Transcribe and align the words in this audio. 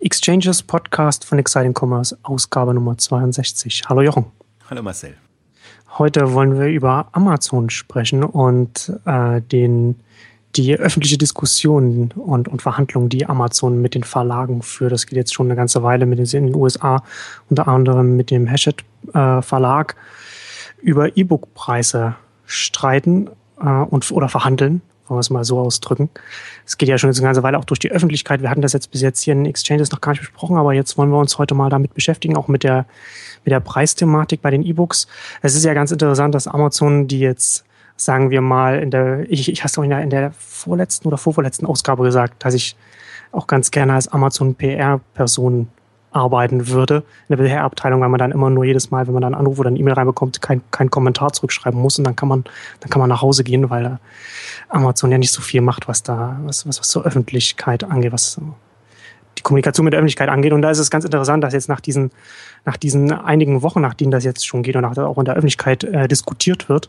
Exchanges 0.00 0.62
Podcast 0.62 1.24
von 1.24 1.38
Exciting 1.38 1.74
Commerce, 1.74 2.16
Ausgabe 2.22 2.74
Nummer 2.74 2.98
62. 2.98 3.84
Hallo 3.88 4.02
Jochen. 4.02 4.26
Hallo 4.68 4.82
Marcel. 4.82 5.14
Heute 5.98 6.34
wollen 6.34 6.58
wir 6.58 6.66
über 6.66 7.08
Amazon 7.12 7.70
sprechen 7.70 8.22
und 8.22 8.92
äh, 9.06 9.40
den, 9.40 9.96
die 10.54 10.76
öffentliche 10.76 11.16
Diskussion 11.16 12.12
und, 12.14 12.46
und 12.46 12.60
Verhandlungen, 12.60 13.08
die 13.08 13.24
Amazon 13.24 13.80
mit 13.80 13.94
den 13.94 14.04
Verlagen 14.04 14.60
führt. 14.60 14.92
Das 14.92 15.06
geht 15.06 15.16
jetzt 15.16 15.32
schon 15.32 15.46
eine 15.46 15.56
ganze 15.56 15.82
Weile 15.82 16.04
mit 16.04 16.18
den, 16.18 16.26
in 16.26 16.52
den 16.52 16.54
USA, 16.54 17.02
unter 17.48 17.66
anderem 17.66 18.16
mit 18.16 18.30
dem 18.30 18.50
Hachette 18.50 18.84
äh, 19.14 19.40
Verlag, 19.40 19.96
über 20.82 21.16
E-Book-Preise 21.16 22.16
streiten 22.44 23.30
äh, 23.58 23.66
und, 23.66 24.10
oder 24.12 24.28
verhandeln 24.28 24.82
wollen 25.08 25.16
wir 25.16 25.20
es 25.20 25.30
mal 25.30 25.44
so 25.44 25.58
ausdrücken. 25.58 26.10
Es 26.64 26.78
geht 26.78 26.88
ja 26.88 26.98
schon 26.98 27.10
eine 27.10 27.20
ganze 27.20 27.42
Weile 27.42 27.58
auch 27.58 27.64
durch 27.64 27.78
die 27.78 27.90
Öffentlichkeit. 27.90 28.42
Wir 28.42 28.50
hatten 28.50 28.62
das 28.62 28.72
jetzt 28.72 28.90
bis 28.90 29.02
jetzt 29.02 29.22
hier 29.22 29.32
in 29.32 29.46
Exchanges 29.46 29.90
noch 29.92 30.00
gar 30.00 30.12
nicht 30.12 30.20
besprochen, 30.20 30.56
aber 30.56 30.72
jetzt 30.72 30.98
wollen 30.98 31.10
wir 31.10 31.18
uns 31.18 31.38
heute 31.38 31.54
mal 31.54 31.70
damit 31.70 31.94
beschäftigen, 31.94 32.36
auch 32.36 32.48
mit 32.48 32.62
der, 32.62 32.86
mit 33.44 33.52
der 33.52 33.60
Preisthematik 33.60 34.42
bei 34.42 34.50
den 34.50 34.62
E-Books. 34.62 35.06
Es 35.42 35.54
ist 35.54 35.64
ja 35.64 35.74
ganz 35.74 35.90
interessant, 35.90 36.34
dass 36.34 36.46
Amazon, 36.46 37.08
die 37.08 37.20
jetzt, 37.20 37.64
sagen 37.96 38.30
wir 38.30 38.40
mal, 38.40 38.80
in 38.80 38.90
der, 38.90 39.30
ich, 39.30 39.50
ich 39.50 39.64
hast 39.64 39.76
du 39.76 39.82
in 39.82 39.90
der, 39.90 40.02
in 40.02 40.10
der 40.10 40.32
vorletzten 40.32 41.08
oder 41.08 41.18
vorvorletzten 41.18 41.66
Ausgabe 41.66 42.02
gesagt, 42.02 42.44
dass 42.44 42.54
ich 42.54 42.76
auch 43.32 43.46
ganz 43.46 43.70
gerne 43.70 43.94
als 43.94 44.08
Amazon 44.08 44.54
PR-Person 44.54 45.68
arbeiten 46.16 46.68
würde 46.68 47.04
in 47.28 47.36
der 47.36 47.44
PR-Abteilung, 47.44 48.00
weil 48.00 48.08
man 48.08 48.18
dann 48.18 48.32
immer 48.32 48.50
nur 48.50 48.64
jedes 48.64 48.90
Mal, 48.90 49.06
wenn 49.06 49.14
man 49.14 49.20
dann 49.20 49.34
einen 49.34 49.40
Anruf 49.40 49.58
oder 49.58 49.68
eine 49.68 49.78
E-Mail 49.78 49.94
reinbekommt, 49.94 50.40
keinen 50.40 50.62
kein 50.70 50.90
Kommentar 50.90 51.32
zurückschreiben 51.32 51.80
muss 51.80 51.98
und 51.98 52.04
dann 52.04 52.16
kann 52.16 52.28
man, 52.28 52.44
dann 52.80 52.90
kann 52.90 53.00
man 53.00 53.08
nach 53.08 53.22
Hause 53.22 53.44
gehen, 53.44 53.70
weil 53.70 53.98
Amazon 54.68 55.12
ja 55.12 55.18
nicht 55.18 55.32
so 55.32 55.42
viel 55.42 55.60
macht, 55.60 55.86
was 55.88 56.02
da, 56.02 56.40
was, 56.44 56.66
was, 56.66 56.80
was 56.80 56.88
zur 56.88 57.04
Öffentlichkeit 57.04 57.84
angeht, 57.84 58.12
was 58.12 58.40
die 59.38 59.42
Kommunikation 59.42 59.84
mit 59.84 59.92
der 59.92 59.98
Öffentlichkeit 59.98 60.30
angeht. 60.30 60.52
Und 60.52 60.62
da 60.62 60.70
ist 60.70 60.78
es 60.78 60.90
ganz 60.90 61.04
interessant, 61.04 61.44
dass 61.44 61.52
jetzt 61.52 61.68
nach 61.68 61.80
diesen, 61.80 62.10
nach 62.64 62.76
diesen 62.76 63.12
einigen 63.12 63.62
Wochen, 63.62 63.82
nachdem 63.82 64.10
das 64.10 64.24
jetzt 64.24 64.46
schon 64.46 64.62
geht 64.62 64.76
und 64.76 64.82
nach, 64.82 64.96
auch 64.96 65.18
in 65.18 65.26
der 65.26 65.34
Öffentlichkeit 65.34 65.84
äh, 65.84 66.08
diskutiert 66.08 66.68
wird, 66.68 66.88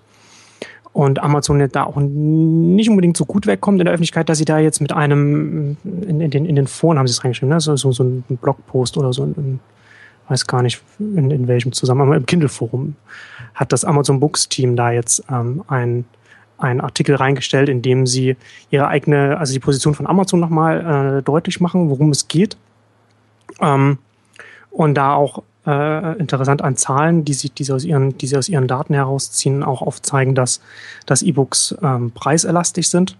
und 0.93 1.19
Amazon 1.21 1.67
da 1.71 1.83
auch 1.83 1.97
nicht 1.97 2.89
unbedingt 2.89 3.17
so 3.17 3.25
gut 3.25 3.45
wegkommt 3.45 3.79
in 3.79 3.85
der 3.85 3.93
Öffentlichkeit, 3.93 4.29
dass 4.29 4.37
sie 4.37 4.45
da 4.45 4.59
jetzt 4.59 4.81
mit 4.81 4.91
einem, 4.91 5.77
in, 5.83 6.21
in 6.21 6.31
den, 6.31 6.45
in 6.45 6.55
den 6.55 6.67
Foren 6.67 6.97
haben 6.97 7.07
sie 7.07 7.11
es 7.11 7.23
reingeschrieben, 7.23 7.49
ne? 7.49 7.59
so, 7.59 7.75
so, 7.75 7.91
so 7.91 8.03
ein 8.03 8.23
Blogpost 8.29 8.97
oder 8.97 9.13
so, 9.13 9.23
in, 9.23 9.59
weiß 10.27 10.47
gar 10.47 10.61
nicht 10.61 10.81
in, 10.99 11.31
in 11.31 11.47
welchem 11.47 11.71
Zusammenhang, 11.71 12.13
im 12.13 12.25
Kindle-Forum 12.25 12.95
hat 13.55 13.71
das 13.71 13.85
Amazon 13.85 14.19
Books 14.19 14.49
Team 14.49 14.75
da 14.75 14.91
jetzt 14.91 15.23
ähm, 15.31 15.63
ein, 15.67 16.05
einen 16.57 16.81
Artikel 16.81 17.15
reingestellt, 17.15 17.69
in 17.69 17.81
dem 17.81 18.07
sie 18.07 18.35
ihre 18.69 18.87
eigene, 18.87 19.37
also 19.37 19.53
die 19.53 19.59
Position 19.59 19.93
von 19.93 20.07
Amazon 20.07 20.39
nochmal 20.39 21.19
äh, 21.19 21.23
deutlich 21.23 21.59
machen, 21.59 21.89
worum 21.89 22.11
es 22.11 22.27
geht. 22.27 22.57
Ähm, 23.61 23.99
und 24.71 24.95
da 24.95 25.13
auch 25.13 25.43
äh, 25.67 26.17
interessant 26.17 26.61
an 26.61 26.77
Zahlen, 26.77 27.25
die 27.25 27.33
sie, 27.33 27.49
die, 27.49 27.65
sie 27.65 27.73
aus 27.73 27.83
ihren, 27.83 28.17
die 28.17 28.27
sie 28.27 28.37
aus 28.37 28.47
ihren 28.47 28.67
Daten 28.67 28.93
herausziehen, 28.93 29.63
auch 29.63 29.81
aufzeigen, 29.81 30.33
dass, 30.33 30.61
dass 31.05 31.21
E-Books 31.21 31.75
ähm, 31.83 32.11
preiselastisch 32.11 32.89
sind, 32.89 33.17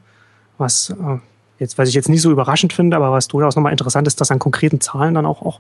was 0.57 0.91
äh, 0.91 1.17
jetzt, 1.59 1.77
was 1.77 1.89
ich 1.89 1.95
jetzt 1.95 2.07
nicht 2.09 2.21
so 2.21 2.31
überraschend 2.31 2.71
finde, 2.71 2.95
aber 2.95 3.11
was 3.11 3.27
durchaus 3.27 3.55
nochmal 3.55 3.73
interessant 3.73 4.07
ist, 4.07 4.21
das 4.21 4.31
an 4.31 4.39
konkreten 4.39 4.79
Zahlen 4.79 5.13
dann 5.13 5.25
auch, 5.25 5.41
auch, 5.41 5.59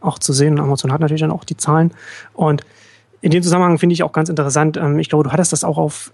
auch 0.00 0.18
zu 0.18 0.32
sehen. 0.32 0.60
Amazon 0.60 0.92
hat 0.92 1.00
natürlich 1.00 1.22
dann 1.22 1.30
auch 1.30 1.44
die 1.44 1.56
Zahlen. 1.56 1.92
Und 2.34 2.62
in 3.22 3.30
dem 3.30 3.42
Zusammenhang 3.42 3.78
finde 3.78 3.94
ich 3.94 4.02
auch 4.02 4.12
ganz 4.12 4.28
interessant, 4.28 4.76
ähm, 4.76 4.98
ich 4.98 5.08
glaube, 5.08 5.24
du 5.24 5.32
hattest 5.32 5.52
das 5.52 5.64
auch 5.64 5.78
auf 5.78 6.12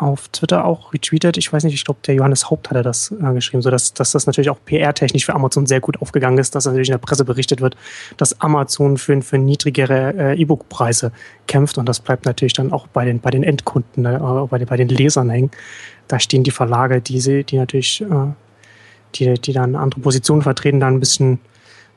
auf 0.00 0.28
Twitter 0.28 0.64
auch 0.64 0.92
retweetet. 0.92 1.36
Ich 1.36 1.52
weiß 1.52 1.64
nicht, 1.64 1.74
ich 1.74 1.84
glaube, 1.84 2.00
der 2.06 2.14
Johannes 2.14 2.50
Haupt 2.50 2.70
hatte 2.70 2.82
das 2.82 3.12
äh, 3.12 3.32
geschrieben, 3.34 3.62
so 3.62 3.70
dass, 3.70 3.92
das 3.92 4.26
natürlich 4.26 4.50
auch 4.50 4.58
PR-technisch 4.64 5.26
für 5.26 5.34
Amazon 5.34 5.66
sehr 5.66 5.80
gut 5.80 6.00
aufgegangen 6.00 6.38
ist, 6.38 6.54
dass 6.54 6.64
natürlich 6.64 6.88
in 6.88 6.94
der 6.94 6.98
Presse 6.98 7.24
berichtet 7.24 7.60
wird, 7.60 7.76
dass 8.16 8.40
Amazon 8.40 8.96
für, 8.96 9.20
für 9.20 9.38
niedrigere 9.38 10.14
äh, 10.16 10.40
E-Book-Preise 10.40 11.12
kämpft 11.46 11.76
und 11.76 11.86
das 11.86 12.00
bleibt 12.00 12.24
natürlich 12.24 12.54
dann 12.54 12.72
auch 12.72 12.86
bei 12.86 13.04
den, 13.04 13.20
bei 13.20 13.30
den 13.30 13.42
Endkunden, 13.42 14.06
äh, 14.06 14.18
bei, 14.48 14.58
den, 14.58 14.66
bei 14.66 14.76
den 14.76 14.88
Lesern 14.88 15.28
hängen. 15.28 15.50
Da 16.08 16.18
stehen 16.18 16.44
die 16.44 16.50
Verlage, 16.50 17.00
die, 17.00 17.20
sie, 17.20 17.44
die 17.44 17.58
natürlich, 17.58 18.00
äh, 18.00 18.06
die, 19.16 19.34
die 19.34 19.52
dann 19.52 19.76
andere 19.76 20.00
Positionen 20.00 20.42
vertreten, 20.42 20.80
dann 20.80 20.94
ein 20.94 21.00
bisschen, 21.00 21.40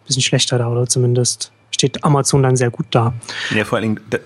bisschen 0.06 0.22
schlechter 0.22 0.58
da 0.58 0.68
oder 0.68 0.88
zumindest 0.88 1.52
steht 1.72 2.04
Amazon 2.04 2.44
dann 2.44 2.56
sehr 2.56 2.70
gut 2.70 2.86
da. 2.92 3.14
Ja, 3.56 3.64
vor 3.64 3.78
allen 3.78 3.96
Dingen, 3.96 4.22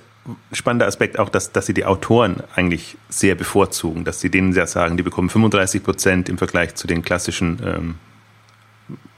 spannender 0.52 0.88
Aspekt 0.88 1.20
auch, 1.20 1.30
dass, 1.30 1.52
dass 1.52 1.66
sie 1.66 1.74
die 1.74 1.86
Autoren 1.86 2.44
eigentlich 2.56 2.98
sehr 3.10 3.36
bevorzugen, 3.36 4.04
dass 4.04 4.20
sie 4.20 4.30
denen 4.30 4.54
sehr 4.54 4.68
sagen, 4.68 4.98
die 4.98 5.04
bekommen 5.04 5.30
35 5.30 5.84
Prozent 5.84 6.30
im 6.30 6.38
Vergleich 6.38 6.76
zu 6.76 6.88
den 6.88 7.02
klassischen 7.02 7.60
ähm, 7.66 7.96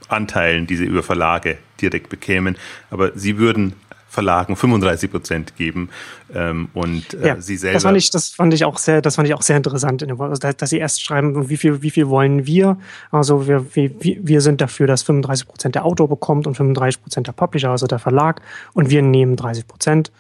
Anteilen, 0.08 0.68
die 0.68 0.75
sie 0.75 0.86
über 0.86 1.03
Verlage 1.03 1.58
direkt 1.81 2.09
bekämen. 2.09 2.58
Aber 2.90 3.12
sie 3.16 3.38
würden 3.38 3.75
Verlagen 4.09 4.56
35 4.56 5.12
Prozent 5.12 5.56
geben 5.56 5.90
ähm, 6.34 6.69
und 6.74 7.14
äh, 7.14 7.28
ja, 7.28 7.42
sie 7.42 7.58
selber. 7.58 7.75
Das 7.75 7.84
fand 7.84 7.98
ich, 7.98 8.09
das 8.09 8.30
fand 8.30 8.53
ich 8.56 8.66
auch 8.66 8.80
sehr, 8.80 9.03
das 9.03 9.16
fand 9.16 9.28
ich 9.28 9.36
auch 9.36 9.44
sehr 9.44 9.56
interessant, 9.56 10.02
also, 10.02 10.34
dass, 10.36 10.58
dass, 10.58 10.69
sie 10.72 10.80
erst 10.80 11.03
schreiben, 11.03 11.48
wie 11.50 11.58
viel, 11.58 11.84
wie 11.84 11.92
viel 11.92 12.08
wollen 12.09 12.48
wir? 12.48 12.80
Also 13.12 13.48
wir, 13.48 13.75
wir, 13.75 13.92
wir 14.02 14.42
sind 14.42 14.62
dafür, 14.62 14.88
dass 14.88 15.03
35 15.03 15.48
Prozent 15.48 15.75
der 15.75 15.86
Autor 15.86 16.09
bekommt 16.09 16.48
und 16.48 16.56
35 16.56 17.03
Prozent 17.03 17.28
der 17.28 17.34
Publisher, 17.34 17.69
also 17.69 17.86
der 17.86 18.00
Verlag, 18.00 18.42
und 18.74 18.90
wir 18.90 19.03
nehmen 19.03 19.36
30 19.36 19.68
Prozent 19.68 20.12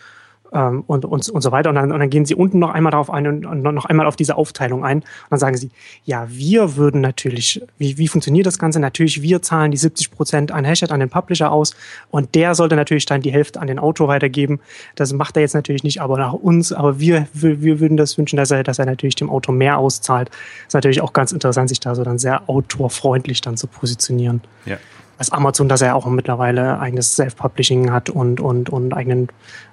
ähm, 0.53 0.83
und, 0.87 1.05
und, 1.05 1.29
und 1.29 1.41
so 1.41 1.51
weiter. 1.51 1.69
Und 1.69 1.75
dann, 1.75 1.91
und 1.91 1.99
dann 1.99 2.09
gehen 2.09 2.25
sie 2.25 2.35
unten 2.35 2.59
noch 2.59 2.71
einmal 2.71 2.91
darauf 2.91 3.09
ein 3.09 3.45
und, 3.45 3.61
noch 3.61 3.85
einmal 3.85 4.07
auf 4.07 4.15
diese 4.15 4.35
Aufteilung 4.35 4.83
ein. 4.83 4.99
Und 4.99 5.05
dann 5.29 5.39
sagen 5.39 5.57
sie, 5.57 5.69
ja, 6.05 6.27
wir 6.29 6.75
würden 6.75 7.01
natürlich, 7.01 7.61
wie, 7.77 7.97
wie 7.97 8.07
funktioniert 8.07 8.45
das 8.45 8.59
Ganze? 8.59 8.79
Natürlich, 8.79 9.21
wir 9.21 9.41
zahlen 9.41 9.71
die 9.71 9.77
70 9.77 10.11
Prozent 10.11 10.51
an 10.51 10.65
Hachette, 10.65 10.93
an 10.93 10.99
den 10.99 11.09
Publisher 11.09 11.51
aus 11.51 11.75
und 12.11 12.35
der 12.35 12.55
sollte 12.55 12.75
natürlich 12.75 13.05
dann 13.05 13.21
die 13.21 13.31
Hälfte 13.31 13.59
an 13.59 13.67
den 13.67 13.79
Autor 13.79 14.07
weitergeben. 14.07 14.59
Das 14.95 15.13
macht 15.13 15.35
er 15.37 15.41
jetzt 15.41 15.53
natürlich 15.53 15.83
nicht, 15.83 16.01
aber 16.01 16.17
nach 16.17 16.33
uns. 16.33 16.73
Aber 16.73 16.99
wir, 16.99 17.27
wir, 17.33 17.61
wir 17.61 17.79
würden 17.79 17.97
das 17.97 18.17
wünschen, 18.17 18.37
dass 18.37 18.51
er, 18.51 18.63
dass 18.63 18.79
er 18.79 18.85
natürlich 18.85 19.15
dem 19.15 19.29
Autor 19.29 19.53
mehr 19.53 19.77
auszahlt. 19.77 20.29
ist 20.67 20.73
natürlich 20.73 21.01
auch 21.01 21.13
ganz 21.13 21.31
interessant, 21.31 21.69
sich 21.69 21.79
da 21.79 21.95
so 21.95 22.03
dann 22.03 22.19
sehr 22.19 22.49
autorfreundlich 22.49 23.41
dann 23.41 23.57
zu 23.57 23.67
positionieren. 23.67 24.41
Ja 24.65 24.77
als 25.19 25.31
Amazon, 25.31 25.69
dass 25.69 25.81
er 25.81 25.95
auch 25.95 26.07
mittlerweile 26.07 26.79
eigenes 26.79 27.15
Self-Publishing 27.15 27.91
hat 27.91 28.09
und, 28.09 28.39
und, 28.39 28.69
und 28.69 28.93
eigenen, 28.93 29.27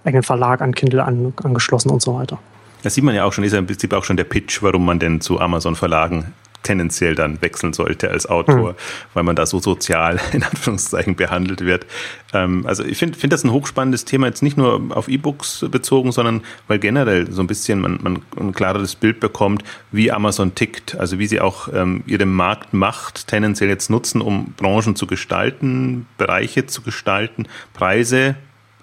eigenen 0.04 0.24
Verlag 0.24 0.60
an 0.60 0.74
Kindle 0.74 1.04
an, 1.04 1.32
angeschlossen 1.42 1.90
und 1.90 2.02
so 2.02 2.14
weiter. 2.14 2.38
Das 2.82 2.94
sieht 2.94 3.04
man 3.04 3.14
ja 3.14 3.24
auch 3.24 3.32
schon, 3.32 3.44
ist 3.44 3.52
ja 3.52 3.58
im 3.58 3.66
Prinzip 3.66 3.92
auch 3.92 4.04
schon 4.04 4.16
der 4.16 4.24
Pitch, 4.24 4.62
warum 4.62 4.84
man 4.84 4.98
denn 4.98 5.20
zu 5.20 5.40
Amazon-Verlagen 5.40 6.34
tendenziell 6.66 7.14
dann 7.14 7.40
wechseln 7.42 7.72
sollte 7.72 8.10
als 8.10 8.26
Autor, 8.26 8.72
mhm. 8.72 8.76
weil 9.14 9.22
man 9.22 9.36
da 9.36 9.46
so 9.46 9.60
sozial 9.60 10.20
in 10.32 10.42
Anführungszeichen 10.42 11.14
behandelt 11.14 11.60
wird. 11.60 11.86
Ähm, 12.34 12.66
also 12.66 12.84
ich 12.84 12.98
finde 12.98 13.16
find 13.18 13.32
das 13.32 13.44
ein 13.44 13.52
hochspannendes 13.52 14.04
Thema, 14.04 14.26
jetzt 14.26 14.42
nicht 14.42 14.56
nur 14.56 14.82
auf 14.90 15.08
E-Books 15.08 15.66
bezogen, 15.70 16.10
sondern 16.10 16.42
weil 16.66 16.78
generell 16.78 17.30
so 17.30 17.40
ein 17.40 17.46
bisschen 17.46 17.80
man, 17.80 18.00
man 18.02 18.22
ein 18.38 18.52
klareres 18.52 18.96
Bild 18.96 19.20
bekommt, 19.20 19.62
wie 19.92 20.10
Amazon 20.10 20.54
tickt, 20.54 20.96
also 20.98 21.18
wie 21.18 21.26
sie 21.28 21.40
auch 21.40 21.68
ähm, 21.72 22.02
ihre 22.06 22.26
Marktmacht 22.26 23.28
tendenziell 23.28 23.68
jetzt 23.68 23.88
nutzen, 23.88 24.20
um 24.20 24.52
Branchen 24.56 24.96
zu 24.96 25.06
gestalten, 25.06 26.06
Bereiche 26.18 26.66
zu 26.66 26.82
gestalten, 26.82 27.46
Preise 27.74 28.34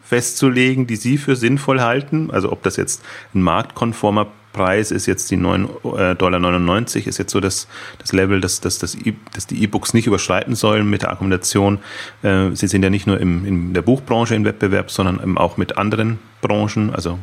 festzulegen, 0.04 0.88
die 0.88 0.96
sie 0.96 1.18
für 1.18 1.36
sinnvoll 1.36 1.82
halten. 1.82 2.30
Also 2.32 2.52
ob 2.52 2.64
das 2.64 2.78
jetzt 2.78 3.04
ein 3.34 3.42
marktkonformer 3.42 4.28
Preis 4.54 4.92
ist 4.92 5.06
jetzt 5.06 5.30
die 5.32 5.38
9,99 5.38 6.12
äh, 6.12 6.16
Dollar, 6.16 6.82
ist 6.82 7.18
jetzt 7.18 7.32
so 7.32 7.40
das, 7.40 7.68
das 8.00 8.14
Level, 8.14 8.40
dass, 8.40 8.62
dass, 8.62 8.80
dass, 8.80 8.98
dass 9.34 9.48
die 9.48 9.64
E-Books 9.64 9.94
nicht 9.94 10.08
überschreiten 10.08 10.56
sollen 10.56 10.90
mit 10.90 11.02
der 11.02 11.10
Argumentation. 11.10 11.80
Äh, 12.22 12.52
sie 12.54 12.68
sind 12.68 12.84
ja 12.84 12.90
nicht 12.90 13.08
nur 13.08 13.20
im, 13.20 13.46
in 13.46 13.74
der 13.74 13.82
Buchbranche 13.82 14.36
im 14.36 14.46
Wettbewerb, 14.46 14.92
sondern 14.92 15.38
auch 15.38 15.58
mit 15.58 15.78
anderen 15.78 16.20
Branchen, 16.42 16.94
also 16.94 17.20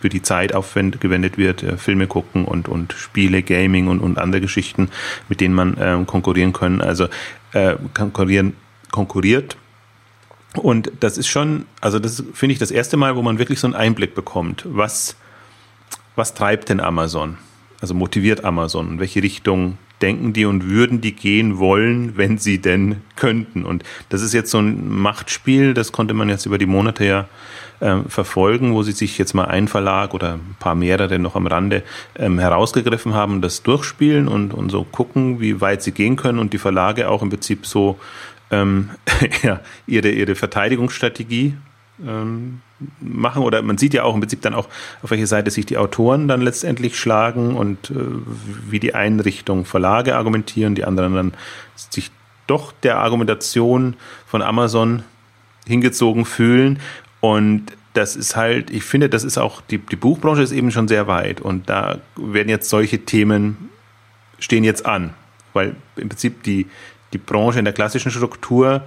für 0.00 0.08
die 0.08 0.22
Zeit 0.22 0.52
aufgewendet 0.54 1.38
wird, 1.38 1.62
äh, 1.62 1.76
Filme 1.76 2.08
gucken 2.08 2.44
und, 2.44 2.68
und 2.68 2.92
Spiele, 2.94 3.42
Gaming 3.42 3.86
und, 3.86 4.00
und 4.00 4.18
andere 4.18 4.40
Geschichten, 4.40 4.88
mit 5.28 5.40
denen 5.40 5.54
man 5.54 5.76
äh, 5.76 5.96
konkurrieren 6.06 6.52
können. 6.52 6.80
Also 6.80 7.06
äh, 7.52 7.76
konkurrieren, 7.94 8.54
konkurriert 8.90 9.56
und 10.54 10.92
das 11.00 11.16
ist 11.16 11.28
schon, 11.28 11.66
also 11.80 11.98
das 11.98 12.22
finde 12.34 12.52
ich 12.52 12.58
das 12.58 12.70
erste 12.70 12.96
Mal, 12.96 13.16
wo 13.16 13.22
man 13.22 13.38
wirklich 13.38 13.60
so 13.60 13.66
einen 13.66 13.74
Einblick 13.74 14.14
bekommt, 14.14 14.64
was 14.68 15.16
was 16.14 16.34
treibt 16.34 16.68
denn 16.68 16.80
Amazon? 16.80 17.38
Also 17.80 17.94
motiviert 17.94 18.44
Amazon? 18.44 18.92
In 18.92 19.00
welche 19.00 19.22
Richtung 19.22 19.78
denken 20.00 20.32
die 20.32 20.44
und 20.44 20.68
würden 20.68 21.00
die 21.00 21.12
gehen 21.12 21.58
wollen, 21.58 22.16
wenn 22.16 22.38
sie 22.38 22.58
denn 22.58 22.98
könnten? 23.16 23.64
Und 23.64 23.84
das 24.08 24.22
ist 24.22 24.34
jetzt 24.34 24.50
so 24.50 24.58
ein 24.58 24.88
Machtspiel, 24.88 25.74
das 25.74 25.92
konnte 25.92 26.14
man 26.14 26.28
jetzt 26.28 26.46
über 26.46 26.58
die 26.58 26.66
Monate 26.66 27.04
ja 27.04 27.28
äh, 27.80 28.02
verfolgen, 28.08 28.74
wo 28.74 28.82
sie 28.82 28.92
sich 28.92 29.18
jetzt 29.18 29.34
mal 29.34 29.46
ein 29.46 29.68
Verlag 29.68 30.14
oder 30.14 30.34
ein 30.34 30.56
paar 30.60 30.74
mehrere 30.74 31.18
noch 31.18 31.34
am 31.34 31.46
Rande 31.46 31.82
ähm, 32.16 32.38
herausgegriffen 32.38 33.14
haben, 33.14 33.40
das 33.40 33.62
durchspielen 33.62 34.28
und, 34.28 34.54
und 34.54 34.70
so 34.70 34.84
gucken, 34.84 35.40
wie 35.40 35.60
weit 35.60 35.82
sie 35.82 35.92
gehen 35.92 36.16
können 36.16 36.38
und 36.38 36.52
die 36.52 36.58
Verlage 36.58 37.08
auch 37.08 37.22
im 37.22 37.30
Prinzip 37.30 37.66
so 37.66 37.98
ähm, 38.52 38.90
ja, 39.42 39.60
ihre, 39.86 40.10
ihre 40.10 40.34
Verteidigungsstrategie 40.34 41.54
ähm, 42.06 42.60
machen 43.00 43.42
oder 43.42 43.62
man 43.62 43.78
sieht 43.78 43.94
ja 43.94 44.02
auch 44.02 44.14
im 44.14 44.20
Prinzip 44.20 44.42
dann 44.42 44.54
auch, 44.54 44.68
auf 45.02 45.10
welche 45.10 45.26
Seite 45.26 45.50
sich 45.50 45.66
die 45.66 45.78
Autoren 45.78 46.28
dann 46.28 46.40
letztendlich 46.40 46.98
schlagen 46.98 47.56
und 47.56 47.90
äh, 47.90 47.94
wie 48.68 48.80
die 48.80 48.94
einen 48.94 49.20
Richtung 49.20 49.64
Verlage 49.64 50.16
argumentieren, 50.16 50.74
die 50.74 50.84
anderen 50.84 51.14
dann 51.14 51.34
sich 51.74 52.10
doch 52.46 52.72
der 52.82 52.98
Argumentation 52.98 53.94
von 54.26 54.42
Amazon 54.42 55.04
hingezogen 55.66 56.24
fühlen. 56.24 56.80
Und 57.20 57.66
das 57.94 58.16
ist 58.16 58.36
halt, 58.36 58.70
ich 58.70 58.84
finde, 58.84 59.08
das 59.08 59.24
ist 59.24 59.38
auch, 59.38 59.60
die, 59.60 59.78
die 59.78 59.96
Buchbranche 59.96 60.42
ist 60.42 60.52
eben 60.52 60.70
schon 60.70 60.88
sehr 60.88 61.06
weit. 61.06 61.40
Und 61.40 61.68
da 61.68 61.98
werden 62.16 62.48
jetzt 62.48 62.68
solche 62.68 63.04
Themen 63.04 63.70
stehen 64.38 64.64
jetzt 64.64 64.86
an. 64.86 65.14
Weil 65.52 65.76
im 65.96 66.08
Prinzip 66.08 66.42
die, 66.42 66.66
die 67.12 67.18
Branche 67.18 67.58
in 67.58 67.64
der 67.64 67.74
klassischen 67.74 68.10
Struktur, 68.10 68.82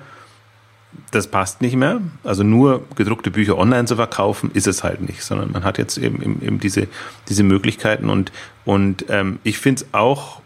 das 1.12 1.28
passt 1.28 1.62
nicht 1.62 1.76
mehr. 1.76 2.02
Also 2.24 2.44
nur 2.44 2.84
gedruckte 2.96 3.32
Bücher 3.32 3.58
online 3.58 3.86
zu 3.86 3.96
verkaufen, 3.96 4.52
ist 4.54 4.68
es 4.68 4.84
halt 4.84 5.02
nicht, 5.02 5.24
sondern 5.24 5.52
man 5.52 5.64
hat 5.64 5.78
jetzt 5.78 5.98
eben, 5.98 6.22
eben, 6.42 6.60
diese, 6.60 6.88
diese 7.30 7.44
Möglichkeiten 7.44 8.10
und, 8.10 8.32
und 8.66 9.06
ähm, 9.10 9.40
ich 9.44 9.58
finde 9.58 9.84
es 9.84 9.94
auch, 9.94 10.42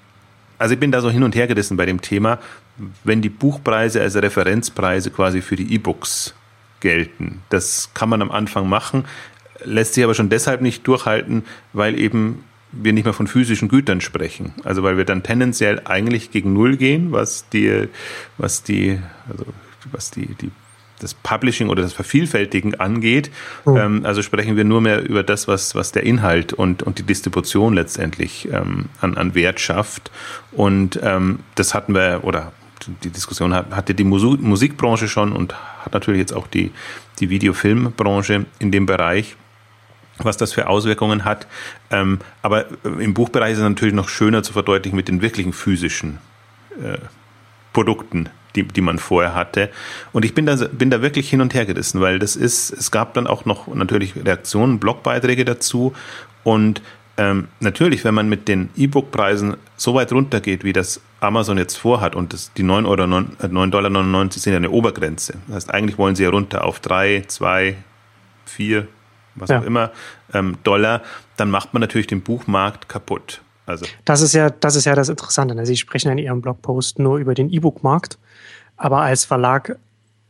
also 0.57 0.73
ich 0.73 0.79
bin 0.79 0.91
da 0.91 1.01
so 1.01 1.09
hin 1.09 1.23
und 1.23 1.35
her 1.35 1.47
gerissen 1.47 1.77
bei 1.77 1.85
dem 1.85 2.01
Thema, 2.01 2.39
wenn 3.03 3.21
die 3.21 3.29
Buchpreise 3.29 4.01
als 4.01 4.15
Referenzpreise 4.15 5.11
quasi 5.11 5.41
für 5.41 5.55
die 5.55 5.73
E-Books 5.73 6.33
gelten. 6.79 7.41
Das 7.49 7.91
kann 7.93 8.09
man 8.09 8.21
am 8.21 8.31
Anfang 8.31 8.67
machen, 8.69 9.05
lässt 9.63 9.93
sich 9.93 10.03
aber 10.03 10.13
schon 10.13 10.29
deshalb 10.29 10.61
nicht 10.61 10.87
durchhalten, 10.87 11.43
weil 11.73 11.99
eben 11.99 12.43
wir 12.71 12.93
nicht 12.93 13.05
mehr 13.05 13.13
von 13.13 13.27
physischen 13.27 13.67
Gütern 13.67 13.99
sprechen. 13.99 14.53
Also 14.63 14.83
weil 14.83 14.97
wir 14.97 15.05
dann 15.05 15.23
tendenziell 15.23 15.81
eigentlich 15.85 16.31
gegen 16.31 16.53
Null 16.53 16.77
gehen, 16.77 17.11
was 17.11 17.49
die, 17.49 17.87
was 18.37 18.63
die, 18.63 18.99
also 19.29 19.45
was 19.91 20.11
die, 20.11 20.27
die 20.35 20.51
das 20.99 21.13
Publishing 21.13 21.69
oder 21.69 21.81
das 21.81 21.93
Vervielfältigen 21.93 22.79
angeht. 22.79 23.31
Mhm. 23.65 23.77
Ähm, 23.77 24.05
also 24.05 24.21
sprechen 24.21 24.55
wir 24.55 24.63
nur 24.63 24.81
mehr 24.81 25.07
über 25.07 25.23
das, 25.23 25.47
was, 25.47 25.75
was 25.75 25.91
der 25.91 26.03
Inhalt 26.03 26.53
und, 26.53 26.83
und 26.83 26.99
die 26.99 27.03
Distribution 27.03 27.73
letztendlich 27.73 28.49
ähm, 28.51 28.85
an, 29.01 29.17
an 29.17 29.35
Wert 29.35 29.59
schafft. 29.59 30.11
Und 30.51 30.99
ähm, 31.01 31.39
das 31.55 31.73
hatten 31.73 31.95
wir, 31.95 32.21
oder 32.23 32.51
die 33.03 33.09
Diskussion 33.09 33.53
hat, 33.53 33.71
hatte 33.71 33.93
die 33.93 34.03
Musikbranche 34.03 35.07
schon 35.07 35.33
und 35.33 35.55
hat 35.83 35.93
natürlich 35.93 36.19
jetzt 36.19 36.33
auch 36.33 36.47
die, 36.47 36.71
die 37.19 37.29
Videofilmbranche 37.29 38.45
in 38.59 38.71
dem 38.71 38.85
Bereich 38.85 39.35
was 40.21 40.35
das 40.35 40.51
für 40.51 40.67
Auswirkungen 40.67 41.23
hat. 41.23 41.47
Ähm, 41.91 42.19
aber 42.41 42.65
im 42.83 43.13
Buchbereich 43.13 43.53
ist 43.53 43.59
es 43.59 43.63
natürlich 43.63 43.95
noch 43.95 44.09
schöner 44.09 44.43
zu 44.43 44.51
verdeutlichen 44.51 44.97
mit 44.97 45.07
den 45.07 45.21
wirklichen 45.21 45.53
physischen 45.53 46.17
äh, 46.83 46.97
Produkten, 47.71 48.29
die, 48.55 48.63
die 48.63 48.81
man 48.81 48.97
vorher 48.99 49.35
hatte. 49.35 49.69
Und 50.11 50.25
ich 50.25 50.33
bin 50.33 50.45
da, 50.45 50.55
bin 50.55 50.89
da 50.89 51.01
wirklich 51.01 51.29
hin 51.29 51.41
und 51.41 51.53
her 51.53 51.65
gerissen, 51.65 52.01
weil 52.01 52.19
das 52.19 52.35
ist, 52.35 52.71
es 52.71 52.91
gab 52.91 53.13
dann 53.13 53.27
auch 53.27 53.45
noch 53.45 53.67
natürlich 53.67 54.15
Reaktionen, 54.15 54.79
Blogbeiträge 54.79 55.45
dazu. 55.45 55.93
Und 56.43 56.81
ähm, 57.17 57.49
natürlich, 57.59 58.05
wenn 58.05 58.13
man 58.13 58.29
mit 58.29 58.47
den 58.47 58.69
E-Book-Preisen 58.77 59.57
so 59.75 59.93
weit 59.93 60.11
runtergeht, 60.13 60.63
wie 60.63 60.73
das 60.73 61.01
Amazon 61.19 61.57
jetzt 61.57 61.75
vorhat, 61.75 62.15
und 62.15 62.31
das, 62.33 62.53
die 62.53 62.63
9,99 62.63 62.85
Euro, 62.87 63.03
9,99 63.03 63.69
Dollar 63.69 64.31
sind 64.31 64.53
ja 64.53 64.57
eine 64.57 64.71
Obergrenze. 64.71 65.33
Das 65.47 65.55
heißt, 65.57 65.73
eigentlich 65.73 65.97
wollen 65.97 66.15
sie 66.15 66.23
ja 66.23 66.29
runter 66.29 66.63
auf 66.63 66.79
3, 66.79 67.25
2, 67.27 67.75
4, 68.45 68.87
was 69.35 69.49
ja. 69.49 69.59
auch 69.59 69.63
immer, 69.63 69.91
ähm, 70.33 70.57
Dollar, 70.63 71.01
dann 71.35 71.51
macht 71.51 71.73
man 71.73 71.81
natürlich 71.81 72.07
den 72.07 72.21
Buchmarkt 72.21 72.87
kaputt. 72.87 73.41
Also. 73.65 73.85
Das 74.05 74.21
ist 74.21 74.33
ja, 74.33 74.49
das 74.49 74.75
ist 74.75 74.85
ja 74.85 74.95
das 74.95 75.09
Interessante. 75.09 75.53
Ne? 75.53 75.65
Sie 75.65 75.77
sprechen 75.77 76.11
in 76.11 76.17
Ihrem 76.17 76.41
Blogpost 76.41 76.99
nur 76.99 77.17
über 77.17 77.35
den 77.35 77.51
E-Book-Markt. 77.51 78.17
Aber 78.79 79.01
als 79.01 79.25
Verlag 79.25 79.77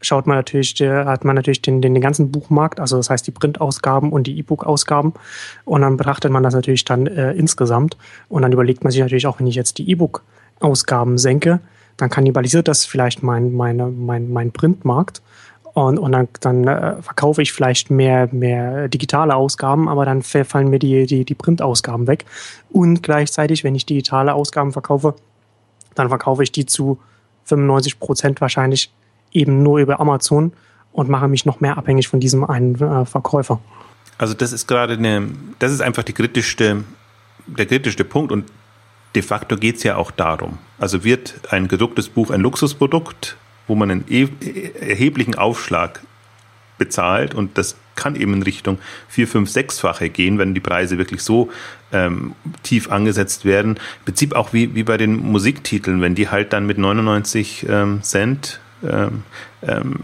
schaut 0.01 0.28
man 0.28 0.38
natürlich, 0.38 0.75
hat 0.81 1.24
man 1.24 1.36
natürlich 1.36 1.62
den, 1.62 1.81
den, 1.81 1.94
den 1.94 2.01
ganzen 2.01 2.31
Buchmarkt, 2.31 2.80
also 2.80 2.98
das 2.98 3.10
heißt 3.10 3.28
die 3.28 3.31
Printausgaben 3.31 4.12
und 4.12 4.28
die 4.28 4.38
E-Book-Ausgaben. 4.40 5.13
Und 5.66 5.81
dann 5.81 5.98
betrachtet 5.98 6.31
man 6.31 6.44
das 6.44 6.54
natürlich 6.54 6.84
dann 6.84 7.07
äh, 7.07 7.31
insgesamt. 7.34 7.96
Und 8.28 8.42
dann 8.42 8.51
überlegt 8.51 8.84
man 8.84 8.92
sich 8.92 9.01
natürlich 9.01 9.28
auch, 9.28 9.40
wenn 9.40 9.48
ich 9.48 9.56
jetzt 9.56 9.78
die 9.78 9.90
E-Book-Ausgaben 9.90 11.18
senke, 11.18 11.60
dann 11.98 12.10
kannibalisiert 12.10 12.68
das 12.68 12.86
vielleicht 12.86 13.24
mein, 13.24 13.54
meine, 13.54 13.88
mein, 13.88 14.31
mein 14.31 14.51
Printmarkt. 14.51 15.22
Und, 15.74 16.00
und 16.00 16.12
dann, 16.12 16.28
dann 16.40 16.68
äh, 16.68 17.01
verkaufe 17.01 17.42
ich 17.42 17.54
vielleicht 17.54 17.92
mehr, 17.92 18.30
mehr 18.31 18.88
digitale 18.88 19.36
Ausgaben, 19.36 19.88
aber 19.88 20.06
dann 20.06 20.24
fallen 20.24 20.69
mir 20.69 20.80
die, 20.80 21.06
die, 21.06 21.24
die 21.24 21.36
Printausgaben 21.36 22.07
weg. 22.07 22.25
Und 22.72 23.04
gleichzeitig, 23.04 23.63
wenn 23.63 23.75
ich 23.75 23.86
digitale 23.86 24.34
Ausgaben 24.34 24.72
verkaufe, 24.72 25.13
dann 25.94 26.10
verkaufe 26.10 26.42
ich 26.42 26.51
die 26.51 26.66
zu 26.66 27.00
95 27.50 28.00
Prozent 28.00 28.42
wahrscheinlich 28.42 28.92
eben 29.31 29.63
nur 29.63 29.80
über 29.80 30.00
Amazon 30.00 30.54
und 30.92 31.10
mache 31.10 31.28
mich 31.28 31.46
noch 31.46 31.60
mehr 31.60 31.78
abhängig 31.78 32.07
von 32.07 32.19
diesem 32.19 32.44
einen 32.44 32.75
äh, 32.75 33.06
Verkäufer. 33.06 33.60
Also 34.18 34.34
das 34.34 34.51
ist 34.51 34.68
gerade 34.68 34.94
eine, 34.94 35.30
das 35.60 35.72
ist 35.72 35.81
einfach 35.81 36.04
die 36.04 36.13
kritischste, 36.13 36.84
der 37.48 37.66
kritischste 37.66 38.04
Punkt 38.04 38.31
und 38.31 38.46
de 39.16 39.22
facto 39.22 39.57
geht 39.57 39.78
es 39.78 39.84
ja 39.84 39.96
auch 39.96 40.12
darum. 40.12 40.57
Also 40.78 41.04
wird 41.04 41.40
ein 41.50 41.68
gedrucktes 41.68 42.10
Buch 42.10 42.31
ein 42.31 42.42
Luxusprodukt, 42.42 43.38
wo 43.68 43.75
man 43.75 43.92
einen 43.92 44.06
e, 44.10 44.28
erheblichen 44.80 45.36
Aufschlag 45.36 46.01
bezahlt. 46.80 47.36
Und 47.36 47.58
das 47.60 47.76
kann 47.96 48.16
eben 48.16 48.34
in 48.34 48.44
Richtung 48.44 48.80
vier, 49.08 49.28
fünf, 49.28 49.50
sechsfache 49.50 50.10
gehen, 50.10 50.40
wenn 50.40 50.56
die 50.56 50.60
Preise 50.60 50.98
wirklich 50.98 51.22
so 51.22 51.52
ähm, 51.92 52.34
tief 52.64 52.90
angesetzt 52.90 53.46
werden. 53.46 53.76
Im 53.76 54.06
Prinzip 54.06 54.34
auch 54.36 54.54
wie, 54.54 54.74
wie 54.74 54.84
bei 54.84 54.98
den 54.98 55.18
Musiktiteln, 55.18 56.02
wenn 56.02 56.16
die 56.16 56.30
halt 56.30 56.54
dann 56.54 56.66
mit 56.66 56.78
99 56.78 57.68
ähm, 57.70 58.02
Cent 58.02 58.60
ähm, 58.84 59.24
ähm, 59.62 59.96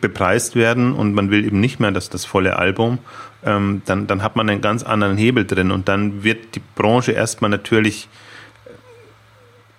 bepreist 0.00 0.56
werden 0.56 0.92
und 0.92 1.14
man 1.14 1.30
will 1.30 1.44
eben 1.44 1.60
nicht 1.60 1.80
mehr 1.80 1.90
das, 1.90 2.08
das 2.08 2.24
volle 2.24 2.56
Album, 2.58 2.98
ähm, 3.44 3.82
dann, 3.84 4.06
dann 4.06 4.22
hat 4.22 4.36
man 4.36 4.48
einen 4.48 4.60
ganz 4.60 4.82
anderen 4.82 5.16
Hebel 5.16 5.44
drin. 5.44 5.70
Und 5.70 5.88
dann 5.88 6.24
wird 6.24 6.54
die 6.54 6.62
Branche 6.74 7.12
erstmal 7.12 7.50
natürlich 7.50 8.08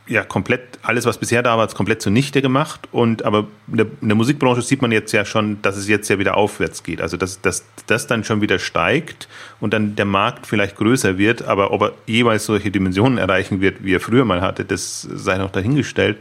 ja 0.07 0.23
komplett 0.23 0.79
alles, 0.81 1.05
was 1.05 1.17
bisher 1.17 1.43
da 1.43 1.57
war, 1.57 1.65
ist 1.65 1.75
komplett 1.75 2.01
zunichte 2.01 2.41
gemacht. 2.41 2.87
Und 2.91 3.23
aber 3.23 3.47
in 3.67 3.77
der, 3.77 3.87
in 4.01 4.07
der, 4.07 4.15
Musikbranche 4.15 4.61
sieht 4.61 4.81
man 4.81 4.91
jetzt 4.91 5.11
ja 5.11 5.25
schon, 5.25 5.61
dass 5.61 5.77
es 5.77 5.87
jetzt 5.87 6.09
ja 6.09 6.19
wieder 6.19 6.37
aufwärts 6.37 6.83
geht. 6.83 7.01
Also 7.01 7.17
dass, 7.17 7.41
dass 7.41 7.65
das 7.87 8.07
dann 8.07 8.23
schon 8.23 8.41
wieder 8.41 8.59
steigt 8.59 9.27
und 9.59 9.73
dann 9.73 9.95
der 9.95 10.05
Markt 10.05 10.47
vielleicht 10.47 10.77
größer 10.77 11.17
wird, 11.17 11.43
aber 11.43 11.71
ob 11.71 11.81
er 11.81 11.91
jeweils 12.05 12.45
solche 12.45 12.71
Dimensionen 12.71 13.17
erreichen 13.17 13.61
wird, 13.61 13.83
wie 13.83 13.95
er 13.95 13.99
früher 13.99 14.25
mal 14.25 14.41
hatte, 14.41 14.65
das 14.65 15.01
sei 15.01 15.37
noch 15.37 15.51
dahingestellt. 15.51 16.17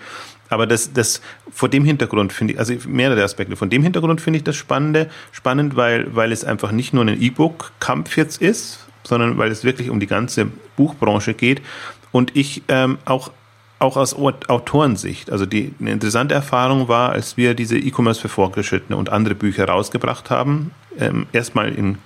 Aber 0.48 0.66
das, 0.66 0.92
das 0.92 1.20
vor 1.50 1.68
dem 1.68 1.84
Hintergrund 1.84 2.32
finde 2.32 2.54
ich, 2.54 2.58
also 2.58 2.74
mehrere 2.88 3.22
Aspekte. 3.24 3.56
Von 3.56 3.70
dem 3.70 3.82
Hintergrund 3.82 4.20
finde 4.20 4.38
ich 4.38 4.44
das 4.44 4.56
Spannende, 4.56 5.10
spannend, 5.32 5.76
weil, 5.76 6.14
weil 6.14 6.30
es 6.32 6.44
einfach 6.44 6.70
nicht 6.72 6.92
nur 6.92 7.04
ein 7.04 7.20
E-Book-Kampf 7.20 8.16
jetzt 8.16 8.40
ist, 8.40 8.86
sondern 9.02 9.38
weil 9.38 9.50
es 9.50 9.64
wirklich 9.64 9.90
um 9.90 10.00
die 10.00 10.06
ganze 10.06 10.46
Buchbranche 10.76 11.34
geht. 11.34 11.62
Und 12.12 12.36
ich 12.36 12.62
ähm, 12.68 12.98
auch 13.04 13.30
auch 13.78 13.96
aus 13.96 14.14
Autorensicht. 14.14 15.30
Also 15.30 15.46
die 15.46 15.74
eine 15.80 15.92
interessante 15.92 16.34
Erfahrung 16.34 16.88
war, 16.88 17.10
als 17.10 17.36
wir 17.36 17.54
diese 17.54 17.76
E-Commerce 17.76 18.20
für 18.20 18.28
Fortgeschrittene 18.28 18.96
und 18.96 19.10
andere 19.10 19.34
Bücher 19.34 19.66
rausgebracht 19.66 20.30
haben, 20.30 20.72
ähm, 20.98 21.26
erstmal 21.32 21.72
in 21.72 21.98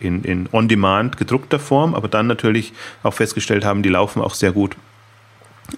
in, 0.00 0.24
in 0.24 0.48
On-Demand 0.52 1.16
gedruckter 1.16 1.58
Form, 1.58 1.94
aber 1.94 2.08
dann 2.08 2.26
natürlich 2.26 2.72
auch 3.02 3.14
festgestellt 3.14 3.64
haben, 3.64 3.82
die 3.82 3.88
laufen 3.88 4.20
auch 4.20 4.34
sehr 4.34 4.52
gut 4.52 4.76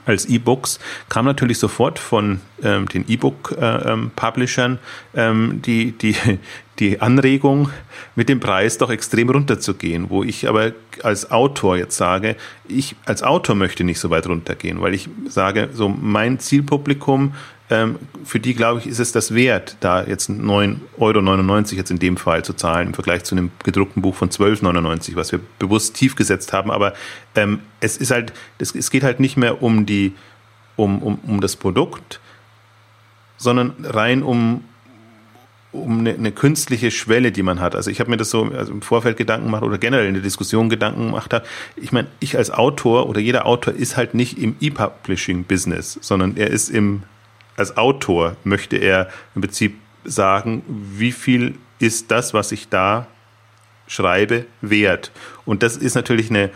als 0.05 0.27
E-Books, 0.27 0.79
kam 1.09 1.25
natürlich 1.25 1.59
sofort 1.59 1.99
von 1.99 2.41
ähm, 2.63 2.89
den 2.89 3.05
E-Book-Publishern 3.09 4.79
äh, 5.15 5.21
ähm, 5.21 5.51
ähm, 5.51 5.63
die, 5.63 5.93
die, 5.93 6.17
die 6.79 7.01
Anregung, 7.01 7.71
mit 8.15 8.29
dem 8.29 8.41
Preis 8.41 8.79
doch 8.79 8.91
extrem 8.91 9.31
runterzugehen, 9.31 10.11
wo 10.11 10.23
ich 10.23 10.49
aber 10.49 10.73
als 11.03 11.31
Autor 11.31 11.77
jetzt 11.77 11.97
sage, 11.97 12.37
ich 12.69 12.97
als 13.05 13.23
Autor 13.23 13.55
möchte 13.55 13.85
nicht 13.85 14.01
so 14.01 14.11
weit 14.11 14.27
runtergehen, 14.27 14.81
weil 14.81 14.95
ich 14.95 15.09
sage, 15.29 15.71
so 15.73 15.89
mein 15.89 16.39
Zielpublikum, 16.39 17.35
ähm, 17.69 17.99
für 18.25 18.39
die 18.39 18.55
glaube 18.55 18.81
ich, 18.81 18.87
ist 18.87 19.01
es 19.01 19.13
das 19.13 19.35
wert, 19.35 19.77
da 19.81 20.05
jetzt 20.05 20.31
9,99 20.31 20.81
Euro 20.99 21.61
jetzt 21.73 21.91
in 21.91 21.99
dem 21.99 22.17
Fall 22.17 22.45
zu 22.45 22.53
zahlen 22.53 22.89
im 22.89 22.95
Vergleich 22.95 23.25
zu 23.25 23.35
einem 23.35 23.51
gedruckten 23.65 24.03
Buch 24.03 24.15
von 24.15 24.31
12,99, 24.31 25.17
was 25.17 25.33
wir 25.33 25.41
bewusst 25.59 25.97
tief 25.97 26.15
gesetzt 26.15 26.53
haben. 26.53 26.71
Aber 26.71 26.95
ähm, 27.35 27.61
es 27.81 27.97
ist 27.97 28.13
halt, 28.13 28.33
es, 28.59 28.75
es 28.75 28.91
geht 28.91 29.03
halt 29.03 29.19
nicht 29.19 29.37
mehr 29.37 29.63
um 29.63 29.85
die, 29.85 30.15
um, 30.77 31.03
um, 31.03 31.19
um 31.27 31.41
das 31.41 31.57
Produkt, 31.57 32.21
sondern 33.37 33.75
rein 33.83 34.23
um, 34.23 34.63
um 35.73 35.99
eine, 35.99 36.15
eine, 36.15 36.31
künstliche 36.31 36.93
Schwelle, 36.93 37.33
die 37.33 37.43
man 37.43 37.61
hat. 37.61 37.75
Also 37.75 37.91
ich 37.91 37.99
habe 37.99 38.11
mir 38.11 38.17
das 38.17 38.31
so 38.31 38.45
also 38.45 38.73
im 38.73 38.81
Vorfeld 38.81 39.17
Gedanken 39.17 39.47
gemacht 39.47 39.65
oder 39.65 39.79
generell 39.79 40.07
in 40.07 40.15
der 40.15 40.23
Diskussion 40.23 40.69
Gedanken 40.69 41.07
gemacht 41.07 41.35
habe. 41.35 41.45
Ich 41.75 41.91
meine, 41.91 42.07
ich 42.21 42.37
als 42.37 42.53
Autor 42.53 43.09
oder 43.09 43.21
jeder 43.21 43.45
Autor 43.45 43.75
ist 43.75 43.97
halt 43.97 44.15
nicht 44.15 44.39
im 44.39 44.55
E-Publishing-Business, 44.61 45.99
sondern 46.01 46.37
er 46.37 46.49
ist 46.49 46.71
im, 46.71 47.03
als 47.57 47.77
Autor 47.77 48.37
möchte 48.45 48.77
er 48.77 49.09
im 49.35 49.43
Prinzip 49.43 49.79
sagen, 50.05 50.63
wie 50.69 51.13
viel 51.13 51.57
ist 51.79 52.11
das, 52.11 52.35
was 52.35 52.53
ich 52.53 52.69
da 52.69 53.07
schreibe, 53.87 54.47
wert. 54.61 55.13
Und 55.45 55.63
das 55.63 55.77
ist 55.77 55.95
natürlich 55.95 56.31
eine, 56.31 56.51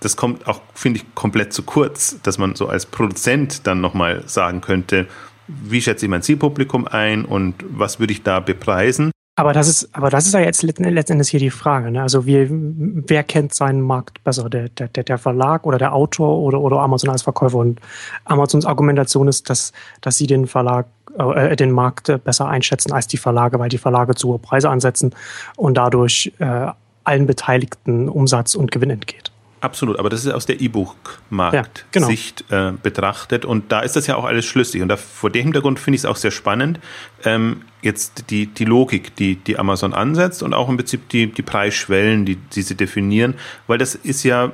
das 0.00 0.16
kommt 0.16 0.46
auch, 0.46 0.62
finde 0.74 1.00
ich, 1.00 1.14
komplett 1.14 1.52
zu 1.52 1.62
kurz, 1.62 2.20
dass 2.22 2.38
man 2.38 2.54
so 2.54 2.68
als 2.68 2.86
Produzent 2.86 3.66
dann 3.66 3.80
nochmal 3.80 4.22
sagen 4.26 4.60
könnte, 4.60 5.06
wie 5.48 5.80
schätze 5.80 6.06
ich 6.06 6.10
mein 6.10 6.22
Zielpublikum 6.22 6.86
ein 6.86 7.24
und 7.24 7.64
was 7.68 7.98
würde 8.00 8.12
ich 8.12 8.22
da 8.22 8.40
bepreisen. 8.40 9.10
Aber 9.38 9.52
das 9.52 9.68
ist, 9.68 9.88
aber 9.92 10.10
das 10.10 10.26
ist 10.26 10.34
ja 10.34 10.40
jetzt 10.40 10.64
letztendlich 10.64 11.28
hier 11.28 11.38
die 11.38 11.50
Frage. 11.50 11.92
Ne? 11.92 12.02
Also 12.02 12.26
wie, 12.26 12.48
wer 12.50 13.22
kennt 13.22 13.54
seinen 13.54 13.80
Markt 13.80 14.24
besser? 14.24 14.50
Der, 14.50 14.68
der, 14.68 14.88
der 14.88 15.16
Verlag 15.16 15.64
oder 15.64 15.78
der 15.78 15.94
Autor 15.94 16.38
oder, 16.38 16.60
oder 16.60 16.80
Amazon 16.80 17.10
als 17.10 17.22
Verkäufer? 17.22 17.58
Und 17.58 17.80
Amazons 18.24 18.66
Argumentation 18.66 19.28
ist, 19.28 19.48
dass, 19.48 19.72
dass 20.00 20.16
sie 20.16 20.26
den 20.26 20.48
Verlag, 20.48 20.86
äh, 21.16 21.54
den 21.54 21.70
Markt 21.70 22.12
besser 22.24 22.48
einschätzen 22.48 22.92
als 22.92 23.06
die 23.06 23.16
Verlage, 23.16 23.60
weil 23.60 23.68
die 23.68 23.78
Verlage 23.78 24.16
zu 24.16 24.30
hohe 24.30 24.40
Preise 24.40 24.70
ansetzen 24.70 25.14
und 25.54 25.76
dadurch 25.76 26.32
äh, 26.40 26.72
allen 27.04 27.26
Beteiligten 27.28 28.08
Umsatz 28.08 28.56
und 28.56 28.72
Gewinn 28.72 28.90
entgeht. 28.90 29.30
Absolut, 29.60 29.98
aber 29.98 30.08
das 30.08 30.24
ist 30.24 30.32
aus 30.32 30.46
der 30.46 30.60
E-Book-Markt-Sicht 30.60 32.44
ja, 32.48 32.58
genau. 32.58 32.70
äh, 32.70 32.78
betrachtet 32.80 33.44
und 33.44 33.72
da 33.72 33.80
ist 33.80 33.96
das 33.96 34.06
ja 34.06 34.16
auch 34.16 34.24
alles 34.24 34.44
schlüssig 34.44 34.82
und 34.82 34.88
da, 34.88 34.96
vor 34.96 35.30
dem 35.30 35.44
Hintergrund 35.44 35.80
finde 35.80 35.96
ich 35.96 36.02
es 36.02 36.06
auch 36.06 36.16
sehr 36.16 36.30
spannend, 36.30 36.78
ähm, 37.24 37.62
jetzt 37.82 38.30
die, 38.30 38.46
die 38.46 38.64
Logik, 38.64 39.16
die, 39.16 39.36
die 39.36 39.58
Amazon 39.58 39.94
ansetzt 39.94 40.42
und 40.42 40.54
auch 40.54 40.68
im 40.68 40.76
Prinzip 40.76 41.08
die, 41.08 41.26
die 41.26 41.42
Preisschwellen, 41.42 42.24
die, 42.24 42.36
die 42.36 42.62
sie 42.62 42.76
definieren, 42.76 43.34
weil 43.66 43.78
das 43.78 43.94
ist 43.94 44.22
ja 44.22 44.52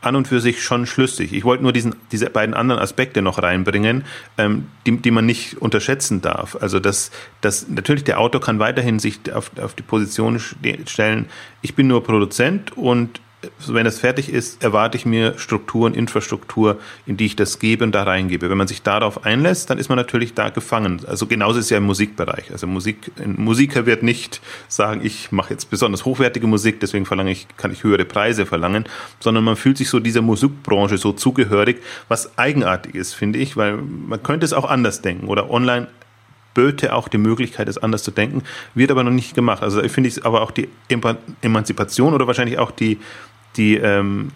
an 0.00 0.16
und 0.16 0.28
für 0.28 0.40
sich 0.40 0.62
schon 0.62 0.86
schlüssig. 0.86 1.32
Ich 1.32 1.44
wollte 1.44 1.62
nur 1.62 1.72
diesen, 1.72 1.94
diese 2.10 2.28
beiden 2.28 2.54
anderen 2.54 2.80
Aspekte 2.80 3.22
noch 3.22 3.40
reinbringen, 3.40 4.04
ähm, 4.36 4.66
die, 4.86 4.96
die 4.96 5.10
man 5.10 5.24
nicht 5.24 5.62
unterschätzen 5.62 6.20
darf. 6.20 6.56
Also 6.60 6.80
dass, 6.80 7.10
dass 7.40 7.68
natürlich 7.68 8.04
der 8.04 8.18
Autor 8.18 8.40
kann 8.40 8.58
weiterhin 8.58 8.98
sich 8.98 9.32
auf, 9.32 9.52
auf 9.60 9.74
die 9.74 9.82
Position 9.82 10.40
stellen, 10.40 11.26
ich 11.62 11.74
bin 11.74 11.86
nur 11.86 12.02
Produzent 12.02 12.76
und 12.76 13.20
wenn 13.66 13.86
es 13.86 13.98
fertig 13.98 14.28
ist, 14.28 14.62
erwarte 14.62 14.96
ich 14.96 15.04
mir 15.04 15.38
Strukturen, 15.38 15.94
Infrastruktur, 15.94 16.78
in 17.06 17.16
die 17.16 17.26
ich 17.26 17.36
das 17.36 17.58
gebe 17.58 17.84
und 17.84 17.92
da 17.92 18.04
reingebe. 18.04 18.48
Wenn 18.48 18.58
man 18.58 18.68
sich 18.68 18.82
darauf 18.82 19.24
einlässt, 19.24 19.70
dann 19.70 19.78
ist 19.78 19.88
man 19.88 19.96
natürlich 19.96 20.34
da 20.34 20.50
gefangen. 20.50 21.02
Also 21.06 21.26
genauso 21.26 21.58
ist 21.58 21.66
es 21.66 21.70
ja 21.70 21.78
im 21.78 21.84
Musikbereich. 21.84 22.52
Also 22.52 22.66
Musik, 22.66 23.10
ein 23.18 23.34
Musiker 23.38 23.86
wird 23.86 24.02
nicht 24.02 24.40
sagen, 24.68 25.00
ich 25.04 25.32
mache 25.32 25.52
jetzt 25.52 25.70
besonders 25.70 26.04
hochwertige 26.04 26.46
Musik, 26.46 26.80
deswegen 26.80 27.06
verlange 27.06 27.32
ich, 27.32 27.48
kann 27.56 27.72
ich 27.72 27.82
höhere 27.82 28.04
Preise 28.04 28.46
verlangen, 28.46 28.84
sondern 29.18 29.44
man 29.44 29.56
fühlt 29.56 29.76
sich 29.76 29.88
so 29.88 29.98
dieser 29.98 30.22
Musikbranche 30.22 30.98
so 30.98 31.12
zugehörig, 31.12 31.78
was 32.08 32.38
eigenartig 32.38 32.94
ist, 32.94 33.14
finde 33.14 33.38
ich, 33.38 33.56
weil 33.56 33.76
man 33.76 34.22
könnte 34.22 34.44
es 34.44 34.52
auch 34.52 34.68
anders 34.68 35.02
denken 35.02 35.26
oder 35.26 35.50
online 35.50 35.88
böte 36.54 36.94
auch 36.94 37.08
die 37.08 37.18
Möglichkeit, 37.18 37.68
es 37.68 37.78
anders 37.78 38.02
zu 38.02 38.10
denken, 38.10 38.42
wird 38.74 38.90
aber 38.90 39.04
noch 39.04 39.10
nicht 39.10 39.34
gemacht. 39.34 39.62
Also 39.62 39.86
finde 39.88 40.08
ich 40.08 40.24
aber 40.24 40.42
auch 40.42 40.50
die 40.50 40.68
Emanzipation 41.40 42.14
oder 42.14 42.26
wahrscheinlich 42.26 42.58
auch 42.58 42.70
die, 42.70 42.98
die, 43.56 43.76
ähm, 43.76 44.32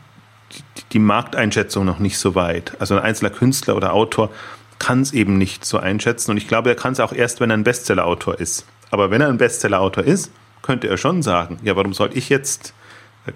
die, 0.52 0.82
die 0.92 0.98
Markteinschätzung 0.98 1.84
noch 1.84 1.98
nicht 1.98 2.18
so 2.18 2.34
weit. 2.34 2.72
Also 2.78 2.96
ein 2.96 3.02
einzelner 3.02 3.30
Künstler 3.30 3.76
oder 3.76 3.92
Autor 3.92 4.30
kann 4.78 5.00
es 5.00 5.12
eben 5.12 5.38
nicht 5.38 5.64
so 5.64 5.78
einschätzen. 5.78 6.32
Und 6.32 6.36
ich 6.36 6.48
glaube, 6.48 6.68
er 6.68 6.76
kann 6.76 6.92
es 6.92 7.00
auch 7.00 7.12
erst, 7.12 7.40
wenn 7.40 7.50
er 7.50 7.56
ein 7.56 7.64
Bestseller-Autor 7.64 8.38
ist. 8.40 8.66
Aber 8.90 9.10
wenn 9.10 9.20
er 9.20 9.28
ein 9.28 9.38
Bestseller-Autor 9.38 10.04
ist, 10.04 10.30
könnte 10.62 10.88
er 10.88 10.96
schon 10.96 11.22
sagen, 11.22 11.58
ja, 11.62 11.76
warum 11.76 11.94
soll 11.94 12.10
ich 12.14 12.28
jetzt 12.28 12.74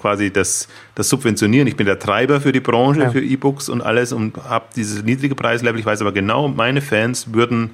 quasi 0.00 0.30
das, 0.32 0.68
das 0.94 1.08
subventionieren? 1.08 1.66
Ich 1.66 1.76
bin 1.76 1.86
der 1.86 1.98
Treiber 1.98 2.40
für 2.40 2.52
die 2.52 2.60
Branche, 2.60 3.02
ja. 3.02 3.10
für 3.10 3.22
E-Books 3.22 3.68
und 3.68 3.80
alles 3.80 4.12
und 4.12 4.36
habe 4.36 4.66
dieses 4.76 5.02
niedrige 5.02 5.34
Preislevel. 5.34 5.80
Ich 5.80 5.86
weiß 5.86 6.00
aber 6.02 6.12
genau, 6.12 6.48
meine 6.48 6.82
Fans 6.82 7.32
würden 7.32 7.66
äh, 7.66 7.70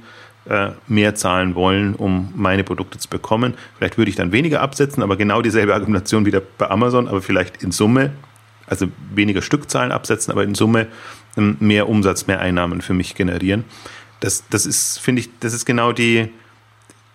mehr 0.86 1.14
zahlen 1.14 1.54
wollen, 1.54 1.94
um 1.94 2.32
meine 2.36 2.62
Produkte 2.62 2.98
zu 2.98 3.08
bekommen. 3.08 3.54
Vielleicht 3.78 3.98
würde 3.98 4.10
ich 4.10 4.16
dann 4.16 4.30
weniger 4.30 4.60
absetzen, 4.60 5.02
aber 5.02 5.16
genau 5.16 5.42
dieselbe 5.42 5.74
Argumentation 5.74 6.24
wieder 6.24 6.40
bei 6.58 6.70
Amazon, 6.70 7.08
aber 7.08 7.20
vielleicht 7.20 7.62
in 7.62 7.72
Summe, 7.72 8.12
also 8.66 8.86
weniger 9.12 9.42
Stückzahlen 9.42 9.90
absetzen, 9.90 10.32
aber 10.32 10.44
in 10.44 10.54
Summe 10.54 10.86
ähm, 11.36 11.56
mehr 11.60 11.88
Umsatz, 11.88 12.26
mehr 12.26 12.40
Einnahmen 12.40 12.80
für 12.80 12.94
mich 12.94 13.14
generieren. 13.14 13.64
Das, 14.20 14.44
das 14.48 14.66
ist, 14.66 14.98
finde 14.98 15.20
ich, 15.20 15.30
das 15.40 15.52
ist 15.52 15.64
genau 15.66 15.92
die, 15.92 16.28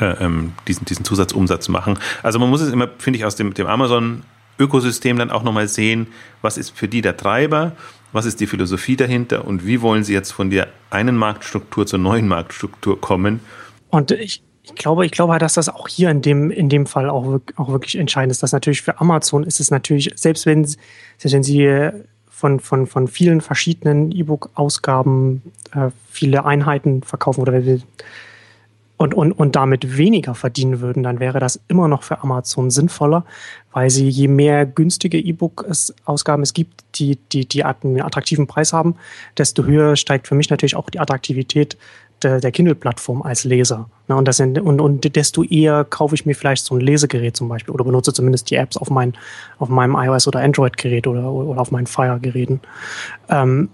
äh, 0.00 0.24
ähm, 0.24 0.52
diesen, 0.68 0.84
diesen 0.84 1.04
Zusatzumsatz 1.04 1.68
machen. 1.68 1.98
Also 2.22 2.38
man 2.38 2.50
muss 2.50 2.60
es 2.60 2.72
immer, 2.72 2.88
finde 2.98 3.18
ich, 3.18 3.24
aus 3.24 3.36
dem, 3.36 3.54
dem 3.54 3.66
Amazon-Ökosystem 3.66 5.18
dann 5.18 5.30
auch 5.30 5.42
nochmal 5.42 5.68
sehen, 5.68 6.08
was 6.42 6.58
ist 6.58 6.76
für 6.76 6.88
die 6.88 7.02
der 7.02 7.16
Treiber 7.16 7.72
was 8.12 8.26
ist 8.26 8.40
die 8.40 8.46
Philosophie 8.46 8.96
dahinter 8.96 9.44
und 9.44 9.66
wie 9.66 9.82
wollen 9.82 10.04
Sie 10.04 10.12
jetzt 10.12 10.30
von 10.30 10.50
der 10.50 10.68
einen 10.90 11.16
Marktstruktur 11.16 11.86
zur 11.86 11.98
neuen 11.98 12.28
Marktstruktur 12.28 13.00
kommen? 13.00 13.40
Und 13.90 14.10
ich, 14.10 14.42
ich 14.62 14.74
glaube, 14.74 15.06
ich 15.06 15.12
glaube, 15.12 15.38
dass 15.38 15.54
das 15.54 15.68
auch 15.68 15.88
hier 15.88 16.10
in 16.10 16.22
dem, 16.22 16.50
in 16.50 16.68
dem 16.68 16.86
Fall 16.86 17.08
auch, 17.08 17.40
auch 17.56 17.68
wirklich 17.68 17.96
entscheidend 17.96 18.32
ist. 18.32 18.42
Dass 18.42 18.52
natürlich 18.52 18.82
für 18.82 19.00
Amazon 19.00 19.44
ist 19.44 19.60
es 19.60 19.70
natürlich, 19.70 20.12
selbst 20.16 20.46
wenn, 20.46 20.64
selbst 20.64 21.32
wenn 21.32 21.42
Sie 21.42 21.90
von, 22.28 22.60
von, 22.60 22.86
von 22.86 23.08
vielen 23.08 23.40
verschiedenen 23.40 24.12
E-Book-Ausgaben 24.12 25.42
äh, 25.72 25.88
viele 26.10 26.44
Einheiten 26.44 27.02
verkaufen 27.02 27.40
oder 27.40 27.52
und, 28.98 29.14
und, 29.14 29.32
und 29.32 29.56
damit 29.56 29.98
weniger 29.98 30.34
verdienen 30.34 30.80
würden, 30.80 31.02
dann 31.02 31.20
wäre 31.20 31.38
das 31.38 31.60
immer 31.68 31.86
noch 31.86 32.02
für 32.02 32.22
Amazon 32.22 32.70
sinnvoller, 32.70 33.24
weil 33.72 33.90
sie 33.90 34.08
je 34.08 34.28
mehr 34.28 34.64
günstige 34.64 35.18
E-Book-Ausgaben 35.18 36.42
es 36.42 36.54
gibt, 36.54 36.84
die, 36.94 37.16
die, 37.32 37.46
die 37.46 37.64
einen 37.64 38.00
attraktiven 38.00 38.46
Preis 38.46 38.72
haben, 38.72 38.96
desto 39.36 39.64
höher 39.64 39.96
steigt 39.96 40.26
für 40.28 40.34
mich 40.34 40.48
natürlich 40.48 40.76
auch 40.76 40.88
die 40.88 40.98
Attraktivität 40.98 41.76
der, 42.22 42.40
der 42.40 42.50
Kindle-Plattform 42.50 43.20
als 43.20 43.44
Leser. 43.44 43.90
und, 44.08 44.26
das 44.26 44.40
und, 44.40 44.80
und 44.80 45.16
desto 45.16 45.42
eher 45.42 45.84
kaufe 45.84 46.14
ich 46.14 46.24
mir 46.24 46.34
vielleicht 46.34 46.64
so 46.64 46.74
ein 46.74 46.80
Lesegerät 46.80 47.36
zum 47.36 47.48
Beispiel 47.48 47.74
oder 47.74 47.84
benutze 47.84 48.14
zumindest 48.14 48.50
die 48.50 48.56
Apps 48.56 48.78
auf, 48.78 48.88
mein, 48.88 49.12
auf 49.58 49.68
meinem 49.68 49.94
iOS- 49.94 50.26
oder 50.26 50.40
Android-Gerät 50.40 51.06
oder, 51.06 51.30
oder 51.30 51.60
auf 51.60 51.70
meinen 51.70 51.86
Fire-Geräten. 51.86 52.60
Ähm, 53.28 53.68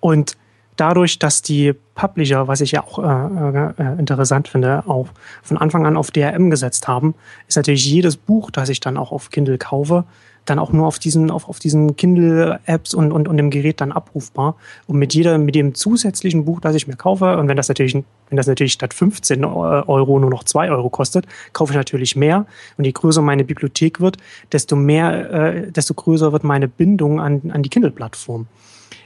und 0.00 0.36
dadurch, 0.76 1.18
dass 1.18 1.42
die 1.42 1.74
Publisher, 1.94 2.48
was 2.48 2.60
ich 2.60 2.72
ja 2.72 2.82
auch 2.82 2.98
äh, 2.98 3.82
äh, 3.82 3.98
interessant 3.98 4.48
finde, 4.48 4.84
auch 4.86 5.08
von 5.42 5.58
Anfang 5.58 5.86
an 5.86 5.96
auf 5.96 6.10
DRM 6.10 6.50
gesetzt 6.50 6.88
haben, 6.88 7.14
ist 7.48 7.56
natürlich 7.56 7.86
jedes 7.86 8.16
Buch, 8.16 8.50
das 8.50 8.68
ich 8.68 8.80
dann 8.80 8.96
auch 8.96 9.12
auf 9.12 9.30
Kindle 9.30 9.58
kaufe, 9.58 10.04
dann 10.44 10.58
auch 10.58 10.72
nur 10.72 10.86
auf 10.86 10.98
diesen, 10.98 11.30
auf, 11.30 11.48
auf 11.48 11.58
diesen 11.58 11.96
Kindle-Apps 11.96 12.94
und, 12.94 13.12
und, 13.12 13.28
und 13.28 13.36
dem 13.36 13.50
Gerät 13.50 13.80
dann 13.80 13.92
abrufbar. 13.92 14.56
Und 14.86 14.98
mit 14.98 15.14
jeder, 15.14 15.38
mit 15.38 15.54
dem 15.54 15.74
zusätzlichen 15.74 16.44
Buch, 16.44 16.60
das 16.60 16.74
ich 16.74 16.88
mir 16.88 16.96
kaufe, 16.96 17.36
und 17.36 17.48
wenn 17.48 17.56
das 17.56 17.68
natürlich, 17.68 17.94
wenn 17.94 18.36
das 18.36 18.46
natürlich 18.46 18.72
statt 18.72 18.92
15 18.92 19.44
Euro 19.44 20.18
nur 20.18 20.30
noch 20.30 20.42
2 20.42 20.70
Euro 20.70 20.90
kostet, 20.90 21.26
kaufe 21.52 21.72
ich 21.72 21.76
natürlich 21.76 22.16
mehr. 22.16 22.46
Und 22.76 22.84
je 22.84 22.92
größer 22.92 23.22
meine 23.22 23.44
Bibliothek 23.44 24.00
wird, 24.00 24.16
desto 24.50 24.74
mehr, 24.74 25.30
äh, 25.30 25.70
desto 25.70 25.94
größer 25.94 26.32
wird 26.32 26.42
meine 26.42 26.66
Bindung 26.66 27.20
an, 27.20 27.52
an 27.52 27.62
die 27.62 27.68
Kindle-Plattform. 27.68 28.46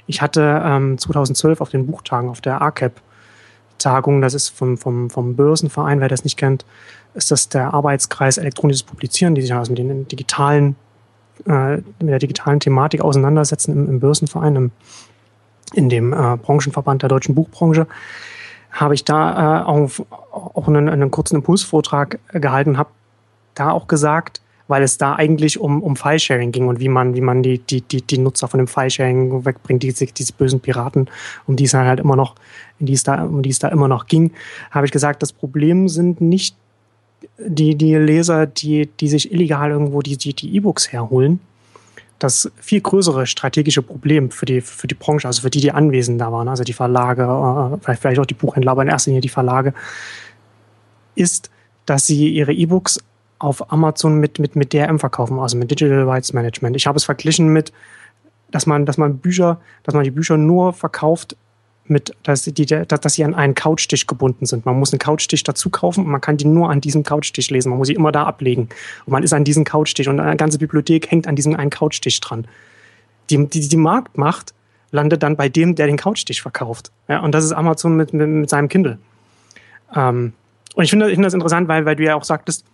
Ich 0.06 0.22
hatte 0.22 0.62
ähm, 0.64 0.98
2012 0.98 1.60
auf 1.60 1.70
den 1.70 1.86
Buchtagen 1.86 2.28
auf 2.28 2.40
der 2.40 2.62
ACAP 2.62 3.00
Tagung, 3.78 4.22
das 4.22 4.34
ist 4.34 4.48
vom, 4.48 4.78
vom, 4.78 5.10
vom 5.10 5.36
Börsenverein, 5.36 6.00
wer 6.00 6.08
das 6.08 6.24
nicht 6.24 6.36
kennt, 6.36 6.64
ist 7.14 7.30
das 7.30 7.48
der 7.48 7.74
Arbeitskreis 7.74 8.38
elektronisches 8.38 8.82
Publizieren, 8.82 9.34
die 9.34 9.42
sich 9.42 9.52
also 9.52 9.72
mit 9.72 9.78
den 9.78 10.08
digitalen, 10.08 10.76
äh, 11.46 11.76
mit 11.76 12.08
der 12.08 12.18
digitalen 12.18 12.60
Thematik 12.60 13.02
auseinandersetzen 13.02 13.72
im, 13.72 13.88
im 13.88 14.00
Börsenverein, 14.00 14.56
im, 14.56 14.70
in 15.74 15.88
dem 15.88 16.12
äh, 16.12 16.36
Branchenverband 16.36 17.02
der 17.02 17.08
deutschen 17.08 17.34
Buchbranche, 17.34 17.86
habe 18.70 18.94
ich 18.94 19.04
da 19.04 19.62
äh, 19.62 19.64
auch, 19.64 19.90
auch 20.30 20.68
einen, 20.68 20.88
einen 20.88 21.10
kurzen 21.10 21.36
Impulsvortrag 21.36 22.18
gehalten, 22.32 22.78
habe 22.78 22.90
da 23.54 23.70
auch 23.70 23.88
gesagt, 23.88 24.40
weil 24.68 24.82
es 24.82 24.98
da 24.98 25.14
eigentlich 25.14 25.60
um, 25.60 25.82
um 25.82 25.96
File-Sharing 25.96 26.52
ging 26.52 26.68
und 26.68 26.80
wie 26.80 26.88
man, 26.88 27.14
wie 27.14 27.20
man 27.20 27.42
die, 27.42 27.58
die, 27.58 27.82
die, 27.82 28.02
die 28.02 28.18
Nutzer 28.18 28.48
von 28.48 28.58
dem 28.58 28.66
File-Sharing 28.66 29.44
wegbringt, 29.44 29.82
diese, 29.82 30.06
diese 30.06 30.32
bösen 30.32 30.60
Piraten, 30.60 31.08
um 31.46 31.56
die 31.56 31.64
es 31.64 31.74
halt 31.74 32.00
immer 32.00 32.16
noch, 32.16 32.34
in 32.78 32.86
die 32.86 32.92
es 32.92 33.02
da, 33.02 33.24
um 33.24 33.42
die 33.42 33.50
es 33.50 33.58
da 33.58 33.68
immer 33.68 33.88
noch 33.88 34.06
ging, 34.06 34.32
habe 34.70 34.86
ich 34.86 34.92
gesagt, 34.92 35.22
das 35.22 35.32
Problem 35.32 35.88
sind 35.88 36.20
nicht 36.20 36.56
die, 37.38 37.76
die 37.76 37.94
Leser, 37.94 38.46
die, 38.46 38.88
die 39.00 39.08
sich 39.08 39.32
illegal 39.32 39.70
irgendwo 39.70 40.02
die, 40.02 40.16
die, 40.16 40.34
die 40.34 40.54
E-Books 40.56 40.92
herholen. 40.92 41.40
Das 42.18 42.50
viel 42.56 42.80
größere 42.80 43.26
strategische 43.26 43.82
Problem 43.82 44.30
für 44.30 44.46
die, 44.46 44.62
für 44.62 44.86
die 44.86 44.94
Branche, 44.94 45.26
also 45.28 45.42
für 45.42 45.50
die, 45.50 45.60
die 45.60 45.72
anwesend 45.72 46.20
da 46.20 46.32
waren, 46.32 46.48
also 46.48 46.64
die 46.64 46.72
Verlage, 46.72 47.22
äh, 47.22 47.78
vielleicht, 47.82 48.00
vielleicht 48.00 48.20
auch 48.20 48.26
die 48.26 48.34
Buchhändler, 48.34 48.72
aber 48.72 48.82
in 48.82 48.88
erster 48.88 49.10
Linie 49.10 49.20
die 49.20 49.28
Verlage, 49.28 49.74
ist, 51.14 51.50
dass 51.84 52.06
sie 52.06 52.30
ihre 52.30 52.52
E-Books 52.52 53.00
auf 53.38 53.72
Amazon 53.72 54.18
mit, 54.18 54.38
mit, 54.38 54.56
mit 54.56 54.72
DRM 54.72 54.98
verkaufen, 54.98 55.38
also 55.38 55.56
mit 55.56 55.70
Digital 55.70 56.08
Rights 56.08 56.32
Management. 56.32 56.76
Ich 56.76 56.86
habe 56.86 56.96
es 56.96 57.04
verglichen 57.04 57.48
mit, 57.48 57.72
dass 58.50 58.66
man, 58.66 58.86
dass 58.86 58.98
man 58.98 59.18
Bücher, 59.18 59.60
dass 59.82 59.94
man 59.94 60.04
die 60.04 60.10
Bücher 60.10 60.36
nur 60.36 60.72
verkauft 60.72 61.36
mit, 61.88 62.14
dass, 62.22 62.42
die, 62.42 62.66
dass 62.66 63.14
sie 63.14 63.24
an 63.24 63.34
einen 63.34 63.54
Couchtisch 63.54 64.06
gebunden 64.06 64.46
sind. 64.46 64.66
Man 64.66 64.78
muss 64.78 64.92
einen 64.92 64.98
Couchtisch 64.98 65.42
dazu 65.42 65.70
kaufen 65.70 66.04
und 66.04 66.10
man 66.10 66.20
kann 66.20 66.36
die 66.36 66.46
nur 66.46 66.70
an 66.70 66.80
diesem 66.80 67.02
Couchtisch 67.04 67.50
lesen. 67.50 67.70
Man 67.70 67.78
muss 67.78 67.88
sie 67.88 67.94
immer 67.94 68.12
da 68.12 68.24
ablegen. 68.24 68.68
Und 69.04 69.12
man 69.12 69.22
ist 69.22 69.32
an 69.32 69.44
diesem 69.44 69.64
Couchtisch 69.64 70.08
und 70.08 70.18
eine 70.18 70.36
ganze 70.36 70.58
Bibliothek 70.58 71.10
hängt 71.10 71.28
an 71.28 71.36
diesem 71.36 71.54
einen 71.54 71.70
Couchtisch 71.70 72.20
dran. 72.20 72.46
Die, 73.30 73.46
die, 73.46 73.68
die 73.68 73.76
Marktmacht 73.76 74.52
landet 74.90 75.22
dann 75.22 75.36
bei 75.36 75.48
dem, 75.48 75.74
der 75.74 75.86
den 75.86 75.96
Couchtisch 75.96 76.42
verkauft. 76.42 76.90
Ja, 77.08 77.20
und 77.20 77.32
das 77.32 77.44
ist 77.44 77.52
Amazon 77.52 77.96
mit, 77.96 78.12
mit, 78.12 78.28
mit 78.28 78.50
seinem 78.50 78.68
Kindle. 78.68 78.98
Ähm, 79.94 80.32
und 80.74 80.84
ich 80.84 80.90
finde, 80.90 81.06
ich 81.06 81.14
finde 81.14 81.26
das 81.26 81.34
interessant, 81.34 81.68
weil, 81.68 81.84
weil 81.86 81.96
du 81.96 82.04
ja 82.04 82.14
auch 82.14 82.24
sagtest, 82.24 82.64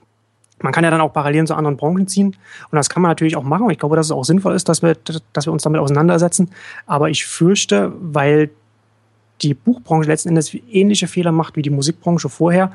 man 0.63 0.73
kann 0.73 0.85
ja 0.85 0.91
dann 0.91 1.01
auch 1.01 1.13
Parallelen 1.13 1.47
zu 1.47 1.55
anderen 1.55 1.77
Branchen 1.77 2.07
ziehen. 2.07 2.29
Und 2.29 2.77
das 2.77 2.89
kann 2.89 3.03
man 3.03 3.11
natürlich 3.11 3.37
auch 3.37 3.43
machen. 3.43 3.69
Ich 3.71 3.79
glaube, 3.79 3.97
dass 3.97 4.07
es 4.07 4.13
auch 4.13 4.25
sinnvoll 4.25 4.55
ist, 4.55 4.69
dass 4.69 4.83
wir, 4.83 4.97
dass 5.33 5.47
wir 5.47 5.53
uns 5.53 5.63
damit 5.63 5.81
auseinandersetzen. 5.81 6.51
Aber 6.87 7.11
ich 7.11 7.27
fürchte, 7.27 7.93
weil 8.01 8.51
die 9.43 9.55
Buchbranche 9.55 10.09
letzten 10.09 10.31
Endes 10.31 10.55
ähnliche 10.71 11.09
Fehler 11.09 11.33
macht 11.33 11.57
wie 11.57 11.63
die 11.63 11.71
Musikbranche 11.71 12.29
vorher, 12.29 12.73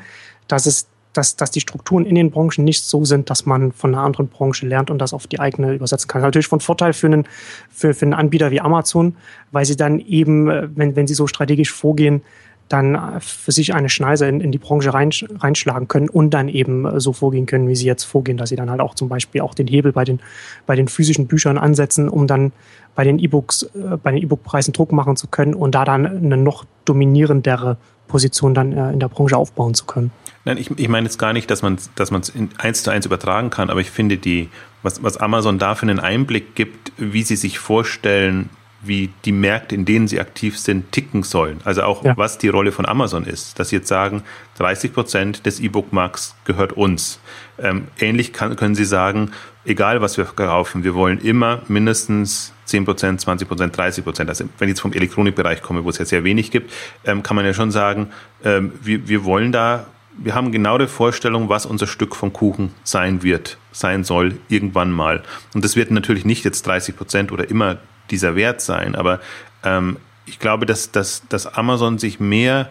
dass 0.48 0.66
es 0.66 0.88
dass, 1.18 1.36
dass 1.36 1.50
die 1.50 1.62
Strukturen 1.62 2.06
in 2.06 2.14
den 2.14 2.30
Branchen 2.30 2.64
nicht 2.64 2.84
so 2.84 3.04
sind, 3.04 3.32
dass 3.32 3.48
man 3.48 3.72
von 3.72 3.94
einer 3.94 4.04
anderen 4.04 4.28
Branche 4.28 4.68
lernt 4.68 4.92
und 4.92 5.00
das 5.00 5.14
auf 5.14 5.26
die 5.26 5.40
eigene 5.40 5.74
übersetzen 5.74 6.08
kann. 6.08 6.22
Natürlich 6.22 6.48
von 6.48 6.60
Vorteil 6.60 6.94
für 6.94 7.08
einen, 7.08 7.28
für, 7.72 7.96
für 7.96 8.06
einen 8.06 8.14
Anbieter 8.14 8.52
wie 8.52 8.62
Amazon, 8.62 9.16
weil 9.52 9.66
sie 9.66 9.76
dann 9.76 10.00
eben, 10.00 10.50
äh, 10.50 10.70
wenn, 10.76 10.96
wenn 10.96 11.08
sie 11.08 11.16
so 11.16 11.26
strategisch 11.26 11.74
vorgehen, 11.74 12.22
dann 12.70 13.22
für 13.22 13.52
sich 13.52 13.74
eine 13.74 13.90
Schneise 13.90 14.28
in, 14.28 14.42
in 14.42 14.52
die 14.52 14.58
Branche 14.58 14.94
reinschlagen 14.94 15.88
können 15.88 16.10
und 16.10 16.32
dann 16.32 16.50
eben 16.50 16.86
äh, 16.86 17.00
so 17.00 17.14
vorgehen 17.14 17.46
können, 17.46 17.68
wie 17.68 17.76
sie 17.76 17.86
jetzt 17.86 18.04
vorgehen, 18.04 18.38
dass 18.38 18.50
sie 18.50 18.56
dann 18.56 18.70
halt 18.70 18.82
auch 18.82 18.96
zum 18.96 19.10
Beispiel 19.10 19.42
auch 19.42 19.54
den 19.54 19.68
Hebel 19.68 19.94
bei 19.94 20.04
den, 20.04 20.20
bei 20.66 20.76
den 20.76 20.88
physischen 20.88 21.28
Büchern 21.28 21.58
ansetzen, 21.58 22.10
um 22.10 22.28
dann 22.28 22.52
bei 22.96 23.04
den 23.04 23.20
E-Books, 23.20 23.64
äh, 23.64 23.98
bei 24.02 24.12
den 24.12 24.22
E-Book-Preisen 24.22 24.74
Druck 24.74 24.92
machen 24.92 25.16
zu 25.16 25.28
können 25.28 25.54
und 25.54 25.76
da 25.76 25.86
dann 25.86 26.06
eine 26.06 26.38
noch 26.38 26.66
dominierendere 26.86 27.78
Position 28.08 28.54
dann 28.54 28.72
äh, 28.72 28.92
in 28.92 29.00
der 29.00 29.10
Branche 29.10 29.38
aufbauen 29.38 29.74
zu 29.74 29.86
können. 29.86 30.12
Nein, 30.46 30.58
ich, 30.58 30.72
ich 30.78 30.88
meine 30.88 31.06
jetzt 31.06 31.20
gar 31.20 31.34
nicht, 31.34 31.52
dass 31.52 31.62
man 31.62 31.78
dass 31.96 32.10
es 32.10 32.34
eins 32.58 32.84
zu 32.84 32.90
eins 32.90 33.06
übertragen 33.06 33.50
kann, 33.50 33.70
aber 33.70 33.82
ich 33.82 33.92
finde 33.92 34.18
die, 34.18 34.50
was, 34.82 35.04
was 35.04 35.18
Amazon 35.18 35.60
da 35.60 35.76
für 35.76 35.84
einen 35.84 36.00
Einblick 36.00 36.56
gibt, 36.56 36.94
wie 36.98 37.24
sie 37.24 37.36
sich 37.36 37.60
vorstellen, 37.60 38.50
wie 38.82 39.10
die 39.26 39.32
Märkte, 39.32 39.76
in 39.76 39.86
denen 39.86 40.08
sie 40.08 40.20
aktiv 40.20 40.58
sind, 40.58 40.92
ticken 40.92 41.24
sollen. 41.24 41.60
Also 41.64 41.84
auch, 41.84 42.04
ja. 42.04 42.16
was 42.16 42.38
die 42.38 42.48
Rolle 42.48 42.72
von 42.72 42.86
Amazon 42.86 43.26
ist. 43.26 43.60
Dass 43.60 43.70
sie 43.70 43.78
jetzt 43.78 43.88
sagen, 43.88 44.24
30 44.58 44.94
Prozent 44.94 45.46
des 45.46 45.60
E-Book-Markts 45.60 46.36
gehört 46.46 46.74
uns. 46.74 47.20
Ähm, 47.60 47.88
ähnlich 48.00 48.34
kann, 48.34 48.56
können 48.56 48.76
sie 48.76 48.86
sagen, 48.86 49.32
egal 49.66 50.02
was 50.02 50.18
wir 50.18 50.26
verkaufen, 50.26 50.84
wir 50.84 50.94
wollen 50.94 51.20
immer 51.20 51.62
mindestens 51.68 52.54
10 52.66 52.86
Prozent, 52.86 53.22
20 53.22 53.48
Prozent, 53.48 53.78
30 53.78 54.04
Prozent. 54.04 54.30
Also 54.30 54.46
wenn 54.58 54.68
ich 54.68 54.74
jetzt 54.74 54.82
vom 54.82 54.94
Elektronikbereich 54.94 55.62
komme, 55.62 55.84
wo 55.84 55.90
es 55.90 55.98
ja 55.98 56.06
sehr 56.06 56.24
wenig 56.24 56.52
gibt, 56.52 56.72
ähm, 57.06 57.24
kann 57.24 57.36
man 57.36 57.46
ja 57.46 57.54
schon 57.54 57.72
sagen, 57.72 58.12
ähm, 58.44 58.74
wir, 58.82 59.08
wir 59.08 59.26
wollen 59.26 59.52
da 59.52 59.88
wir 60.20 60.34
haben 60.34 60.52
genau 60.52 60.78
die 60.78 60.88
Vorstellung, 60.88 61.50
was 61.50 61.66
unser 61.66 61.88
Stück 61.88 62.16
vom 62.16 62.34
Kuchen 62.34 62.74
sein 62.84 63.24
wird, 63.24 63.58
sein 63.72 64.04
soll, 64.04 64.40
irgendwann 64.50 64.92
mal. 64.92 65.24
Und 65.54 65.64
das 65.64 65.76
wird 65.76 65.92
natürlich 65.92 66.26
nicht 66.26 66.44
jetzt 66.44 66.66
30 66.66 66.98
Prozent 66.98 67.32
oder 67.32 67.50
immer 67.50 67.78
dieser 68.12 68.36
Wert 68.36 68.62
sein. 68.62 68.96
Aber 68.96 69.20
ähm, 69.64 69.98
ich 70.26 70.40
glaube, 70.40 70.66
dass, 70.66 70.92
dass, 70.92 71.24
dass 71.30 71.48
Amazon 71.48 71.98
sich 71.98 72.20
mehr 72.20 72.70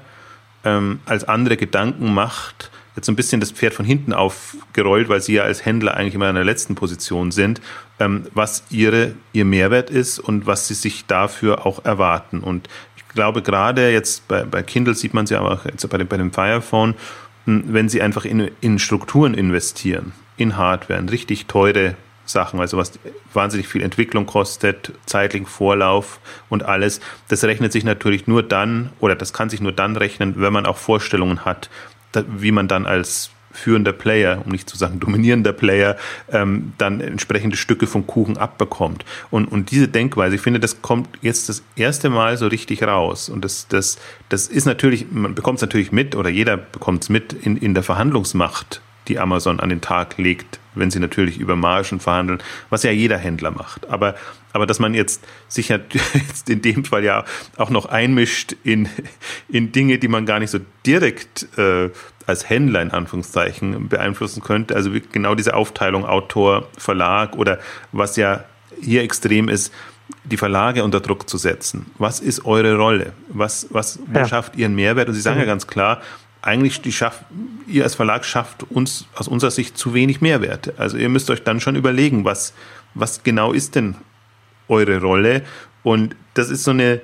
ähm, 0.64 1.00
als 1.06 1.24
andere 1.24 1.56
Gedanken 1.56 2.12
macht, 2.12 2.70
jetzt 2.96 3.08
ein 3.08 3.16
bisschen 3.16 3.40
das 3.40 3.52
Pferd 3.52 3.74
von 3.74 3.84
hinten 3.84 4.12
aufgerollt, 4.12 5.08
weil 5.08 5.20
sie 5.20 5.34
ja 5.34 5.42
als 5.42 5.64
Händler 5.64 5.96
eigentlich 5.96 6.14
immer 6.14 6.28
in 6.28 6.34
der 6.34 6.44
letzten 6.44 6.74
Position 6.74 7.30
sind, 7.30 7.60
ähm, 8.00 8.26
was 8.32 8.64
ihre, 8.70 9.14
ihr 9.32 9.44
Mehrwert 9.44 9.90
ist 9.90 10.18
und 10.18 10.46
was 10.46 10.66
sie 10.68 10.74
sich 10.74 11.06
dafür 11.06 11.66
auch 11.66 11.84
erwarten. 11.84 12.40
Und 12.40 12.68
ich 12.96 13.06
glaube, 13.08 13.42
gerade 13.42 13.90
jetzt 13.92 14.26
bei, 14.28 14.44
bei 14.44 14.62
Kindle 14.62 14.94
sieht 14.94 15.14
man 15.14 15.24
es 15.24 15.30
ja 15.30 15.40
auch 15.40 15.64
jetzt 15.66 15.88
bei 15.88 15.98
dem, 15.98 16.08
bei 16.08 16.16
dem 16.16 16.32
Fire 16.32 16.62
Phone, 16.62 16.94
hm, 17.44 17.64
wenn 17.68 17.88
sie 17.88 18.00
einfach 18.00 18.24
in, 18.24 18.50
in 18.60 18.78
Strukturen 18.78 19.34
investieren, 19.34 20.12
in 20.36 20.56
Hardware, 20.56 20.98
in 20.98 21.08
richtig 21.08 21.46
teure 21.46 21.96
Sachen, 22.26 22.60
also 22.60 22.76
was 22.76 22.92
wahnsinnig 23.32 23.68
viel 23.68 23.82
Entwicklung 23.82 24.26
kostet, 24.26 24.92
zeitlichen 25.06 25.46
Vorlauf 25.46 26.20
und 26.48 26.64
alles. 26.64 27.00
Das 27.28 27.44
rechnet 27.44 27.72
sich 27.72 27.84
natürlich 27.84 28.26
nur 28.26 28.42
dann, 28.42 28.90
oder 29.00 29.14
das 29.14 29.32
kann 29.32 29.50
sich 29.50 29.60
nur 29.60 29.72
dann 29.72 29.96
rechnen, 29.96 30.34
wenn 30.36 30.52
man 30.52 30.66
auch 30.66 30.76
Vorstellungen 30.76 31.44
hat, 31.44 31.70
wie 32.12 32.52
man 32.52 32.68
dann 32.68 32.86
als 32.86 33.30
führender 33.56 33.92
Player, 33.92 34.42
um 34.44 34.52
nicht 34.52 34.68
zu 34.68 34.76
sagen 34.76 35.00
dominierender 35.00 35.52
Player, 35.52 35.96
ähm, 36.30 36.74
dann 36.78 37.00
entsprechende 37.00 37.56
Stücke 37.56 37.86
vom 37.86 38.06
Kuchen 38.06 38.36
abbekommt. 38.36 39.04
Und, 39.30 39.46
und 39.46 39.70
diese 39.70 39.88
Denkweise, 39.88 40.36
ich 40.36 40.42
finde, 40.42 40.60
das 40.60 40.82
kommt 40.82 41.08
jetzt 41.22 41.48
das 41.48 41.62
erste 41.74 42.10
Mal 42.10 42.36
so 42.36 42.46
richtig 42.46 42.82
raus. 42.82 43.28
Und 43.28 43.44
das, 43.44 43.66
das, 43.68 43.98
das 44.28 44.46
ist 44.46 44.66
natürlich, 44.66 45.06
man 45.10 45.34
bekommt 45.34 45.56
es 45.56 45.62
natürlich 45.62 45.90
mit, 45.90 46.14
oder 46.14 46.28
jeder 46.28 46.56
bekommt 46.56 47.04
es 47.04 47.08
mit 47.08 47.32
in, 47.32 47.56
in 47.56 47.74
der 47.74 47.82
Verhandlungsmacht 47.82 48.82
die 49.08 49.18
Amazon 49.18 49.60
an 49.60 49.68
den 49.68 49.80
Tag 49.80 50.18
legt, 50.18 50.58
wenn 50.74 50.90
sie 50.90 51.00
natürlich 51.00 51.38
über 51.38 51.56
Margen 51.56 52.00
verhandeln, 52.00 52.42
was 52.70 52.82
ja 52.82 52.90
jeder 52.90 53.18
Händler 53.18 53.50
macht. 53.50 53.88
Aber, 53.88 54.14
aber 54.52 54.66
dass 54.66 54.78
man 54.78 54.94
jetzt 54.94 55.24
sich 55.48 55.68
jetzt 56.14 56.50
in 56.50 56.62
dem 56.62 56.84
Fall 56.84 57.04
ja 57.04 57.24
auch 57.56 57.70
noch 57.70 57.86
einmischt 57.86 58.56
in, 58.64 58.88
in 59.48 59.72
Dinge, 59.72 59.98
die 59.98 60.08
man 60.08 60.26
gar 60.26 60.38
nicht 60.38 60.50
so 60.50 60.58
direkt 60.84 61.46
äh, 61.58 61.90
als 62.26 62.48
Händler 62.48 62.82
in 62.82 62.90
Anführungszeichen 62.90 63.88
beeinflussen 63.88 64.42
könnte. 64.42 64.74
Also 64.74 64.90
genau 65.12 65.34
diese 65.34 65.54
Aufteilung 65.54 66.04
Autor, 66.04 66.68
Verlag 66.76 67.36
oder 67.36 67.58
was 67.92 68.16
ja 68.16 68.44
hier 68.80 69.02
extrem 69.02 69.48
ist, 69.48 69.72
die 70.24 70.36
Verlage 70.36 70.84
unter 70.84 71.00
Druck 71.00 71.28
zu 71.28 71.38
setzen. 71.38 71.86
Was 71.98 72.20
ist 72.20 72.44
eure 72.44 72.76
Rolle? 72.76 73.12
Was, 73.28 73.68
was 73.70 73.98
ja. 74.12 74.26
schafft 74.26 74.56
ihren 74.56 74.74
Mehrwert? 74.74 75.08
Und 75.08 75.14
Sie 75.14 75.20
sagen 75.20 75.36
mhm. 75.36 75.42
ja 75.42 75.46
ganz 75.46 75.66
klar, 75.66 76.00
eigentlich 76.46 76.80
die 76.80 76.92
schafft, 76.92 77.24
ihr 77.66 77.82
als 77.82 77.96
Verlag 77.96 78.24
schafft 78.24 78.62
uns 78.70 79.06
aus 79.16 79.26
unserer 79.26 79.50
Sicht 79.50 79.76
zu 79.76 79.94
wenig 79.94 80.20
Mehrwerte. 80.20 80.74
Also 80.76 80.96
ihr 80.96 81.08
müsst 81.08 81.28
euch 81.28 81.42
dann 81.42 81.60
schon 81.60 81.74
überlegen, 81.74 82.24
was, 82.24 82.54
was 82.94 83.22
genau 83.24 83.52
ist 83.52 83.74
denn 83.74 83.96
eure 84.68 85.00
Rolle? 85.00 85.42
Und 85.82 86.14
das 86.34 86.48
ist 86.48 86.64
so 86.64 86.70
eine, 86.70 87.00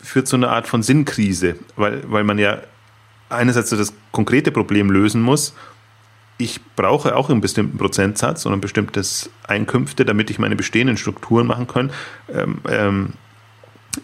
führt 0.00 0.26
zu 0.26 0.36
einer 0.36 0.50
Art 0.50 0.66
von 0.66 0.82
Sinnkrise, 0.82 1.56
weil, 1.76 2.02
weil 2.10 2.24
man 2.24 2.38
ja 2.38 2.58
einerseits 3.28 3.70
so 3.70 3.76
das 3.76 3.92
konkrete 4.10 4.50
Problem 4.50 4.90
lösen 4.90 5.22
muss. 5.22 5.54
Ich 6.36 6.60
brauche 6.76 7.16
auch 7.16 7.30
einen 7.30 7.40
bestimmten 7.40 7.78
Prozentsatz 7.78 8.44
und 8.46 8.52
ein 8.52 8.60
bestimmtes 8.60 9.30
Einkünfte, 9.46 10.04
damit 10.04 10.30
ich 10.30 10.38
meine 10.38 10.56
bestehenden 10.56 10.96
Strukturen 10.96 11.46
machen 11.46 11.66
kann. 11.66 11.90
Ähm, 12.32 12.58
ähm, 12.68 13.12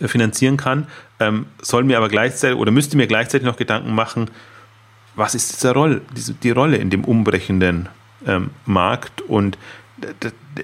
finanzieren 0.01 0.57
kann, 0.57 0.87
ähm, 1.21 1.47
soll 1.61 1.85
mir 1.85 1.97
aber 1.97 2.09
gleichzeitig 2.09 2.57
oder 2.57 2.71
müsste 2.71 2.97
mir 2.97 3.07
gleichzeitig 3.07 3.47
noch 3.47 3.57
Gedanken 3.57 3.95
machen, 3.95 4.31
was 5.17 5.35
ist 5.35 5.53
diese 5.53 5.73
Rolle, 5.73 6.03
diese, 6.17 6.35
die 6.35 6.51
Rolle 6.51 6.77
in 6.77 6.91
dem 6.91 7.05
umbrechenden 7.05 7.89
ähm, 8.27 8.51
Markt? 8.67 9.21
Und 9.23 9.59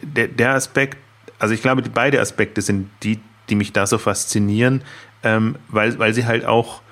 der, 0.03 0.29
der 0.29 0.55
Aspekt, 0.55 0.99
also 1.39 1.55
ich 1.55 1.63
glaube, 1.63 1.83
die 1.83 1.91
beide 1.91 2.21
Aspekte 2.21 2.63
sind 2.63 2.91
die, 3.03 3.21
die 3.49 3.55
mich 3.55 3.73
da 3.73 3.87
so 3.87 3.99
faszinieren, 3.99 4.83
ähm, 5.23 5.57
weil, 5.69 5.99
weil 5.99 6.15
sie 6.15 6.27
halt 6.27 6.45
auch, 6.45 6.83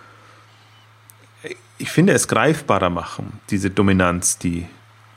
ich 1.78 1.90
finde, 1.90 2.12
es 2.12 2.28
greifbarer 2.28 2.90
machen, 2.90 3.40
diese 3.50 3.70
Dominanz, 3.70 4.38
die 4.38 4.66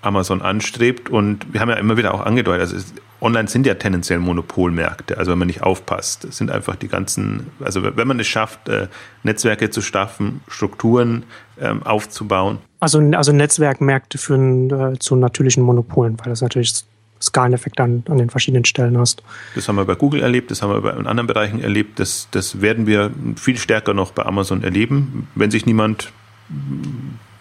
Amazon 0.02 0.42
anstrebt. 0.42 1.10
Und 1.10 1.54
wir 1.54 1.62
haben 1.62 1.70
ja 1.70 1.76
immer 1.76 1.98
wieder 1.98 2.14
auch 2.14 2.26
angedeutet, 2.26 2.74
also 2.74 2.86
online 3.22 3.48
sind 3.48 3.66
ja 3.68 3.76
tendenziell 3.76 4.20
Monopolmärkte, 4.20 5.18
also 5.18 5.32
wenn 5.32 5.38
man 5.38 5.48
nicht 5.48 5.62
aufpasst. 5.62 6.26
Es 6.26 6.38
sind 6.38 6.50
einfach 6.50 6.76
die 6.76 6.88
ganzen, 6.88 7.48
also 7.60 7.84
wenn 7.84 8.08
man 8.08 8.20
es 8.20 8.28
schafft, 8.28 8.68
äh, 8.68 8.88
Netzwerke 9.24 9.70
zu 9.70 9.82
schaffen, 9.82 10.42
Strukturen 10.48 11.24
ähm, 11.60 11.84
aufzubauen. 11.84 12.58
Also, 12.80 13.00
also 13.00 13.32
Netzwerkmärkte 13.32 14.18
führen 14.18 14.72
äh, 14.72 15.00
zu 15.00 15.16
natürlichen 15.16 15.64
Monopolen, 15.64 16.18
weil 16.20 16.30
das 16.30 16.42
natürlich 16.42 16.84
Skaleneffekt 17.22 17.80
an, 17.80 18.04
an 18.10 18.18
den 18.18 18.32
verschiedenen 18.32 18.66
Stellen 18.66 18.98
hast. 18.98 19.22
Das 19.54 19.68
haben 19.68 19.76
wir 19.76 19.86
bei 19.86 19.94
Google 19.94 20.24
erlebt, 20.24 20.50
das 20.50 20.64
haben 20.64 20.84
wir 20.84 20.98
in 20.98 21.06
anderen 21.06 21.28
Bereichen 21.28 21.62
erlebt, 21.62 22.00
das, 22.00 22.28
das 22.32 22.62
werden 22.62 22.88
wir 22.88 23.12
viel 23.36 23.58
stärker 23.58 23.94
noch 23.94 24.12
bei 24.12 24.26
Amazon 24.26 24.64
erleben, 24.64 25.28
wenn 25.36 25.52
sich 25.52 25.68
niemand 25.68 26.12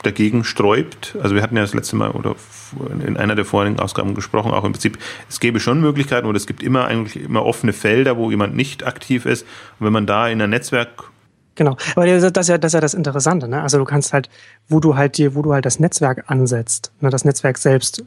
dagegen 0.03 0.45
sträubt. 0.45 1.17
Also 1.23 1.35
wir 1.35 1.43
hatten 1.43 1.57
ja 1.57 1.63
das 1.63 1.75
letzte 1.75 1.97
Mal 1.97 2.11
oder 2.11 2.37
in 3.07 3.17
einer 3.17 3.35
der 3.35 3.45
vorigen 3.45 3.79
Ausgaben 3.79 4.15
gesprochen, 4.15 4.53
auch 4.53 4.65
im 4.65 4.73
Prinzip, 4.73 4.99
es 5.29 5.41
gäbe 5.41 5.61
schon 5.61 5.81
Möglichkeiten 5.81 6.27
oder 6.27 6.37
es 6.37 6.47
gibt 6.47 6.63
immer 6.63 6.87
eigentlich 6.87 7.23
immer 7.23 7.45
offene 7.45 7.73
Felder, 7.73 8.17
wo 8.17 8.31
jemand 8.31 8.57
nicht 8.57 8.87
aktiv 8.87 9.27
ist. 9.27 9.43
Und 9.79 9.87
wenn 9.87 9.93
man 9.93 10.07
da 10.07 10.29
in 10.29 10.41
ein 10.41 10.51
Netzwerk 10.51 11.11
Genau, 11.57 11.77
aber 11.95 12.07
das 12.07 12.23
ist 12.23 12.49
ja 12.49 12.57
das, 12.57 12.65
ist 12.65 12.73
ja 12.75 12.81
das 12.81 12.95
Interessante. 12.95 13.47
Ne? 13.47 13.61
Also 13.61 13.77
du 13.77 13.85
kannst 13.85 14.15
halt, 14.15 14.31
wo 14.69 14.81
du 14.81 14.97
halt 14.97 15.19
dir, 15.19 15.35
wo 15.35 15.43
du 15.43 15.53
halt 15.53 15.67
das 15.67 15.79
Netzwerk 15.79 16.31
ansetzt, 16.31 16.91
ne? 17.01 17.11
das 17.11 17.25
Netzwerk 17.27 17.59
selbst 17.59 18.03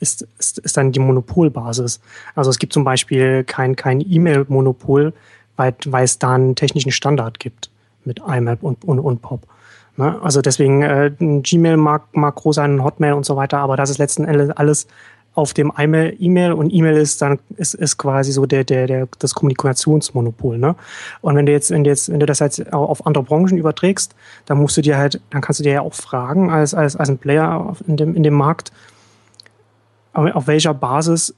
ist, 0.00 0.26
ist, 0.38 0.58
ist 0.58 0.76
dann 0.76 0.92
die 0.92 1.00
Monopolbasis. 1.00 2.00
Also 2.34 2.50
es 2.50 2.58
gibt 2.58 2.72
zum 2.72 2.84
Beispiel 2.84 3.44
kein, 3.44 3.76
kein 3.76 4.00
E-Mail-Monopol, 4.00 5.12
weil, 5.56 5.74
weil 5.84 6.04
es 6.04 6.18
da 6.18 6.34
einen 6.34 6.54
technischen 6.54 6.92
Standard 6.92 7.40
gibt 7.40 7.68
mit 8.04 8.20
IMAP 8.26 8.62
und, 8.62 8.84
und, 8.84 9.00
und 9.00 9.22
POP. 9.22 9.46
Ne? 9.96 10.20
Also 10.22 10.40
deswegen, 10.40 10.82
äh, 10.82 11.10
Gmail 11.18 11.76
mag, 11.76 12.16
mag 12.16 12.34
groß 12.34 12.56
sein, 12.56 12.82
Hotmail 12.82 13.12
und 13.12 13.24
so 13.24 13.36
weiter, 13.36 13.58
aber 13.58 13.76
das 13.76 13.90
ist 13.90 13.98
letzten 13.98 14.24
Endes 14.24 14.50
alles 14.50 14.86
auf 15.34 15.52
dem 15.52 15.72
E-Mail, 15.76 16.52
und 16.52 16.72
E-Mail 16.72 16.96
ist 16.96 17.20
dann 17.20 17.40
ist, 17.56 17.74
ist 17.74 17.98
quasi 17.98 18.30
so 18.30 18.46
der 18.46 18.62
der 18.62 18.86
der 18.86 19.08
das 19.18 19.34
Kommunikationsmonopol, 19.34 20.58
ne? 20.58 20.76
Und 21.22 21.34
wenn 21.34 21.44
du 21.44 21.50
jetzt 21.50 21.72
wenn 21.72 21.82
du 21.82 21.90
jetzt 21.90 22.10
wenn 22.10 22.20
du 22.20 22.26
das 22.26 22.38
jetzt 22.38 22.72
auf 22.72 23.04
andere 23.04 23.24
Branchen 23.24 23.58
überträgst, 23.58 24.14
dann 24.46 24.58
musst 24.58 24.76
du 24.76 24.80
dir 24.80 24.96
halt 24.96 25.20
dann 25.30 25.42
kannst 25.42 25.58
du 25.58 25.64
dir 25.64 25.72
ja 25.72 25.80
auch 25.80 25.94
fragen 25.94 26.50
als 26.50 26.72
als 26.72 26.94
als 26.94 27.10
ein 27.10 27.18
Player 27.18 27.74
in 27.88 27.96
dem 27.96 28.14
in 28.14 28.22
dem 28.22 28.34
Markt 28.34 28.70
auf 30.12 30.46
welcher 30.46 30.72
Basis 30.72 31.34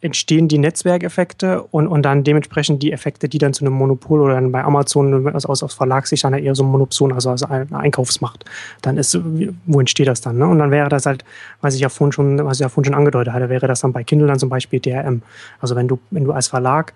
entstehen 0.00 0.46
die 0.46 0.58
Netzwerkeffekte 0.58 1.62
und, 1.62 1.88
und 1.88 2.02
dann 2.02 2.22
dementsprechend 2.22 2.82
die 2.82 2.92
Effekte, 2.92 3.28
die 3.28 3.38
dann 3.38 3.52
zu 3.52 3.64
einem 3.64 3.74
Monopol 3.74 4.20
oder 4.20 4.34
dann 4.34 4.52
bei 4.52 4.62
Amazon 4.62 5.26
also 5.28 5.48
aus, 5.48 5.62
aus 5.62 5.74
Verlagssicht 5.74 6.22
dann 6.22 6.34
eher 6.34 6.54
so 6.54 6.62
eine 6.62 6.70
Monopson, 6.70 7.12
also 7.12 7.30
als 7.30 7.42
eine 7.42 7.66
Einkaufsmacht, 7.72 8.44
dann 8.82 8.96
ist, 8.96 9.18
wo 9.66 9.80
entsteht 9.80 10.06
das 10.06 10.20
dann? 10.20 10.38
Ne? 10.38 10.46
Und 10.46 10.58
dann 10.58 10.70
wäre 10.70 10.88
das 10.88 11.06
halt, 11.06 11.24
was 11.60 11.74
ich 11.74 11.80
ja 11.80 11.88
vorhin 11.88 12.12
schon, 12.12 12.44
was 12.44 12.58
ich 12.58 12.60
ja 12.60 12.68
vorhin 12.68 12.92
schon 12.92 12.98
angedeutet 12.98 13.32
hatte, 13.32 13.48
wäre 13.48 13.66
das 13.66 13.80
dann 13.80 13.92
bei 13.92 14.04
Kindle 14.04 14.28
dann 14.28 14.38
zum 14.38 14.48
Beispiel 14.48 14.78
DRM. 14.78 15.22
Also 15.60 15.74
wenn 15.74 15.88
du, 15.88 15.98
wenn 16.10 16.24
du 16.24 16.32
als 16.32 16.46
Verlag 16.46 16.92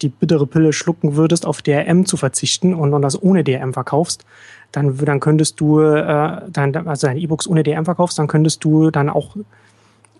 die 0.00 0.08
bittere 0.08 0.46
Pille 0.46 0.72
schlucken 0.72 1.16
würdest, 1.16 1.44
auf 1.44 1.60
DRM 1.60 2.06
zu 2.06 2.16
verzichten 2.16 2.74
und, 2.74 2.94
und 2.94 3.02
das 3.02 3.22
ohne 3.22 3.44
DRM 3.44 3.74
verkaufst, 3.74 4.24
dann, 4.72 4.96
dann 4.96 5.20
könntest 5.20 5.60
du, 5.60 5.80
äh, 5.80 6.40
dann, 6.48 6.74
also 6.86 7.06
deine 7.06 7.20
E-Books 7.20 7.46
ohne 7.46 7.62
DRM 7.62 7.84
verkaufst, 7.84 8.18
dann 8.18 8.28
könntest 8.28 8.64
du 8.64 8.90
dann 8.90 9.10
auch 9.10 9.36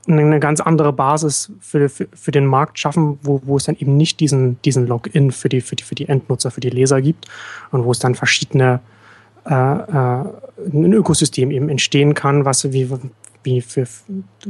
eine 0.06 0.40
ganz 0.40 0.60
andere 0.60 0.92
Basis 0.92 1.52
für, 1.60 1.88
für, 1.88 2.08
für 2.12 2.30
den 2.30 2.46
Markt 2.46 2.78
schaffen, 2.78 3.18
wo, 3.22 3.40
wo 3.44 3.56
es 3.56 3.64
dann 3.64 3.76
eben 3.76 3.96
nicht 3.96 4.20
diesen, 4.20 4.60
diesen 4.62 4.86
Login 4.86 5.32
für 5.32 5.48
die, 5.48 5.60
für, 5.60 5.76
die, 5.76 5.84
für 5.84 5.94
die 5.94 6.08
Endnutzer, 6.08 6.50
für 6.50 6.60
die 6.60 6.70
Leser 6.70 7.00
gibt 7.00 7.26
und 7.70 7.84
wo 7.84 7.92
es 7.92 7.98
dann 7.98 8.14
verschiedene 8.14 8.80
äh, 9.46 9.54
äh, 9.54 10.24
ein 10.72 10.92
Ökosystem 10.92 11.50
eben 11.50 11.68
entstehen 11.68 12.14
kann, 12.14 12.44
was 12.44 12.72
wie, 12.72 12.88
wie 13.42 13.60
für 13.60 13.86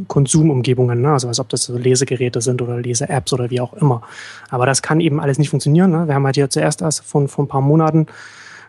Konsumumgebungen, 0.08 1.00
ne? 1.00 1.12
also 1.12 1.28
als 1.28 1.40
ob 1.40 1.48
das 1.48 1.64
so 1.64 1.76
Lesegeräte 1.76 2.40
sind 2.40 2.62
oder 2.62 2.78
Lese-Apps 2.78 3.32
oder 3.32 3.50
wie 3.50 3.60
auch 3.60 3.74
immer. 3.74 4.02
Aber 4.50 4.66
das 4.66 4.82
kann 4.82 5.00
eben 5.00 5.20
alles 5.20 5.38
nicht 5.38 5.50
funktionieren. 5.50 5.90
Ne? 5.90 6.06
Wir 6.06 6.14
haben 6.14 6.24
halt 6.24 6.36
hier 6.36 6.50
zuerst 6.50 6.82
erst 6.82 7.04
von, 7.04 7.28
von 7.28 7.46
ein 7.46 7.48
paar 7.48 7.60
Monaten 7.60 8.06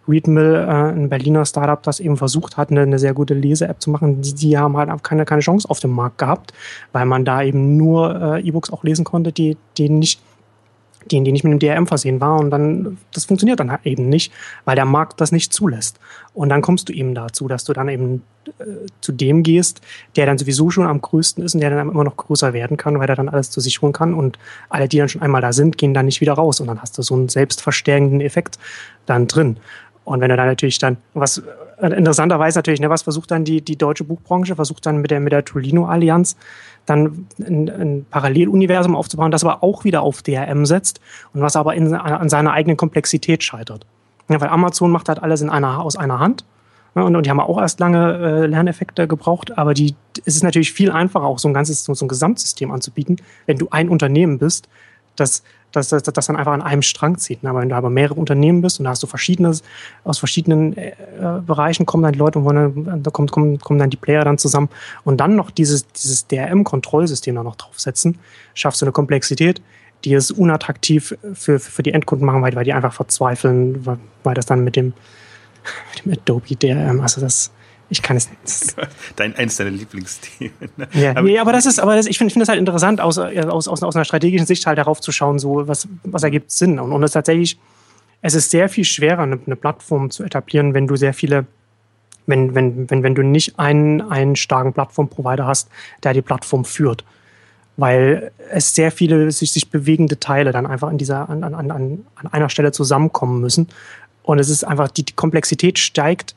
Readmill, 0.08 0.56
äh, 0.56 0.92
ein 0.92 1.10
Berliner 1.10 1.46
Startup, 1.46 1.82
das 1.82 2.00
eben 2.00 2.18
versucht 2.18 2.58
hat, 2.58 2.72
eine, 2.72 2.82
eine 2.82 3.00
sehr 3.00 3.14
gute 3.14 3.34
Lese-App 3.34 3.82
zu 3.82 3.90
machen. 3.90 4.22
Die, 4.22 4.34
die 4.34 4.58
haben 4.58 4.78
halt 4.78 5.04
keine, 5.04 5.26
keine 5.26 5.42
Chance 5.42 5.70
auf 5.70 5.80
dem 5.80 5.92
Markt 5.92 6.18
gehabt, 6.18 6.54
weil 6.92 7.06
man 7.06 7.26
da 7.26 7.44
eben 7.44 7.78
nur 7.78 8.36
äh, 8.38 8.42
E-Books 8.42 8.72
auch 8.72 8.84
lesen 8.84 9.06
konnte, 9.06 9.32
die, 9.32 9.58
die 9.78 9.90
nicht 9.90 10.22
die, 11.12 11.22
die 11.22 11.32
nicht 11.32 11.44
mit 11.44 11.52
einem 11.52 11.60
DRM 11.60 11.88
versehen 11.88 12.20
war 12.20 12.40
und 12.40 12.50
dann, 12.50 12.98
das 13.14 13.26
funktioniert 13.26 13.60
dann 13.60 13.72
halt 13.72 13.86
eben 13.86 14.10
nicht, 14.10 14.32
weil 14.66 14.76
der 14.76 14.86
Markt 14.86 15.22
das 15.22 15.32
nicht 15.32 15.54
zulässt. 15.54 16.00
Und 16.34 16.50
dann 16.50 16.62
kommst 16.62 16.90
du 16.90 16.94
eben 16.94 17.14
dazu, 17.14 17.48
dass 17.48 17.64
du 17.64 17.74
dann 17.74 17.90
eben 17.90 18.24
äh, 18.46 18.64
zu 19.02 19.12
dem 19.12 19.44
gehst, 19.44 19.82
der 20.16 20.26
dann 20.26 20.38
sowieso 20.38 20.70
schon 20.70 20.88
am 20.88 21.02
größten 21.02 21.44
ist 21.44 21.54
und 21.54 21.62
der 21.62 21.70
dann 21.70 21.90
immer 21.90 22.04
noch 22.04 22.18
größer 22.18 22.54
werden 22.54 22.78
kann, 22.78 23.00
weil 23.00 23.10
er 23.10 23.16
dann 23.16 23.30
alles 23.30 23.52
zu 23.52 23.62
sich 23.62 23.82
holen 23.82 23.94
kann 23.94 24.14
und 24.14 24.40
alle, 24.70 24.88
die 24.88 24.98
dann 24.98 25.10
schon 25.10 25.22
einmal 25.22 25.42
da 25.42 25.54
sind, 25.54 25.78
gehen 25.78 25.94
dann 25.94 26.06
nicht 26.06 26.22
wieder 26.22 26.34
raus 26.34 26.60
und 26.60 26.68
dann 26.68 26.82
hast 26.82 26.98
du 26.98 27.02
so 27.04 27.16
einen 27.16 27.30
selbstverstärkenden 27.30 28.22
Effekt 28.22 28.58
dann 29.06 29.28
drin. 29.28 29.58
Und 30.06 30.22
wenn 30.22 30.30
du 30.30 30.38
dann 30.38 30.48
natürlich 30.48 30.78
dann, 30.78 30.98
was 31.14 31.42
äh, 31.82 31.88
interessanterweise 31.88 32.60
natürlich, 32.60 32.80
ne, 32.80 32.90
was 32.90 33.02
versucht 33.02 33.32
dann 33.32 33.44
die, 33.44 33.62
die 33.62 33.76
deutsche 33.76 34.04
Buchbranche, 34.04 34.56
versucht 34.56 34.86
dann 34.86 34.98
mit 34.98 35.12
der, 35.12 35.20
mit 35.20 35.34
der 35.34 35.44
Tolino-Allianz 35.44 36.38
dann 36.86 37.28
ein, 37.40 37.70
ein 37.70 38.06
Paralleluniversum 38.10 38.96
aufzubauen, 38.96 39.32
das 39.32 39.44
aber 39.44 39.64
auch 39.64 39.84
wieder 39.84 40.04
auf 40.04 40.22
DRM 40.22 40.66
setzt 40.68 41.02
und 41.34 41.42
was 41.42 41.56
aber 41.56 41.74
in, 41.74 41.94
an 41.94 42.30
seiner 42.30 42.54
eigenen 42.54 42.78
Komplexität 42.78 43.44
scheitert. 43.44 43.86
Ja, 44.30 44.40
weil 44.40 44.50
Amazon 44.50 44.92
macht 44.92 45.10
halt 45.10 45.22
alles 45.22 45.42
in 45.42 45.50
einer, 45.50 45.82
aus 45.82 45.96
einer 45.96 46.20
Hand. 46.20 46.46
Ja, 46.96 47.02
und, 47.02 47.16
und 47.16 47.26
die 47.26 47.30
haben 47.30 47.40
auch 47.40 47.60
erst 47.60 47.80
lange 47.80 48.14
äh, 48.14 48.46
Lerneffekte 48.46 49.08
gebraucht, 49.08 49.58
aber 49.58 49.74
die, 49.74 49.96
es 50.24 50.36
ist 50.36 50.44
natürlich 50.44 50.72
viel 50.72 50.92
einfacher, 50.92 51.26
auch 51.26 51.40
so 51.40 51.48
ein 51.48 51.54
ganzes, 51.54 51.84
so 51.84 52.06
ein 52.06 52.08
Gesamtsystem 52.08 52.72
anzubieten, 52.72 53.18
wenn 53.48 53.58
du 53.58 53.68
ein 53.72 53.90
Unternehmen 53.90 54.38
bist, 54.38 54.70
das 55.16 55.44
dass 55.76 55.90
das, 55.90 56.04
das 56.04 56.28
dann 56.28 56.36
einfach 56.36 56.54
an 56.54 56.62
einem 56.62 56.82
Strang 56.82 57.18
zieht. 57.18 57.44
Aber 57.46 57.62
wenn 57.62 57.70
du 57.70 57.76
aber 57.76 57.90
mehrere 57.90 58.16
Unternehmen 58.16 58.62
bist 58.62 58.80
und 58.80 58.86
da 58.86 58.92
hast 58.92 59.04
du 59.04 59.08
verschiedenes, 59.08 59.64
aus 60.04 60.20
verschiedenen 60.20 60.76
äh, 60.78 60.94
Bereichen 61.46 61.86
kommen 61.86 62.04
dann 62.04 62.14
die 62.14 62.20
Leute 62.20 62.40
und 62.40 62.46
wollen, 62.46 63.04
da 63.04 63.12
kommen, 63.12 63.28
kommen, 63.28 63.60
kommen 63.60 63.80
dann 63.80 63.90
die 63.90 63.98
Player 63.98 64.24
dann 64.24 64.38
zusammen 64.38 64.70
und 65.04 65.18
dann 65.18 65.36
noch 65.36 65.52
dieses, 65.52 65.88
dieses 65.88 66.28
DRM-Kontrollsystem 66.28 67.36
da 67.36 67.44
noch 67.44 67.56
draufsetzen, 67.56 68.20
schaffst 68.54 68.82
du 68.82 68.86
eine 68.86 68.94
Komplexität, 68.94 69.62
die 70.04 70.14
es 70.14 70.32
unattraktiv 70.32 71.18
für, 71.34 71.60
für 71.60 71.84
die 71.84 71.92
Endkunden 71.92 72.26
machen, 72.26 72.42
weil, 72.42 72.56
weil 72.56 72.64
die 72.64 72.74
einfach 72.74 72.94
verzweifeln, 72.94 73.86
weil, 73.86 73.98
weil 74.24 74.36
das 74.36 74.46
dann 74.46 74.64
mit 74.64 74.76
dem, 74.76 74.94
mit 76.06 76.06
dem 76.06 76.14
Adobe 76.14 76.56
DRM, 76.56 77.02
also 77.02 77.22
das, 77.22 77.52
ich 77.90 78.02
kann 78.02 78.18
es 78.18 78.30
nicht. 78.30 78.76
Dein, 79.16 79.36
eins 79.36 79.58
deiner 79.58 79.70
Lieblingsthemen. 79.70 80.54
Ne? 80.78 80.88
Ja, 80.94 81.12
aber, 81.12 81.22
nee, 81.22 81.40
aber 81.40 81.52
das 81.52 81.66
ist, 81.66 81.80
aber 81.80 81.96
das, 81.96 82.08
ich 82.08 82.18
finde 82.18 82.34
find 82.34 82.42
das 82.42 82.50
halt 82.50 82.60
interessant, 82.60 83.00
aus, 83.00 83.18
äh, 83.18 83.46
aus, 83.48 83.68
aus, 83.68 83.84
aus 83.84 83.96
einer 83.96 84.06
strategischen 84.06 84.48
Sicht 84.48 84.66
halt 84.66 84.78
darauf 84.78 85.02
zu 85.02 85.12
schauen, 85.12 85.38
so, 85.40 85.68
was, 85.68 85.88
was 86.04 86.24
ergibt 86.24 86.52
Sinn. 86.52 86.80
Und, 86.80 86.92
und 86.92 87.04
es 87.04 87.12
tatsächlich, 87.12 87.60
es 88.22 88.34
ist 88.34 88.50
sehr 88.50 88.70
viel 88.70 88.86
schwerer, 88.86 89.24
eine, 89.24 89.40
eine 89.46 89.56
Plattform 89.56 90.10
zu 90.10 90.24
etablieren, 90.24 90.74
wenn 90.74 90.88
du 90.88 90.96
sehr 90.96 91.14
viele, 91.14 91.46
wenn, 92.26 92.56
wenn, 92.56 92.90
wenn, 92.90 93.04
wenn 93.04 93.16
du 93.16 93.22
nicht 93.22 93.60
einen, 93.60 94.02
einen 94.02 94.36
starken 94.36 94.74
Plattformprovider 94.74 95.46
hast, 95.46 95.70
der 96.04 96.14
die 96.14 96.24
Plattform 96.24 96.66
führt. 96.66 97.04
Weil 97.78 98.32
es 98.52 98.74
sehr 98.74 98.92
viele 98.92 99.32
sich, 99.32 99.52
sich 99.52 99.70
bewegende 99.70 100.20
Teile 100.20 100.52
dann 100.54 100.66
einfach 100.66 100.88
an 100.88 100.98
dieser, 100.98 101.30
an, 101.30 101.44
an, 101.44 101.54
an, 101.54 102.06
an 102.16 102.28
einer 102.32 102.50
Stelle 102.50 102.72
zusammenkommen 102.72 103.42
müssen. 103.42 103.68
Und 104.24 104.40
es 104.40 104.50
ist 104.50 104.64
einfach, 104.64 104.88
die, 104.88 105.04
die 105.04 105.14
Komplexität 105.14 105.78
steigt, 105.78 106.36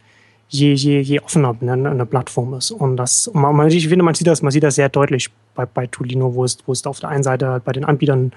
je, 0.48 0.74
je, 0.74 1.00
je 1.00 1.22
offener 1.22 1.54
eine, 1.60 1.90
eine 1.90 2.06
Plattform 2.06 2.54
ist. 2.54 2.70
Und 2.70 2.96
das, 2.96 3.30
man, 3.34 3.68
ich 3.68 3.88
finde, 3.88 4.04
man 4.04 4.14
sieht 4.14 4.26
das, 4.26 4.42
man 4.42 4.50
sieht 4.50 4.62
das 4.62 4.74
sehr 4.74 4.88
deutlich 4.88 5.30
bei, 5.54 5.66
bei 5.66 5.86
Tolino, 5.86 6.34
wo 6.34 6.44
es, 6.44 6.58
wo 6.66 6.72
es 6.72 6.86
auf 6.86 7.00
der 7.00 7.10
einen 7.10 7.22
Seite 7.22 7.60
bei 7.64 7.72
den 7.72 7.84
Anbietern 7.84 8.32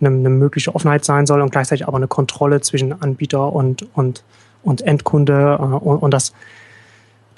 eine, 0.00 0.08
eine 0.08 0.30
mögliche 0.30 0.74
Offenheit 0.74 1.04
sein 1.04 1.26
soll 1.26 1.40
und 1.40 1.50
gleichzeitig 1.50 1.86
aber 1.86 1.96
eine 1.96 2.08
Kontrolle 2.08 2.60
zwischen 2.60 3.00
Anbieter 3.00 3.52
und, 3.52 3.86
und, 3.94 4.24
und 4.62 4.82
Endkunde. 4.82 5.58
Äh, 5.60 5.62
und, 5.62 5.98
und 5.98 6.10
das, 6.12 6.32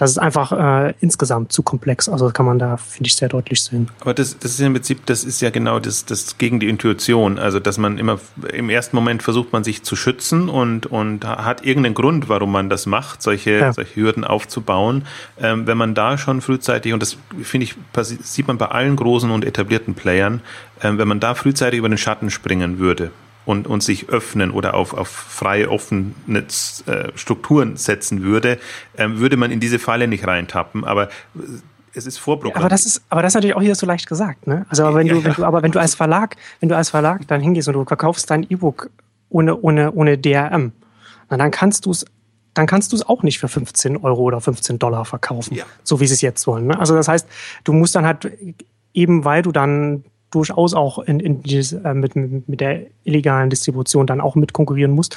das 0.01 0.13
ist 0.13 0.19
einfach 0.19 0.53
äh, 0.53 0.95
insgesamt 1.01 1.53
zu 1.53 1.63
komplex. 1.63 2.09
Also 2.09 2.25
das 2.25 2.33
kann 2.33 2.47
man 2.47 2.59
da, 2.59 2.79
finde 2.79 3.09
ich, 3.09 3.17
sehr 3.17 3.29
deutlich 3.29 3.63
sehen. 3.63 3.91
Aber 4.01 4.15
das, 4.15 4.39
das 4.39 4.53
ist 4.53 4.61
im 4.61 4.73
Prinzip, 4.73 5.05
das 5.05 5.25
ist 5.25 5.43
ja 5.43 5.51
genau 5.51 5.79
das, 5.79 6.07
das 6.07 6.39
gegen 6.39 6.59
die 6.59 6.71
Intuition. 6.71 7.39
Also 7.39 7.61
dass 7.61 7.77
man 7.77 7.99
immer 7.99 8.19
im 8.51 8.71
ersten 8.71 8.97
Moment 8.97 9.23
versucht 9.23 9.53
man 9.53 9.63
sich 9.63 9.83
zu 9.83 9.97
schützen 9.97 10.49
und, 10.49 10.87
und 10.87 11.27
hat 11.27 11.67
irgendeinen 11.67 11.95
Grund, 11.95 12.31
warum 12.31 12.51
man 12.51 12.71
das 12.71 12.87
macht, 12.87 13.21
solche, 13.21 13.51
ja. 13.51 13.73
solche 13.75 13.95
Hürden 13.95 14.25
aufzubauen. 14.25 15.05
Ähm, 15.39 15.67
wenn 15.67 15.77
man 15.77 15.95
da 15.95 16.17
schon 16.17 16.41
frühzeitig, 16.41 16.95
und 16.95 17.03
das 17.03 17.19
finde 17.43 17.67
ich, 17.67 17.75
sieht 18.23 18.49
man 18.49 18.57
bei 18.57 18.69
allen 18.69 18.97
großen 18.97 19.31
und 19.31 19.45
etablierten 19.45 19.93
Playern, 19.93 20.41
ähm, 20.83 20.97
wenn 20.97 21.09
man 21.09 21.21
da 21.21 21.35
frühzeitig 21.35 21.79
über 21.79 21.91
den 21.91 21.99
Schatten 21.99 22.31
springen 22.31 22.79
würde, 22.79 23.11
und, 23.45 23.67
und 23.67 23.83
sich 23.83 24.09
öffnen 24.09 24.51
oder 24.51 24.75
auf, 24.75 24.95
auf 24.95 25.09
freie, 25.09 25.71
offene 25.71 26.15
äh, 26.87 27.09
Strukturen 27.15 27.77
setzen 27.77 28.23
würde, 28.23 28.59
ähm, 28.97 29.19
würde 29.19 29.37
man 29.37 29.51
in 29.51 29.61
diese 29.61 29.79
Falle 29.79 30.09
nicht 30.09 30.27
reintappen. 30.27 30.85
Aber 30.85 31.09
äh, 31.09 31.11
es 31.95 32.07
ist 32.07 32.19
vorprogrammiert. 32.19 32.57
aber 32.57 32.69
das 32.69 32.87
ist, 32.87 33.03
aber 33.09 33.23
das 33.23 33.33
ist 33.33 33.35
natürlich 33.35 33.57
auch 33.57 33.63
hier 33.63 33.75
so 33.75 33.87
leicht 33.87 34.07
gesagt, 34.07 34.47
ne? 34.47 34.65
Also 34.69 34.85
aber 34.85 34.97
wenn 34.97 35.07
ja, 35.07 35.15
du, 35.15 35.25
wenn 35.25 35.35
du, 35.35 35.45
aber 35.45 35.63
wenn 35.63 35.73
du 35.73 35.81
als 35.81 35.95
Verlag, 35.95 36.37
wenn 36.61 36.69
du 36.69 36.77
als 36.77 36.91
Verlag 36.91 37.27
dann 37.27 37.41
hingehst 37.41 37.69
und 37.69 37.75
du 37.75 37.85
verkaufst 37.85 38.31
dein 38.31 38.45
E-Book 38.49 38.91
ohne, 39.29 39.57
ohne, 39.57 39.93
ohne 39.93 40.17
DRM, 40.17 40.73
na, 41.29 41.37
dann 41.37 41.51
kannst 41.51 41.87
du 41.87 41.91
es 41.91 42.05
dann 42.55 42.67
kannst 42.67 42.93
du 42.93 42.97
es 42.97 43.09
auch 43.09 43.23
nicht 43.23 43.39
für 43.39 43.49
15 43.49 43.97
Euro 43.99 44.23
oder 44.23 44.41
15 44.41 44.79
Dollar 44.79 45.05
verkaufen, 45.05 45.55
ja. 45.55 45.65
so 45.85 46.01
wie 46.01 46.07
sie 46.07 46.15
es 46.15 46.21
jetzt 46.21 46.47
wollen. 46.49 46.67
Ne? 46.67 46.79
Also 46.79 46.95
das 46.95 47.07
heißt, 47.07 47.29
du 47.63 47.73
musst 47.73 47.95
dann 47.95 48.05
halt 48.05 48.31
eben, 48.93 49.25
weil 49.25 49.43
du 49.43 49.53
dann 49.53 50.05
durchaus 50.31 50.75
auch 50.75 50.99
in, 50.99 51.21
in 51.21 51.43
dieses, 51.43 51.73
äh, 51.73 51.95
mit, 51.95 52.17
mit 52.17 52.61
der 52.61 52.87
illegalen 53.05 53.51
Distribution 53.51 54.07
dann 54.07 54.21
auch 54.21 54.35
mit 54.35 54.53
konkurrieren 54.53 54.93
muss, 54.93 55.11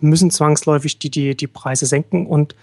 müssen 0.00 0.30
zwangsläufig 0.30 0.98
die, 0.98 1.10
die, 1.10 1.36
die 1.36 1.46
Preise 1.46 1.86
senken 1.86 2.26
und 2.26 2.54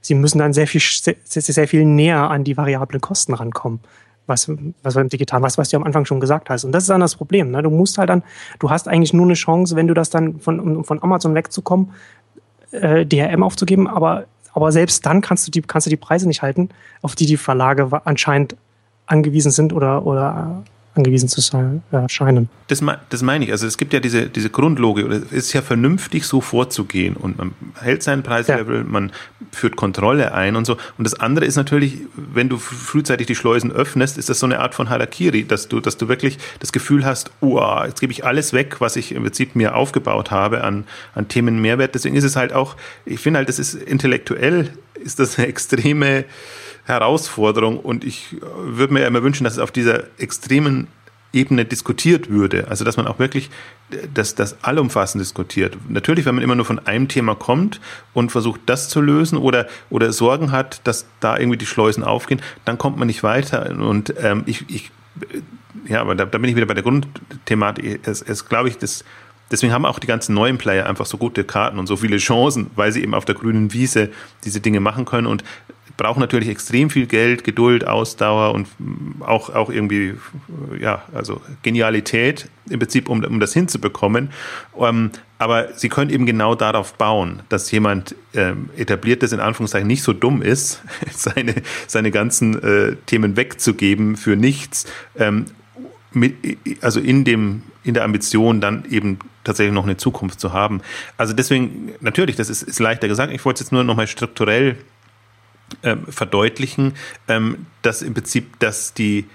sie 0.00 0.14
müssen 0.14 0.38
dann 0.38 0.52
sehr 0.52 0.66
viel, 0.66 0.80
sehr, 0.80 1.16
sehr 1.24 1.68
viel 1.68 1.84
näher 1.84 2.30
an 2.30 2.44
die 2.44 2.56
variablen 2.56 3.00
Kosten 3.00 3.34
rankommen. 3.34 3.80
was, 4.26 4.50
was 4.82 4.94
beim 4.94 5.08
Digital, 5.08 5.42
was, 5.42 5.58
was 5.58 5.70
du 5.70 5.76
am 5.76 5.84
Anfang 5.84 6.04
schon 6.04 6.20
gesagt 6.20 6.50
hast. 6.50 6.64
Und 6.64 6.72
das 6.72 6.84
ist 6.84 6.90
dann 6.90 7.00
das 7.00 7.16
Problem. 7.16 7.50
Ne? 7.50 7.62
Du 7.62 7.70
musst 7.70 7.98
halt 7.98 8.10
dann, 8.10 8.22
du 8.58 8.70
hast 8.70 8.88
eigentlich 8.88 9.12
nur 9.12 9.24
eine 9.24 9.34
Chance, 9.34 9.76
wenn 9.76 9.86
du 9.86 9.94
das 9.94 10.10
dann 10.10 10.40
von, 10.40 10.58
um 10.58 10.84
von 10.84 11.02
Amazon 11.02 11.34
wegzukommen, 11.34 11.92
äh, 12.72 13.06
DRM 13.06 13.42
aufzugeben, 13.42 13.86
aber, 13.86 14.24
aber 14.52 14.72
selbst 14.72 15.06
dann 15.06 15.20
kannst 15.20 15.46
du 15.46 15.50
die, 15.50 15.62
kannst 15.62 15.86
du 15.86 15.90
die 15.90 15.96
Preise 15.96 16.26
nicht 16.26 16.42
halten, 16.42 16.70
auf 17.02 17.14
die 17.14 17.26
die 17.26 17.36
Verlage 17.36 17.88
anscheinend 18.04 18.56
angewiesen 19.06 19.52
sind 19.52 19.72
oder, 19.72 20.04
oder 20.04 20.64
angewiesen 20.96 21.28
zu 21.28 21.40
sein, 21.40 21.82
äh, 21.92 22.08
scheinen. 22.08 22.48
Das, 22.68 22.82
das 23.10 23.22
meine 23.22 23.44
ich. 23.44 23.52
Also 23.52 23.66
es 23.66 23.78
gibt 23.78 23.92
ja 23.92 24.00
diese, 24.00 24.28
diese 24.28 24.50
Grundlogik, 24.50 25.06
es 25.06 25.32
ist 25.32 25.52
ja 25.52 25.62
vernünftig, 25.62 26.24
so 26.26 26.40
vorzugehen 26.40 27.14
und 27.14 27.38
man 27.38 27.52
hält 27.80 28.02
seinen 28.02 28.22
Preislevel, 28.22 28.78
ja. 28.78 28.84
man 28.84 29.12
führt 29.52 29.76
Kontrolle 29.76 30.32
ein 30.32 30.56
und 30.56 30.64
so. 30.64 30.76
Und 30.98 31.04
das 31.04 31.14
andere 31.14 31.44
ist 31.44 31.56
natürlich, 31.56 31.98
wenn 32.16 32.48
du 32.48 32.58
frühzeitig 32.58 33.26
die 33.26 33.34
Schleusen 33.34 33.70
öffnest, 33.72 34.18
ist 34.18 34.28
das 34.28 34.40
so 34.40 34.46
eine 34.46 34.60
Art 34.60 34.74
von 34.74 34.90
Harakiri, 34.90 35.44
dass 35.44 35.68
du, 35.68 35.80
dass 35.80 35.96
du 35.96 36.08
wirklich 36.08 36.38
das 36.60 36.72
Gefühl 36.72 37.04
hast, 37.04 37.30
oh, 37.40 37.60
jetzt 37.84 38.00
gebe 38.00 38.12
ich 38.12 38.24
alles 38.24 38.52
weg, 38.52 38.80
was 38.80 38.96
ich 38.96 39.12
im 39.12 39.22
Prinzip 39.22 39.54
mir 39.54 39.74
aufgebaut 39.74 40.30
habe 40.30 40.64
an, 40.64 40.84
an 41.14 41.28
Themen 41.28 41.60
Mehrwert. 41.60 41.94
Deswegen 41.94 42.16
ist 42.16 42.24
es 42.24 42.36
halt 42.36 42.52
auch, 42.52 42.76
ich 43.04 43.20
finde 43.20 43.38
halt, 43.38 43.48
das 43.48 43.58
ist 43.58 43.74
intellektuell, 43.74 44.70
ist 44.94 45.18
das 45.18 45.38
eine 45.38 45.46
extreme 45.48 46.24
Herausforderung 46.86 47.78
und 47.78 48.04
ich 48.04 48.36
würde 48.64 48.94
mir 48.94 49.06
immer 49.06 49.22
wünschen, 49.22 49.44
dass 49.44 49.54
es 49.54 49.58
auf 49.58 49.72
dieser 49.72 50.04
extremen 50.18 50.86
Ebene 51.32 51.64
diskutiert 51.64 52.30
würde. 52.30 52.68
Also 52.68 52.84
dass 52.84 52.96
man 52.96 53.06
auch 53.06 53.18
wirklich 53.18 53.50
das, 54.14 54.34
das 54.34 54.64
allumfassend 54.64 55.20
diskutiert. 55.20 55.76
Natürlich, 55.88 56.24
wenn 56.26 56.34
man 56.34 56.42
immer 56.42 56.54
nur 56.54 56.64
von 56.64 56.78
einem 56.86 57.08
Thema 57.08 57.34
kommt 57.34 57.80
und 58.14 58.32
versucht, 58.32 58.60
das 58.66 58.88
zu 58.88 59.00
lösen 59.00 59.38
oder, 59.38 59.66
oder 59.90 60.12
Sorgen 60.12 60.50
hat, 60.50 60.80
dass 60.84 61.06
da 61.20 61.36
irgendwie 61.36 61.58
die 61.58 61.66
Schleusen 61.66 62.02
aufgehen, 62.02 62.40
dann 62.64 62.78
kommt 62.78 62.96
man 62.98 63.06
nicht 63.06 63.22
weiter. 63.22 63.70
Und 63.70 64.14
ähm, 64.18 64.44
ich, 64.46 64.64
ich, 64.68 64.90
ja, 65.86 66.00
aber 66.00 66.14
da, 66.14 66.24
da 66.24 66.38
bin 66.38 66.48
ich 66.48 66.56
wieder 66.56 66.66
bei 66.66 66.74
der 66.74 66.82
Grundthematik. 66.82 68.00
Es, 68.06 68.22
es 68.22 68.48
glaube 68.48 68.68
ich, 68.68 68.78
das, 68.78 69.04
deswegen 69.50 69.72
haben 69.72 69.84
auch 69.84 69.98
die 69.98 70.06
ganzen 70.06 70.34
neuen 70.34 70.58
Player 70.58 70.86
einfach 70.86 71.06
so 71.06 71.18
gute 71.18 71.44
Karten 71.44 71.78
und 71.78 71.86
so 71.86 71.96
viele 71.96 72.16
Chancen, 72.16 72.70
weil 72.74 72.92
sie 72.92 73.02
eben 73.02 73.14
auf 73.14 73.24
der 73.24 73.34
grünen 73.34 73.72
Wiese 73.72 74.10
diese 74.44 74.60
Dinge 74.60 74.80
machen 74.80 75.04
können. 75.04 75.26
Und 75.26 75.44
brauchen 75.96 76.20
natürlich 76.20 76.48
extrem 76.48 76.90
viel 76.90 77.06
Geld, 77.06 77.44
Geduld, 77.44 77.86
Ausdauer 77.86 78.54
und 78.54 78.68
auch, 79.20 79.50
auch 79.50 79.70
irgendwie, 79.70 80.14
ja, 80.78 81.02
also 81.14 81.40
Genialität 81.62 82.48
im 82.68 82.78
Prinzip, 82.78 83.08
um, 83.08 83.24
um 83.24 83.40
das 83.40 83.52
hinzubekommen. 83.52 84.30
Ähm, 84.78 85.10
aber 85.38 85.74
sie 85.74 85.88
können 85.88 86.10
eben 86.10 86.26
genau 86.26 86.54
darauf 86.54 86.94
bauen, 86.94 87.42
dass 87.48 87.70
jemand 87.70 88.14
ähm, 88.34 88.70
etabliertes 88.76 89.32
in 89.32 89.40
Anführungszeichen 89.40 89.86
nicht 89.86 90.02
so 90.02 90.12
dumm 90.12 90.42
ist, 90.42 90.82
seine, 91.12 91.54
seine 91.86 92.10
ganzen 92.10 92.62
äh, 92.62 92.96
Themen 93.06 93.36
wegzugeben 93.36 94.16
für 94.16 94.36
nichts, 94.36 94.86
ähm, 95.18 95.46
mit, 96.12 96.34
also 96.80 97.00
in 97.00 97.24
dem, 97.24 97.62
in 97.84 97.94
der 97.94 98.04
Ambition 98.04 98.60
dann 98.60 98.84
eben 98.90 99.18
tatsächlich 99.44 99.74
noch 99.74 99.84
eine 99.84 99.96
Zukunft 99.96 100.40
zu 100.40 100.52
haben. 100.52 100.80
Also 101.16 101.32
deswegen, 101.34 101.92
natürlich, 102.00 102.36
das 102.36 102.50
ist, 102.50 102.62
ist 102.62 102.80
leichter 102.80 103.06
gesagt. 103.06 103.32
Ich 103.32 103.44
wollte 103.44 103.58
es 103.58 103.66
jetzt 103.66 103.72
nur 103.72 103.84
nochmal 103.84 104.06
strukturell 104.06 104.76
ähm, 105.82 106.06
verdeutlichen, 106.08 106.94
ähm, 107.28 107.66
dass 107.82 108.02
im 108.02 108.14
Prinzip 108.14 108.58
dass 108.60 108.94
die 108.94 109.26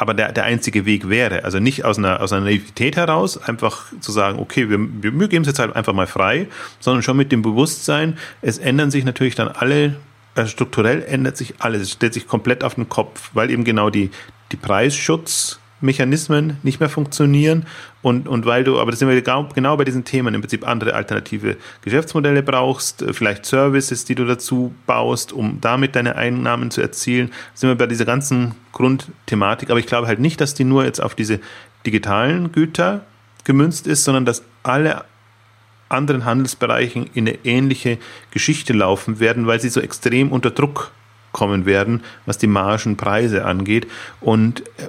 aber 0.00 0.14
der, 0.14 0.32
der 0.32 0.44
einzige 0.44 0.86
Weg 0.86 1.10
wäre. 1.10 1.44
Also 1.44 1.60
nicht 1.60 1.84
aus 1.84 1.98
einer, 1.98 2.22
aus 2.22 2.32
einer 2.32 2.46
Naivität 2.46 2.96
heraus, 2.96 3.36
einfach 3.36 3.84
zu 4.00 4.12
sagen, 4.12 4.38
okay, 4.38 4.70
wir, 4.70 4.78
wir 4.80 5.28
geben 5.28 5.42
es 5.42 5.48
jetzt 5.48 5.58
halt 5.58 5.76
einfach 5.76 5.92
mal 5.92 6.06
frei, 6.06 6.48
sondern 6.80 7.02
schon 7.02 7.18
mit 7.18 7.30
dem 7.32 7.42
Bewusstsein, 7.42 8.16
es 8.40 8.56
ändern 8.56 8.90
sich 8.90 9.04
natürlich 9.04 9.34
dann 9.34 9.48
alle, 9.48 9.96
also 10.34 10.50
strukturell 10.50 11.02
ändert 11.02 11.36
sich 11.36 11.56
alles, 11.58 11.82
es 11.82 11.92
stellt 11.92 12.14
sich 12.14 12.26
komplett 12.26 12.64
auf 12.64 12.76
den 12.76 12.88
Kopf, 12.88 13.30
weil 13.34 13.50
eben 13.50 13.62
genau 13.62 13.90
die, 13.90 14.10
die 14.52 14.56
Preisschutz 14.56 15.59
Mechanismen 15.80 16.58
nicht 16.62 16.80
mehr 16.80 16.88
funktionieren 16.88 17.66
und, 18.02 18.28
und 18.28 18.46
weil 18.46 18.64
du, 18.64 18.78
aber 18.80 18.90
das 18.90 19.00
sind 19.00 19.08
wir 19.08 19.20
genau 19.20 19.76
bei 19.76 19.84
diesen 19.84 20.04
Themen, 20.04 20.34
im 20.34 20.40
Prinzip 20.40 20.66
andere 20.66 20.94
alternative 20.94 21.56
Geschäftsmodelle 21.82 22.42
brauchst, 22.42 23.02
äh, 23.02 23.12
vielleicht 23.12 23.46
Services, 23.46 24.04
die 24.04 24.14
du 24.14 24.24
dazu 24.24 24.74
baust, 24.86 25.32
um 25.32 25.58
damit 25.60 25.96
deine 25.96 26.16
Einnahmen 26.16 26.70
zu 26.70 26.80
erzielen, 26.80 27.30
sind 27.54 27.68
wir 27.68 27.76
bei 27.76 27.86
dieser 27.86 28.04
ganzen 28.04 28.54
Grundthematik. 28.72 29.70
Aber 29.70 29.80
ich 29.80 29.86
glaube 29.86 30.06
halt 30.06 30.20
nicht, 30.20 30.40
dass 30.40 30.54
die 30.54 30.64
nur 30.64 30.84
jetzt 30.84 31.02
auf 31.02 31.14
diese 31.14 31.40
digitalen 31.86 32.52
Güter 32.52 33.04
gemünzt 33.44 33.86
ist, 33.86 34.04
sondern 34.04 34.24
dass 34.24 34.42
alle 34.62 35.04
anderen 35.88 36.24
Handelsbereichen 36.24 37.10
in 37.14 37.28
eine 37.28 37.38
ähnliche 37.44 37.98
Geschichte 38.30 38.72
laufen 38.72 39.18
werden, 39.18 39.46
weil 39.46 39.60
sie 39.60 39.68
so 39.68 39.80
extrem 39.80 40.30
unter 40.30 40.50
Druck 40.50 40.92
kommen 41.32 41.66
werden, 41.66 42.02
was 42.26 42.38
die 42.38 42.46
Margenpreise 42.46 43.44
angeht. 43.44 43.86
Und 44.20 44.60
äh, 44.78 44.88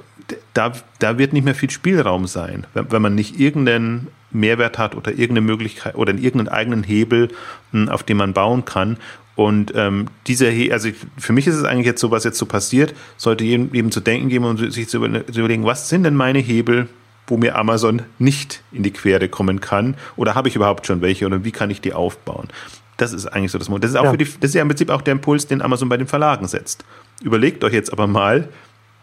da, 0.53 0.73
da 0.99 1.17
wird 1.17 1.33
nicht 1.33 1.43
mehr 1.43 1.55
viel 1.55 1.69
Spielraum 1.69 2.27
sein, 2.27 2.65
wenn, 2.73 2.91
wenn 2.91 3.01
man 3.01 3.15
nicht 3.15 3.39
irgendeinen 3.39 4.07
Mehrwert 4.31 4.77
hat 4.77 4.95
oder 4.95 5.11
irgendeine 5.11 5.41
Möglichkeit 5.41 5.95
oder 5.95 6.13
irgendeinen 6.13 6.47
eigenen 6.47 6.83
Hebel, 6.83 7.29
hm, 7.71 7.89
auf 7.89 8.03
den 8.03 8.17
man 8.17 8.33
bauen 8.33 8.65
kann. 8.65 8.97
Und 9.35 9.73
ähm, 9.75 10.07
dieser, 10.27 10.49
He 10.49 10.71
also 10.71 10.89
für 11.17 11.33
mich 11.33 11.47
ist 11.47 11.55
es 11.55 11.63
eigentlich 11.63 11.85
jetzt 11.85 12.01
so, 12.01 12.11
was 12.11 12.23
jetzt 12.23 12.37
so 12.37 12.45
passiert, 12.45 12.93
sollte 13.17 13.43
jedem, 13.43 13.73
jedem 13.73 13.91
zu 13.91 14.01
denken 14.01 14.29
geben 14.29 14.45
und 14.45 14.71
sich 14.71 14.87
zu 14.87 14.97
überlegen, 14.97 15.65
was 15.65 15.89
sind 15.89 16.03
denn 16.03 16.15
meine 16.15 16.39
Hebel, 16.39 16.87
wo 17.27 17.37
mir 17.37 17.57
Amazon 17.57 18.03
nicht 18.19 18.61
in 18.71 18.83
die 18.83 18.91
Quere 18.91 19.29
kommen 19.29 19.61
kann? 19.61 19.95
Oder 20.17 20.35
habe 20.35 20.49
ich 20.49 20.55
überhaupt 20.55 20.85
schon 20.85 21.01
welche 21.01 21.25
oder 21.25 21.43
wie 21.45 21.51
kann 21.51 21.69
ich 21.69 21.81
die 21.81 21.93
aufbauen? 21.93 22.49
Das 22.97 23.13
ist 23.13 23.25
eigentlich 23.25 23.51
so 23.51 23.57
das 23.57 23.69
Modell. 23.69 23.81
Das 23.81 23.91
ist 23.91 23.97
auch 23.97 24.03
ja. 24.03 24.11
für 24.11 24.17
die, 24.17 24.25
das 24.25 24.49
ist 24.49 24.53
ja 24.53 24.61
im 24.61 24.67
Prinzip 24.67 24.89
auch 24.89 25.01
der 25.01 25.13
Impuls, 25.13 25.47
den 25.47 25.61
Amazon 25.61 25.89
bei 25.89 25.97
den 25.97 26.07
Verlagen 26.07 26.47
setzt. 26.47 26.83
Überlegt 27.23 27.63
euch 27.63 27.73
jetzt 27.73 27.91
aber 27.91 28.05
mal, 28.05 28.49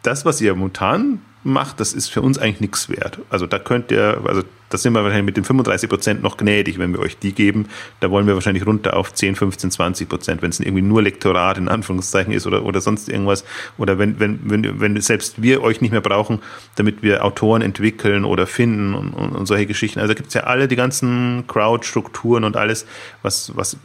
das, 0.08 0.24
was 0.24 0.40
ihr 0.40 0.54
momentan 0.54 1.20
macht, 1.44 1.80
das 1.80 1.92
ist 1.92 2.08
für 2.08 2.22
uns 2.22 2.38
eigentlich 2.38 2.60
nichts 2.60 2.88
wert. 2.88 3.18
Also 3.28 3.46
da 3.46 3.58
könnt 3.58 3.90
ihr, 3.90 4.22
also 4.24 4.42
das 4.70 4.82
sind 4.82 4.94
wir 4.94 5.02
wahrscheinlich 5.02 5.26
mit 5.26 5.36
den 5.36 5.44
35 5.44 5.88
Prozent 5.88 6.22
noch 6.22 6.38
gnädig, 6.38 6.78
wenn 6.78 6.92
wir 6.92 7.00
euch 7.00 7.18
die 7.18 7.32
geben. 7.32 7.66
Da 8.00 8.10
wollen 8.10 8.26
wir 8.26 8.34
wahrscheinlich 8.34 8.66
runter 8.66 8.96
auf 8.96 9.12
10, 9.12 9.36
15, 9.36 9.70
20 9.70 10.08
Prozent, 10.08 10.42
wenn 10.42 10.50
es 10.50 10.60
irgendwie 10.60 10.82
nur 10.82 11.02
Lektorat 11.02 11.58
in 11.58 11.68
Anführungszeichen 11.68 12.32
ist 12.32 12.46
oder, 12.46 12.64
oder 12.64 12.80
sonst 12.80 13.08
irgendwas. 13.08 13.44
Oder 13.76 13.98
wenn, 13.98 14.18
wenn, 14.18 14.40
wenn, 14.44 14.80
wenn 14.80 15.00
selbst 15.00 15.42
wir 15.42 15.62
euch 15.62 15.82
nicht 15.82 15.92
mehr 15.92 16.00
brauchen, 16.00 16.40
damit 16.76 17.02
wir 17.02 17.22
Autoren 17.22 17.60
entwickeln 17.60 18.24
oder 18.24 18.46
finden 18.46 18.94
und, 18.94 19.12
und, 19.12 19.36
und 19.36 19.46
solche 19.46 19.66
Geschichten. 19.66 20.00
Also 20.00 20.14
da 20.14 20.16
gibt 20.16 20.28
es 20.28 20.34
ja 20.34 20.44
alle 20.44 20.68
die 20.68 20.76
ganzen 20.76 21.44
Crowd-Strukturen 21.46 22.44
und 22.44 22.56
alles, 22.56 22.86
was, 23.22 23.54
was 23.56 23.76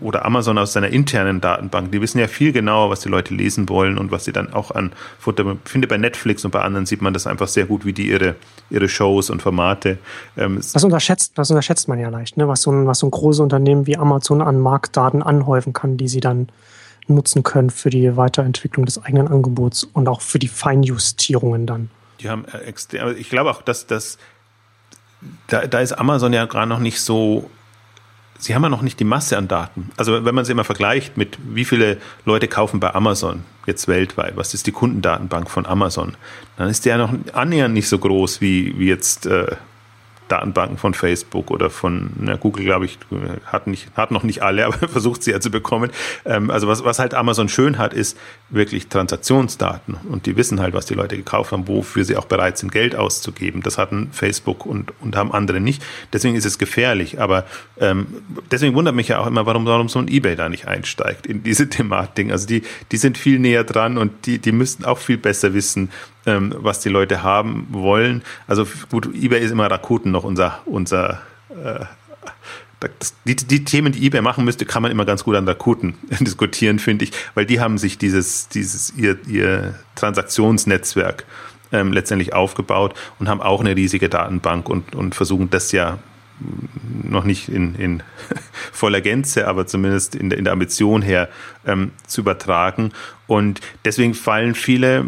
oder 0.00 0.24
Amazon 0.24 0.58
aus 0.58 0.72
seiner 0.72 0.88
internen 0.88 1.40
Datenbank, 1.40 1.90
die 1.90 2.00
wissen 2.00 2.18
ja 2.18 2.28
viel 2.28 2.52
genauer, 2.52 2.90
was 2.90 3.00
die 3.00 3.08
Leute 3.08 3.34
lesen 3.34 3.68
wollen 3.68 3.98
und 3.98 4.12
was 4.12 4.24
sie 4.24 4.32
dann 4.32 4.52
auch 4.52 4.70
an 4.70 4.92
Futter. 5.18 5.56
Ich 5.64 5.70
finde, 5.70 5.88
bei 5.88 5.98
Netflix 5.98 6.44
und 6.44 6.52
bei 6.52 6.60
anderen 6.60 6.86
sieht 6.86 7.02
man 7.02 7.12
das 7.12 7.26
einfach 7.26 7.48
sehr 7.48 7.66
gut, 7.66 7.84
wie 7.84 7.92
die 7.92 8.08
ihre, 8.08 8.36
ihre 8.70 8.88
Shows 8.88 9.30
und 9.30 9.42
Formate. 9.42 9.98
Ähm, 10.36 10.56
das, 10.56 10.84
unterschätzt, 10.84 11.32
das 11.36 11.50
unterschätzt 11.50 11.88
man 11.88 11.98
ja 11.98 12.08
leicht, 12.08 12.36
ne? 12.36 12.46
was, 12.46 12.62
so 12.62 12.70
ein, 12.70 12.86
was 12.86 13.00
so 13.00 13.06
ein 13.06 13.10
großes 13.10 13.40
Unternehmen 13.40 13.86
wie 13.86 13.96
Amazon 13.96 14.42
an 14.42 14.60
Marktdaten 14.60 15.22
anhäufen 15.22 15.72
kann, 15.72 15.96
die 15.96 16.08
sie 16.08 16.20
dann 16.20 16.48
nutzen 17.08 17.42
können 17.42 17.70
für 17.70 17.90
die 17.90 18.16
Weiterentwicklung 18.16 18.86
des 18.86 19.02
eigenen 19.02 19.26
Angebots 19.26 19.84
und 19.84 20.08
auch 20.08 20.20
für 20.20 20.38
die 20.38 20.48
Feinjustierungen 20.48 21.66
dann. 21.66 21.90
Die 22.20 22.30
haben 22.30 22.44
äh, 22.44 22.58
extrem, 22.58 23.16
ich 23.16 23.30
glaube 23.30 23.50
auch, 23.50 23.62
dass 23.62 23.86
das 23.86 24.18
da, 25.48 25.66
da 25.66 25.80
ist 25.80 25.92
Amazon 25.92 26.32
ja 26.32 26.46
gerade 26.46 26.68
noch 26.68 26.78
nicht 26.78 27.00
so 27.00 27.50
Sie 28.40 28.54
haben 28.54 28.62
ja 28.62 28.70
noch 28.70 28.82
nicht 28.82 28.98
die 28.98 29.04
Masse 29.04 29.36
an 29.36 29.48
Daten. 29.48 29.90
Also 29.96 30.24
wenn 30.24 30.34
man 30.34 30.44
sie 30.44 30.52
immer 30.52 30.64
vergleicht 30.64 31.16
mit 31.16 31.38
wie 31.44 31.66
viele 31.66 31.98
Leute 32.24 32.48
kaufen 32.48 32.80
bei 32.80 32.94
Amazon 32.94 33.44
jetzt 33.66 33.86
weltweit, 33.86 34.36
was 34.36 34.54
ist 34.54 34.66
die 34.66 34.72
Kundendatenbank 34.72 35.50
von 35.50 35.66
Amazon, 35.66 36.16
dann 36.56 36.68
ist 36.68 36.84
die 36.84 36.88
ja 36.88 36.96
noch 36.96 37.12
annähernd 37.34 37.74
nicht 37.74 37.88
so 37.88 37.98
groß 37.98 38.40
wie, 38.40 38.78
wie 38.78 38.88
jetzt 38.88 39.26
äh, 39.26 39.56
Datenbanken 40.30 40.78
von 40.78 40.94
Facebook 40.94 41.50
oder 41.50 41.70
von 41.70 42.10
na, 42.18 42.36
Google, 42.36 42.64
glaube 42.64 42.84
ich, 42.84 42.98
hat, 43.44 43.66
nicht, 43.66 43.88
hat 43.96 44.10
noch 44.10 44.22
nicht 44.22 44.42
alle, 44.42 44.66
aber 44.66 44.88
versucht 44.88 45.22
sie 45.22 45.32
ja 45.32 45.40
zu 45.40 45.50
bekommen. 45.50 45.90
Ähm, 46.24 46.50
also 46.50 46.68
was, 46.68 46.84
was 46.84 46.98
halt 46.98 47.14
Amazon 47.14 47.48
schön 47.48 47.78
hat, 47.78 47.92
ist 47.92 48.16
wirklich 48.48 48.88
Transaktionsdaten. 48.88 49.96
Und 50.08 50.26
die 50.26 50.36
wissen 50.36 50.60
halt, 50.60 50.74
was 50.74 50.86
die 50.86 50.94
Leute 50.94 51.16
gekauft 51.16 51.52
haben, 51.52 51.66
wofür 51.68 52.04
sie 52.04 52.16
auch 52.16 52.26
bereit 52.26 52.58
sind, 52.58 52.72
Geld 52.72 52.94
auszugeben. 52.94 53.62
Das 53.62 53.78
hatten 53.78 54.10
Facebook 54.12 54.66
und, 54.66 54.92
und 55.00 55.16
haben 55.16 55.32
andere 55.32 55.60
nicht. 55.60 55.82
Deswegen 56.12 56.36
ist 56.36 56.44
es 56.44 56.58
gefährlich. 56.58 57.20
Aber 57.20 57.44
ähm, 57.80 58.06
deswegen 58.50 58.74
wundert 58.74 58.94
mich 58.94 59.08
ja 59.08 59.18
auch 59.18 59.26
immer, 59.26 59.46
warum, 59.46 59.66
warum 59.66 59.88
so 59.88 59.98
ein 59.98 60.08
Ebay 60.08 60.36
da 60.36 60.48
nicht 60.48 60.66
einsteigt 60.66 61.26
in 61.26 61.42
diese 61.42 61.68
Thematik. 61.70 62.30
Also 62.30 62.46
die, 62.46 62.62
die 62.92 62.96
sind 62.96 63.18
viel 63.18 63.38
näher 63.38 63.64
dran 63.64 63.98
und 63.98 64.26
die, 64.26 64.38
die 64.38 64.52
müssten 64.52 64.84
auch 64.84 64.98
viel 64.98 65.18
besser 65.18 65.54
wissen, 65.54 65.90
ähm, 66.26 66.54
was 66.56 66.80
die 66.80 66.88
Leute 66.88 67.22
haben 67.22 67.68
wollen. 67.70 68.22
Also 68.46 68.66
gut, 68.90 69.06
eBay 69.14 69.42
ist 69.42 69.50
immer 69.50 69.70
Rakuten 69.70 70.12
noch 70.12 70.24
unser, 70.24 70.60
unser 70.66 71.22
äh, 71.50 71.84
das, 72.80 73.14
die, 73.24 73.36
die 73.36 73.64
Themen, 73.64 73.92
die 73.92 74.06
eBay 74.06 74.22
machen 74.22 74.44
müsste, 74.44 74.64
kann 74.64 74.82
man 74.82 74.90
immer 74.90 75.04
ganz 75.04 75.24
gut 75.24 75.36
an 75.36 75.46
Rakuten 75.46 75.94
diskutieren, 76.20 76.78
finde 76.78 77.04
ich, 77.04 77.12
weil 77.34 77.46
die 77.46 77.60
haben 77.60 77.78
sich 77.78 77.98
dieses, 77.98 78.48
dieses 78.48 78.94
ihr, 78.96 79.18
ihr 79.26 79.74
Transaktionsnetzwerk 79.96 81.24
ähm, 81.72 81.92
letztendlich 81.92 82.32
aufgebaut 82.32 82.94
und 83.18 83.28
haben 83.28 83.42
auch 83.42 83.60
eine 83.60 83.76
riesige 83.76 84.08
Datenbank 84.08 84.68
und, 84.68 84.94
und 84.94 85.14
versuchen 85.14 85.50
das 85.50 85.72
ja 85.72 85.98
noch 87.02 87.24
nicht 87.24 87.48
in, 87.50 87.74
in 87.74 88.02
voller 88.72 89.02
Gänze, 89.02 89.46
aber 89.46 89.66
zumindest 89.66 90.14
in 90.14 90.30
der, 90.30 90.38
in 90.38 90.44
der 90.44 90.54
Ambition 90.54 91.02
her 91.02 91.28
ähm, 91.66 91.92
zu 92.06 92.22
übertragen. 92.22 92.92
Und 93.26 93.60
deswegen 93.84 94.14
fallen 94.14 94.54
viele 94.54 95.06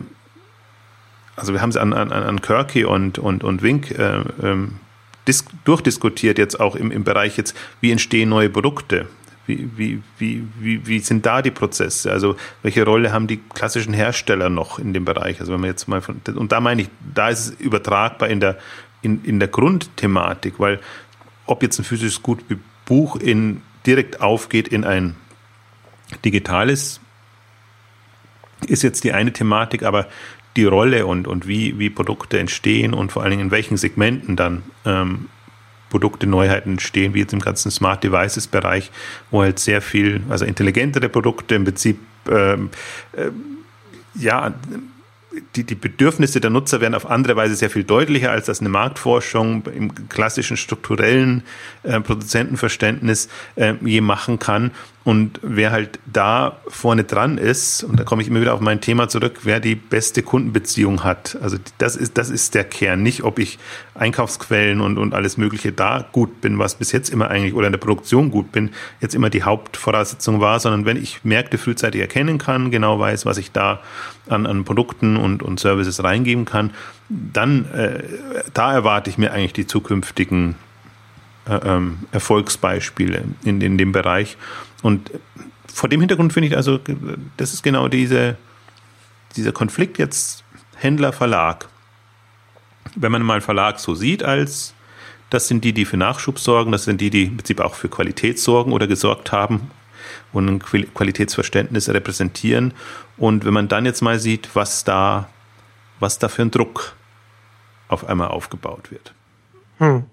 also 1.37 1.53
wir 1.53 1.62
haben 1.62 1.71
es 1.71 1.77
an, 1.77 1.92
an, 1.92 2.12
an 2.12 2.40
Kirky 2.40 2.85
und, 2.85 3.18
und, 3.18 3.45
und 3.45 3.62
Wink 3.62 3.90
äh, 3.92 4.23
ähm, 4.42 4.81
durchdiskutiert 5.64 6.38
jetzt 6.38 6.59
auch 6.61 6.77
im, 6.77 6.90
im 6.90 7.05
Bereich 7.05 7.37
jetzt, 7.37 7.57
wie 7.81 7.90
entstehen 7.90 8.29
neue 8.29 8.51
Produkte? 8.51 9.09
Wie, 9.47 9.68
wie, 9.77 10.03
wie, 10.18 10.45
wie, 10.61 10.87
wie 10.87 10.99
sind 11.01 11.27
da 11.27 11.42
die 11.42 11.51
Prozesse? 11.51 12.12
Also 12.12 12.37
welche 12.62 12.85
Rolle 12.85 13.12
haben 13.12 13.27
die 13.27 13.38
klassischen 13.38 13.92
Hersteller 13.92 14.49
noch 14.49 14.79
in 14.79 14.92
dem 14.92 15.05
Bereich? 15.05 15.40
Also 15.40 15.53
wenn 15.53 15.61
man 15.61 15.71
jetzt 15.71 15.88
mal 15.88 16.01
von, 16.01 16.21
und 16.37 16.53
da 16.53 16.61
meine 16.61 16.83
ich, 16.83 16.88
da 17.14 17.29
ist 17.29 17.40
es 17.40 17.51
übertragbar 17.61 18.29
in 18.29 18.38
der, 18.38 18.59
in, 19.01 19.25
in 19.25 19.40
der 19.40 19.49
Grundthematik, 19.49 20.61
weil 20.61 20.81
ob 21.47 21.62
jetzt 21.62 21.79
ein 21.79 21.85
physisches 21.85 22.23
Gut 22.23 22.45
wie 22.49 22.59
Buch 22.85 23.16
in, 23.16 23.62
direkt 23.85 24.21
aufgeht 24.21 24.68
in 24.68 24.85
ein 24.85 25.16
digitales, 26.25 27.01
ist 28.66 28.83
jetzt 28.83 29.03
die 29.03 29.12
eine 29.12 29.33
Thematik, 29.33 29.83
aber 29.83 30.07
die 30.56 30.64
Rolle 30.64 31.06
und, 31.06 31.26
und 31.26 31.46
wie, 31.46 31.78
wie 31.78 31.90
Produkte 31.90 32.38
entstehen 32.38 32.94
und 32.94 33.12
vor 33.12 33.22
allen 33.22 33.30
Dingen 33.30 33.44
in 33.44 33.50
welchen 33.50 33.76
Segmenten 33.76 34.36
dann 34.36 34.62
ähm, 34.84 35.28
Produkte, 35.92 36.26
Neuheiten 36.26 36.72
entstehen, 36.72 37.12
wie 37.12 37.20
jetzt 37.20 37.34
im 37.34 37.40
ganzen 37.40 37.70
Smart 37.70 38.02
Devices 38.02 38.46
Bereich, 38.46 38.90
wo 39.30 39.42
halt 39.42 39.58
sehr 39.58 39.82
viel, 39.82 40.22
also 40.30 40.44
intelligentere 40.46 41.10
Produkte 41.10 41.54
im 41.54 41.64
Prinzip, 41.64 41.98
ähm, 42.30 42.70
äh, 43.12 43.30
ja, 44.14 44.54
die, 45.56 45.64
die 45.64 45.74
Bedürfnisse 45.74 46.40
der 46.40 46.50
Nutzer 46.50 46.80
werden 46.80 46.94
auf 46.94 47.08
andere 47.08 47.36
Weise 47.36 47.54
sehr 47.54 47.70
viel 47.70 47.84
deutlicher, 47.84 48.30
als 48.30 48.46
das 48.46 48.60
eine 48.60 48.68
Marktforschung 48.68 49.64
im 49.66 50.08
klassischen 50.08 50.56
strukturellen 50.56 51.42
äh, 51.82 52.00
Produzentenverständnis 52.00 53.28
äh, 53.56 53.74
je 53.82 54.00
machen 54.00 54.38
kann. 54.38 54.72
Und 55.04 55.40
wer 55.42 55.72
halt 55.72 55.98
da 56.06 56.58
vorne 56.68 57.02
dran 57.02 57.36
ist, 57.36 57.82
und 57.82 57.98
da 57.98 58.04
komme 58.04 58.22
ich 58.22 58.28
immer 58.28 58.40
wieder 58.40 58.54
auf 58.54 58.60
mein 58.60 58.80
Thema 58.80 59.08
zurück, 59.08 59.40
wer 59.42 59.58
die 59.58 59.74
beste 59.74 60.22
Kundenbeziehung 60.22 61.02
hat. 61.02 61.36
Also 61.42 61.56
das 61.78 61.96
ist, 61.96 62.16
das 62.18 62.30
ist 62.30 62.54
der 62.54 62.62
Kern. 62.62 63.02
Nicht, 63.02 63.24
ob 63.24 63.40
ich 63.40 63.58
Einkaufsquellen 63.94 64.80
und, 64.80 64.98
und 64.98 65.12
alles 65.12 65.36
Mögliche 65.36 65.72
da 65.72 66.06
gut 66.12 66.40
bin, 66.40 66.60
was 66.60 66.76
bis 66.76 66.92
jetzt 66.92 67.08
immer 67.08 67.28
eigentlich, 67.28 67.54
oder 67.54 67.66
in 67.66 67.72
der 67.72 67.80
Produktion 67.80 68.30
gut 68.30 68.52
bin, 68.52 68.70
jetzt 69.00 69.14
immer 69.16 69.28
die 69.28 69.42
Hauptvoraussetzung 69.42 70.40
war, 70.40 70.60
sondern 70.60 70.84
wenn 70.84 70.96
ich 70.96 71.24
Märkte 71.24 71.58
frühzeitig 71.58 72.00
erkennen 72.00 72.38
kann, 72.38 72.70
genau 72.70 73.00
weiß, 73.00 73.26
was 73.26 73.38
ich 73.38 73.50
da 73.50 73.80
an, 74.28 74.46
an 74.46 74.64
Produkten 74.64 75.16
und, 75.16 75.42
und 75.42 75.58
Services 75.58 76.04
reingeben 76.04 76.44
kann, 76.44 76.70
dann 77.08 77.70
äh, 77.72 78.04
da 78.54 78.72
erwarte 78.72 79.10
ich 79.10 79.18
mir 79.18 79.32
eigentlich 79.32 79.52
die 79.52 79.66
zukünftigen 79.66 80.54
äh, 81.48 81.56
ähm, 81.56 81.98
Erfolgsbeispiele 82.12 83.24
in, 83.42 83.60
in 83.60 83.76
dem 83.76 83.90
Bereich. 83.90 84.36
Und 84.83 85.11
vor 85.73 85.88
dem 85.88 86.01
Hintergrund 86.01 86.33
finde 86.33 86.49
ich 86.49 86.57
also, 86.57 86.79
das 87.37 87.55
ist 87.55 87.62
genau 87.62 87.88
diese, 87.88 88.37
dieser 89.37 89.53
Konflikt 89.53 89.99
jetzt 89.99 90.45
Händler-Verlag. 90.77 91.68
Wenn 92.95 93.12
man 93.12 93.23
mal 93.23 93.40
Verlag 93.40 93.79
so 93.79 93.95
sieht 93.95 94.23
als, 94.23 94.75
das 95.31 95.49
sind 95.49 95.64
die, 95.64 95.73
die 95.73 95.85
für 95.85 95.97
Nachschub 95.97 96.38
sorgen, 96.38 96.73
das 96.73 96.85
sind 96.85 97.01
die, 97.01 97.11
die 97.11 97.25
im 97.25 97.37
Prinzip 97.37 97.61
auch 97.61 97.75
für 97.75 97.88
Qualität 97.88 98.38
sorgen 98.38 98.73
oder 98.73 98.87
gesorgt 98.87 99.33
haben 99.33 99.71
und 100.33 100.49
ein 100.49 100.59
Qualitätsverständnis 100.61 101.88
repräsentieren. 101.88 102.75
Und 103.16 103.45
wenn 103.45 103.55
man 103.55 103.68
dann 103.68 103.87
jetzt 103.87 104.03
mal 104.03 104.18
sieht, 104.18 104.51
was 104.55 104.85
da, 104.85 105.29
was 106.01 106.18
da 106.18 106.29
für 106.29 106.42
ein 106.42 106.51
Druck 106.51 106.97
auf 107.88 108.09
einmal 108.09 108.29
aufgebaut 108.29 108.90
wird. 108.90 109.14
Hm. 109.79 110.05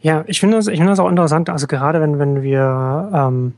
Ja, 0.00 0.24
ich 0.26 0.40
finde 0.40 0.56
das, 0.56 0.68
ich 0.68 0.76
finde 0.76 0.92
das 0.92 1.00
auch 1.00 1.08
interessant. 1.08 1.50
Also 1.50 1.66
gerade 1.66 2.00
wenn, 2.00 2.18
wenn 2.18 2.42
wir 2.42 3.10
ähm, 3.12 3.54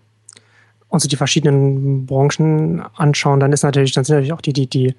uns 0.92 1.09
die 1.09 1.16
verschiedenen 1.16 2.05
Branchen 2.05 2.83
anschauen, 2.96 3.40
dann 3.40 3.52
ist 3.52 3.62
natürlich, 3.62 3.92
dann 3.92 4.05
sind 4.05 4.16
natürlich 4.16 4.35
auch 4.35 4.42
die, 4.42 4.52
die, 4.52 4.66
die, 4.66 4.94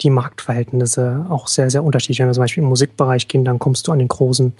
die 0.00 0.08
Marktverhältnisse 0.08 1.26
auch 1.28 1.48
sehr, 1.48 1.68
sehr 1.68 1.84
unterschiedlich. 1.84 2.20
Wenn 2.20 2.28
wir 2.28 2.32
zum 2.32 2.42
Beispiel 2.42 2.62
im 2.62 2.70
Musikbereich 2.70 3.28
gehen, 3.28 3.44
dann 3.44 3.58
kommst 3.58 3.86
du 3.86 3.92
an 3.92 3.98
den 3.98 4.08
großen, 4.08 4.54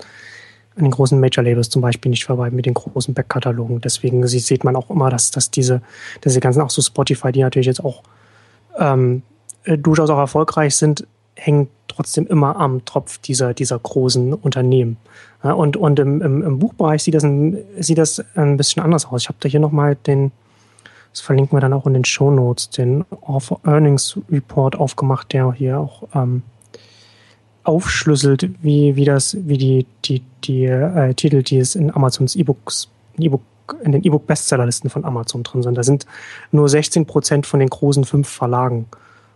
an 0.76 0.84
den 0.84 0.90
großen 0.90 1.18
Major-Labels 1.18 1.70
zum 1.70 1.80
Beispiel 1.80 2.10
nicht 2.10 2.26
vorbei 2.26 2.50
mit 2.50 2.66
den 2.66 2.74
großen 2.74 3.14
Backkatalogen. 3.14 3.80
Deswegen 3.80 4.26
sieht 4.26 4.62
man 4.62 4.76
auch 4.76 4.90
immer, 4.90 5.08
dass, 5.08 5.30
dass 5.30 5.50
diese, 5.50 5.80
diese 6.22 6.40
ganzen, 6.40 6.60
auch 6.60 6.68
so 6.68 6.82
Spotify, 6.82 7.32
die 7.32 7.40
natürlich 7.40 7.66
jetzt 7.66 7.82
auch 7.82 8.02
ähm, 8.78 9.22
durchaus 9.64 10.10
auch 10.10 10.18
erfolgreich 10.18 10.76
sind, 10.76 11.06
hängen 11.34 11.68
trotzdem 11.88 12.26
immer 12.26 12.56
am 12.56 12.84
Tropf 12.84 13.16
dieser, 13.18 13.54
dieser 13.54 13.78
großen 13.78 14.34
Unternehmen. 14.34 14.98
Ja, 15.42 15.52
und 15.52 15.78
und 15.78 15.98
im, 15.98 16.20
im, 16.20 16.42
im 16.42 16.58
Buchbereich 16.58 17.02
sieht 17.02 17.14
das, 17.14 17.24
ein, 17.24 17.56
sieht 17.78 17.96
das 17.96 18.22
ein 18.34 18.58
bisschen 18.58 18.82
anders 18.82 19.06
aus. 19.06 19.22
Ich 19.22 19.28
habe 19.28 19.38
da 19.40 19.48
hier 19.48 19.60
nochmal 19.60 19.96
den, 20.06 20.30
das 21.14 21.20
verlinken 21.20 21.56
wir 21.56 21.60
dann 21.60 21.72
auch 21.72 21.86
in 21.86 21.94
den 21.94 22.04
Show 22.04 22.32
Notes, 22.32 22.70
den 22.70 23.04
Earnings 23.62 24.18
Report 24.32 24.74
aufgemacht, 24.74 25.32
der 25.32 25.52
hier 25.52 25.78
auch 25.78 26.02
ähm, 26.12 26.42
aufschlüsselt, 27.62 28.50
wie, 28.62 28.96
wie 28.96 29.04
das, 29.04 29.36
wie 29.46 29.56
die, 29.56 29.86
die, 30.04 30.24
die 30.42 30.64
äh, 30.64 31.14
Titel, 31.14 31.44
die 31.44 31.58
es 31.58 31.76
in 31.76 31.94
Amazons 31.94 32.34
E-Books, 32.34 32.88
E-Book, 33.16 33.42
in 33.84 33.92
den 33.92 34.02
E-Book-Bestsellerlisten 34.02 34.90
von 34.90 35.04
Amazon 35.04 35.44
drin 35.44 35.62
sind. 35.62 35.78
Da 35.78 35.84
sind 35.84 36.04
nur 36.50 36.68
16 36.68 37.06
Prozent 37.06 37.46
von 37.46 37.60
den 37.60 37.70
großen 37.70 38.04
fünf 38.04 38.28
Verlagen 38.28 38.86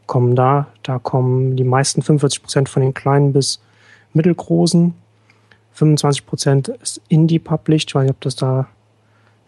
kommen 0.08 0.34
da. 0.34 0.66
Da 0.82 0.98
kommen 0.98 1.54
die 1.54 1.62
meisten 1.62 2.02
45 2.02 2.42
Prozent 2.42 2.68
von 2.68 2.82
den 2.82 2.92
kleinen 2.92 3.32
bis 3.32 3.60
mittelgroßen. 4.14 4.94
25 5.74 6.26
Prozent 6.26 6.68
ist 6.68 7.00
Indie-Published. 7.08 7.90
Ich 7.90 7.94
weiß 7.94 8.02
nicht, 8.02 8.10
ob 8.10 8.20
das 8.22 8.34
da 8.34 8.66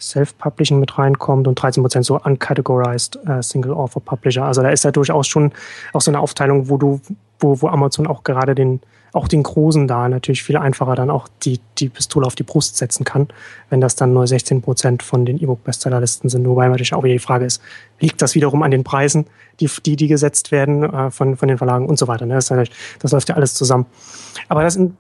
Self-Publishing 0.01 0.81
mit 0.81 0.99
reinkommt 0.99 1.47
und 1.47 1.57
13 1.57 1.83
Prozent 1.83 2.07
so 2.07 2.19
uncategorized 2.19 3.19
äh, 3.27 3.43
Single-Author-Publisher. 3.43 4.45
Also 4.45 4.63
da 4.63 4.71
ist 4.71 4.85
ja 4.85 4.91
durchaus 4.91 5.27
schon 5.27 5.53
auch 5.93 6.01
so 6.01 6.11
eine 6.11 6.21
Aufteilung, 6.21 6.69
wo 6.69 6.77
du, 6.77 7.01
wo, 7.39 7.61
wo 7.61 7.69
Amazon 7.69 8.07
auch 8.07 8.25
gerade 8.25 8.55
den, 8.55 8.81
auch 9.13 9.29
den 9.29 9.43
Großen 9.43 9.89
da 9.89 10.09
natürlich 10.09 10.43
viel 10.43 10.57
einfacher 10.57 10.95
dann 10.95 11.11
auch 11.11 11.29
die, 11.43 11.61
die 11.79 11.89
Pistole 11.89 12.27
auf 12.27 12.35
die 12.35 12.43
Brust 12.43 12.77
setzen 12.77 13.05
kann, 13.05 13.29
wenn 13.69 13.81
das 13.81 13.97
dann 13.97 14.13
nur 14.13 14.27
16 14.27 14.63
Prozent 14.63 15.03
von 15.03 15.25
den 15.25 15.41
E-Book-Bestsellerlisten 15.41 16.31
sind. 16.31 16.47
Wobei 16.47 16.69
natürlich 16.69 16.95
auch 16.95 17.03
wieder 17.03 17.15
die 17.15 17.19
Frage 17.19 17.45
ist, 17.45 17.63
liegt 17.99 18.23
das 18.23 18.35
wiederum 18.35 18.63
an 18.63 18.71
den 18.71 18.85
Preisen, 18.85 19.27
die, 19.61 19.71
die, 19.85 19.97
die 19.97 20.09
gesetzt 20.09 20.53
werden 20.53 20.83
äh, 20.83 21.11
von, 21.11 21.37
von 21.37 21.49
den 21.49 21.59
Verlagen 21.59 21.87
und 21.87 21.99
so 21.99 22.09
weiter. 22.09 22.27
Ne? 22.27 22.35
Das, 22.35 22.49
das 22.49 23.13
läuft 23.13 23.29
ja 23.29 23.35
alles 23.35 23.55
zusammen. 23.55 23.87
Aber 24.49 24.63
das 24.63 24.75
sind, 24.75 24.97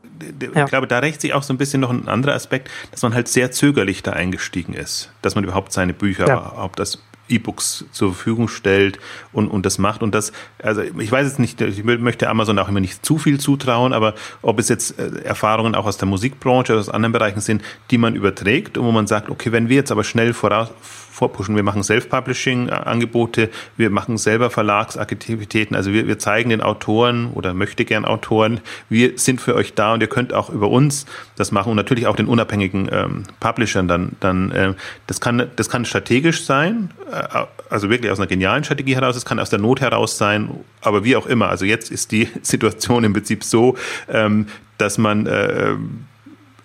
ja. 0.54 0.64
Ich 0.64 0.70
glaube, 0.70 0.86
da 0.86 0.98
rächt 0.98 1.20
sich 1.20 1.32
auch 1.32 1.42
so 1.42 1.54
ein 1.54 1.58
bisschen 1.58 1.80
noch 1.80 1.90
ein 1.90 2.08
anderer 2.08 2.34
Aspekt, 2.34 2.68
dass 2.90 3.02
man 3.02 3.14
halt 3.14 3.28
sehr 3.28 3.50
zögerlich 3.50 4.02
da 4.02 4.12
eingestiegen 4.12 4.74
ist, 4.74 5.12
dass 5.22 5.34
man 5.34 5.44
überhaupt 5.44 5.72
seine 5.72 5.94
Bücher, 5.94 6.26
ja. 6.26 6.38
überhaupt 6.38 6.78
das 6.78 6.98
E-Books 7.30 7.86
zur 7.92 8.14
Verfügung 8.14 8.48
stellt 8.48 8.98
und, 9.32 9.48
und 9.48 9.64
das 9.66 9.78
macht. 9.78 10.02
Und 10.02 10.14
das, 10.14 10.32
also 10.62 10.82
ich 10.82 11.10
weiß 11.10 11.26
jetzt 11.26 11.38
nicht, 11.38 11.60
ich 11.60 11.84
möchte 11.84 12.28
Amazon 12.28 12.58
auch 12.58 12.68
immer 12.68 12.80
nicht 12.80 13.04
zu 13.04 13.18
viel 13.18 13.40
zutrauen, 13.40 13.92
aber 13.92 14.14
ob 14.42 14.58
es 14.58 14.68
jetzt 14.68 14.98
äh, 14.98 15.22
Erfahrungen 15.22 15.74
auch 15.74 15.86
aus 15.86 15.96
der 15.96 16.08
Musikbranche 16.08 16.72
oder 16.72 16.80
aus 16.80 16.88
anderen 16.88 17.12
Bereichen 17.12 17.40
sind, 17.40 17.62
die 17.90 17.98
man 17.98 18.14
überträgt 18.14 18.76
und 18.78 18.84
wo 18.84 18.92
man 18.92 19.06
sagt, 19.06 19.30
okay, 19.30 19.52
wenn 19.52 19.68
wir 19.68 19.76
jetzt 19.76 19.92
aber 19.92 20.04
schnell 20.04 20.32
voraus, 20.32 20.68
vorpushen. 21.10 21.56
Wir 21.56 21.62
machen 21.62 21.82
Self-Publishing-Angebote, 21.82 23.50
wir 23.76 23.90
machen 23.90 24.16
selber 24.16 24.50
Verlagsaktivitäten. 24.50 25.76
Also 25.76 25.92
wir, 25.92 26.06
wir 26.06 26.18
zeigen 26.18 26.50
den 26.50 26.60
Autoren 26.60 27.32
oder 27.32 27.52
möchte 27.54 27.84
gern 27.84 28.04
Autoren, 28.04 28.60
wir 28.88 29.18
sind 29.18 29.40
für 29.40 29.54
euch 29.54 29.74
da 29.74 29.94
und 29.94 30.00
ihr 30.00 30.08
könnt 30.08 30.32
auch 30.32 30.50
über 30.50 30.70
uns 30.70 31.06
das 31.36 31.52
machen 31.52 31.70
und 31.70 31.76
natürlich 31.76 32.06
auch 32.06 32.16
den 32.16 32.26
unabhängigen 32.26 32.88
ähm, 32.92 33.24
Publishern 33.40 33.88
dann. 33.88 34.12
dann 34.20 34.50
äh, 34.52 34.74
das, 35.06 35.20
kann, 35.20 35.50
das 35.56 35.68
kann 35.68 35.84
strategisch 35.84 36.44
sein, 36.44 36.90
äh, 37.10 37.44
also 37.68 37.90
wirklich 37.90 38.10
aus 38.10 38.18
einer 38.18 38.26
genialen 38.26 38.64
Strategie 38.64 38.94
heraus, 38.94 39.16
es 39.16 39.24
kann 39.24 39.38
aus 39.38 39.50
der 39.50 39.58
Not 39.58 39.80
heraus 39.80 40.18
sein, 40.18 40.50
aber 40.80 41.04
wie 41.04 41.16
auch 41.16 41.26
immer. 41.26 41.48
Also 41.48 41.64
jetzt 41.64 41.90
ist 41.90 42.12
die 42.12 42.28
Situation 42.42 43.04
im 43.04 43.12
Prinzip 43.12 43.44
so, 43.44 43.76
ähm, 44.08 44.46
dass 44.78 44.96
man 44.96 45.26
äh, 45.26 45.74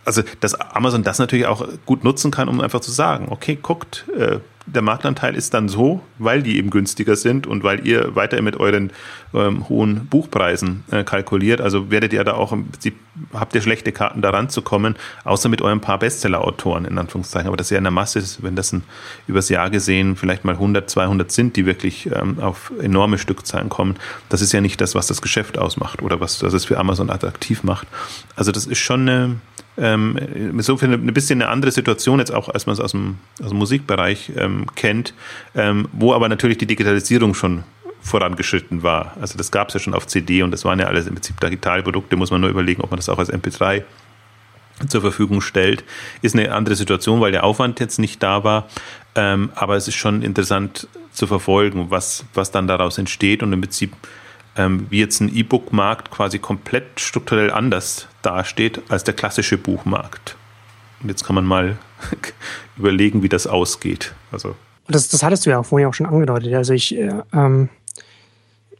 also 0.05 0.21
dass 0.39 0.55
Amazon 0.55 1.03
das 1.03 1.19
natürlich 1.19 1.47
auch 1.47 1.67
gut 1.85 2.03
nutzen 2.03 2.31
kann, 2.31 2.47
um 2.47 2.61
einfach 2.61 2.79
zu 2.79 2.91
sagen, 2.91 3.27
okay, 3.29 3.57
guckt, 3.61 4.05
äh, 4.17 4.39
der 4.67 4.81
Marktanteil 4.81 5.35
ist 5.35 5.53
dann 5.53 5.69
so, 5.69 6.01
weil 6.17 6.41
die 6.41 6.57
eben 6.57 6.71
günstiger 6.71 7.15
sind 7.15 7.45
und 7.45 7.63
weil 7.63 7.85
ihr 7.85 8.15
weiter 8.15 8.41
mit 8.41 8.59
euren 8.59 8.91
ähm, 9.33 9.69
hohen 9.69 10.07
Buchpreisen 10.07 10.83
äh, 10.89 11.03
kalkuliert. 11.03 11.61
Also 11.61 11.91
werdet 11.91 12.13
ihr 12.13 12.23
da 12.23 12.33
auch 12.33 12.51
im 12.51 12.69
Prinzip, 12.69 12.95
habt 13.33 13.53
ihr 13.53 13.61
schlechte 13.61 13.91
Karten 13.91 14.23
da 14.23 14.31
ranzukommen, 14.31 14.95
außer 15.23 15.49
mit 15.49 15.61
euren 15.61 15.81
paar 15.81 15.99
Bestseller-Autoren 15.99 16.85
in 16.85 16.97
Anführungszeichen. 16.97 17.47
Aber 17.47 17.57
das 17.57 17.67
ist 17.67 17.71
ja 17.71 17.77
in 17.77 17.83
der 17.83 17.91
Masse, 17.91 18.23
wenn 18.41 18.55
das 18.55 18.73
ein, 18.73 18.83
übers 19.27 19.49
Jahr 19.49 19.69
gesehen 19.69 20.15
vielleicht 20.15 20.45
mal 20.45 20.55
100, 20.55 20.89
200 20.89 21.31
sind, 21.31 21.55
die 21.57 21.67
wirklich 21.67 22.09
ähm, 22.11 22.39
auf 22.39 22.71
enorme 22.81 23.19
Stückzahlen 23.19 23.69
kommen. 23.69 23.97
Das 24.29 24.41
ist 24.41 24.51
ja 24.51 24.61
nicht 24.61 24.81
das, 24.81 24.95
was 24.95 25.05
das 25.05 25.21
Geschäft 25.21 25.59
ausmacht 25.59 26.01
oder 26.01 26.19
was 26.19 26.39
das 26.39 26.53
es 26.53 26.65
für 26.65 26.79
Amazon 26.79 27.11
attraktiv 27.11 27.63
macht. 27.63 27.87
Also 28.35 28.51
das 28.51 28.65
ist 28.65 28.79
schon 28.79 29.01
eine 29.01 29.35
ähm, 29.77 30.17
insofern 30.35 30.93
ein 30.93 31.13
bisschen 31.13 31.41
eine 31.41 31.51
andere 31.51 31.71
Situation 31.71 32.19
jetzt 32.19 32.33
auch, 32.33 32.49
als 32.49 32.65
man 32.65 32.73
es 32.73 32.79
aus 32.79 32.91
dem, 32.91 33.17
aus 33.41 33.49
dem 33.49 33.57
Musikbereich 33.57 34.31
ähm, 34.37 34.67
kennt, 34.75 35.13
ähm, 35.55 35.87
wo 35.91 36.13
aber 36.13 36.29
natürlich 36.29 36.57
die 36.57 36.65
Digitalisierung 36.65 37.33
schon 37.33 37.63
vorangeschritten 38.01 38.83
war. 38.83 39.17
Also 39.19 39.37
das 39.37 39.51
gab 39.51 39.69
es 39.69 39.73
ja 39.73 39.79
schon 39.79 39.93
auf 39.93 40.07
CD 40.07 40.43
und 40.43 40.51
das 40.51 40.63
waren 40.63 40.79
ja 40.79 40.85
alles 40.85 41.07
im 41.07 41.15
Prinzip 41.15 41.39
Digitalprodukte, 41.41 42.15
muss 42.15 42.31
man 42.31 42.41
nur 42.41 42.49
überlegen, 42.49 42.81
ob 42.81 42.91
man 42.91 42.97
das 42.97 43.09
auch 43.09 43.17
als 43.17 43.33
MP3 43.33 43.83
zur 44.87 45.01
Verfügung 45.01 45.41
stellt. 45.41 45.83
Ist 46.21 46.35
eine 46.35 46.51
andere 46.53 46.75
Situation, 46.75 47.19
weil 47.21 47.31
der 47.31 47.43
Aufwand 47.43 47.79
jetzt 47.79 47.97
nicht 47.97 48.21
da 48.21 48.43
war. 48.43 48.67
Ähm, 49.15 49.49
aber 49.55 49.75
es 49.75 49.87
ist 49.87 49.95
schon 49.95 50.21
interessant 50.21 50.87
zu 51.11 51.27
verfolgen, 51.27 51.87
was, 51.89 52.25
was 52.33 52.51
dann 52.51 52.67
daraus 52.67 52.97
entsteht 52.97 53.41
und 53.41 53.53
im 53.53 53.61
Prinzip 53.61 53.93
ähm, 54.57 54.87
wie 54.89 54.99
jetzt 54.99 55.19
ein 55.21 55.33
E-Book-Markt 55.33 56.11
quasi 56.11 56.39
komplett 56.39 56.99
strukturell 56.99 57.51
anders 57.51 58.07
dasteht 58.21 58.81
als 58.89 59.03
der 59.03 59.13
klassische 59.13 59.57
Buchmarkt. 59.57 60.35
Und 61.01 61.09
jetzt 61.09 61.25
kann 61.25 61.35
man 61.35 61.45
mal 61.45 61.77
überlegen, 62.77 63.23
wie 63.23 63.29
das 63.29 63.47
ausgeht. 63.47 64.13
Also 64.31 64.55
das, 64.87 65.09
das 65.09 65.23
hattest 65.23 65.45
du 65.45 65.49
ja 65.49 65.63
vorhin 65.63 65.87
auch 65.87 65.93
schon 65.93 66.05
angedeutet. 66.05 66.53
Also 66.53 66.73
ich, 66.73 66.95
äh, 66.95 67.11
ähm, 67.33 67.69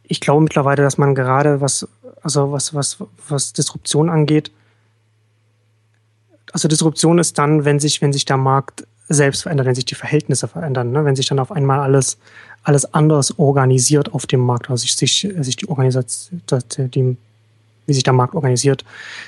ich 0.04 0.20
glaube 0.20 0.42
mittlerweile, 0.42 0.82
dass 0.82 0.98
man 0.98 1.14
gerade 1.14 1.60
was, 1.60 1.88
also 2.22 2.52
was, 2.52 2.74
was, 2.74 2.98
was 3.28 3.52
Disruption 3.52 4.08
angeht, 4.08 4.52
also 6.52 6.68
Disruption 6.68 7.18
ist 7.18 7.38
dann, 7.38 7.64
wenn 7.64 7.80
sich, 7.80 8.00
wenn 8.00 8.12
sich 8.12 8.24
der 8.24 8.36
Markt 8.36 8.86
selbst 9.08 9.42
verändert, 9.42 9.66
wenn 9.66 9.74
sich 9.74 9.84
die 9.84 9.94
Verhältnisse 9.94 10.48
verändern, 10.48 10.90
ne? 10.90 11.04
wenn 11.04 11.16
sich 11.16 11.26
dann 11.26 11.38
auf 11.38 11.52
einmal 11.52 11.80
alles, 11.80 12.18
alles 12.66 12.92
anders 12.94 13.38
organisiert 13.38 14.12
auf 14.12 14.26
dem 14.26 14.40
Markt, 14.40 14.70
also 14.70 14.82
sich, 14.82 14.96
sich, 14.96 15.28
sich 15.40 15.54
die 15.54 15.68
Organisation, 15.68 16.42
die, 16.76 17.16
wie 17.86 17.92
sich 17.92 18.02
der 18.02 18.12
Markt 18.12 18.34
organisiert, 18.34 18.84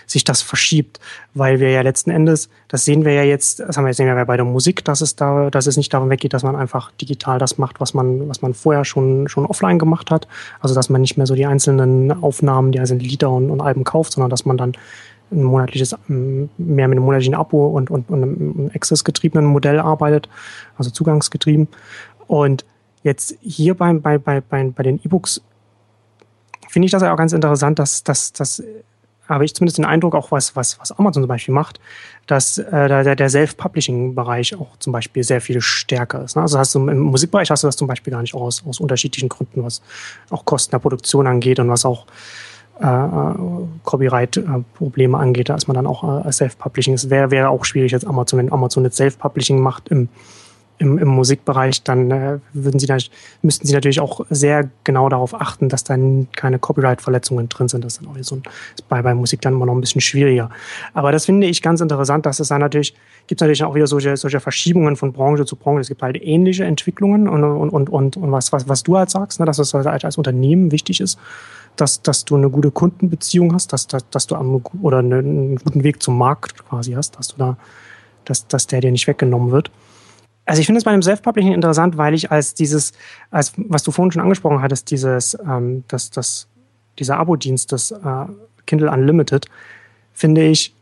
sich 0.07 0.24
das 0.24 0.43
verschiebt, 0.43 0.99
weil 1.34 1.61
wir 1.61 1.70
ja 1.70 1.82
letzten 1.82 2.11
Endes, 2.11 2.49
das 2.66 2.84
sehen 2.84 3.05
wir 3.05 3.12
ja 3.12 3.22
jetzt, 3.22 3.61
das 3.61 3.76
haben 3.76 3.86
wir 3.86 3.95
sehen 3.95 4.09
wir 4.09 4.24
bei 4.24 4.36
der 4.36 4.45
Musik, 4.45 4.84
dass 4.84 5.03
es 5.03 5.14
da, 5.14 5.51
dass 5.51 5.68
es 5.68 5.76
nicht 5.76 5.95
darum 5.95 6.11
weggeht, 6.11 6.34
dass 6.34 6.43
man 6.43 6.57
einfach 6.57 6.91
digital 7.01 7.39
das 7.39 7.59
macht, 7.59 7.78
was 7.78 7.95
man, 7.95 8.28
was 8.28 8.43
man 8.43 8.55
vorher 8.55 8.84
schon, 8.84 9.28
schon 9.28 9.47
offline 9.47 9.78
gemacht 9.78 10.11
hat, 10.11 10.26
also 10.59 10.74
dass 10.74 10.91
man 10.91 11.01
nicht 11.01 11.16
mehr 11.16 11.28
so 11.28 11.36
die 11.36 11.47
einzelnen 11.47 12.11
Aufnahmen, 12.11 12.72
die 12.72 12.80
einzelnen 12.80 13.01
Lieder 13.01 13.30
und, 13.30 13.51
und 13.51 13.61
Alben 13.61 13.84
kauft, 13.84 14.14
sondern 14.14 14.30
dass 14.30 14.47
man 14.47 14.59
dann 14.59 14.72
ein 15.30 15.45
monatliches, 15.45 15.95
mehr 16.09 16.89
mit 16.89 16.97
einem 16.97 17.05
monatlichen 17.05 17.36
Abo 17.36 17.68
und, 17.68 17.89
und, 17.89 18.11
und 18.11 18.22
einem 18.22 18.70
Access-getriebenen 18.74 19.47
Modell 19.47 19.78
arbeitet, 19.78 20.28
also 20.76 20.91
zugangsgetrieben. 20.91 21.68
Und 22.26 22.64
jetzt 23.03 23.36
hier 23.40 23.74
bei, 23.74 23.92
bei, 23.94 24.18
bei, 24.18 24.40
bei, 24.40 24.64
bei 24.64 24.82
den 24.82 25.01
E-Books 25.05 25.42
finde 26.68 26.86
ich 26.86 26.92
das 26.92 27.03
ja 27.03 27.12
auch 27.12 27.16
ganz 27.16 27.32
interessant, 27.32 27.78
dass, 27.78 28.05
dass, 28.05 28.32
dass 28.32 28.62
habe 29.28 29.44
ich 29.44 29.55
zumindest 29.55 29.78
den 29.78 29.84
Eindruck, 29.84 30.14
auch 30.14 30.30
was, 30.30 30.57
was, 30.57 30.80
was 30.80 30.92
Amazon 30.92 31.22
zum 31.22 31.28
Beispiel 31.28 31.55
macht, 31.55 31.80
dass 32.26 32.59
äh, 32.59 32.88
der, 32.88 33.14
der 33.14 33.28
Self-Publishing-Bereich 33.28 34.57
auch 34.57 34.76
zum 34.78 34.92
Beispiel 34.92 35.22
sehr 35.22 35.40
viel 35.40 35.61
stärker 35.61 36.24
ist. 36.24 36.36
Ne? 36.36 36.42
Also 36.42 36.59
hast 36.59 36.74
du 36.74 36.88
im 36.88 36.99
Musikbereich 36.99 37.51
hast 37.51 37.62
du 37.62 37.68
das 37.68 37.76
zum 37.76 37.88
Beispiel 37.88 38.11
gar 38.11 38.22
nicht 38.22 38.34
aus, 38.34 38.64
aus 38.66 38.80
unterschiedlichen 38.80 39.28
Gründen, 39.28 39.62
was 39.62 39.82
auch 40.30 40.44
Kosten 40.44 40.70
der 40.70 40.78
Produktion 40.78 41.26
angeht 41.26 41.61
und 41.61 41.68
was 41.68 41.84
auch 41.84 42.07
äh, 42.80 42.86
äh, 42.86 43.34
Copyright-Probleme 43.84 45.18
angeht, 45.18 45.49
da 45.49 45.57
ist 45.57 45.66
man 45.66 45.74
dann 45.74 45.86
auch 45.86 46.24
äh, 46.24 46.32
Self-Publishing. 46.32 46.94
Es 46.94 47.11
wäre 47.11 47.30
wär 47.30 47.51
auch 47.51 47.64
schwierig 47.64 47.92
als 47.92 48.05
Amazon, 48.05 48.38
wenn 48.38 48.53
Amazon 48.53 48.84
jetzt 48.84 48.96
Self-Publishing 48.96 49.61
macht 49.61 49.88
im, 49.88 50.09
im, 50.79 50.99
im 50.99 51.09
Musikbereich, 51.09 51.83
dann 51.83 52.11
äh, 52.11 52.39
würden 52.53 52.79
sie 52.79 52.87
da, 52.87 52.97
müssten 53.43 53.66
sie 53.66 53.74
natürlich 53.74 54.01
auch 54.01 54.24
sehr 54.31 54.70
genau 54.85 55.09
darauf 55.09 55.35
achten, 55.35 55.68
dass 55.68 55.85
dann 55.85 56.29
keine 56.35 56.59
Copyright-Verletzungen 56.59 57.49
drin 57.49 57.68
sind. 57.68 57.85
Das 57.85 57.95
ist 57.95 58.03
dann 58.03 58.09
auch 58.09 58.16
so 58.22 58.37
ein, 58.37 58.43
ist 58.74 58.89
bei, 58.89 59.03
bei 59.03 59.14
Musik 59.14 59.41
dann 59.41 59.55
immer 59.55 59.66
noch 59.66 59.74
ein 59.74 59.81
bisschen 59.81 60.01
schwieriger. 60.01 60.51
Aber 60.95 61.12
das 61.12 61.26
finde 61.26 61.47
ich 61.47 61.62
ganz 61.62 61.81
interessant, 61.81 62.26
dass 62.26 62.41
es 62.41 62.49
dann 62.49 62.61
natürlich, 62.61 62.95
gibt 63.26 63.41
es 63.41 63.43
natürlich 63.43 63.64
auch 63.64 63.74
wieder 63.74 63.87
solche, 63.87 64.16
solche 64.16 64.41
Verschiebungen 64.41 64.97
von 64.97 65.12
Branche 65.12 65.45
zu 65.45 65.57
Branche. 65.57 65.81
Es 65.81 65.89
gibt 65.89 66.03
halt 66.03 66.16
ähnliche 66.22 66.64
Entwicklungen 66.64 67.29
und, 67.29 67.43
und, 67.43 67.70
und, 67.70 67.91
und, 67.91 68.16
und 68.16 68.33
was, 68.33 68.53
was, 68.53 68.68
was 68.68 68.83
du 68.83 68.97
halt 68.97 69.11
sagst, 69.11 69.41
ne, 69.41 69.47
dass 69.47 69.59
es 69.59 69.74
halt 69.74 70.05
als 70.05 70.16
Unternehmen 70.16 70.70
wichtig 70.70 71.01
ist 71.01 71.18
dass, 71.81 72.03
dass 72.03 72.24
du 72.24 72.35
eine 72.35 72.51
gute 72.51 72.72
Kundenbeziehung 72.72 73.55
hast, 73.55 73.72
dass, 73.72 73.87
dass, 73.87 74.09
dass 74.11 74.26
du 74.26 74.35
am, 74.35 74.62
oder 74.83 74.99
einen 74.99 75.57
guten 75.57 75.85
Weg 75.85 76.03
zum 76.03 76.18
Markt 76.18 76.57
quasi 76.68 76.93
hast, 76.93 77.16
dass 77.18 77.29
du 77.29 77.37
da, 77.39 77.57
dass, 78.24 78.49
dass 78.49 78.66
der 78.66 78.81
dir 78.81 78.91
nicht 78.91 79.07
weggenommen 79.07 79.53
wird. 79.53 79.70
Also 80.49 80.61
ich 80.61 80.66
finde 80.66 80.78
es 80.78 80.84
bei 80.84 80.92
dem 80.92 81.03
Self-Publishing 81.03 81.53
interessant, 81.53 81.99
weil 81.99 82.14
ich 82.14 82.30
als 82.30 82.55
dieses, 82.55 82.92
als 83.30 83.53
was 83.57 83.82
du 83.82 83.90
vorhin 83.90 84.12
schon 84.12 84.22
angesprochen 84.22 84.62
hattest, 84.62 84.90
dieses, 84.90 85.36
ähm, 85.46 85.84
das, 85.88 86.09
das, 86.11 86.49
dieser 86.99 87.18
Abo-Dienst, 87.18 87.70
das 87.70 87.90
äh, 87.90 88.24
Kindle 88.66 88.90
Unlimited, 88.90 89.44
finde 90.14 90.44
ich, 90.44 90.74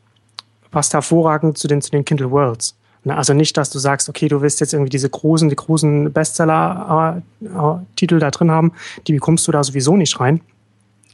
passt 0.70 0.94
hervorragend 0.94 1.58
zu 1.58 1.66
den, 1.66 1.82
zu 1.82 1.90
den 1.90 2.04
Kindle 2.04 2.30
Worlds. 2.30 2.76
Ne, 3.02 3.16
also 3.16 3.34
nicht, 3.34 3.56
dass 3.56 3.70
du 3.70 3.80
sagst, 3.80 4.08
okay, 4.08 4.28
du 4.28 4.40
willst 4.40 4.60
jetzt 4.60 4.72
irgendwie 4.72 4.90
diese 4.90 5.10
großen, 5.10 5.48
die 5.48 5.56
großen 5.56 6.12
Bestseller-Titel 6.12 8.14
äh, 8.14 8.18
äh, 8.18 8.20
da 8.20 8.30
drin 8.30 8.52
haben, 8.52 8.70
die 9.08 9.14
bekommst 9.14 9.48
du 9.48 9.52
da 9.52 9.64
sowieso 9.64 9.96
nicht 9.96 10.20
rein 10.20 10.42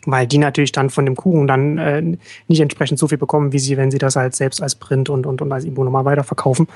weil 0.07 0.26
die 0.26 0.38
natürlich 0.38 0.72
dann 0.72 0.90
von 0.90 1.05
dem 1.07 1.16
Kuchen 1.16 1.46
dann 1.46 1.78
äh, 1.78 2.03
nicht 2.48 2.61
entsprechend 2.61 2.98
so 2.98 3.09
viel 3.09 3.18
bekommen, 3.18 3.53
wie 3.53 3.59
sie, 3.59 3.76
wenn 3.76 3.90
sie 3.90 3.98
das 3.98 4.16
halt 4.16 4.34
selbst 4.34 4.62
als 4.62 4.74
Print 4.74 5.09
und, 5.09 5.26
und, 5.26 5.40
und 5.40 5.53
als 5.53 5.64
E-Book 5.64 5.84
nochmal 5.84 6.05
weiterverkaufen. 6.05 6.66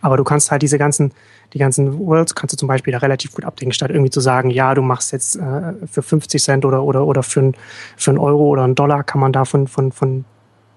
Aber 0.00 0.16
du 0.16 0.24
kannst 0.24 0.50
halt 0.50 0.62
diese 0.62 0.78
ganzen, 0.78 1.12
die 1.52 1.58
ganzen 1.58 1.98
Worlds 1.98 2.34
kannst 2.34 2.52
du 2.52 2.56
zum 2.56 2.68
Beispiel 2.68 2.92
da 2.92 2.98
relativ 2.98 3.32
gut 3.32 3.44
abdecken, 3.44 3.72
statt 3.72 3.90
irgendwie 3.90 4.10
zu 4.10 4.20
sagen, 4.20 4.50
ja, 4.50 4.74
du 4.74 4.82
machst 4.82 5.12
jetzt 5.12 5.36
äh, 5.36 5.72
für 5.90 6.02
50 6.02 6.42
Cent 6.42 6.64
oder, 6.64 6.82
oder, 6.84 7.06
oder 7.06 7.22
für, 7.22 7.40
ein, 7.40 7.54
für 7.96 8.10
einen 8.10 8.18
Euro 8.18 8.48
oder 8.48 8.64
einen 8.64 8.74
Dollar 8.74 9.02
kann 9.02 9.20
man 9.20 9.32
da 9.32 9.44
von, 9.44 9.66
von, 9.66 9.90
von 9.90 10.24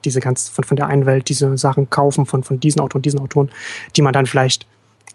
diese 0.05 0.19
ganz, 0.19 0.49
von, 0.49 0.63
von 0.63 0.77
der 0.77 0.87
einen 0.87 1.05
Welt 1.05 1.29
diese 1.29 1.57
Sachen 1.57 1.89
kaufen, 1.89 2.25
von, 2.25 2.43
von 2.43 2.59
diesen 2.59 2.81
Autoren, 2.81 3.01
diesen 3.01 3.19
Autoren, 3.19 3.49
die 3.95 4.01
man 4.01 4.13
dann 4.13 4.25
vielleicht 4.25 4.65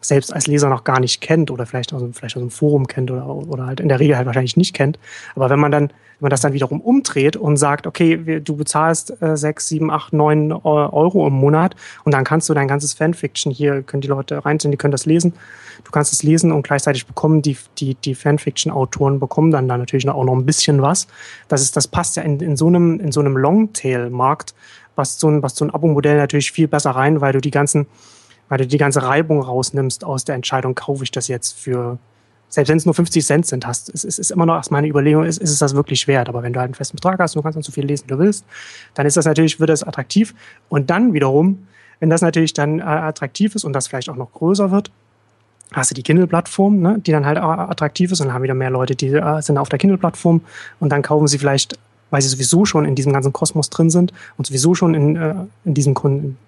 selbst 0.04 0.32
als 0.32 0.46
Leser 0.46 0.68
noch 0.68 0.84
gar 0.84 1.00
nicht 1.00 1.20
kennt 1.20 1.50
oder 1.50 1.66
vielleicht 1.66 1.92
aus, 1.92 2.02
vielleicht 2.12 2.36
aus 2.36 2.42
einem 2.42 2.50
Forum 2.50 2.86
kennt 2.86 3.10
oder, 3.10 3.26
oder 3.26 3.66
halt 3.66 3.80
in 3.80 3.88
der 3.88 4.00
Regel 4.00 4.16
halt 4.16 4.26
wahrscheinlich 4.26 4.56
nicht 4.56 4.74
kennt. 4.74 4.98
Aber 5.34 5.50
wenn 5.50 5.58
man 5.58 5.72
dann, 5.72 5.88
wenn 5.88 6.26
man 6.26 6.30
das 6.30 6.42
dann 6.42 6.52
wiederum 6.52 6.80
umdreht 6.80 7.36
und 7.36 7.56
sagt, 7.56 7.86
okay, 7.86 8.40
du 8.40 8.56
bezahlst 8.56 9.20
äh, 9.22 9.36
sechs, 9.36 9.68
sieben, 9.68 9.90
acht, 9.90 10.12
neun 10.12 10.52
Euro 10.52 11.26
im 11.26 11.34
Monat 11.34 11.74
und 12.04 12.12
dann 12.12 12.24
kannst 12.24 12.48
du 12.48 12.54
dein 12.54 12.68
ganzes 12.68 12.92
Fanfiction 12.92 13.52
hier, 13.52 13.82
können 13.82 14.00
die 14.00 14.08
Leute 14.08 14.44
reinziehen, 14.44 14.70
die 14.70 14.78
können 14.78 14.92
das 14.92 15.06
lesen. 15.06 15.34
Du 15.82 15.90
kannst 15.90 16.12
es 16.12 16.22
lesen 16.22 16.52
und 16.52 16.62
gleichzeitig 16.62 17.06
bekommen 17.06 17.42
die, 17.42 17.56
die, 17.78 17.94
die 17.94 18.14
Fanfiction-Autoren 18.14 19.18
bekommen 19.18 19.50
dann 19.50 19.68
da 19.68 19.76
natürlich 19.76 20.08
auch 20.08 20.24
noch 20.24 20.34
ein 20.34 20.46
bisschen 20.46 20.82
was. 20.82 21.08
Das 21.48 21.62
ist, 21.62 21.76
das 21.76 21.88
passt 21.88 22.16
ja 22.16 22.22
in, 22.22 22.38
in 22.40 22.56
so 22.56 22.68
einem, 22.68 23.00
in 23.00 23.10
so 23.10 23.20
einem 23.20 23.36
Longtail-Markt, 23.36 24.54
was 24.96 25.18
so 25.18 25.28
ein, 25.28 25.42
was 25.42 25.56
so 25.56 25.64
ein 25.64 25.70
Abo-Modell 25.70 26.16
natürlich 26.16 26.52
viel 26.52 26.68
besser 26.68 26.92
rein, 26.92 27.20
weil 27.20 27.32
du 27.32 27.40
die 27.40 27.50
ganzen, 27.50 27.86
weil 28.48 28.58
du 28.58 28.66
die 28.66 28.78
ganze 28.78 29.02
Reibung 29.02 29.40
rausnimmst 29.40 30.04
aus 30.04 30.24
der 30.24 30.34
Entscheidung, 30.34 30.74
kaufe 30.74 31.04
ich 31.04 31.10
das 31.10 31.28
jetzt 31.28 31.58
für, 31.58 31.98
selbst 32.48 32.68
wenn 32.68 32.76
es 32.76 32.84
nur 32.84 32.94
50 32.94 33.24
Cent 33.24 33.46
sind, 33.46 33.66
hast, 33.66 33.92
es 33.92 34.04
ist, 34.04 34.18
ist 34.18 34.30
immer 34.30 34.46
noch 34.46 34.54
erst 34.54 34.70
meine 34.70 34.86
Überlegung, 34.86 35.24
ist, 35.24 35.38
ist 35.38 35.50
es 35.50 35.58
das 35.58 35.74
wirklich 35.74 36.06
wert? 36.06 36.28
Aber 36.28 36.42
wenn 36.42 36.52
du 36.52 36.60
halt 36.60 36.68
einen 36.68 36.74
festen 36.74 36.96
Betrag 36.96 37.18
hast 37.18 37.34
und 37.34 37.40
du 37.40 37.42
kannst 37.42 37.56
dann 37.56 37.62
so 37.62 37.72
viel 37.72 37.84
lesen, 37.84 38.04
wie 38.06 38.12
du 38.12 38.18
willst, 38.18 38.44
dann 38.94 39.06
ist 39.06 39.16
das 39.16 39.24
natürlich, 39.24 39.60
wird 39.60 39.70
das 39.70 39.82
attraktiv. 39.82 40.34
Und 40.68 40.90
dann 40.90 41.12
wiederum, 41.12 41.66
wenn 42.00 42.10
das 42.10 42.22
natürlich 42.22 42.52
dann 42.52 42.80
äh, 42.80 42.82
attraktiv 42.82 43.54
ist 43.54 43.64
und 43.64 43.72
das 43.72 43.88
vielleicht 43.88 44.08
auch 44.08 44.16
noch 44.16 44.32
größer 44.32 44.70
wird, 44.70 44.90
hast 45.72 45.90
du 45.90 45.94
die 45.94 46.02
Kindle-Plattform, 46.02 46.80
ne, 46.80 46.98
die 46.98 47.10
dann 47.10 47.26
halt 47.26 47.38
attraktiv 47.38 48.12
ist 48.12 48.20
und 48.20 48.28
dann 48.28 48.34
haben 48.34 48.42
wieder 48.42 48.54
mehr 48.54 48.70
Leute, 48.70 48.94
die 48.94 49.08
äh, 49.08 49.42
sind 49.42 49.58
auf 49.58 49.68
der 49.68 49.78
Kindle-Plattform 49.78 50.42
und 50.80 50.90
dann 50.90 51.02
kaufen 51.02 51.26
sie 51.26 51.38
vielleicht, 51.38 51.78
weil 52.10 52.22
sie 52.22 52.28
sowieso 52.28 52.64
schon 52.64 52.84
in 52.84 52.94
diesem 52.94 53.12
ganzen 53.12 53.32
Kosmos 53.32 53.70
drin 53.70 53.90
sind 53.90 54.12
und 54.36 54.46
sowieso 54.46 54.74
schon 54.74 54.94
in, 54.94 55.16
äh, 55.16 55.34
in 55.64 55.74
diesem 55.74 55.94
Kunden, 55.94 56.38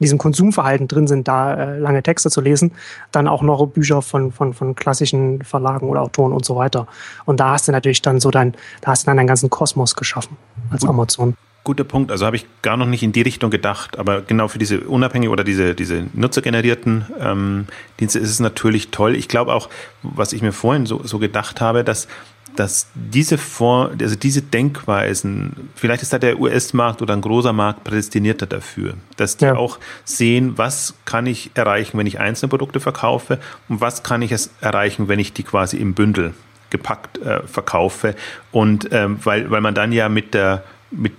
in 0.00 0.04
diesem 0.04 0.18
Konsumverhalten 0.18 0.88
drin 0.88 1.06
sind, 1.06 1.28
da 1.28 1.54
äh, 1.54 1.78
lange 1.78 2.02
Texte 2.02 2.30
zu 2.30 2.40
lesen, 2.40 2.72
dann 3.12 3.28
auch 3.28 3.42
noch 3.42 3.66
Bücher 3.66 4.00
von, 4.00 4.32
von, 4.32 4.54
von 4.54 4.74
klassischen 4.74 5.42
Verlagen 5.42 5.88
oder 5.88 6.00
Autoren 6.00 6.32
und 6.32 6.44
so 6.44 6.56
weiter. 6.56 6.86
Und 7.26 7.38
da 7.38 7.50
hast 7.50 7.68
du 7.68 7.72
natürlich 7.72 8.00
dann 8.00 8.18
so 8.18 8.30
dein, 8.30 8.54
da 8.80 8.92
hast 8.92 9.02
du 9.02 9.06
dann 9.06 9.18
deinen 9.18 9.26
ganzen 9.26 9.50
Kosmos 9.50 9.94
geschaffen 9.94 10.38
als 10.70 10.80
Gut. 10.80 10.90
Amazon. 10.90 11.34
Guter 11.64 11.84
Punkt. 11.84 12.10
Also 12.10 12.24
habe 12.24 12.36
ich 12.36 12.46
gar 12.62 12.78
noch 12.78 12.86
nicht 12.86 13.02
in 13.02 13.12
die 13.12 13.20
Richtung 13.20 13.50
gedacht, 13.50 13.98
aber 13.98 14.22
genau 14.22 14.48
für 14.48 14.58
diese 14.58 14.80
unabhängigen 14.80 15.30
oder 15.30 15.44
diese, 15.44 15.74
diese 15.74 16.06
nutzergenerierten 16.14 17.04
ähm, 17.20 17.66
Dienste 18.00 18.18
ist 18.18 18.30
es 18.30 18.40
natürlich 18.40 18.90
toll. 18.90 19.14
Ich 19.14 19.28
glaube 19.28 19.54
auch, 19.54 19.68
was 20.02 20.32
ich 20.32 20.40
mir 20.40 20.52
vorhin 20.52 20.86
so, 20.86 21.02
so 21.04 21.18
gedacht 21.18 21.60
habe, 21.60 21.84
dass 21.84 22.08
dass 22.56 22.88
diese 22.94 23.38
Vor 23.38 23.90
also 24.00 24.16
diese 24.16 24.42
Denkweisen, 24.42 25.70
vielleicht 25.74 26.02
ist 26.02 26.12
da 26.12 26.18
der 26.18 26.38
US-Markt 26.40 27.02
oder 27.02 27.14
ein 27.14 27.20
großer 27.20 27.52
Markt 27.52 27.84
prädestinierter 27.84 28.46
dafür, 28.46 28.94
dass 29.16 29.36
die 29.36 29.46
ja. 29.46 29.56
auch 29.56 29.78
sehen, 30.04 30.58
was 30.58 30.94
kann 31.04 31.26
ich 31.26 31.50
erreichen, 31.54 31.98
wenn 31.98 32.06
ich 32.06 32.18
einzelne 32.20 32.48
Produkte 32.48 32.80
verkaufe 32.80 33.38
und 33.68 33.80
was 33.80 34.02
kann 34.02 34.22
ich 34.22 34.32
es 34.32 34.50
erreichen, 34.60 35.08
wenn 35.08 35.18
ich 35.18 35.32
die 35.32 35.42
quasi 35.42 35.76
im 35.76 35.94
Bündel 35.94 36.34
gepackt 36.70 37.18
äh, 37.18 37.42
verkaufe 37.46 38.14
und 38.52 38.88
ähm, 38.92 39.18
weil 39.24 39.50
weil 39.50 39.60
man 39.60 39.74
dann 39.74 39.92
ja 39.92 40.08
mit 40.08 40.34
der 40.34 40.62
mit 40.90 41.12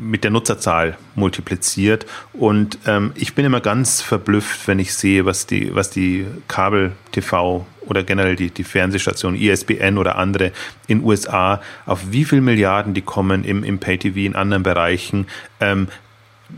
mit 0.00 0.24
der 0.24 0.30
Nutzerzahl 0.30 0.96
multipliziert. 1.14 2.06
Und 2.32 2.78
ähm, 2.86 3.12
ich 3.14 3.34
bin 3.34 3.44
immer 3.44 3.60
ganz 3.60 4.00
verblüfft, 4.00 4.66
wenn 4.66 4.78
ich 4.78 4.94
sehe, 4.94 5.24
was 5.24 5.46
die, 5.46 5.74
was 5.74 5.90
die 5.90 6.26
Kabel-TV 6.48 7.66
oder 7.86 8.02
generell 8.02 8.36
die, 8.36 8.50
die 8.50 8.64
Fernsehstationen, 8.64 9.40
ISBN 9.40 9.98
oder 9.98 10.16
andere 10.16 10.52
in 10.86 11.02
USA, 11.02 11.60
auf 11.86 12.00
wie 12.10 12.24
viel 12.24 12.40
Milliarden 12.40 12.94
die 12.94 13.02
kommen 13.02 13.44
im, 13.44 13.64
im 13.64 13.78
Pay-TV, 13.78 14.18
in 14.20 14.34
anderen 14.34 14.62
Bereichen. 14.62 15.26
Ähm, 15.60 15.88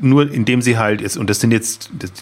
nur 0.01 0.31
indem 0.31 0.63
sie 0.63 0.79
halt 0.79 1.01
ist, 1.01 1.17
und 1.17 1.31
das 1.31 1.41
sind 1.41 1.53
jetzt, 1.53 1.91
das, 1.99 2.13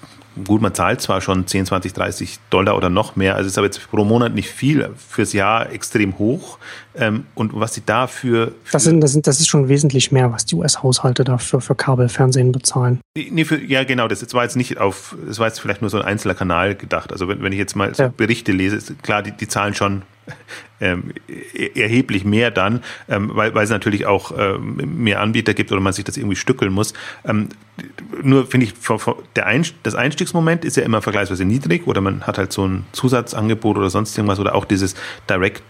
gut, 0.46 0.60
man 0.60 0.74
zahlt 0.74 1.00
zwar 1.00 1.20
schon 1.20 1.46
10, 1.46 1.66
20, 1.66 1.92
30 1.92 2.38
Dollar 2.50 2.76
oder 2.76 2.90
noch 2.90 3.16
mehr, 3.16 3.36
also 3.36 3.46
ist 3.46 3.58
aber 3.58 3.66
jetzt 3.66 3.90
pro 3.90 4.04
Monat 4.04 4.34
nicht 4.34 4.48
viel, 4.48 4.90
fürs 5.08 5.32
Jahr 5.32 5.70
extrem 5.70 6.18
hoch. 6.18 6.58
Ähm, 6.96 7.26
und 7.34 7.52
was 7.54 7.74
sie 7.74 7.82
dafür. 7.84 8.52
Das, 8.70 8.84
sind, 8.84 9.00
das, 9.00 9.12
sind, 9.12 9.26
das 9.26 9.40
ist 9.40 9.48
schon 9.48 9.68
wesentlich 9.68 10.12
mehr, 10.12 10.32
was 10.32 10.46
die 10.46 10.54
US-Haushalte 10.54 11.24
dafür 11.24 11.60
für 11.60 11.74
Kabelfernsehen 11.74 12.52
bezahlen. 12.52 13.00
Nee, 13.16 13.44
für, 13.44 13.60
ja, 13.60 13.84
genau, 13.84 14.06
das 14.06 14.32
war 14.32 14.44
jetzt 14.44 14.56
nicht 14.56 14.78
auf, 14.78 15.16
das 15.26 15.38
war 15.38 15.48
jetzt 15.48 15.60
vielleicht 15.60 15.80
nur 15.80 15.90
so 15.90 15.98
ein 15.98 16.04
einzelner 16.04 16.34
Kanal 16.34 16.74
gedacht. 16.76 17.12
Also 17.12 17.26
wenn, 17.26 17.42
wenn 17.42 17.52
ich 17.52 17.58
jetzt 17.58 17.74
mal 17.74 17.94
so 17.94 18.08
Berichte 18.16 18.52
lese, 18.52 18.76
ist 18.76 19.02
klar, 19.02 19.22
die, 19.22 19.32
die 19.32 19.48
zahlen 19.48 19.74
schon 19.74 20.02
ähm, 20.80 21.12
erheblich 21.74 22.24
mehr 22.24 22.50
dann, 22.50 22.82
ähm, 23.08 23.30
weil, 23.34 23.54
weil 23.54 23.64
es 23.64 23.70
natürlich 23.70 24.06
auch 24.06 24.32
ähm, 24.36 25.02
mehr 25.02 25.20
Anbieter 25.20 25.54
gibt 25.54 25.72
oder 25.72 25.80
man 25.80 25.92
sich 25.92 26.04
das 26.04 26.16
irgendwie 26.16 26.36
stückeln 26.36 26.72
muss. 26.72 26.94
Ähm, 27.24 27.48
nur 28.22 28.46
finde 28.46 28.66
ich, 28.66 28.74
der 29.36 29.46
Einst 29.46 29.74
das 29.82 29.94
Einstiegsmoment 29.94 30.64
ist 30.64 30.76
ja 30.76 30.82
immer 30.82 31.02
vergleichsweise 31.02 31.44
niedrig 31.44 31.86
oder 31.86 32.00
man 32.00 32.22
hat 32.22 32.38
halt 32.38 32.52
so 32.52 32.66
ein 32.66 32.84
Zusatzangebot 32.92 33.76
oder 33.76 33.90
sonst 33.90 34.16
irgendwas 34.16 34.38
oder 34.38 34.54
auch 34.54 34.64
dieses 34.64 34.94
Direct 35.28 35.62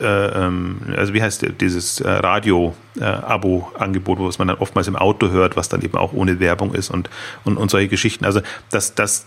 äh, 0.00 0.06
ähm, 0.06 0.80
also 0.96 1.14
wie 1.14 1.22
heißt 1.22 1.44
dieses 1.60 2.00
äh, 2.00 2.08
Radio-Abo-Angebot, 2.08 4.20
was 4.20 4.38
man 4.38 4.48
dann 4.48 4.58
oftmals 4.58 4.88
im 4.88 4.96
Auto 4.96 5.30
hört, 5.30 5.56
was 5.56 5.68
dann 5.68 5.82
eben 5.82 5.96
auch 5.96 6.12
ohne 6.12 6.38
Werbung 6.38 6.74
ist 6.74 6.90
und, 6.90 7.10
und, 7.44 7.56
und 7.56 7.70
solche 7.70 7.88
Geschichten. 7.88 8.24
Also 8.24 8.40
das, 8.70 8.94
das 8.94 9.26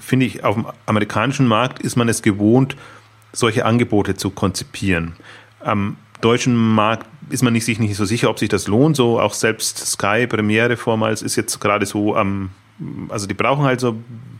finde 0.00 0.26
ich, 0.26 0.44
auf 0.44 0.54
dem 0.54 0.66
amerikanischen 0.86 1.46
Markt 1.46 1.82
ist 1.82 1.96
man 1.96 2.08
es 2.08 2.22
gewohnt, 2.22 2.76
solche 3.32 3.64
Angebote 3.64 4.14
zu 4.14 4.30
konzipieren. 4.30 5.14
Am 5.60 5.96
deutschen 6.20 6.56
Markt 6.56 7.06
ist 7.30 7.42
man 7.42 7.58
sich 7.58 7.78
nicht 7.78 7.96
so 7.96 8.04
sicher, 8.04 8.30
ob 8.30 8.38
sich 8.38 8.48
das 8.48 8.66
lohnt. 8.66 8.96
So 8.96 9.20
auch 9.20 9.34
selbst 9.34 9.78
Sky 9.78 10.26
Premiere 10.26 10.76
vormals 10.76 11.22
ist 11.22 11.36
jetzt 11.36 11.60
gerade 11.60 11.86
so 11.86 12.16
am, 12.16 12.50
also 13.08 13.26
die 13.26 13.34
brauchen 13.34 13.64
halt 13.64 13.80
so 13.80 13.96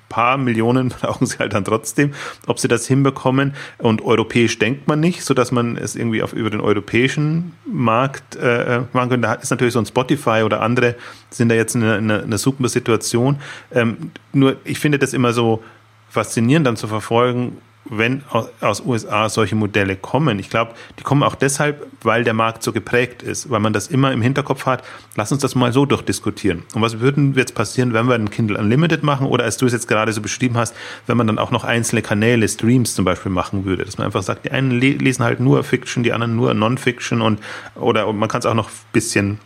paar 0.09 0.39
Millionen 0.39 0.89
brauchen 1.01 1.27
sie 1.27 1.39
halt 1.39 1.53
dann 1.53 1.65
trotzdem, 1.65 2.13
ob 2.47 2.59
sie 2.59 2.69
das 2.69 2.87
hinbekommen. 2.87 3.55
Und 3.79 4.03
europäisch 4.03 4.59
denkt 4.59 4.89
man 4.89 5.01
nicht, 5.01 5.23
so 5.23 5.35
dass 5.35 5.53
man 5.53 5.77
es 5.77 5.97
irgendwie 5.97 6.23
auf 6.23 6.33
über 6.33 6.51
den 6.51 6.61
europäischen 6.61 7.53
Markt 7.71 8.37
äh, 8.37 8.83
machen 8.93 9.11
könnte. 9.11 9.29
Da 9.29 9.35
ist 9.35 9.51
natürlich 9.51 9.75
so 9.75 9.81
ein 9.81 9.87
Spotify 9.87 10.43
oder 10.45 10.63
andere 10.63 10.97
sind 11.31 11.51
da 11.51 11.55
jetzt 11.55 11.75
in 11.75 11.85
einer, 11.85 12.23
in 12.23 12.39
super 12.39 12.69
Situation. 12.69 13.37
Ähm, 13.73 14.13
nur 14.33 14.57
ich 14.65 14.79
finde 14.79 14.99
das 14.99 15.13
immer 15.13 15.33
so 15.33 15.63
faszinierend 16.09 16.67
dann 16.67 16.77
zu 16.77 16.89
verfolgen, 16.89 17.59
wenn 17.91 18.23
aus 18.61 18.81
USA 18.85 19.29
solche 19.29 19.55
Modelle 19.55 19.97
kommen. 19.97 20.39
Ich 20.39 20.51
glaube, 20.51 20.73
die 20.99 21.03
kommen 21.03 21.23
auch 21.23 21.35
deshalb, 21.35 21.87
weil 22.03 22.25
der 22.25 22.35
Markt 22.35 22.63
so 22.63 22.73
geprägt 22.73 23.23
ist, 23.23 23.51
weil 23.51 23.61
man 23.61 23.73
das 23.73 23.89
immer 23.89 24.13
im 24.13 24.23
Hinterkopf 24.23 24.67
hat. 24.67 24.85
Lass 25.17 25.33
uns 25.33 25.43
das 25.43 25.55
mal 25.55 25.73
so 25.73 25.87
durchdiskutieren. 25.87 26.65
Und 26.75 26.83
was 26.83 27.01
würden 27.01 27.35
jetzt 27.35 27.55
passieren, 27.55 27.93
wenn 27.93 28.07
wir 28.07 28.15
ein 28.15 28.31
Kindle 28.31 28.59
Unlimited 28.59 29.03
machen 29.03 29.27
oder 29.27 29.45
als 29.45 29.57
du 29.57 29.67
es 29.67 29.73
jetzt 29.73 29.89
gerade 29.89 30.13
so 30.13 30.21
beschrieben 30.21 30.57
hast, 30.57 30.75
wenn 31.07 31.17
man 31.17 31.27
dann 31.27 31.39
auch 31.39 31.51
noch 31.51 31.65
einzelne 31.65 32.03
Kanäle, 32.03 32.49
Streams 32.49 32.95
zum 32.95 33.05
Beispiel 33.05 33.33
machen 33.33 33.65
würde, 33.65 33.85
dass 33.85 33.99
man 33.99 34.07
einfach 34.07 34.23
sagt, 34.23 34.45
die 34.45 34.51
einen 34.51 34.71
lesen 34.71 35.25
halt 35.25 35.41
nur 35.41 35.65
Fiction, 35.65 36.03
die 36.03 36.13
anderen 36.13 36.37
nur 36.37 36.55
Non-Fiction 36.55 37.21
und 37.21 37.41
oder 37.75 38.07
und 38.07 38.19
man 38.19 38.29
kann 38.29 38.41
es 38.41 38.47
auch 38.47 38.55
noch 38.55 38.69
ein 38.69 38.93
bisschen 38.93 39.39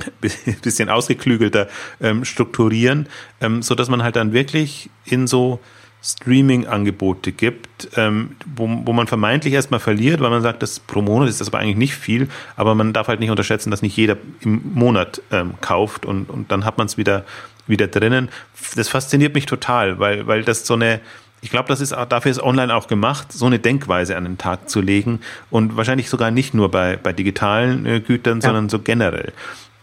bisschen 0.62 0.88
ausgeklügelter 0.88 1.68
ähm, 2.00 2.24
strukturieren, 2.24 3.06
ähm, 3.40 3.62
so 3.62 3.74
dass 3.74 3.88
man 3.88 4.02
halt 4.02 4.16
dann 4.16 4.32
wirklich 4.32 4.90
in 5.04 5.26
so 5.26 5.60
Streaming-Angebote 6.02 7.32
gibt, 7.32 7.90
ähm, 7.96 8.36
wo, 8.56 8.68
wo 8.84 8.92
man 8.92 9.06
vermeintlich 9.06 9.52
erstmal 9.52 9.80
verliert, 9.80 10.20
weil 10.20 10.30
man 10.30 10.40
sagt, 10.40 10.62
das 10.62 10.80
pro 10.80 11.02
Monat 11.02 11.28
ist 11.28 11.40
das 11.40 11.48
aber 11.48 11.58
eigentlich 11.58 11.76
nicht 11.76 11.94
viel, 11.94 12.28
aber 12.56 12.74
man 12.74 12.92
darf 12.92 13.08
halt 13.08 13.20
nicht 13.20 13.30
unterschätzen, 13.30 13.70
dass 13.70 13.82
nicht 13.82 13.96
jeder 13.96 14.16
im 14.40 14.62
Monat 14.74 15.20
ähm, 15.30 15.54
kauft 15.60 16.06
und, 16.06 16.30
und 16.30 16.50
dann 16.50 16.64
hat 16.64 16.78
man 16.78 16.86
es 16.86 16.96
wieder, 16.96 17.24
wieder 17.66 17.86
drinnen. 17.86 18.30
Das 18.76 18.88
fasziniert 18.88 19.34
mich 19.34 19.44
total, 19.44 19.98
weil, 19.98 20.26
weil 20.26 20.42
das 20.42 20.66
so 20.66 20.72
eine, 20.74 21.00
ich 21.42 21.50
glaube, 21.50 21.68
das 21.68 21.82
ist 21.82 21.92
dafür 21.92 22.30
ist 22.30 22.42
online 22.42 22.74
auch 22.74 22.86
gemacht, 22.86 23.32
so 23.32 23.44
eine 23.44 23.58
Denkweise 23.58 24.16
an 24.16 24.24
den 24.24 24.38
Tag 24.38 24.70
zu 24.70 24.80
legen 24.80 25.20
und 25.50 25.76
wahrscheinlich 25.76 26.08
sogar 26.08 26.30
nicht 26.30 26.54
nur 26.54 26.70
bei, 26.70 26.96
bei 26.96 27.12
digitalen 27.12 27.84
äh, 27.84 28.00
Gütern, 28.00 28.38
ja. 28.38 28.46
sondern 28.46 28.70
so 28.70 28.78
generell. 28.78 29.32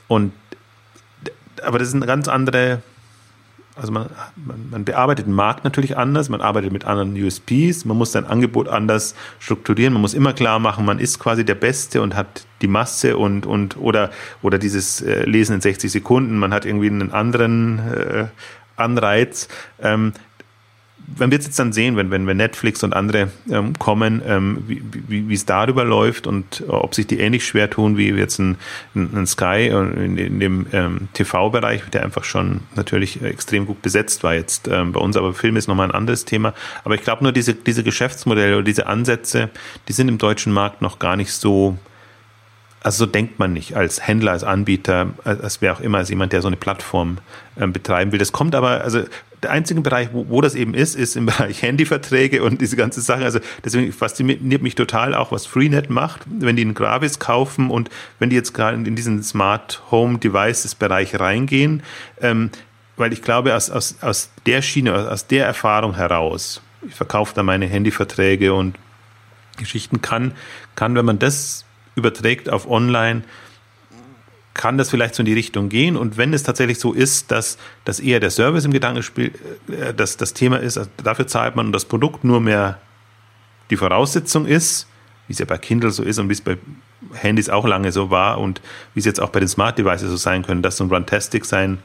Und 0.07 0.33
aber 1.63 1.79
das 1.79 1.89
ist 1.89 1.95
eine 1.95 2.05
ganz 2.05 2.27
andere 2.27 2.81
also 3.77 3.91
man, 3.91 4.09
man, 4.35 4.69
man, 4.71 4.85
bearbeitet 4.85 5.27
den 5.27 5.33
Markt 5.33 5.63
natürlich 5.63 5.97
anders, 5.97 6.29
man 6.29 6.41
arbeitet 6.41 6.71
mit 6.71 6.85
anderen 6.85 7.13
USPs, 7.13 7.85
man 7.85 7.97
muss 7.97 8.11
sein 8.11 8.25
Angebot 8.25 8.67
anders 8.67 9.15
strukturieren, 9.39 9.93
man 9.93 10.01
muss 10.01 10.13
immer 10.13 10.33
klar 10.33 10.59
machen, 10.59 10.85
man 10.85 10.99
ist 10.99 11.19
quasi 11.19 11.45
der 11.45 11.55
Beste 11.55 12.01
und 12.01 12.15
hat 12.15 12.45
die 12.61 12.67
Masse 12.67 13.17
und, 13.17 13.45
und 13.45 13.77
oder, 13.77 14.09
oder 14.41 14.57
dieses 14.57 15.01
äh, 15.01 15.23
Lesen 15.23 15.55
in 15.55 15.61
60 15.61 15.91
Sekunden, 15.91 16.37
man 16.37 16.53
hat 16.53 16.65
irgendwie 16.65 16.87
einen 16.87 17.11
anderen 17.11 17.79
äh, 17.79 18.25
Anreiz. 18.75 19.47
Ähm, 19.81 20.13
man 21.15 21.31
wird 21.31 21.41
es 21.41 21.47
jetzt 21.47 21.59
dann 21.59 21.71
sehen, 21.71 21.95
wenn, 21.95 22.11
wenn, 22.11 22.27
wenn 22.27 22.37
Netflix 22.37 22.83
und 22.83 22.93
andere 22.93 23.29
ähm, 23.49 23.77
kommen, 23.79 24.21
ähm, 24.25 24.63
wie, 24.67 24.81
wie, 25.29 25.33
es 25.33 25.45
darüber 25.45 25.85
läuft 25.85 26.27
und 26.27 26.61
äh, 26.61 26.69
ob 26.69 26.93
sich 26.93 27.07
die 27.07 27.19
ähnlich 27.19 27.45
schwer 27.45 27.69
tun 27.69 27.97
wie 27.97 28.09
jetzt 28.09 28.39
ein, 28.39 28.57
ein, 28.93 29.25
Sky 29.25 29.67
in, 29.67 30.17
in 30.17 30.39
dem 30.39 30.67
ähm, 30.73 31.07
TV-Bereich, 31.13 31.83
der 31.91 32.03
einfach 32.03 32.25
schon 32.25 32.61
natürlich 32.75 33.21
extrem 33.21 33.65
gut 33.65 33.81
besetzt 33.81 34.23
war 34.23 34.33
jetzt 34.33 34.67
ähm, 34.67 34.91
bei 34.91 34.99
uns, 34.99 35.15
aber 35.15 35.33
Film 35.33 35.55
ist 35.55 35.67
nochmal 35.67 35.87
ein 35.87 35.95
anderes 35.95 36.25
Thema. 36.25 36.53
Aber 36.83 36.95
ich 36.95 37.01
glaube 37.03 37.23
nur, 37.23 37.31
diese, 37.31 37.53
diese 37.53 37.83
Geschäftsmodelle 37.83 38.55
oder 38.55 38.65
diese 38.65 38.87
Ansätze, 38.87 39.49
die 39.87 39.93
sind 39.93 40.09
im 40.09 40.17
deutschen 40.17 40.51
Markt 40.51 40.81
noch 40.81 40.99
gar 40.99 41.15
nicht 41.15 41.31
so 41.31 41.77
also 42.87 43.05
so 43.05 43.11
denkt 43.11 43.37
man 43.37 43.53
nicht 43.53 43.75
als 43.75 44.07
Händler, 44.07 44.31
als 44.31 44.43
Anbieter, 44.45 45.09
als 45.25 45.61
wer 45.61 45.73
auch 45.73 45.81
immer, 45.81 45.97
als 45.97 46.09
jemand, 46.09 46.31
der 46.31 46.41
so 46.41 46.47
eine 46.47 46.55
Plattform 46.55 47.17
äh, 47.55 47.67
betreiben 47.67 48.11
will. 48.11 48.19
Das 48.19 48.31
kommt 48.31 48.55
aber, 48.55 48.81
also 48.81 49.03
der 49.43 49.51
einzige 49.51 49.81
Bereich, 49.81 50.09
wo, 50.11 50.29
wo 50.29 50.41
das 50.41 50.55
eben 50.55 50.73
ist, 50.73 50.95
ist 50.95 51.15
im 51.15 51.25
Bereich 51.27 51.61
Handyverträge 51.61 52.43
und 52.43 52.61
diese 52.61 52.75
ganze 52.75 53.01
Sache. 53.01 53.23
Also 53.23 53.39
deswegen 53.63 53.91
fasziniert 53.91 54.61
mich 54.61 54.75
total 54.75 55.13
auch, 55.13 55.31
was 55.31 55.45
Freenet 55.45 55.89
macht, 55.89 56.21
wenn 56.25 56.55
die 56.55 56.63
einen 56.63 56.73
Gravis 56.73 57.19
kaufen 57.19 57.69
und 57.69 57.89
wenn 58.19 58.29
die 58.29 58.35
jetzt 58.35 58.53
gerade 58.53 58.77
in 58.77 58.95
diesen 58.95 59.23
Smart 59.23 59.81
Home 59.91 60.17
Devices 60.17 60.75
Bereich 60.75 61.19
reingehen, 61.19 61.83
ähm, 62.21 62.49
weil 62.95 63.13
ich 63.13 63.21
glaube, 63.21 63.55
aus, 63.55 63.69
aus, 63.69 63.97
aus 64.01 64.31
der 64.45 64.61
Schiene, 64.61 65.11
aus 65.11 65.27
der 65.27 65.45
Erfahrung 65.45 65.95
heraus, 65.95 66.61
ich 66.87 66.95
verkaufe 66.95 67.33
da 67.35 67.43
meine 67.43 67.67
Handyverträge 67.67 68.53
und 68.53 68.77
Geschichten 69.57 70.01
kann, 70.01 70.33
kann, 70.75 70.95
wenn 70.95 71.05
man 71.05 71.19
das 71.19 71.65
überträgt 71.95 72.49
auf 72.49 72.69
online, 72.69 73.23
kann 74.57 74.77
das 74.77 74.89
vielleicht 74.89 75.15
so 75.15 75.21
in 75.21 75.25
die 75.25 75.33
Richtung 75.33 75.69
gehen. 75.69 75.95
Und 75.95 76.17
wenn 76.17 76.33
es 76.33 76.43
tatsächlich 76.43 76.79
so 76.79 76.91
ist, 76.91 77.31
dass, 77.31 77.57
dass 77.85 77.99
eher 77.99 78.19
der 78.19 78.31
Service 78.31 78.65
im 78.65 78.73
Gedankenspiel 78.73 79.31
äh, 79.71 79.93
das 79.93 80.17
Thema 80.33 80.57
ist, 80.57 80.77
also 80.77 80.89
dafür 81.01 81.27
zahlt 81.27 81.55
man 81.55 81.67
und 81.67 81.71
das 81.71 81.85
Produkt 81.85 82.23
nur 82.23 82.41
mehr 82.41 82.79
die 83.69 83.77
Voraussetzung 83.77 84.45
ist, 84.45 84.87
wie 85.27 85.33
es 85.33 85.39
ja 85.39 85.45
bei 85.45 85.57
Kindle 85.57 85.91
so 85.91 86.03
ist 86.03 86.19
und 86.19 86.29
wie 86.29 86.33
es 86.33 86.41
bei 86.41 86.57
Handys 87.13 87.49
auch 87.49 87.65
lange 87.65 87.91
so 87.91 88.09
war 88.09 88.39
und 88.39 88.61
wie 88.93 88.99
es 88.99 89.05
jetzt 89.05 89.21
auch 89.21 89.29
bei 89.29 89.39
den 89.39 89.49
Smart 89.49 89.77
Devices 89.77 90.09
so 90.09 90.17
sein 90.17 90.43
können, 90.43 90.61
dass 90.61 90.77
so 90.77 90.83
ein 90.83 90.89
Runtastic 90.89 91.45
sein 91.45 91.79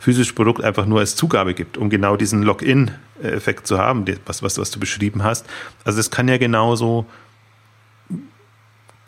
physisches 0.00 0.32
Produkt 0.32 0.62
einfach 0.62 0.86
nur 0.86 1.00
als 1.00 1.16
Zugabe 1.16 1.54
gibt, 1.54 1.76
um 1.76 1.90
genau 1.90 2.16
diesen 2.16 2.42
Login-Effekt 2.42 3.66
zu 3.66 3.78
haben, 3.78 4.04
was, 4.26 4.42
was, 4.42 4.58
was 4.58 4.70
du 4.70 4.78
beschrieben 4.78 5.24
hast. 5.24 5.44
Also 5.84 5.98
es 5.98 6.10
kann 6.10 6.28
ja 6.28 6.38
genauso 6.38 7.04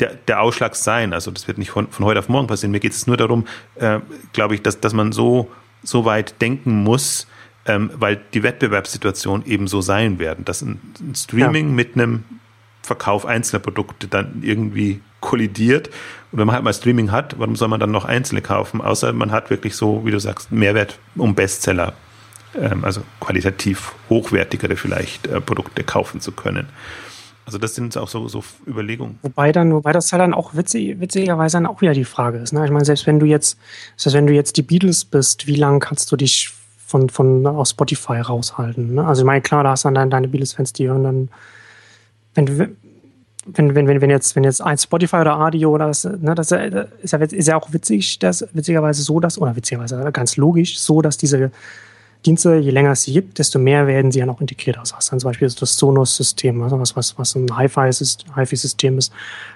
der, 0.01 0.15
der 0.15 0.41
Ausschlag 0.41 0.75
sein. 0.75 1.13
Also 1.13 1.31
das 1.31 1.47
wird 1.47 1.59
nicht 1.59 1.71
von, 1.71 1.89
von 1.89 2.05
heute 2.05 2.19
auf 2.19 2.29
morgen 2.29 2.47
passieren. 2.47 2.73
Mir 2.73 2.81
geht 2.81 2.93
es 2.93 3.07
nur 3.07 3.17
darum, 3.17 3.47
äh, 3.77 4.01
glaube 4.33 4.55
ich, 4.55 4.63
dass, 4.63 4.81
dass 4.81 4.93
man 4.93 5.13
so, 5.13 5.51
so 5.83 6.05
weit 6.05 6.41
denken 6.41 6.83
muss, 6.83 7.27
ähm, 7.67 7.91
weil 7.95 8.21
die 8.35 8.43
Wettbewerbssituation 8.43 9.45
eben 9.47 9.69
so 9.69 9.81
sein 9.81 10.19
werden, 10.19 10.45
dass 10.45 10.63
ein, 10.63 10.81
ein 11.01 11.15
Streaming 11.15 11.69
ja. 11.69 11.75
mit 11.75 11.95
einem 11.95 12.25
Verkauf 12.83 13.27
einzelner 13.27 13.61
Produkte 13.61 14.09
dann 14.09 14.43
irgendwie 14.43 15.01
kollidiert. 15.21 15.89
Und 16.33 16.39
wenn 16.39 16.47
man 16.47 16.55
halt 16.55 16.65
mal 16.65 16.73
Streaming 16.73 17.13
hat, 17.13 17.39
warum 17.39 17.57
soll 17.57 17.69
man 17.69 17.79
dann 17.79 17.91
noch 17.91 18.05
einzelne 18.05 18.41
kaufen? 18.41 18.81
Außer 18.81 19.13
man 19.13 19.31
hat 19.31 19.51
wirklich 19.51 19.77
so, 19.77 20.05
wie 20.05 20.11
du 20.11 20.19
sagst, 20.19 20.51
Mehrwert, 20.51 20.99
um 21.15 21.35
Bestseller, 21.35 21.93
ähm, 22.59 22.85
also 22.85 23.03
qualitativ 23.21 23.93
hochwertigere 24.09 24.77
vielleicht 24.77 25.27
äh, 25.27 25.41
Produkte 25.41 25.85
kaufen 25.85 26.21
zu 26.21 26.33
können. 26.33 26.69
Also 27.51 27.59
das 27.59 27.75
sind 27.75 27.99
auch 27.99 28.07
so, 28.07 28.29
so 28.29 28.45
Überlegungen. 28.65 29.19
Wobei 29.23 29.51
dann, 29.51 29.75
wobei 29.75 29.91
das 29.91 30.13
halt 30.13 30.21
dann 30.21 30.35
auch 30.35 30.55
witzig, 30.55 31.01
witzigerweise 31.01 31.57
dann 31.57 31.67
auch 31.67 31.81
wieder 31.81 31.95
die 31.95 32.05
Frage 32.05 32.39
ist. 32.39 32.53
Ne? 32.53 32.65
Ich 32.65 32.71
meine, 32.71 32.85
selbst 32.85 33.09
wenn 33.09 33.19
du 33.19 33.27
jetzt, 33.27 33.59
selbst 33.97 34.15
wenn 34.15 34.29
du 34.29 34.33
jetzt 34.33 34.57
die 34.57 34.63
Beatles 34.63 35.05
bist, 35.05 35.49
wie 35.49 35.57
lange 35.57 35.81
kannst 35.81 36.13
du 36.13 36.17
dich 36.17 36.51
von, 36.87 37.09
von 37.09 37.45
aus 37.49 37.71
Spotify 37.71 38.21
raushalten? 38.21 38.95
Ne? 38.95 39.05
Also 39.05 39.23
ich 39.23 39.27
meine, 39.27 39.41
klar, 39.41 39.65
da 39.65 39.71
hast 39.71 39.85
du 39.85 39.91
dann 39.91 40.11
deine 40.11 40.29
Beatles-Fans, 40.29 40.75
die 40.75 40.87
hören 40.87 41.03
dann, 41.03 41.29
wenn 42.37 42.47
du, 42.47 42.59
wenn, 43.47 43.75
wenn, 43.75 43.89
wenn, 43.89 44.01
wenn 44.01 44.11
jetzt, 44.11 44.37
wenn 44.37 44.45
jetzt 44.45 44.63
ein 44.63 44.79
Spotify 44.79 45.17
oder 45.17 45.33
Radio 45.33 45.73
oder 45.73 45.89
das, 45.89 46.05
ne, 46.05 46.37
das 46.37 46.53
ist 46.53 47.13
ja, 47.13 47.19
ist 47.19 47.49
ja 47.49 47.57
auch 47.57 47.73
witzig, 47.73 48.21
dass 48.21 48.47
witzigerweise 48.53 49.03
so, 49.03 49.19
dass, 49.19 49.41
oder 49.41 49.57
witzigerweise 49.57 50.09
ganz 50.13 50.37
logisch, 50.37 50.79
so, 50.79 51.03
dass 51.03 51.17
diese 51.17 51.51
Dienste, 52.27 52.57
je 52.57 52.71
länger 52.71 52.93
es 52.93 53.03
sie 53.03 53.13
gibt, 53.13 53.39
desto 53.39 53.59
mehr 53.59 53.87
werden 53.87 54.13
sie 54.13 54.19
ja 54.19 54.27
noch 54.27 54.41
integriert. 54.41 54.79
Also 54.79 54.97
hast 54.97 55.11
dann 55.11 55.21
zum 55.21 55.31
Beispiel 55.31 55.49
das 55.49 55.79
Sonos-System, 55.79 56.63
also 56.63 56.79
was, 56.79 56.95
was, 56.95 57.19
was 57.19 57.35
ein 57.35 57.57
Hi-Fi-System 57.57 58.99
ist, 58.99 59.13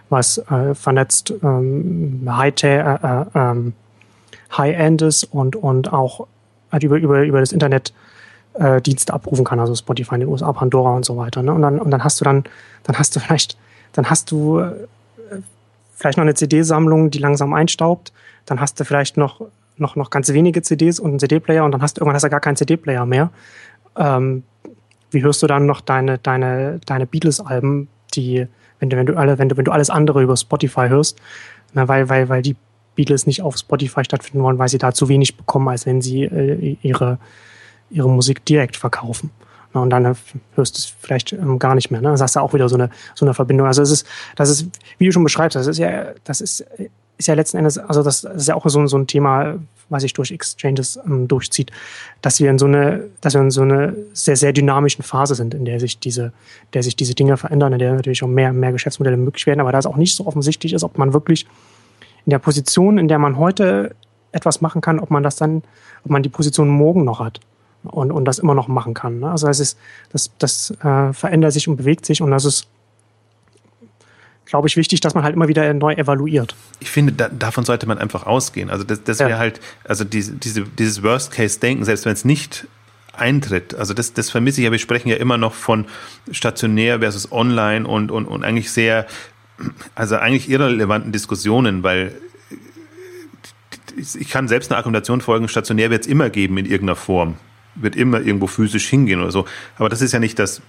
was 0.09 0.39
äh, 0.39 0.75
vernetzt 0.75 1.35
ähm, 1.43 2.23
High-End 2.27 2.63
äh, 2.65 3.39
äh, 3.39 3.73
High 4.57 5.03
ist 5.03 5.25
und, 5.25 5.57
und 5.57 5.93
auch 5.93 6.27
halt 6.73 6.85
über, 6.85 6.97
über, 6.97 7.23
über 7.23 7.41
das 7.41 7.53
Internet 7.53 7.93
äh, 8.55 8.81
Dienste 8.81 9.13
abrufen 9.13 9.45
kann, 9.45 9.61
also 9.61 9.75
Spotify 9.75 10.15
in 10.15 10.21
den 10.21 10.29
USA, 10.29 10.53
Pandora 10.53 10.95
und 10.95 11.05
so 11.05 11.17
weiter. 11.17 11.43
Ne? 11.43 11.53
Und, 11.53 11.63
dann, 11.63 11.81
und 11.81 11.91
dann 11.91 12.05
hast 12.05 12.21
du 12.21 12.25
dann, 12.25 12.45
dann 12.85 12.99
hast 12.99 13.15
du 13.15 13.21
vielleicht, 13.21 13.59
dann 13.93 14.09
hast 14.09 14.31
du 14.31 14.61
äh, 14.61 14.73
vielleicht 15.95 16.19
noch 16.19 16.23
eine 16.25 16.35
CD-Sammlung, 16.35 17.11
die 17.11 17.19
langsam 17.19 17.53
einstaubt, 17.53 18.13
dann 18.47 18.61
hast 18.61 18.79
du 18.81 18.85
vielleicht 18.85 19.17
noch 19.17 19.41
noch, 19.77 19.97
noch 19.97 20.11
ganz 20.11 20.33
wenige 20.33 20.63
CDs 20.63 21.01
und 21.01 21.11
einen 21.11 21.19
CD-Player 21.19 21.65
und 21.65 21.73
dann 21.73 21.83
hast 21.83 21.97
du 21.97 22.01
irgendwann 22.01 22.15
hast 22.15 22.25
du 22.25 22.31
gar 22.31 22.41
keinen 22.41 22.57
CD-Player 22.57 23.07
mehr. 23.07 23.31
Ähm, 23.97 24.45
wie 25.11 25.23
hörst 25.23 25.43
du 25.43 25.47
dann 25.47 25.67
noch 25.67 25.81
deine, 25.81 26.19
deine, 26.19 26.81
deine 26.87 27.07
Beatles-Alben 27.07 27.89
die, 28.15 28.47
wenn 28.81 28.91
du, 28.91 28.97
wenn 28.97 29.07
du 29.07 29.17
alle, 29.17 29.39
wenn 29.39 29.49
du, 29.49 29.57
wenn 29.57 29.65
du 29.65 29.73
alles 29.73 29.91
andere 29.91 30.23
über 30.23 30.37
Spotify 30.37 30.89
hörst, 30.89 31.19
na, 31.73 31.89
weil, 31.89 32.09
weil, 32.09 32.29
weil 32.29 32.43
die 32.43 32.57
Beatles 32.95 33.27
nicht 33.27 33.43
auf 33.43 33.57
Spotify 33.57 34.05
stattfinden 34.05 34.43
wollen, 34.43 34.59
weil 34.59 34.69
sie 34.69 34.79
da 34.79 34.93
zu 34.93 35.09
wenig 35.09 35.37
bekommen, 35.37 35.69
als 35.69 35.87
wenn 35.87 36.01
sie 36.01 36.25
äh, 36.25 36.77
ihre, 36.83 37.19
ihre 37.91 38.09
Musik 38.09 38.45
direkt 38.45 38.77
verkaufen. 38.77 39.31
Na, 39.73 39.81
und 39.81 39.91
dann 39.91 40.05
hörst 40.05 40.77
du 40.77 40.79
es 40.79 40.85
vielleicht 41.01 41.33
ähm, 41.33 41.59
gar 41.59 41.75
nicht 41.75 41.91
mehr. 41.91 42.01
Ne? 42.01 42.09
Dann 42.09 42.21
hast 42.21 42.37
du 42.37 42.41
auch 42.41 42.55
wieder 42.55 42.69
so 42.69 42.77
eine, 42.77 42.91
so 43.15 43.27
eine 43.27 43.35
Verbindung. 43.35 43.67
Also 43.67 43.83
es 43.83 43.91
ist, 43.91 44.07
das 44.37 44.49
ist, 44.49 44.69
wie 44.99 45.07
du 45.07 45.13
schon 45.13 45.25
beschreibst, 45.25 45.57
das 45.57 45.67
ist 45.67 45.79
ja, 45.79 46.13
das 46.23 46.41
ist, 46.41 46.65
ist 47.19 47.29
ja 47.29 47.35
letzten 47.35 47.59
Endes, 47.59 47.79
also 47.79 48.03
das, 48.03 48.25
ist 48.25 48.49
ja 48.49 48.55
auch 48.55 48.69
so, 48.69 48.87
so 48.87 48.99
ein 48.99 49.07
Thema, 49.07 49.57
was 49.89 50.03
sich 50.03 50.13
durch 50.13 50.31
Exchanges 50.31 50.99
ähm, 51.07 51.29
durchzieht, 51.29 51.71
dass 52.23 52.41
wir 52.41 52.51
in 52.51 52.59
so 52.59 52.67
eine, 52.67 53.05
dass 53.21 53.35
wir 53.35 53.41
in 53.41 53.51
so 53.51 53.63
eine 53.63 53.95
sehr, 54.13 54.37
sehr 54.37 54.53
dynamischen 54.53 55.05
Phase 55.05 55.35
sind, 55.35 55.55
in 55.55 55.65
der 55.65 55.79
sich 55.79 55.99
diese, 55.99 56.33
der 56.73 56.83
sich 56.83 56.97
diese 56.97 57.15
Dinge 57.15 57.37
verändern, 57.37 57.73
in 57.73 57.79
der 57.79 57.95
natürlich 57.95 58.23
auch 58.23 58.29
mehr, 58.29 58.53
mehr 58.53 58.73
Geschäftsmodelle 58.73 59.17
möglich 59.17 59.47
werden, 59.47 59.61
aber 59.61 59.73
da 59.73 59.79
es 59.79 59.87
auch 59.87 59.97
nicht 59.97 60.17
so 60.17 60.27
offensichtlich 60.27 60.73
ist, 60.73 60.85
ob 60.85 60.99
man 60.99 61.13
wirklich 61.13 61.47
in 62.27 62.31
der 62.31 62.39
Position, 62.39 62.99
in 62.99 63.09
der 63.09 63.19
man 63.19 63.37
heute 63.37 63.95
etwas 64.33 64.61
machen 64.61 64.81
kann, 64.81 64.99
ob 64.99 65.11
man 65.11 65.23
das 65.23 65.37
dann, 65.37 65.63
ob 66.05 66.11
man 66.11 66.23
die 66.23 66.29
Position 66.29 66.69
morgen 66.69 67.05
noch 67.05 67.21
hat 67.21 67.41
und, 67.85 68.11
und 68.11 68.25
das 68.25 68.39
immer 68.39 68.55
noch 68.55 68.69
machen 68.69 68.95
kann. 68.95 69.21
Ne? 69.21 69.31
Also 69.31 69.49
es 69.49 69.61
ist, 69.61 69.79
das, 70.11 70.31
das 70.39 70.73
äh, 70.83 71.13
verändert 71.13 71.53
sich 71.53 71.69
und 71.69 71.77
bewegt 71.77 72.07
sich 72.07 72.23
und 72.23 72.31
das 72.31 72.45
ist 72.45 72.67
glaube 74.47 74.69
ich, 74.69 74.77
wichtig, 74.77 75.01
dass 75.01 75.15
man 75.15 75.25
halt 75.25 75.35
immer 75.35 75.49
wieder 75.49 75.73
neu 75.75 75.95
evaluiert. 75.95 76.55
Ich 76.81 76.91
finde, 76.91 77.13
da, 77.13 77.29
davon 77.29 77.65
sollte 77.65 77.87
man 77.87 77.99
einfach 77.99 78.27
ausgehen. 78.27 78.71
Also 78.71 78.85
das, 78.85 79.03
das 79.03 79.19
wäre 79.19 79.31
ja. 79.31 79.39
halt, 79.39 79.61
also 79.85 80.05
diese, 80.05 80.33
diese, 80.33 80.63
dieses 80.63 81.03
Worst-Case-Denken, 81.03 81.85
selbst 81.85 82.05
wenn 82.05 82.13
es 82.13 82.25
nicht 82.25 82.67
eintritt. 83.13 83.75
Also 83.75 83.95
das, 83.95 84.13
das 84.13 84.31
vermisse 84.31 84.61
ich, 84.61 84.67
aber 84.67 84.73
wir 84.73 84.79
sprechen 84.79 85.09
ja 85.09 85.17
immer 85.17 85.39
noch 85.39 85.55
von 85.55 85.87
stationär 86.31 87.01
versus 87.01 87.31
online 87.33 87.87
und, 87.87 88.11
und, 88.11 88.27
und 88.27 88.45
eigentlich 88.45 88.71
sehr, 88.71 89.07
also 89.95 90.17
eigentlich 90.17 90.49
irrelevanten 90.51 91.13
Diskussionen, 91.13 91.83
weil 91.83 92.13
ich 93.97 94.29
kann 94.29 94.49
selbst 94.49 94.71
eine 94.71 94.79
Argumentation 94.79 95.21
folgen, 95.21 95.49
stationär 95.49 95.91
wird 95.91 96.03
es 96.03 96.07
immer 96.09 96.31
geben 96.31 96.59
in 96.59 96.67
irgendeiner 96.67 96.97
Form. 96.97 97.37
Wird 97.77 97.97
immer 97.97 98.21
irgendwo 98.21 98.47
physisch 98.47 98.89
hingehen 98.89 99.21
oder 99.21 99.31
so. 99.31 99.47
Aber 99.77 99.89
das 99.89 100.01
ist 100.01 100.13
ja 100.13 100.19
nicht 100.19 100.39
das, 100.39 100.63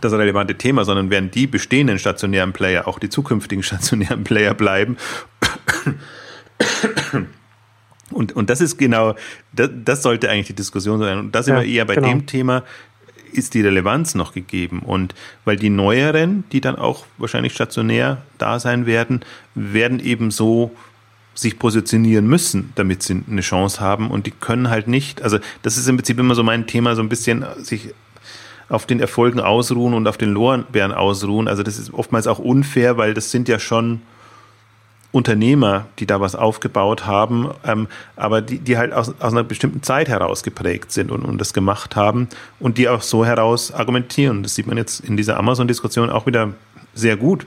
das 0.00 0.12
relevante 0.12 0.56
Thema, 0.56 0.84
sondern 0.84 1.10
werden 1.10 1.30
die 1.30 1.46
bestehenden 1.46 1.98
stationären 1.98 2.52
Player 2.52 2.88
auch 2.88 2.98
die 2.98 3.08
zukünftigen 3.08 3.62
stationären 3.62 4.24
Player 4.24 4.54
bleiben. 4.54 4.96
Und, 8.10 8.32
und 8.32 8.50
das 8.50 8.60
ist 8.60 8.78
genau, 8.78 9.14
das, 9.52 9.70
das 9.84 10.02
sollte 10.02 10.28
eigentlich 10.30 10.48
die 10.48 10.54
Diskussion 10.54 10.98
sein. 10.98 11.18
Und 11.18 11.34
da 11.34 11.42
sind 11.42 11.54
ja, 11.54 11.62
wir 11.62 11.68
eher 11.68 11.84
bei 11.84 11.94
genau. 11.94 12.08
dem 12.08 12.26
Thema, 12.26 12.62
ist 13.32 13.54
die 13.54 13.62
Relevanz 13.62 14.14
noch 14.14 14.32
gegeben? 14.32 14.80
Und 14.80 15.14
weil 15.44 15.56
die 15.56 15.70
neueren, 15.70 16.44
die 16.52 16.60
dann 16.60 16.76
auch 16.76 17.06
wahrscheinlich 17.18 17.54
stationär 17.54 18.22
da 18.38 18.60
sein 18.60 18.86
werden, 18.86 19.20
werden 19.54 20.00
eben 20.00 20.30
so 20.30 20.72
sich 21.34 21.58
positionieren 21.58 22.26
müssen, 22.26 22.72
damit 22.74 23.02
sie 23.02 23.22
eine 23.28 23.40
Chance 23.40 23.80
haben. 23.80 24.10
Und 24.10 24.26
die 24.26 24.32
können 24.32 24.68
halt 24.68 24.86
nicht, 24.86 25.22
also 25.22 25.38
das 25.62 25.78
ist 25.78 25.88
im 25.88 25.96
Prinzip 25.96 26.18
immer 26.18 26.34
so 26.34 26.42
mein 26.42 26.66
Thema, 26.66 26.94
so 26.94 27.02
ein 27.02 27.08
bisschen 27.08 27.44
sich 27.58 27.94
auf 28.72 28.86
den 28.86 29.00
Erfolgen 29.00 29.38
ausruhen 29.38 29.92
und 29.92 30.08
auf 30.08 30.16
den 30.16 30.30
Lorbeeren 30.30 30.92
ausruhen. 30.92 31.46
Also 31.46 31.62
das 31.62 31.78
ist 31.78 31.92
oftmals 31.92 32.26
auch 32.26 32.38
unfair, 32.38 32.96
weil 32.96 33.12
das 33.12 33.30
sind 33.30 33.48
ja 33.48 33.58
schon 33.58 34.00
Unternehmer, 35.12 35.84
die 35.98 36.06
da 36.06 36.22
was 36.22 36.34
aufgebaut 36.34 37.06
haben, 37.06 37.50
ähm, 37.66 37.86
aber 38.16 38.40
die, 38.40 38.58
die 38.58 38.78
halt 38.78 38.94
aus, 38.94 39.10
aus 39.20 39.32
einer 39.32 39.44
bestimmten 39.44 39.82
Zeit 39.82 40.08
heraus 40.08 40.42
geprägt 40.42 40.90
sind 40.90 41.10
und, 41.10 41.22
und 41.22 41.38
das 41.38 41.52
gemacht 41.52 41.96
haben 41.96 42.28
und 42.58 42.78
die 42.78 42.88
auch 42.88 43.02
so 43.02 43.26
heraus 43.26 43.72
argumentieren. 43.72 44.42
Das 44.42 44.54
sieht 44.54 44.66
man 44.66 44.78
jetzt 44.78 45.00
in 45.00 45.18
dieser 45.18 45.36
Amazon-Diskussion 45.36 46.08
auch 46.08 46.24
wieder 46.24 46.54
sehr 46.94 47.18
gut. 47.18 47.46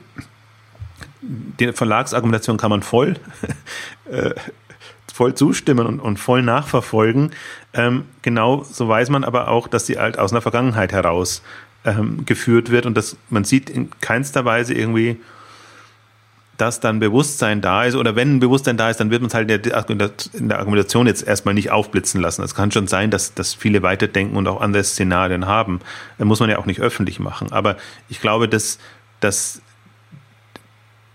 Die 1.22 1.74
Verlagsargumentation 1.74 2.58
kann 2.58 2.70
man 2.70 2.84
voll 2.84 3.16
äh, 4.12 4.30
voll 5.16 5.34
zustimmen 5.34 5.88
und, 5.88 6.02
und 6.02 6.20
voll 6.20 6.42
nachverfolgen. 6.42 7.32
Ähm, 7.74 8.04
genau 8.22 8.64
so 8.64 8.90
weiß 8.90 9.10
man 9.10 9.24
aber 9.24 9.48
auch, 9.48 9.70
dass 9.70 9.86
sie 9.86 9.98
halt 9.98 10.20
aus 10.20 10.34
einer 10.34 10.42
Vergangenheit 10.42 10.92
heraus 10.92 11.42
ähm, 11.86 12.26
geführt 12.26 12.70
wird 12.70 12.86
und 12.86 12.98
dass 12.98 13.16
man 13.30 13.46
sieht 13.46 13.70
in 13.70 13.90
keinster 14.02 14.44
Weise 14.44 14.74
irgendwie, 14.74 15.18
dass 16.58 16.82
dann 16.82 17.00
Bewusstsein 17.00 17.62
da 17.62 17.86
ist 17.86 17.96
oder 17.96 18.18
wenn 18.18 18.36
ein 18.36 18.40
Bewusstsein 18.42 18.76
da 18.76 18.90
ist, 18.90 19.00
dann 19.00 19.10
wird 19.10 19.22
man 19.22 19.28
es 19.28 19.34
halt 19.34 19.50
in 20.34 20.50
der 20.50 20.60
Argumentation 20.60 21.08
jetzt 21.08 21.26
erstmal 21.26 21.54
nicht 21.54 21.72
aufblitzen 21.72 22.20
lassen. 22.20 22.44
Es 22.44 22.54
kann 22.54 22.74
schon 22.74 22.88
sein, 22.88 23.10
dass, 23.10 23.34
dass 23.34 23.54
viele 23.54 23.84
weiterdenken 23.84 24.36
und 24.36 24.50
auch 24.50 24.60
andere 24.60 24.84
Szenarien 24.84 25.46
haben. 25.46 25.80
Das 26.18 26.28
muss 26.28 26.42
man 26.42 26.50
ja 26.50 26.58
auch 26.58 26.66
nicht 26.66 26.82
öffentlich 26.82 27.22
machen. 27.22 27.54
Aber 27.54 27.78
ich 28.10 28.20
glaube, 28.20 28.50
dass, 28.50 28.80
dass 29.22 29.62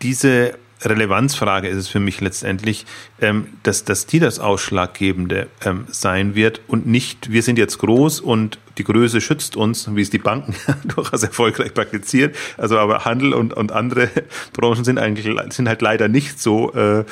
diese 0.01 0.55
Relevanzfrage 0.83 1.69
ist 1.69 1.77
es 1.77 1.89
für 1.89 2.01
mich 2.01 2.21
letztendlich, 2.21 2.87
ähm, 3.21 3.47
dass, 3.63 3.85
dass 3.85 4.07
die 4.07 4.19
das 4.19 4.39
Ausschlaggebende 4.39 5.49
ähm, 5.65 5.85
sein 5.91 6.35
wird 6.35 6.61
und 6.69 6.87
nicht, 6.87 7.31
wir 7.31 7.43
sind 7.43 7.59
jetzt 7.59 7.79
groß 7.79 8.21
und 8.21 8.59
die 8.79 8.85
Größe 8.85 9.21
schützt 9.21 9.57
uns, 9.57 9.95
wie 9.95 10.01
es 10.01 10.11
die 10.11 10.19
Banken 10.19 10.55
durchaus 10.95 11.23
erfolgreich 11.23 11.75
praktizieren. 11.75 12.33
Also 12.57 12.79
aber 12.79 13.05
Handel 13.05 13.35
und, 13.35 13.53
und 13.53 13.73
andere 13.73 14.09
Branchen 14.53 14.85
sind 14.85 14.99
eigentlich 14.99 15.27
sind 15.55 15.69
halt 15.69 15.83
leider 15.83 16.09
nicht 16.09 16.41
so 16.41 16.73
äh, 16.73 17.01
äh, 17.01 17.05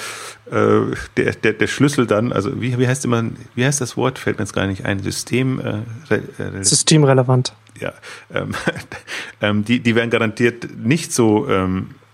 der, 1.17 1.35
der, 1.35 1.53
der 1.53 1.67
Schlüssel 1.67 2.07
dann, 2.07 2.33
also 2.33 2.61
wie, 2.61 2.79
wie 2.79 2.89
heißt 2.89 3.05
immer, 3.05 3.25
wie 3.55 3.65
heißt 3.65 3.81
das 3.81 3.97
Wort? 3.97 4.19
Fällt 4.19 4.39
mir 4.39 4.45
jetzt 4.45 4.55
gar 4.55 4.67
nicht 4.67 4.85
ein. 4.85 4.99
System 4.99 5.61
äh, 5.61 6.15
äh 6.15 6.65
Systemrelevant. 6.65 7.55
Ja, 7.81 7.93
ähm, 8.35 8.55
ähm, 9.41 9.65
die, 9.65 9.81
die 9.81 9.95
werden 9.95 10.11
garantiert 10.11 10.77
nicht 10.77 11.13
so 11.13 11.49
ähm, 11.49 11.91
äh, 11.91 12.08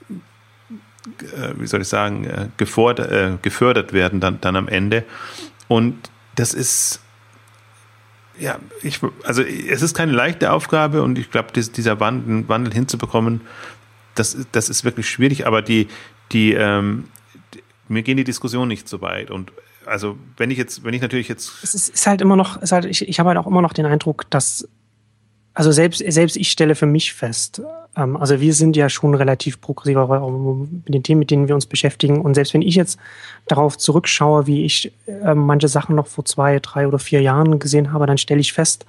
wie 1.56 1.66
soll 1.66 1.82
ich 1.82 1.88
sagen, 1.88 2.24
äh, 2.24 2.48
gefordert, 2.56 3.12
äh, 3.12 3.36
gefördert 3.42 3.92
werden 3.92 4.20
dann, 4.20 4.40
dann 4.40 4.56
am 4.56 4.68
Ende. 4.68 5.04
Und 5.68 6.10
das 6.34 6.54
ist, 6.54 7.00
ja, 8.38 8.58
ich, 8.82 9.00
also 9.24 9.42
es 9.42 9.82
ist 9.82 9.94
keine 9.94 10.12
leichte 10.12 10.52
Aufgabe 10.52 11.02
und 11.02 11.18
ich 11.18 11.30
glaube, 11.30 11.52
dieser 11.52 12.00
Wandel, 12.00 12.48
Wandel 12.48 12.72
hinzubekommen, 12.72 13.42
das, 14.14 14.36
das 14.52 14.68
ist 14.68 14.84
wirklich 14.84 15.08
schwierig, 15.08 15.46
aber 15.46 15.62
die, 15.62 15.88
die, 16.32 16.52
ähm, 16.52 17.04
die, 17.52 17.62
mir 17.88 18.02
gehen 18.02 18.16
die 18.16 18.24
Diskussionen 18.24 18.68
nicht 18.68 18.88
so 18.88 19.00
weit 19.00 19.30
und 19.30 19.52
also 19.86 20.16
wenn 20.36 20.50
ich 20.50 20.58
jetzt, 20.58 20.84
wenn 20.84 20.94
ich 20.94 21.02
natürlich 21.02 21.28
jetzt. 21.28 21.52
Es 21.62 21.74
ist, 21.74 22.06
halt 22.06 22.22
immer 22.22 22.36
noch, 22.36 22.60
halt, 22.62 22.86
ich, 22.86 23.06
ich 23.06 23.18
habe 23.18 23.28
halt 23.28 23.38
auch 23.38 23.46
immer 23.46 23.60
noch 23.60 23.72
den 23.72 23.86
Eindruck, 23.86 24.30
dass, 24.30 24.66
also 25.54 25.70
selbst, 25.70 26.02
selbst 26.06 26.36
ich 26.36 26.50
stelle 26.50 26.74
für 26.74 26.86
mich 26.86 27.12
fest, 27.14 27.62
ähm, 27.96 28.16
also 28.16 28.40
wir 28.40 28.52
sind 28.54 28.76
ja 28.76 28.88
schon 28.88 29.14
relativ 29.14 29.60
progressiver 29.60 30.28
mit 30.28 30.94
den 30.94 31.02
Themen, 31.02 31.20
mit 31.20 31.30
denen 31.30 31.48
wir 31.48 31.54
uns 31.54 31.66
beschäftigen. 31.66 32.20
Und 32.20 32.34
selbst 32.34 32.54
wenn 32.54 32.62
ich 32.62 32.74
jetzt 32.74 32.98
darauf 33.46 33.78
zurückschaue, 33.78 34.46
wie 34.46 34.64
ich 34.64 34.92
äh, 35.06 35.34
manche 35.34 35.68
Sachen 35.68 35.94
noch 35.94 36.06
vor 36.06 36.24
zwei, 36.24 36.58
drei 36.58 36.88
oder 36.88 36.98
vier 36.98 37.22
Jahren 37.22 37.58
gesehen 37.58 37.92
habe, 37.92 38.06
dann 38.06 38.18
stelle 38.18 38.40
ich 38.40 38.52
fest, 38.52 38.84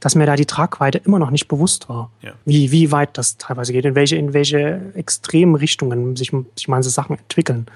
dass 0.00 0.14
mir 0.14 0.26
da 0.26 0.36
die 0.36 0.46
Tragweite 0.46 0.98
immer 0.98 1.18
noch 1.18 1.30
nicht 1.30 1.48
bewusst 1.48 1.88
war, 1.88 2.10
ja. 2.20 2.32
wie, 2.44 2.70
wie 2.72 2.92
weit 2.92 3.16
das 3.16 3.38
teilweise 3.38 3.72
geht, 3.72 3.84
in 3.84 3.94
welche, 3.94 4.16
in 4.16 4.34
welche 4.34 4.92
extremen 4.94 5.54
Richtungen 5.54 6.16
sich, 6.16 6.30
sich 6.56 6.68
manche 6.68 6.90
Sachen 6.90 7.16
entwickeln. 7.16 7.66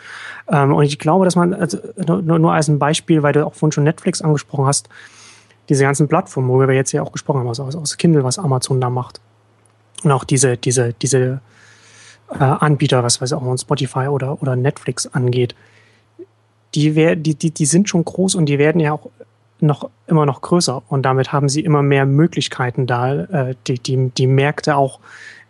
Ähm, 0.49 0.75
und 0.75 0.85
ich 0.85 0.99
glaube, 0.99 1.25
dass 1.25 1.37
man, 1.37 1.55
also 1.55 1.79
nur, 2.07 2.39
nur 2.39 2.53
als 2.53 2.69
ein 2.69 2.79
Beispiel, 2.79 3.23
weil 3.23 3.33
du 3.33 3.47
auch 3.47 3.55
vorhin 3.55 3.73
schon 3.73 3.85
Netflix 3.85 4.21
angesprochen 4.21 4.67
hast, 4.67 4.89
diese 5.69 5.85
ganzen 5.85 6.09
Plattformen, 6.09 6.49
worüber 6.49 6.69
wir 6.69 6.75
jetzt 6.75 6.93
ja 6.93 7.03
auch 7.03 7.13
gesprochen 7.13 7.41
haben, 7.41 7.49
also 7.49 7.65
aus 7.65 7.97
Kindle, 7.97 8.25
was 8.25 8.39
Amazon 8.39 8.81
da 8.81 8.91
macht 8.91 9.21
und 10.05 10.13
auch 10.13 10.25
diese, 10.25 10.57
diese, 10.57 10.93
diese 10.95 11.41
äh, 12.31 12.39
Anbieter, 12.39 13.03
was 13.03 13.21
weiß 13.21 13.33
ich 13.33 13.37
auch 13.37 13.59
Spotify 13.59 14.09
oder, 14.09 14.41
oder 14.43 14.57
Netflix 14.57 15.07
angeht, 15.07 15.55
die, 16.75 16.95
wär, 16.95 17.17
die, 17.17 17.35
die, 17.35 17.51
die 17.51 17.67
sind 17.67 17.89
schon 17.89 18.05
groß 18.05 18.35
und 18.35 18.47
die 18.47 18.59
werden 18.59 18.81
ja 18.81 18.93
auch 18.93 19.11
noch 19.61 19.91
immer 20.07 20.27
noch 20.27 20.41
größer. 20.43 20.83
Und 20.89 21.03
damit 21.03 21.33
haben 21.33 21.49
sie 21.49 21.61
immer 21.61 21.83
mehr 21.83 22.07
Möglichkeiten 22.07 22.87
da, 22.87 23.15
äh, 23.15 23.55
die, 23.67 23.79
die, 23.79 24.11
die 24.11 24.27
Märkte 24.27 24.77
auch, 24.77 25.01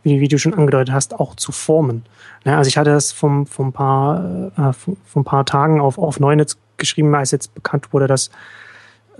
wie, 0.02 0.20
wie 0.20 0.28
du 0.28 0.38
schon 0.38 0.54
angedeutet 0.54 0.94
hast, 0.94 1.18
auch 1.18 1.34
zu 1.34 1.52
formen. 1.52 2.04
Ja, 2.44 2.56
also 2.56 2.68
ich 2.68 2.78
hatte 2.78 2.90
das 2.90 3.12
vom, 3.12 3.46
vom 3.46 3.72
paar, 3.72 4.52
äh, 4.56 4.72
vom, 4.72 4.96
vom 5.04 5.24
paar 5.24 5.44
Tagen 5.44 5.80
auf, 5.80 5.98
auf 5.98 6.20
Neunetz 6.20 6.56
geschrieben, 6.76 7.14
als 7.14 7.32
jetzt 7.32 7.54
bekannt 7.54 7.92
wurde, 7.92 8.06
dass 8.06 8.30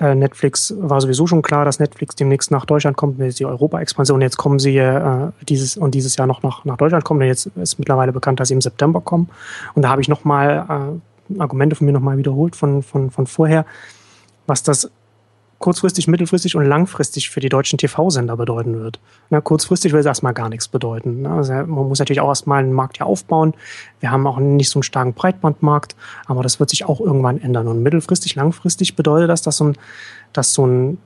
äh, 0.01 0.15
Netflix 0.15 0.75
war 0.79 1.01
sowieso 1.01 1.27
schon 1.27 1.43
klar, 1.43 1.65
dass 1.65 1.79
Netflix 1.79 2.15
demnächst 2.15 2.51
nach 2.51 2.65
Deutschland 2.65 2.97
kommt, 2.97 3.19
mit 3.19 3.39
die 3.39 3.45
Europa-Expansion. 3.45 4.21
Jetzt 4.21 4.37
kommen 4.37 4.59
sie 4.59 4.77
äh, 4.77 5.31
dieses 5.49 5.77
und 5.77 5.95
dieses 5.95 6.17
Jahr 6.17 6.27
noch 6.27 6.43
nach, 6.43 6.65
nach 6.65 6.77
Deutschland 6.77 7.05
kommen. 7.05 7.23
Jetzt 7.23 7.47
ist 7.57 7.79
mittlerweile 7.79 8.13
bekannt, 8.13 8.41
dass 8.41 8.49
sie 8.49 8.55
im 8.55 8.61
September 8.61 9.01
kommen. 9.01 9.29
Und 9.75 9.83
da 9.83 9.89
habe 9.89 10.01
ich 10.01 10.09
nochmal 10.09 10.99
äh, 11.37 11.41
Argumente 11.41 11.77
von 11.77 11.87
mir 11.87 11.93
nochmal 11.93 12.17
wiederholt 12.17 12.57
von, 12.57 12.83
von, 12.83 13.11
von 13.11 13.27
vorher, 13.27 13.67
was 14.47 14.63
das 14.63 14.91
kurzfristig, 15.59 16.07
mittelfristig 16.07 16.55
und 16.55 16.65
langfristig 16.65 17.31
für 17.31 17.41
die 17.41 17.49
deutschen 17.49 17.79
TV-Sender 17.79 18.37
bedeuten 18.37 18.79
wird. 18.79 19.01
Na, 19.29 19.41
kurzfristig 19.41 19.93
will 19.93 20.01
es 20.01 20.07
erstmal 20.07 20.35
gar 20.35 20.49
nichts 20.49 20.69
bedeuten. 20.69 21.27
Also 21.27 21.53
man 21.53 21.89
muss 21.89 21.99
natürlich 21.99 22.21
auch 22.21 22.29
erstmal 22.29 22.63
einen 22.63 22.73
Markt 22.73 22.99
ja 22.99 23.07
aufbauen. 23.07 23.55
Wir 24.01 24.11
haben 24.11 24.27
auch 24.27 24.39
nicht 24.39 24.71
so 24.71 24.79
einen 24.79 24.85
starken 24.85 25.15
Breitbandmarkt, 25.15 25.97
aber 26.27 26.43
das 26.43 26.61
wird 26.61 26.71
sich 26.71 26.85
auch 26.85 27.01
irgendwann 27.01 27.41
ändern. 27.41 27.67
Und 27.67 27.83
mittelfristig, 27.83 28.37
langfristig 28.37 28.95
bedeutet 28.95 29.31
das, 29.31 29.43
dass 29.43 29.57
so 29.57 29.65
ein, 29.65 29.77
dass 30.33 30.55
so 30.55 30.67
ein 30.67 30.99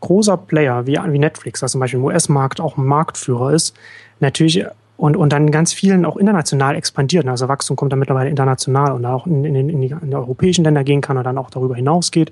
großer 0.00 0.36
Player 0.36 0.86
wie, 0.86 0.98
wie 0.98 1.18
Netflix, 1.18 1.62
was 1.62 1.72
zum 1.72 1.80
Beispiel 1.80 2.00
im 2.00 2.04
US-Markt 2.04 2.60
auch 2.60 2.76
ein 2.76 2.84
Marktführer 2.84 3.52
ist, 3.52 3.76
natürlich 4.18 4.64
und, 4.96 5.16
und 5.16 5.32
dann 5.32 5.50
ganz 5.50 5.72
vielen 5.72 6.04
auch 6.04 6.16
international 6.16 6.74
expandiert. 6.74 7.26
Also 7.28 7.48
Wachstum 7.48 7.76
kommt 7.76 7.92
dann 7.92 7.98
mittlerweile 7.98 8.30
international 8.30 8.92
und 8.92 9.04
auch 9.04 9.26
in, 9.26 9.44
in, 9.44 9.54
in, 9.54 9.80
die, 9.80 9.88
in 9.88 10.10
die 10.10 10.16
europäischen 10.16 10.64
Länder 10.64 10.84
gehen 10.84 11.00
kann 11.00 11.16
und 11.16 11.24
dann 11.24 11.38
auch 11.38 11.50
darüber 11.50 11.76
hinausgeht, 11.76 12.30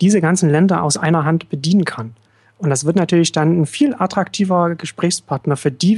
diese 0.00 0.20
ganzen 0.20 0.50
Länder 0.50 0.82
aus 0.82 0.96
einer 0.96 1.24
Hand 1.24 1.48
bedienen 1.48 1.84
kann. 1.84 2.14
Und 2.58 2.70
das 2.70 2.86
wird 2.86 2.96
natürlich 2.96 3.32
dann 3.32 3.60
ein 3.60 3.66
viel 3.66 3.94
attraktiver 3.98 4.74
Gesprächspartner 4.76 5.56
für 5.56 5.70
die, 5.70 5.96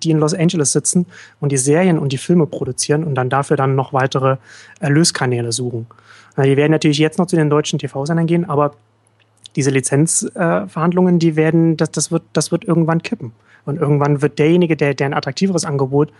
die 0.00 0.10
in 0.10 0.18
Los 0.18 0.32
Angeles 0.32 0.72
sitzen 0.72 1.06
und 1.40 1.52
die 1.52 1.58
Serien 1.58 1.98
und 1.98 2.12
die 2.12 2.18
Filme 2.18 2.46
produzieren 2.46 3.04
und 3.04 3.14
dann 3.14 3.28
dafür 3.28 3.56
dann 3.58 3.74
noch 3.74 3.92
weitere 3.92 4.38
Erlöskanäle 4.80 5.52
suchen. 5.52 5.86
Die 6.38 6.56
werden 6.56 6.72
natürlich 6.72 6.98
jetzt 6.98 7.18
noch 7.18 7.26
zu 7.26 7.36
den 7.36 7.50
deutschen 7.50 7.78
TV-Sendern 7.78 8.26
gehen, 8.26 8.48
aber 8.48 8.74
diese 9.56 9.70
Lizenzverhandlungen, 9.70 11.18
die 11.18 11.36
werden, 11.36 11.76
das, 11.76 11.90
das, 11.90 12.10
wird, 12.10 12.22
das 12.32 12.52
wird 12.52 12.64
irgendwann 12.64 13.02
kippen. 13.02 13.32
Und 13.64 13.78
irgendwann 13.78 14.22
wird 14.22 14.38
derjenige, 14.38 14.76
der, 14.76 14.94
der 14.94 15.06
ein 15.06 15.14
attraktiveres 15.14 15.64
Angebot 15.64 16.12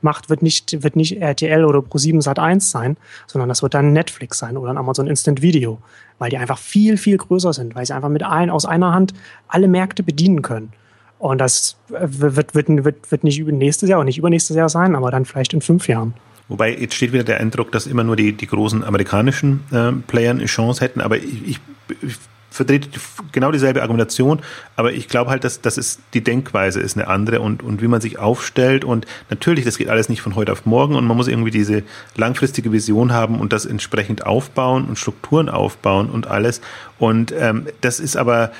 macht, 0.00 0.28
wird 0.28 0.42
nicht, 0.42 0.82
wird 0.82 0.96
nicht 0.96 1.20
RTL 1.20 1.64
oder 1.64 1.80
Pro7 1.80 2.22
Sat1 2.22 2.60
sein, 2.60 2.96
sondern 3.26 3.48
das 3.48 3.62
wird 3.62 3.74
dann 3.74 3.92
Netflix 3.92 4.38
sein 4.38 4.56
oder 4.56 4.70
ein 4.70 4.78
Amazon 4.78 5.06
Instant 5.06 5.42
Video, 5.42 5.78
weil 6.18 6.30
die 6.30 6.38
einfach 6.38 6.58
viel, 6.58 6.96
viel 6.96 7.16
größer 7.16 7.52
sind, 7.52 7.74
weil 7.74 7.86
sie 7.86 7.94
einfach 7.94 8.08
mit 8.08 8.22
ein, 8.22 8.50
aus 8.50 8.66
einer 8.66 8.92
Hand 8.92 9.14
alle 9.48 9.68
Märkte 9.68 10.02
bedienen 10.02 10.42
können. 10.42 10.72
Und 11.18 11.38
das 11.38 11.76
wird, 11.88 12.54
wird, 12.54 12.84
wird, 12.84 13.10
wird 13.10 13.24
nicht 13.24 13.44
nächstes 13.46 13.88
Jahr 13.88 14.00
und 14.00 14.06
nicht 14.06 14.18
übernächstes 14.18 14.56
Jahr 14.56 14.68
sein, 14.68 14.94
aber 14.94 15.10
dann 15.10 15.24
vielleicht 15.24 15.54
in 15.54 15.62
fünf 15.62 15.88
Jahren. 15.88 16.14
Wobei 16.48 16.76
jetzt 16.76 16.94
steht 16.94 17.12
wieder 17.12 17.24
der 17.24 17.40
Eindruck, 17.40 17.72
dass 17.72 17.86
immer 17.86 18.04
nur 18.04 18.16
die, 18.16 18.32
die 18.32 18.46
großen 18.46 18.84
amerikanischen 18.84 19.64
äh, 19.72 19.92
Player 20.06 20.30
eine 20.30 20.44
Chance 20.44 20.80
hätten, 20.84 21.00
aber 21.00 21.16
ich, 21.16 21.48
ich, 21.48 21.60
ich 22.02 22.18
vertrete 22.56 22.88
genau 23.32 23.52
dieselbe 23.52 23.82
Argumentation, 23.82 24.40
aber 24.74 24.92
ich 24.92 25.08
glaube 25.08 25.30
halt, 25.30 25.44
dass, 25.44 25.60
dass 25.60 25.76
es 25.76 26.00
die 26.14 26.22
Denkweise 26.22 26.80
ist 26.80 26.96
eine 26.96 27.08
andere 27.08 27.40
und, 27.40 27.62
und 27.62 27.82
wie 27.82 27.88
man 27.88 28.00
sich 28.00 28.18
aufstellt 28.18 28.84
und 28.84 29.06
natürlich, 29.30 29.64
das 29.64 29.78
geht 29.78 29.88
alles 29.88 30.08
nicht 30.08 30.22
von 30.22 30.34
heute 30.34 30.52
auf 30.52 30.66
morgen 30.66 30.96
und 30.96 31.06
man 31.06 31.16
muss 31.16 31.28
irgendwie 31.28 31.50
diese 31.50 31.82
langfristige 32.16 32.72
Vision 32.72 33.12
haben 33.12 33.40
und 33.40 33.52
das 33.52 33.66
entsprechend 33.66 34.26
aufbauen 34.26 34.86
und 34.86 34.98
Strukturen 34.98 35.48
aufbauen 35.48 36.10
und 36.10 36.26
alles 36.26 36.60
und 36.98 37.32
ähm, 37.38 37.66
das 37.80 38.00
ist 38.00 38.16
aber 38.16 38.50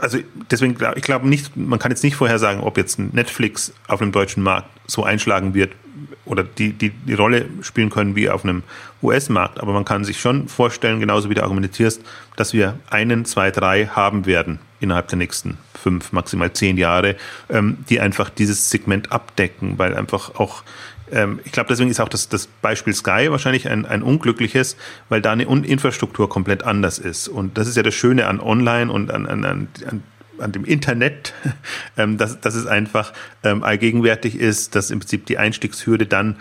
also 0.00 0.18
deswegen 0.50 0.74
glaube 0.74 0.98
ich 0.98 1.04
glaube 1.04 1.28
nicht, 1.28 1.56
man 1.56 1.78
kann 1.78 1.90
jetzt 1.90 2.02
nicht 2.02 2.16
vorher 2.16 2.38
sagen, 2.38 2.60
ob 2.60 2.76
jetzt 2.76 2.98
Netflix 2.98 3.72
auf 3.88 4.00
dem 4.00 4.12
deutschen 4.12 4.42
Markt 4.42 4.68
so 4.86 5.04
einschlagen 5.04 5.54
wird, 5.54 5.70
oder 6.24 6.44
die, 6.44 6.72
die, 6.72 6.90
die 6.90 7.14
Rolle 7.14 7.46
spielen 7.62 7.90
können 7.90 8.14
wie 8.14 8.30
auf 8.30 8.44
einem 8.44 8.62
US-Markt. 9.02 9.60
Aber 9.60 9.72
man 9.72 9.84
kann 9.84 10.04
sich 10.04 10.20
schon 10.20 10.48
vorstellen, 10.48 11.00
genauso 11.00 11.28
wie 11.30 11.34
du 11.34 11.42
argumentierst, 11.42 12.02
dass 12.36 12.52
wir 12.52 12.78
einen, 12.88 13.24
zwei, 13.24 13.50
drei 13.50 13.86
haben 13.86 14.26
werden 14.26 14.60
innerhalb 14.78 15.08
der 15.08 15.18
nächsten 15.18 15.58
fünf, 15.74 16.12
maximal 16.12 16.52
zehn 16.52 16.76
Jahre, 16.76 17.16
ähm, 17.48 17.78
die 17.88 18.00
einfach 18.00 18.30
dieses 18.30 18.70
Segment 18.70 19.12
abdecken, 19.12 19.78
weil 19.78 19.94
einfach 19.94 20.36
auch 20.36 20.62
ähm, 21.12 21.40
ich 21.44 21.52
glaube, 21.52 21.68
deswegen 21.68 21.90
ist 21.90 22.00
auch 22.00 22.08
das, 22.08 22.28
das 22.28 22.46
Beispiel 22.46 22.94
Sky 22.94 23.30
wahrscheinlich 23.30 23.68
ein, 23.68 23.86
ein 23.86 24.02
unglückliches, 24.02 24.76
weil 25.08 25.20
da 25.20 25.32
eine 25.32 25.44
Infrastruktur 25.44 26.28
komplett 26.28 26.62
anders 26.64 26.98
ist. 26.98 27.28
Und 27.28 27.58
das 27.58 27.68
ist 27.68 27.76
ja 27.76 27.82
das 27.82 27.94
Schöne 27.94 28.26
an 28.26 28.40
Online 28.40 28.90
und 28.90 29.10
an, 29.10 29.26
an, 29.26 29.44
an, 29.44 29.68
an 30.38 30.52
dem 30.52 30.64
Internet, 30.64 31.34
ähm, 31.96 32.18
dass, 32.18 32.40
dass 32.40 32.54
es 32.54 32.66
einfach 32.66 33.12
ähm, 33.42 33.62
allgegenwärtig 33.62 34.36
ist, 34.36 34.74
dass 34.74 34.90
im 34.90 35.00
Prinzip 35.00 35.26
die 35.26 35.38
Einstiegshürde 35.38 36.06
dann 36.06 36.36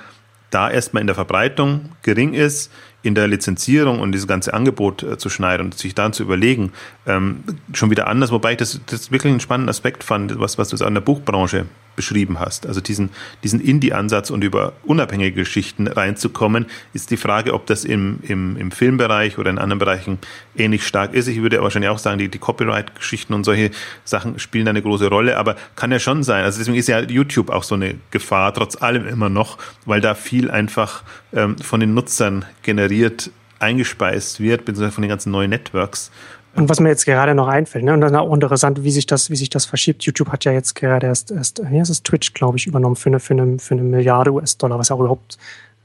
da 0.51 0.69
erstmal 0.69 1.01
in 1.01 1.07
der 1.07 1.15
Verbreitung 1.15 1.91
gering 2.01 2.33
ist, 2.33 2.71
in 3.01 3.15
der 3.15 3.27
Lizenzierung 3.27 3.99
und 3.99 4.11
dieses 4.11 4.27
ganze 4.27 4.53
Angebot 4.53 5.03
äh, 5.03 5.17
zu 5.17 5.29
schneiden 5.29 5.67
und 5.67 5.77
sich 5.77 5.95
dann 5.95 6.11
zu 6.11 6.23
überlegen, 6.23 6.73
ähm, 7.05 7.43
schon 7.73 7.91
wieder 7.91 8.07
anders, 8.07 8.31
wobei 8.31 8.51
ich 8.51 8.57
das, 8.57 8.81
das 8.87 9.11
wirklich 9.11 9.31
einen 9.31 9.39
spannenden 9.39 9.69
Aspekt 9.69 10.03
fand, 10.03 10.39
was, 10.39 10.57
was 10.57 10.69
du 10.69 10.83
an 10.83 10.95
der 10.95 11.01
Buchbranche 11.01 11.65
beschrieben 11.99 12.39
hast. 12.39 12.65
Also 12.65 12.79
diesen, 12.79 13.09
diesen 13.43 13.59
Indie-Ansatz 13.59 14.29
und 14.29 14.41
über 14.41 14.71
unabhängige 14.85 15.33
Geschichten 15.33 15.85
reinzukommen, 15.85 16.67
ist 16.93 17.11
die 17.11 17.17
Frage, 17.17 17.53
ob 17.53 17.65
das 17.65 17.83
im, 17.83 18.19
im, 18.23 18.55
im 18.55 18.71
Filmbereich 18.71 19.37
oder 19.37 19.49
in 19.49 19.57
anderen 19.57 19.79
Bereichen 19.79 20.17
ähnlich 20.55 20.87
stark 20.87 21.13
ist. 21.13 21.27
Ich 21.27 21.41
würde 21.41 21.61
wahrscheinlich 21.61 21.89
auch 21.89 21.99
sagen, 21.99 22.17
die, 22.17 22.29
die 22.29 22.37
Copyright-Geschichten 22.37 23.33
und 23.33 23.43
solche 23.43 23.71
Sachen 24.05 24.39
spielen 24.39 24.69
eine 24.69 24.81
große 24.81 25.07
Rolle, 25.09 25.37
aber 25.37 25.57
kann 25.75 25.91
ja 25.91 25.99
schon 25.99 26.23
sein. 26.23 26.45
Also 26.45 26.59
deswegen 26.59 26.77
ist 26.77 26.87
ja 26.87 27.01
YouTube 27.01 27.49
auch 27.49 27.63
so 27.63 27.75
eine 27.75 27.95
Gefahr, 28.11 28.53
trotz 28.53 28.81
allem 28.81 29.05
immer 29.05 29.27
noch, 29.27 29.57
weil 29.85 29.99
da 29.99 30.15
viel 30.15 30.49
einfach 30.49 31.03
ähm, 31.33 31.57
von 31.57 31.81
den 31.81 31.93
Nutzern 31.93 32.45
generiert 32.61 33.29
eingespeist 33.59 34.39
wird, 34.39 34.63
beziehungsweise 34.63 34.93
von 34.93 35.01
den 35.01 35.09
ganzen 35.09 35.31
neuen 35.31 35.49
Networks. 35.49 36.11
Und 36.55 36.67
was 36.67 36.79
mir 36.79 36.89
jetzt 36.89 37.05
gerade 37.05 37.35
noch 37.35 37.47
einfällt, 37.47 37.85
ne, 37.85 37.93
und 37.93 38.01
dann 38.01 38.15
auch 38.15 38.33
interessant, 38.33 38.83
wie 38.83 38.91
sich 38.91 39.05
das, 39.05 39.29
wie 39.29 39.35
sich 39.35 39.49
das 39.49 39.65
verschiebt. 39.65 40.03
YouTube 40.03 40.29
hat 40.29 40.45
ja 40.45 40.51
jetzt 40.51 40.73
gerade 40.75 41.07
erst, 41.07 41.31
erst 41.31 41.61
wie 41.69 41.79
heißt 41.79 41.91
es, 41.91 42.03
Twitch, 42.03 42.33
glaube 42.33 42.57
ich, 42.57 42.67
übernommen 42.67 42.95
für 42.95 43.09
eine, 43.09 43.19
für 43.19 43.33
eine, 43.33 43.59
für 43.59 43.75
eine 43.75 43.83
Milliarde 43.83 44.33
US-Dollar, 44.33 44.79
was 44.79 44.89
ja 44.89 44.95
auch 44.95 44.99
überhaupt 44.99 45.37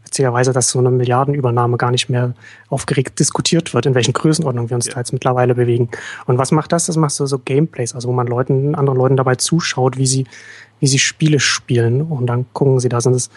witzigerweise, 0.04 0.52
dass 0.52 0.70
so 0.70 0.78
eine 0.78 0.90
Milliardenübernahme 0.90 1.76
gar 1.76 1.90
nicht 1.90 2.08
mehr 2.08 2.34
aufgeregt 2.68 3.18
diskutiert 3.18 3.74
wird, 3.74 3.86
in 3.86 3.94
welchen 3.94 4.12
Größenordnungen 4.12 4.70
wir 4.70 4.76
uns 4.76 4.86
ja. 4.86 4.94
da 4.94 5.00
jetzt 5.00 5.12
mittlerweile 5.12 5.54
bewegen. 5.54 5.90
Und 6.26 6.38
was 6.38 6.52
macht 6.52 6.72
das? 6.72 6.86
Das 6.86 6.96
macht 6.96 7.12
so, 7.12 7.26
so 7.26 7.38
Gameplays, 7.38 7.94
also 7.94 8.08
wo 8.08 8.12
man 8.12 8.26
Leuten, 8.26 8.74
anderen 8.74 8.98
Leuten 8.98 9.16
dabei 9.16 9.34
zuschaut, 9.34 9.98
wie 9.98 10.06
sie, 10.06 10.26
wie 10.80 10.86
sie 10.86 10.98
Spiele 10.98 11.40
spielen 11.40 12.02
und 12.02 12.26
dann 12.26 12.46
gucken 12.52 12.80
sie 12.80 12.88
das. 12.88 13.06
Und 13.06 13.14
das, 13.14 13.30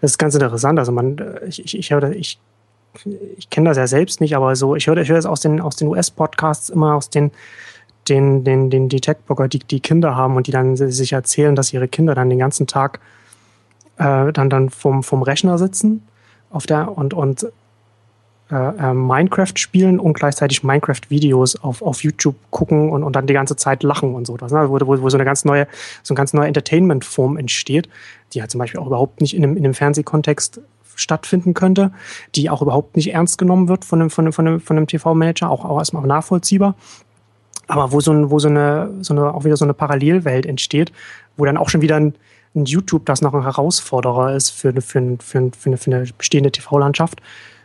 das 0.00 0.12
ist 0.12 0.18
ganz 0.18 0.34
interessant. 0.34 0.78
Also 0.78 0.92
man, 0.92 1.18
ich, 1.46 1.64
ich, 1.64 1.78
ich, 1.78 1.90
ich 1.90 2.38
ich 3.36 3.50
kenne 3.50 3.68
das 3.68 3.76
ja 3.76 3.86
selbst 3.86 4.20
nicht, 4.20 4.36
aber 4.36 4.54
so, 4.56 4.76
ich 4.76 4.86
höre 4.86 4.96
ich 4.98 5.08
höre 5.08 5.18
es 5.18 5.26
aus 5.26 5.40
den, 5.40 5.60
aus 5.60 5.76
den 5.76 5.88
US-Podcasts 5.88 6.68
immer 6.68 6.94
aus 6.94 7.10
den, 7.10 7.30
den, 8.08 8.44
den, 8.44 8.70
den, 8.70 8.88
die 8.88 9.00
Tech-Blogger, 9.00 9.48
die, 9.48 9.58
die 9.58 9.80
Kinder 9.80 10.16
haben 10.16 10.36
und 10.36 10.46
die 10.46 10.52
dann 10.52 10.76
sich 10.76 11.12
erzählen, 11.12 11.56
dass 11.56 11.72
ihre 11.72 11.88
Kinder 11.88 12.14
dann 12.14 12.30
den 12.30 12.38
ganzen 12.38 12.66
Tag 12.66 13.00
äh, 13.98 14.32
dann, 14.32 14.50
dann 14.50 14.70
vom, 14.70 15.02
vom 15.02 15.22
Rechner 15.22 15.58
sitzen 15.58 16.06
auf 16.50 16.66
der 16.66 16.96
und, 16.96 17.14
und 17.14 17.46
äh, 18.50 18.54
äh, 18.54 18.92
Minecraft 18.92 19.54
spielen 19.56 19.98
und 19.98 20.12
gleichzeitig 20.12 20.62
Minecraft-Videos 20.62 21.56
auf, 21.56 21.80
auf 21.80 22.04
YouTube 22.04 22.36
gucken 22.50 22.90
und, 22.90 23.02
und 23.02 23.16
dann 23.16 23.26
die 23.26 23.32
ganze 23.32 23.56
Zeit 23.56 23.82
lachen 23.82 24.14
und 24.14 24.26
so. 24.26 24.36
Das, 24.36 24.52
ne? 24.52 24.68
wo, 24.68 24.78
wo, 24.80 25.00
wo 25.00 25.08
so 25.08 25.16
eine 25.16 25.24
ganz 25.24 25.44
neue, 25.44 25.66
so 26.02 26.12
eine 26.12 26.16
ganz 26.18 26.34
neue 26.34 26.48
Entertainment-Form 26.48 27.38
entsteht, 27.38 27.88
die 28.32 28.40
halt 28.40 28.50
zum 28.50 28.58
Beispiel 28.58 28.80
auch 28.80 28.86
überhaupt 28.86 29.22
nicht 29.22 29.34
in 29.34 29.42
einem, 29.42 29.56
in 29.56 29.64
einem 29.64 29.74
Fernsehkontext 29.74 30.60
stattfinden 30.96 31.54
könnte, 31.54 31.92
die 32.34 32.50
auch 32.50 32.62
überhaupt 32.62 32.96
nicht 32.96 33.12
ernst 33.12 33.38
genommen 33.38 33.68
wird 33.68 33.84
von 33.84 34.00
einem, 34.00 34.10
von 34.10 34.26
einem, 34.26 34.32
von 34.32 34.46
einem, 34.46 34.60
von 34.60 34.76
einem 34.76 34.86
TV-Manager, 34.86 35.50
auch, 35.50 35.64
auch 35.64 35.78
erstmal 35.78 36.06
nachvollziehbar. 36.06 36.74
Aber 37.66 37.92
wo 37.92 38.00
so, 38.00 38.12
ein, 38.12 38.30
wo 38.30 38.38
so 38.38 38.48
eine, 38.48 38.90
so 39.00 39.14
eine, 39.14 39.32
auch 39.32 39.44
wieder 39.44 39.56
so 39.56 39.64
eine 39.64 39.74
Parallelwelt 39.74 40.46
entsteht, 40.46 40.92
wo 41.36 41.44
dann 41.44 41.56
auch 41.56 41.68
schon 41.68 41.80
wieder 41.80 41.96
ein, 41.96 42.14
ein 42.54 42.66
YouTube, 42.66 43.06
das 43.06 43.22
noch 43.22 43.34
ein 43.34 43.42
Herausforderer 43.42 44.34
ist 44.34 44.50
für, 44.50 44.72
für, 44.80 45.16
für, 45.20 45.50
für, 45.52 45.68
eine, 45.68 45.76
für 45.76 45.90
eine 45.90 46.06
bestehende 46.16 46.52
TV-Landschaft, 46.52 47.20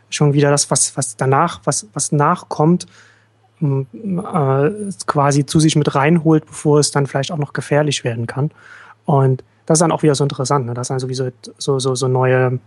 schon 0.10 0.34
wieder 0.34 0.50
das, 0.50 0.72
was, 0.72 0.96
was 0.98 1.16
danach, 1.18 1.62
was, 1.66 1.88
was 1.94 2.12
nachkommt, 2.12 2.88
äh, 3.62 4.70
quasi 5.06 5.46
zu 5.46 5.60
sich 5.60 5.76
mit 5.76 5.94
reinholt, 5.94 6.46
bevor 6.46 6.80
es 6.80 6.92
dann 6.92 7.08
vielleicht 7.08 7.32
auch 7.32 7.38
noch 7.38 7.54
gefährlich 7.54 8.04
werden 8.04 8.26
kann. 8.26 8.52
Und 9.06 9.44
das 9.66 9.78
ist 9.78 9.82
dann 9.82 9.92
auch 9.92 10.02
wieder 10.02 10.16
so 10.16 10.24
interessant. 10.24 10.66
Ne? 10.66 10.74
Das 10.74 10.88
sind 10.88 11.00
sowieso 11.00 11.30
so, 11.58 11.80
so, 11.80 11.94
so 11.94 12.08
neue 12.08 12.60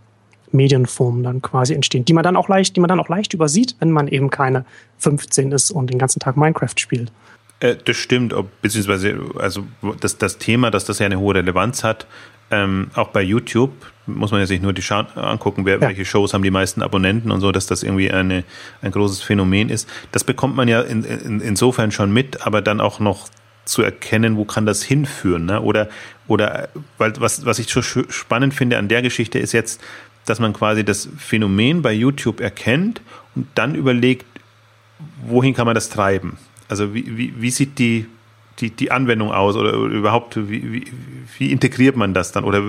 Medienformen 0.53 1.23
dann 1.23 1.41
quasi 1.41 1.73
entstehen, 1.73 2.05
die 2.05 2.13
man 2.13 2.23
dann 2.23 2.35
auch 2.35 2.49
leicht, 2.49 2.75
die 2.75 2.79
man 2.79 2.87
dann 2.87 2.99
auch 2.99 3.09
leicht 3.09 3.33
übersieht, 3.33 3.75
wenn 3.79 3.91
man 3.91 4.07
eben 4.07 4.29
keine 4.29 4.65
15 4.99 5.51
ist 5.51 5.71
und 5.71 5.89
den 5.89 5.99
ganzen 5.99 6.19
Tag 6.19 6.37
Minecraft 6.37 6.77
spielt. 6.77 7.11
Äh, 7.59 7.75
das 7.83 7.97
stimmt, 7.97 8.33
beziehungsweise 8.61 9.19
also 9.37 9.65
das, 9.99 10.17
das 10.17 10.37
Thema, 10.37 10.71
dass 10.71 10.85
das 10.85 10.99
ja 10.99 11.05
eine 11.05 11.19
hohe 11.19 11.35
Relevanz 11.35 11.83
hat, 11.83 12.07
ähm, 12.51 12.91
auch 12.93 13.09
bei 13.09 13.21
YouTube 13.21 13.71
muss 14.05 14.31
man 14.31 14.41
ja 14.41 14.45
sich 14.45 14.61
nur 14.61 14.73
die 14.73 14.81
Scha 14.81 15.07
angucken, 15.15 15.65
wer, 15.65 15.75
ja. 15.75 15.81
welche 15.81 16.05
Shows 16.05 16.33
haben 16.33 16.43
die 16.43 16.51
meisten 16.51 16.81
Abonnenten 16.81 17.31
und 17.31 17.39
so, 17.39 17.51
dass 17.51 17.67
das 17.67 17.83
irgendwie 17.83 18.11
eine, 18.11 18.43
ein 18.81 18.91
großes 18.91 19.21
Phänomen 19.21 19.69
ist. 19.69 19.89
Das 20.11 20.23
bekommt 20.23 20.55
man 20.55 20.67
ja 20.67 20.81
in, 20.81 21.03
in, 21.03 21.39
insofern 21.39 21.91
schon 21.91 22.11
mit, 22.11 22.45
aber 22.45 22.61
dann 22.61 22.81
auch 22.81 22.99
noch 22.99 23.29
zu 23.65 23.81
erkennen, 23.81 24.35
wo 24.35 24.43
kann 24.43 24.65
das 24.65 24.83
hinführen, 24.83 25.45
ne? 25.45 25.61
Oder 25.61 25.87
oder 26.27 26.67
weil 26.97 27.13
was 27.19 27.45
was 27.45 27.59
ich 27.59 27.67
so 27.69 27.81
spannend 27.81 28.53
finde 28.53 28.77
an 28.77 28.89
der 28.89 29.01
Geschichte 29.01 29.39
ist 29.39 29.53
jetzt, 29.53 29.81
dass 30.25 30.39
man 30.39 30.53
quasi 30.53 30.83
das 30.83 31.09
Phänomen 31.17 31.81
bei 31.81 31.93
YouTube 31.93 32.39
erkennt 32.39 33.01
und 33.35 33.47
dann 33.55 33.75
überlegt, 33.75 34.25
wohin 35.25 35.53
kann 35.53 35.65
man 35.65 35.75
das 35.75 35.89
treiben? 35.89 36.37
Also 36.69 36.93
wie, 36.93 37.17
wie, 37.17 37.33
wie 37.41 37.51
sieht 37.51 37.77
die, 37.79 38.05
die, 38.59 38.69
die 38.69 38.91
Anwendung 38.91 39.31
aus 39.31 39.55
oder, 39.55 39.73
überhaupt, 39.73 40.37
wie, 40.49 40.85
wie, 41.37 41.51
integriert 41.51 41.95
man 41.95 42.13
das 42.13 42.31
dann 42.31 42.43
oder 42.43 42.63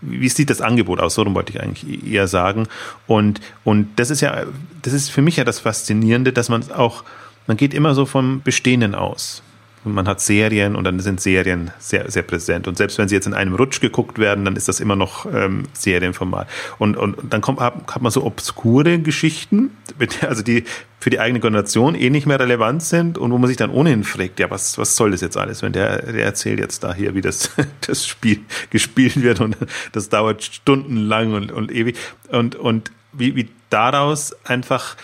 wie, 0.00 0.28
sieht 0.28 0.50
das 0.50 0.60
Angebot 0.60 1.00
aus? 1.00 1.14
So 1.14 1.34
wollte 1.34 1.52
ich 1.52 1.62
eigentlich 1.62 2.06
eher 2.06 2.28
sagen. 2.28 2.66
Und, 3.06 3.40
und 3.64 3.88
das 3.96 4.10
ist 4.10 4.20
ja, 4.20 4.44
das 4.82 4.92
ist 4.92 5.10
für 5.10 5.22
mich 5.22 5.36
ja 5.36 5.44
das 5.44 5.60
Faszinierende, 5.60 6.32
dass 6.32 6.48
man 6.48 6.70
auch, 6.72 7.04
man 7.46 7.56
geht 7.56 7.74
immer 7.74 7.94
so 7.94 8.06
vom 8.06 8.42
Bestehenden 8.42 8.94
aus 8.94 9.42
man 9.84 10.08
hat 10.08 10.20
Serien 10.20 10.76
und 10.76 10.84
dann 10.84 11.00
sind 11.00 11.20
Serien 11.20 11.70
sehr, 11.78 12.10
sehr 12.10 12.22
präsent. 12.22 12.66
Und 12.66 12.78
selbst 12.78 12.98
wenn 12.98 13.08
sie 13.08 13.14
jetzt 13.14 13.26
in 13.26 13.34
einem 13.34 13.54
Rutsch 13.54 13.80
geguckt 13.80 14.18
werden, 14.18 14.44
dann 14.44 14.56
ist 14.56 14.68
das 14.68 14.80
immer 14.80 14.96
noch 14.96 15.26
ähm, 15.26 15.64
Serienformat. 15.72 16.48
Und, 16.78 16.96
und, 16.96 17.16
dann 17.28 17.40
kommt, 17.40 17.60
hat, 17.60 18.00
man 18.00 18.10
so 18.10 18.24
obskure 18.24 18.98
Geschichten, 18.98 19.76
also 20.22 20.42
die 20.42 20.64
für 21.00 21.10
die 21.10 21.20
eigene 21.20 21.40
Generation 21.40 21.94
eh 21.94 22.08
nicht 22.08 22.26
mehr 22.26 22.40
relevant 22.40 22.82
sind 22.82 23.18
und 23.18 23.30
wo 23.30 23.36
man 23.36 23.48
sich 23.48 23.58
dann 23.58 23.70
ohnehin 23.70 24.04
fragt, 24.04 24.40
ja, 24.40 24.50
was, 24.50 24.78
was 24.78 24.96
soll 24.96 25.10
das 25.10 25.20
jetzt 25.20 25.36
alles, 25.36 25.60
wenn 25.60 25.74
der, 25.74 26.00
der 26.00 26.24
erzählt 26.24 26.58
jetzt 26.58 26.82
da 26.82 26.94
hier, 26.94 27.14
wie 27.14 27.20
das, 27.20 27.50
das 27.86 28.06
Spiel 28.06 28.40
gespielt 28.70 29.22
wird 29.22 29.40
und 29.40 29.56
das 29.92 30.08
dauert 30.08 30.42
stundenlang 30.42 31.34
und, 31.34 31.52
und 31.52 31.70
ewig. 31.70 31.98
Und, 32.30 32.56
und 32.56 32.90
wie, 33.12 33.36
wie 33.36 33.48
daraus 33.68 34.34
einfach 34.44 34.96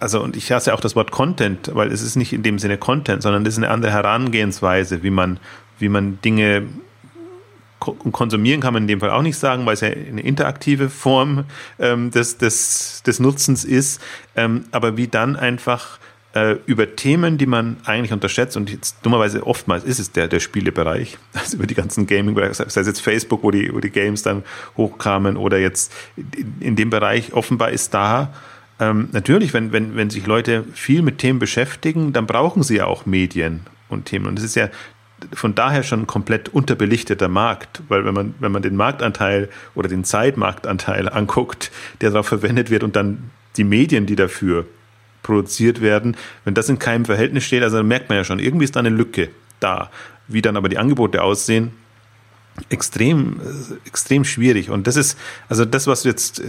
also 0.00 0.22
und 0.22 0.36
ich 0.36 0.52
hasse 0.52 0.74
auch 0.74 0.80
das 0.80 0.96
Wort 0.96 1.10
Content, 1.10 1.70
weil 1.74 1.90
es 1.90 2.02
ist 2.02 2.16
nicht 2.16 2.32
in 2.32 2.42
dem 2.42 2.58
Sinne 2.58 2.78
Content, 2.78 3.22
sondern 3.22 3.44
es 3.46 3.54
ist 3.54 3.58
eine 3.58 3.70
andere 3.70 3.92
Herangehensweise, 3.92 5.02
wie 5.02 5.10
man, 5.10 5.38
wie 5.78 5.88
man 5.88 6.20
Dinge 6.22 6.66
konsumieren 7.78 8.60
kann 8.60 8.72
man 8.72 8.84
in 8.84 8.88
dem 8.88 9.00
Fall 9.00 9.10
auch 9.10 9.22
nicht 9.22 9.38
sagen, 9.38 9.66
weil 9.66 9.74
es 9.74 9.80
ja 9.80 9.88
eine 9.88 10.22
interaktive 10.22 10.88
Form 10.88 11.44
ähm, 11.78 12.10
des, 12.10 12.38
des, 12.38 13.02
des 13.06 13.20
Nutzens 13.20 13.64
ist, 13.64 14.00
ähm, 14.34 14.64
aber 14.70 14.96
wie 14.96 15.08
dann 15.08 15.36
einfach 15.36 15.98
äh, 16.34 16.56
über 16.66 16.96
Themen, 16.96 17.38
die 17.38 17.46
man 17.46 17.76
eigentlich 17.84 18.12
unterschätzt 18.12 18.56
und 18.56 18.70
jetzt 18.70 18.96
dummerweise 19.02 19.46
oftmals 19.46 19.84
ist 19.84 19.98
es 19.98 20.10
der, 20.10 20.26
der 20.26 20.40
Spielebereich, 20.40 21.18
also 21.34 21.58
über 21.58 21.66
die 21.66 21.74
ganzen 21.74 22.06
Gaming, 22.06 22.34
sei 22.52 22.64
es 22.64 22.74
jetzt 22.74 23.00
Facebook, 23.00 23.42
wo 23.42 23.50
die, 23.50 23.72
wo 23.72 23.80
die 23.80 23.90
Games 23.90 24.22
dann 24.22 24.42
hochkamen 24.76 25.36
oder 25.36 25.58
jetzt 25.58 25.92
in 26.60 26.76
dem 26.76 26.90
Bereich 26.90 27.34
offenbar 27.34 27.70
ist 27.70 27.92
da 27.94 28.32
ähm, 28.78 29.08
natürlich, 29.12 29.54
wenn, 29.54 29.72
wenn, 29.72 29.96
wenn 29.96 30.10
sich 30.10 30.26
Leute 30.26 30.64
viel 30.74 31.02
mit 31.02 31.18
Themen 31.18 31.38
beschäftigen, 31.38 32.12
dann 32.12 32.26
brauchen 32.26 32.62
sie 32.62 32.76
ja 32.76 32.86
auch 32.86 33.06
Medien 33.06 33.60
und 33.88 34.06
Themen. 34.06 34.26
Und 34.26 34.38
es 34.38 34.44
ist 34.44 34.54
ja 34.54 34.68
von 35.32 35.54
daher 35.54 35.82
schon 35.82 36.00
ein 36.00 36.06
komplett 36.06 36.50
unterbelichteter 36.50 37.28
Markt, 37.28 37.82
weil 37.88 38.04
wenn 38.04 38.12
man, 38.14 38.34
wenn 38.38 38.52
man 38.52 38.62
den 38.62 38.76
Marktanteil 38.76 39.48
oder 39.74 39.88
den 39.88 40.04
Zeitmarktanteil 40.04 41.08
anguckt, 41.12 41.70
der 42.00 42.10
darauf 42.10 42.26
verwendet 42.26 42.70
wird 42.70 42.82
und 42.82 42.96
dann 42.96 43.30
die 43.56 43.64
Medien, 43.64 44.04
die 44.04 44.16
dafür 44.16 44.66
produziert 45.22 45.80
werden, 45.80 46.16
wenn 46.44 46.54
das 46.54 46.68
in 46.68 46.78
keinem 46.78 47.06
Verhältnis 47.06 47.44
steht, 47.44 47.62
also 47.62 47.78
dann 47.78 47.88
merkt 47.88 48.08
man 48.08 48.18
ja 48.18 48.24
schon, 48.24 48.38
irgendwie 48.38 48.64
ist 48.64 48.76
da 48.76 48.80
eine 48.80 48.90
Lücke 48.90 49.30
da. 49.58 49.90
Wie 50.28 50.42
dann 50.42 50.56
aber 50.56 50.68
die 50.68 50.78
Angebote 50.78 51.22
aussehen, 51.22 51.72
extrem, 52.68 53.40
äh, 53.40 53.88
extrem 53.88 54.24
schwierig. 54.24 54.70
Und 54.70 54.86
das 54.86 54.96
ist, 54.96 55.18
also 55.48 55.64
das, 55.64 55.86
was 55.86 56.04
jetzt 56.04 56.40
äh, 56.40 56.44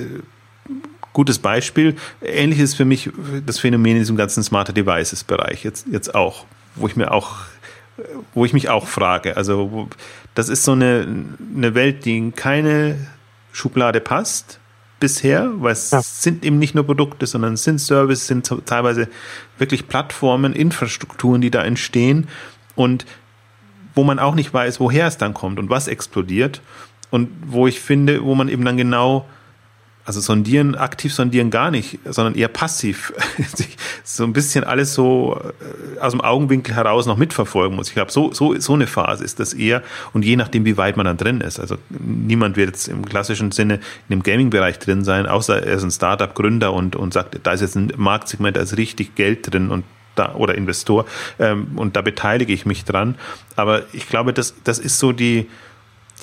gutes 1.18 1.40
Beispiel. 1.40 1.96
Ähnliches 2.22 2.76
für 2.76 2.86
mich 2.86 3.10
das 3.44 3.58
Phänomen 3.58 3.94
in 3.94 4.00
diesem 4.00 4.18
ganzen 4.18 4.44
Smarter 4.44 4.72
Devices 4.72 5.24
Bereich 5.24 5.64
jetzt, 5.64 5.88
jetzt 5.92 6.14
auch, 6.14 6.46
wo 6.76 6.86
ich 6.86 6.96
mir 6.96 7.12
auch, 7.12 7.38
wo 8.36 8.46
ich 8.46 8.54
mich 8.54 8.70
auch 8.70 8.86
frage. 8.86 9.36
Also, 9.36 9.90
das 10.36 10.48
ist 10.48 10.64
so 10.64 10.74
eine, 10.74 11.08
eine 11.56 11.74
Welt, 11.74 12.06
die 12.06 12.18
in 12.18 12.36
keine 12.36 13.08
Schublade 13.52 14.00
passt 14.00 14.60
bisher, 15.00 15.50
weil 15.56 15.72
es 15.72 15.90
ja. 15.90 16.04
sind 16.04 16.46
eben 16.46 16.60
nicht 16.60 16.76
nur 16.76 16.86
Produkte, 16.86 17.26
sondern 17.26 17.54
es 17.54 17.64
sind 17.64 17.82
Services, 17.82 18.28
sind 18.28 18.54
teilweise 18.68 19.08
wirklich 19.58 19.88
Plattformen, 19.88 20.54
Infrastrukturen, 20.54 21.42
die 21.42 21.50
da 21.50 21.64
entstehen 21.64 22.28
und 22.76 23.08
wo 23.96 24.04
man 24.04 24.20
auch 24.20 24.36
nicht 24.36 24.54
weiß, 24.54 24.80
woher 24.80 25.08
es 25.08 25.18
dann 25.18 25.34
kommt 25.34 25.58
und 25.58 25.72
was 25.72 25.88
explodiert 25.88 26.62
und 27.10 27.30
wo 27.48 27.66
ich 27.66 27.80
finde, 27.80 28.24
wo 28.24 28.36
man 28.36 28.50
eben 28.50 28.64
dann 28.64 28.78
genau 28.78 29.26
also 30.08 30.22
sondieren, 30.22 30.76
aktiv 30.76 31.14
sondieren 31.14 31.50
gar 31.50 31.70
nicht, 31.70 32.00
sondern 32.06 32.34
eher 32.34 32.48
passiv. 32.48 33.12
so 34.06 34.24
ein 34.24 34.32
bisschen 34.32 34.64
alles 34.64 34.94
so 34.94 35.38
äh, 35.98 36.00
aus 36.00 36.14
dem 36.14 36.22
Augenwinkel 36.22 36.74
heraus 36.74 37.08
noch 37.08 37.18
mitverfolgen 37.18 37.76
muss. 37.76 37.90
Ich 37.90 37.94
glaube, 37.94 38.10
so, 38.10 38.32
so, 38.32 38.58
so 38.58 38.74
eine 38.74 38.88
Phase 38.88 39.26
ist 39.26 39.42
das 39.42 39.54
eher. 39.54 39.84
Und 40.14 40.24
je 40.24 40.38
nachdem, 40.38 40.64
wie 40.64 40.78
weit 40.78 40.96
man 40.96 41.06
dann 41.06 41.18
drin 41.18 41.42
ist. 41.42 41.60
Also 41.60 41.76
niemand 41.90 42.56
wird 42.56 42.70
jetzt 42.70 42.88
im 42.88 43.04
klassischen 43.04 43.52
Sinne 43.52 43.82
in 44.08 44.20
dem 44.20 44.24
Gaming-Bereich 44.24 44.80
drin 44.80 45.04
sein, 45.04 45.26
außer 45.26 45.62
er 45.62 45.76
ist 45.76 45.84
ein 45.84 45.92
Startup-Gründer 45.92 46.72
und, 46.72 46.96
und 46.96 47.14
sagt, 47.14 47.42
da 47.44 47.52
ist 47.52 47.60
jetzt 47.60 47.76
ein 47.76 47.92
Marktsegment, 47.98 48.56
da 48.56 48.62
ist 48.62 48.78
richtig 48.78 49.16
Geld 49.16 49.52
drin 49.52 49.72
und 49.72 49.84
da, 50.16 50.36
oder 50.36 50.56
Investor 50.56 51.06
ähm, 51.38 51.72
und 51.76 51.98
da 51.98 52.02
beteilige 52.02 52.54
ich 52.54 52.66
mich 52.66 52.86
dran. 52.86 53.16
Aber 53.58 53.82
ich 53.92 54.08
glaube, 54.08 54.32
das, 54.32 54.56
das 54.64 54.80
ist 54.80 55.00
so 55.00 55.12
die, 55.12 55.50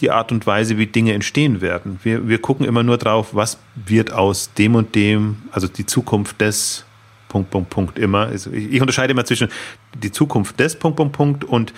die 0.01 0.11
Art 0.11 0.32
und 0.32 0.47
Weise, 0.47 0.78
wie 0.78 0.86
Dinge 0.86 1.12
entstehen 1.12 1.61
werden. 1.61 2.01
Wir, 2.03 2.28
wir 2.28 2.40
gucken 2.40 2.66
immer 2.66 2.82
nur 2.82 2.99
drauf, 2.99 3.28
was 3.32 3.59
wird 3.74 4.12
aus 4.12 4.53
dem 4.55 4.74
und 4.74 4.95
dem, 4.95 5.42
also 5.53 5.68
die 5.68 5.86
Zukunft 5.86 6.40
des 6.40 6.84
Punkt, 7.28 7.51
Punkt, 7.51 7.70
Punkt 7.70 7.99
immer. 7.99 8.26
Also 8.26 8.53
ich, 8.53 8.72
ich 8.74 8.80
unterscheide 8.80 9.12
immer 9.12 9.24
zwischen 9.24 9.49
die 9.95 10.12
Zukunft 10.12 10.59
des 10.61 10.76
Punkt, 10.76 10.97
Punkt, 10.97 11.16
Punkt 11.16 11.45
und 11.45 11.72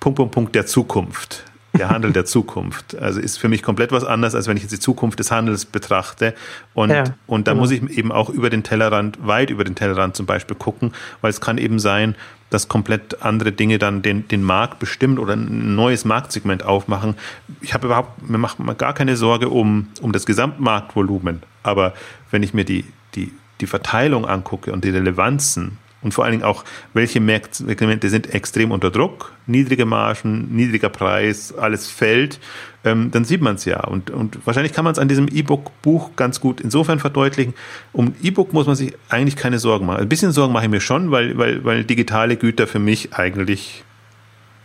Punkt, 0.00 0.16
Punkt, 0.16 0.32
Punkt 0.32 0.54
der 0.54 0.66
Zukunft. 0.66 1.44
Der 1.78 1.88
Handel 1.88 2.12
der 2.12 2.26
Zukunft. 2.26 2.98
Also 2.98 3.18
ist 3.18 3.38
für 3.38 3.48
mich 3.48 3.62
komplett 3.62 3.92
was 3.92 4.04
anderes, 4.04 4.34
als 4.34 4.46
wenn 4.46 4.58
ich 4.58 4.62
jetzt 4.62 4.72
die 4.72 4.78
Zukunft 4.78 5.18
des 5.18 5.30
Handels 5.30 5.64
betrachte. 5.64 6.34
Und, 6.74 6.90
ja, 6.90 7.04
und 7.26 7.46
da 7.46 7.52
genau. 7.52 7.62
muss 7.62 7.70
ich 7.70 7.82
eben 7.96 8.12
auch 8.12 8.28
über 8.28 8.50
den 8.50 8.62
Tellerrand, 8.62 9.26
weit 9.26 9.48
über 9.48 9.64
den 9.64 9.74
Tellerrand 9.74 10.14
zum 10.14 10.26
Beispiel 10.26 10.54
gucken, 10.54 10.92
weil 11.22 11.30
es 11.30 11.40
kann 11.40 11.56
eben 11.56 11.78
sein, 11.78 12.14
dass 12.52 12.68
komplett 12.68 13.22
andere 13.22 13.50
Dinge 13.50 13.78
dann 13.78 14.02
den, 14.02 14.28
den 14.28 14.42
Markt 14.42 14.78
bestimmen 14.78 15.18
oder 15.18 15.34
ein 15.34 15.74
neues 15.74 16.04
Marktsegment 16.04 16.64
aufmachen. 16.64 17.14
Ich 17.62 17.72
habe 17.72 17.86
überhaupt, 17.86 18.28
mir 18.28 18.36
macht 18.36 18.58
man 18.58 18.76
gar 18.76 18.92
keine 18.92 19.16
Sorge 19.16 19.48
um, 19.48 19.88
um 20.02 20.12
das 20.12 20.26
Gesamtmarktvolumen. 20.26 21.42
Aber 21.62 21.94
wenn 22.30 22.42
ich 22.42 22.52
mir 22.52 22.64
die, 22.64 22.84
die, 23.14 23.32
die 23.60 23.66
Verteilung 23.66 24.26
angucke 24.26 24.70
und 24.70 24.84
die 24.84 24.90
Relevanzen 24.90 25.78
und 26.02 26.12
vor 26.12 26.24
allen 26.24 26.32
Dingen 26.32 26.44
auch, 26.44 26.64
welche 26.94 27.20
Märkte 27.20 28.08
sind 28.08 28.34
extrem 28.34 28.70
unter 28.70 28.90
Druck, 28.90 29.32
niedrige 29.46 29.84
Margen, 29.84 30.54
niedriger 30.54 30.88
Preis, 30.88 31.54
alles 31.56 31.88
fällt, 31.88 32.40
ähm, 32.84 33.10
dann 33.10 33.24
sieht 33.24 33.40
man 33.40 33.54
es 33.54 33.64
ja. 33.64 33.84
Und, 33.84 34.10
und 34.10 34.44
wahrscheinlich 34.44 34.72
kann 34.72 34.84
man 34.84 34.92
es 34.92 34.98
an 34.98 35.08
diesem 35.08 35.28
E-Book-Buch 35.28 36.16
ganz 36.16 36.40
gut 36.40 36.60
insofern 36.60 36.98
verdeutlichen. 36.98 37.54
Um 37.92 38.14
E-Book 38.22 38.52
muss 38.52 38.66
man 38.66 38.76
sich 38.76 38.94
eigentlich 39.08 39.36
keine 39.36 39.58
Sorgen 39.58 39.86
machen. 39.86 40.00
Ein 40.00 40.08
bisschen 40.08 40.32
Sorgen 40.32 40.52
mache 40.52 40.64
ich 40.64 40.70
mir 40.70 40.80
schon, 40.80 41.10
weil, 41.10 41.38
weil, 41.38 41.64
weil 41.64 41.84
digitale 41.84 42.36
Güter 42.36 42.66
für 42.66 42.80
mich 42.80 43.14
eigentlich 43.14 43.84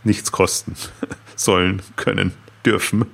nichts 0.04 0.32
kosten 0.32 0.74
sollen 1.36 1.82
können 1.96 2.34
dürfen, 2.68 3.06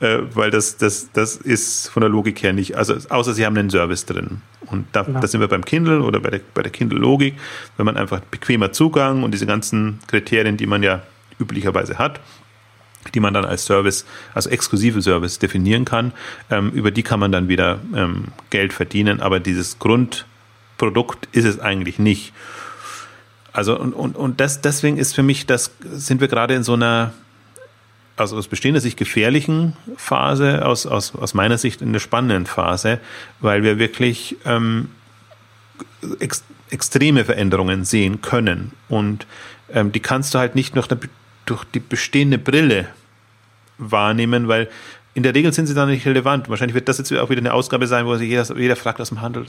äh, 0.00 0.18
weil 0.34 0.50
das, 0.50 0.78
das, 0.78 1.10
das 1.12 1.36
ist 1.36 1.88
von 1.88 2.00
der 2.00 2.10
Logik 2.10 2.42
her 2.42 2.52
nicht, 2.52 2.76
also 2.76 2.96
außer 3.08 3.34
sie 3.34 3.44
haben 3.44 3.56
einen 3.56 3.70
Service 3.70 4.06
drin. 4.06 4.40
Und 4.66 4.86
da, 4.92 5.02
ja. 5.02 5.20
da 5.20 5.26
sind 5.26 5.40
wir 5.40 5.48
beim 5.48 5.64
Kindle 5.64 6.02
oder 6.02 6.18
bei 6.20 6.30
der, 6.30 6.40
bei 6.54 6.62
der 6.62 6.72
Kindle-Logik, 6.72 7.34
wenn 7.76 7.86
man 7.86 7.96
einfach 7.96 8.20
bequemer 8.20 8.72
Zugang 8.72 9.22
und 9.22 9.32
diese 9.32 9.46
ganzen 9.46 10.00
Kriterien, 10.06 10.56
die 10.56 10.66
man 10.66 10.82
ja 10.82 11.02
üblicherweise 11.38 11.98
hat, 11.98 12.20
die 13.14 13.20
man 13.20 13.34
dann 13.34 13.44
als 13.44 13.66
Service, 13.66 14.06
als 14.32 14.46
exklusive 14.46 15.02
Service 15.02 15.38
definieren 15.38 15.84
kann, 15.84 16.12
ähm, 16.50 16.70
über 16.70 16.90
die 16.90 17.02
kann 17.02 17.20
man 17.20 17.32
dann 17.32 17.48
wieder 17.48 17.80
ähm, 17.94 18.28
Geld 18.50 18.72
verdienen, 18.72 19.20
aber 19.20 19.40
dieses 19.40 19.78
Grundprodukt 19.78 21.28
ist 21.32 21.44
es 21.44 21.58
eigentlich 21.60 21.98
nicht. 21.98 22.32
Also 23.52 23.78
und, 23.78 23.92
und, 23.92 24.16
und 24.16 24.40
das, 24.40 24.62
deswegen 24.62 24.96
ist 24.96 25.14
für 25.14 25.22
mich, 25.22 25.44
das 25.44 25.72
sind 25.82 26.22
wir 26.22 26.28
gerade 26.28 26.54
in 26.54 26.62
so 26.62 26.72
einer 26.72 27.12
also 28.22 28.36
aus 28.38 28.48
bestehender 28.48 28.80
Sicht 28.80 28.96
gefährlichen 28.96 29.76
Phase, 29.96 30.64
aus, 30.64 30.86
aus, 30.86 31.14
aus 31.14 31.34
meiner 31.34 31.58
Sicht 31.58 31.82
in 31.82 31.92
der 31.92 32.00
spannenden 32.00 32.46
Phase, 32.46 32.98
weil 33.40 33.62
wir 33.62 33.78
wirklich 33.78 34.36
ähm, 34.46 34.88
ex, 36.18 36.44
extreme 36.70 37.24
Veränderungen 37.24 37.84
sehen 37.84 38.22
können. 38.22 38.72
Und 38.88 39.26
ähm, 39.72 39.92
die 39.92 40.00
kannst 40.00 40.34
du 40.34 40.38
halt 40.38 40.54
nicht 40.54 40.74
noch 40.74 40.88
durch 41.44 41.64
die 41.74 41.80
bestehende 41.80 42.38
Brille 42.38 42.88
wahrnehmen, 43.78 44.48
weil 44.48 44.68
in 45.14 45.22
der 45.22 45.34
Regel 45.34 45.52
sind 45.52 45.66
sie 45.66 45.74
dann 45.74 45.88
nicht 45.88 46.06
relevant. 46.06 46.48
Wahrscheinlich 46.48 46.74
wird 46.74 46.88
das 46.88 46.98
jetzt 46.98 47.12
auch 47.12 47.28
wieder 47.28 47.40
eine 47.40 47.52
Ausgabe 47.52 47.86
sein, 47.86 48.06
wo 48.06 48.16
sich 48.16 48.28
jeder, 48.28 48.56
jeder 48.56 48.76
fragt 48.76 49.00
aus 49.00 49.10
dem 49.10 49.20
Handel. 49.20 49.44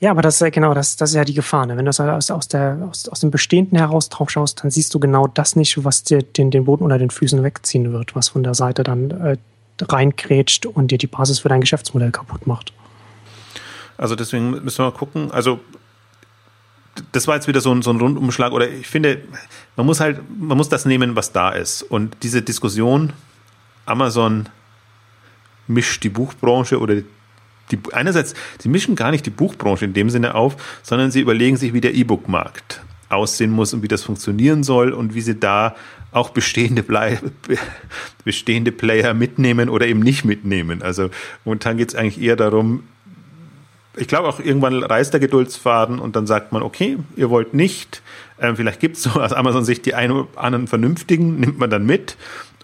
Ja, 0.00 0.10
aber 0.10 0.22
das 0.22 0.40
ist 0.40 0.52
genau, 0.52 0.74
das, 0.74 0.96
das 0.96 1.10
ist 1.10 1.16
ja 1.16 1.24
die 1.24 1.34
Gefahr. 1.34 1.66
Ne? 1.66 1.76
Wenn 1.76 1.84
du 1.84 1.90
aus, 1.90 2.30
aus, 2.30 2.48
der, 2.48 2.78
aus, 2.88 3.08
aus 3.08 3.20
dem 3.20 3.30
Bestehenden 3.30 3.78
heraus 3.78 4.10
drauf 4.10 4.30
schaust, 4.30 4.62
dann 4.62 4.70
siehst 4.70 4.94
du 4.94 5.00
genau 5.00 5.26
das 5.26 5.56
nicht, 5.56 5.82
was 5.84 6.04
dir 6.04 6.22
den, 6.22 6.50
den 6.50 6.66
Boden 6.66 6.84
unter 6.84 6.98
den 6.98 7.10
Füßen 7.10 7.42
wegziehen 7.42 7.92
wird, 7.92 8.14
was 8.14 8.28
von 8.28 8.42
der 8.42 8.54
Seite 8.54 8.84
dann 8.84 9.10
äh, 9.10 9.36
reinkrätscht 9.80 10.66
und 10.66 10.90
dir 10.90 10.98
die 10.98 11.06
Basis 11.06 11.40
für 11.40 11.48
dein 11.48 11.60
Geschäftsmodell 11.60 12.10
kaputt 12.10 12.46
macht. 12.46 12.72
Also 13.96 14.14
deswegen 14.14 14.50
müssen 14.50 14.78
wir 14.78 14.90
mal 14.90 14.96
gucken. 14.96 15.32
Also 15.32 15.58
das 17.12 17.26
war 17.26 17.34
jetzt 17.34 17.48
wieder 17.48 17.60
so 17.60 17.72
ein, 17.72 17.82
so 17.82 17.90
ein 17.90 17.98
Rundumschlag. 17.98 18.52
Oder 18.52 18.68
ich 18.68 18.86
finde, 18.86 19.22
man 19.76 19.86
muss 19.86 20.00
halt, 20.00 20.20
man 20.38 20.56
muss 20.56 20.68
das 20.68 20.84
nehmen, 20.84 21.16
was 21.16 21.32
da 21.32 21.50
ist. 21.50 21.82
Und 21.82 22.16
diese 22.22 22.42
Diskussion, 22.42 23.12
Amazon 23.86 24.48
mischt 25.68 26.02
die 26.04 26.08
Buchbranche 26.08 26.78
oder 26.78 26.96
die, 27.70 27.78
einerseits, 27.92 28.34
sie 28.58 28.68
mischen 28.68 28.96
gar 28.96 29.10
nicht 29.10 29.26
die 29.26 29.30
Buchbranche 29.30 29.84
in 29.84 29.92
dem 29.92 30.10
Sinne 30.10 30.34
auf, 30.34 30.80
sondern 30.82 31.10
sie 31.10 31.20
überlegen 31.20 31.56
sich, 31.56 31.72
wie 31.72 31.80
der 31.80 31.94
E-Book-Markt 31.94 32.80
aussehen 33.10 33.50
muss 33.50 33.72
und 33.72 33.82
wie 33.82 33.88
das 33.88 34.02
funktionieren 34.02 34.62
soll 34.62 34.92
und 34.92 35.14
wie 35.14 35.20
sie 35.20 35.38
da 35.38 35.74
auch 36.12 36.30
bestehende, 36.30 36.84
bestehende 38.24 38.72
Player 38.72 39.14
mitnehmen 39.14 39.68
oder 39.68 39.86
eben 39.86 40.00
nicht 40.00 40.24
mitnehmen. 40.24 40.82
Also 40.82 41.10
momentan 41.44 41.76
geht 41.76 41.90
es 41.90 41.94
eigentlich 41.94 42.20
eher 42.20 42.36
darum, 42.36 42.84
ich 43.96 44.08
glaube 44.08 44.28
auch 44.28 44.38
irgendwann 44.38 44.82
reißt 44.82 45.12
der 45.12 45.20
Geduldsfaden 45.20 45.98
und 45.98 46.16
dann 46.16 46.26
sagt 46.26 46.52
man, 46.52 46.62
okay, 46.62 46.98
ihr 47.16 47.30
wollt 47.30 47.54
nicht, 47.54 48.02
äh, 48.38 48.54
vielleicht 48.54 48.80
gibt 48.80 48.96
es 48.96 49.02
so 49.02 49.10
aus 49.10 49.32
Amazon-Sicht 49.32 49.84
die 49.86 49.94
einen 49.94 50.12
oder 50.12 50.28
anderen 50.36 50.66
vernünftigen, 50.68 51.40
nimmt 51.40 51.58
man 51.58 51.68
dann 51.68 51.84
mit 51.84 52.16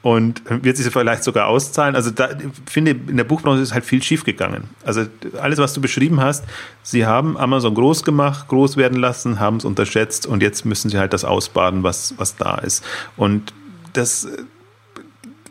und 0.05 0.43
wird 0.47 0.77
sich 0.77 0.87
vielleicht 0.93 1.25
sogar 1.25 1.47
auszahlen. 1.47 1.97
Also 1.97 2.11
da 2.11 2.29
finde 2.67 2.91
in 2.91 3.17
der 3.17 3.25
Buchbranche 3.25 3.63
ist 3.63 3.73
halt 3.73 3.87
viel 3.87 4.03
schief 4.03 4.23
gegangen. 4.23 4.65
Also 4.85 5.07
alles, 5.41 5.59
was 5.59 5.73
du 5.73 5.81
beschrieben 5.81 6.21
hast, 6.21 6.45
sie 6.83 7.07
haben 7.07 7.39
Amazon 7.39 7.75
groß 7.75 8.05
gemacht, 8.05 8.47
groß 8.49 8.77
werden 8.77 8.99
lassen, 8.99 9.41
haben 9.41 9.57
es 9.57 9.65
unterschätzt 9.65 10.27
und 10.27 10.43
jetzt 10.43 10.67
müssen 10.67 10.91
sie 10.91 10.99
halt 10.99 11.15
das 11.15 11.25
ausbaden, 11.25 11.85
was, 11.85 12.13
was 12.19 12.37
da 12.37 12.57
ist. 12.57 12.85
Und 13.17 13.55
das 13.95 14.29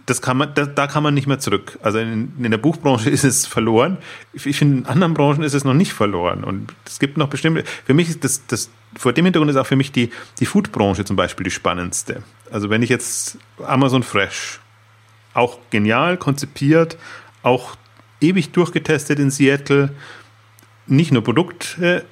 das 0.06 0.22
kann 0.22 0.38
man, 0.38 0.54
da, 0.54 0.66
da, 0.66 0.88
kann 0.88 1.04
man 1.04 1.14
nicht 1.14 1.28
mehr 1.28 1.40
zurück. 1.40 1.80
Also 1.82 2.00
in, 2.00 2.34
in 2.38 2.52
der 2.52 2.58
Buchbranche 2.58 3.10
ist 3.12 3.24
es 3.24 3.46
verloren. 3.46 3.98
Ich, 4.34 4.58
finde, 4.58 4.80
in 4.80 4.86
anderen 4.86 5.14
Branchen 5.14 5.44
ist 5.44 5.54
es 5.54 5.64
noch 5.64 5.74
nicht 5.74 5.94
verloren. 5.94 6.44
Und 6.44 6.74
es 6.86 7.00
gibt 7.00 7.18
noch 7.18 7.30
bestimmte, 7.30 7.64
für 7.86 7.94
mich 7.94 8.10
ist 8.10 8.24
das, 8.24 8.46
das 8.48 8.70
vor 8.96 9.14
dem 9.14 9.26
Hintergrund 9.26 9.50
ist 9.50 9.58
auch 9.58 9.66
für 9.66 9.76
mich 9.76 9.92
die, 9.92 10.12
die 10.40 10.46
Foodbranche 10.46 11.06
zum 11.06 11.16
Beispiel 11.16 11.46
die 11.46 11.52
spannendste. 11.52 12.24
Also 12.52 12.70
wenn 12.70 12.82
ich 12.84 12.90
jetzt 12.90 13.38
Amazon 13.66 14.04
Fresh, 14.04 14.60
auch 15.34 15.58
genial 15.72 16.18
konzipiert, 16.18 16.98
auch 17.42 17.76
ewig 18.22 18.52
durchgetestet 18.52 19.20
in 19.20 19.32
Seattle, 19.32 19.90
nicht 20.86 21.12
nur 21.12 21.24
Produkte 21.24 22.06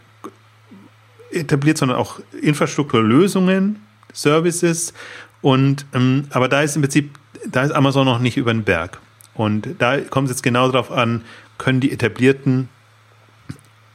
etabliert, 1.31 1.77
sondern 1.77 1.97
auch 1.97 2.19
Infrastrukturlösungen, 2.41 3.81
Services. 4.13 4.93
Und 5.41 5.85
ähm, 5.93 6.25
aber 6.31 6.47
da 6.47 6.61
ist 6.61 6.75
im 6.75 6.81
Prinzip 6.81 7.17
da 7.47 7.63
ist 7.63 7.71
Amazon 7.71 8.05
noch 8.05 8.19
nicht 8.19 8.37
über 8.37 8.53
den 8.53 8.63
Berg. 8.63 8.99
Und 9.33 9.75
da 9.79 9.99
kommt 9.99 10.29
es 10.29 10.37
jetzt 10.37 10.43
genau 10.43 10.69
darauf 10.69 10.91
an, 10.91 11.23
können 11.57 11.79
die 11.79 11.91
etablierten 11.91 12.69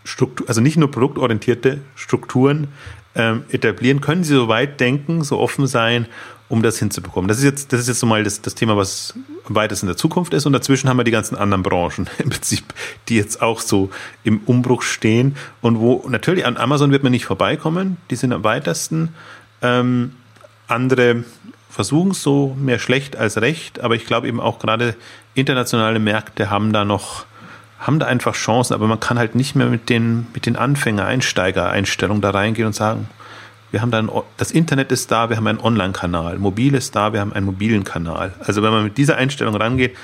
Strukturen, 0.05 0.49
also 0.49 0.61
nicht 0.61 0.77
nur 0.77 0.91
produktorientierte 0.91 1.81
Strukturen 1.95 2.69
ähm, 3.15 3.45
etablieren, 3.51 4.01
können 4.01 4.25
sie 4.25 4.35
so 4.35 4.49
weit 4.49 4.81
denken, 4.81 5.25
so 5.25 5.39
offen 5.39 5.67
sein, 5.67 6.07
um 6.49 6.63
das 6.63 6.79
hinzubekommen. 6.79 7.27
Das 7.29 7.39
ist 7.39 7.45
jetzt, 7.45 7.73
das 7.73 7.81
ist 7.81 7.89
jetzt 7.89 8.01
so 8.01 8.07
mal 8.07 8.23
das, 8.23 8.41
das 8.41 8.55
Thema, 8.55 8.77
was 8.77 9.15
weitest 9.49 9.83
in 9.83 9.89
der 9.89 9.97
Zukunft 9.97 10.33
ist. 10.33 10.47
Und 10.47 10.53
dazwischen 10.53 10.89
haben 10.89 10.97
wir 10.97 11.05
die 11.05 11.11
ganzen 11.11 11.37
anderen 11.37 11.63
Branchen 11.63 12.09
im 12.19 12.31
Prinzip, 12.31 12.65
die 13.09 13.17
jetzt 13.17 13.43
auch 13.43 13.61
so 13.61 13.91
im 14.23 14.41
Umbruch 14.47 14.83
stehen. 14.83 15.37
Und 15.61 15.81
wo 15.81 16.05
natürlich 16.09 16.47
an 16.47 16.57
Amazon 16.57 16.93
wird 16.93 17.03
man 17.03 17.13
nicht 17.13 17.27
vorbeikommen. 17.27 17.97
Die 18.11 18.17
sind 18.17 18.33
am 18.33 18.45
weitesten. 18.45 19.09
Ähm, 19.61 20.13
andere 20.69 21.25
versuchen 21.77 22.13
es 22.13 22.23
so 22.23 22.57
mehr 22.59 22.79
schlecht 22.79 23.17
als 23.17 23.43
recht, 23.43 23.81
aber 23.81 23.95
ich 23.97 24.07
glaube 24.07 24.27
eben 24.29 24.41
auch 24.41 24.59
gerade 24.59 24.97
internationale 25.35 25.99
Märkte 25.99 26.49
haben 26.49 26.73
da 26.73 26.87
noch, 26.87 27.27
haben 27.79 27.99
da 27.99 28.07
einfach 28.07 28.35
Chancen, 28.35 28.73
aber 28.73 28.87
man 28.87 28.99
kann 28.99 29.19
halt 29.19 29.35
nicht 29.35 29.55
mehr 29.55 29.67
mit 29.67 29.91
den, 29.91 30.27
mit 30.33 30.47
den 30.47 30.57
Anfänger-Einsteiger-Einstellungen 30.57 32.23
da 32.23 32.31
reingehen 32.31 32.67
und 32.67 32.73
sagen, 32.73 33.11
wir 33.73 33.83
haben 33.83 33.91
dann, 33.91 34.11
das 34.39 34.53
Internet 34.53 34.91
ist 34.91 35.11
da, 35.13 35.29
wir 35.29 35.37
haben 35.37 35.47
einen 35.47 35.61
Online-Kanal, 35.61 36.39
mobil 36.39 36.75
ist 36.75 36.97
da, 36.97 37.13
wir 37.13 37.21
haben 37.21 37.35
einen 37.35 37.45
mobilen 37.45 37.85
Kanal. 37.85 38.33
Also 38.41 38.63
wenn 38.63 38.71
man 38.73 38.83
mit 38.83 38.97
dieser 38.97 39.19
Einstellung 39.19 39.55
rangeht, 39.55 39.99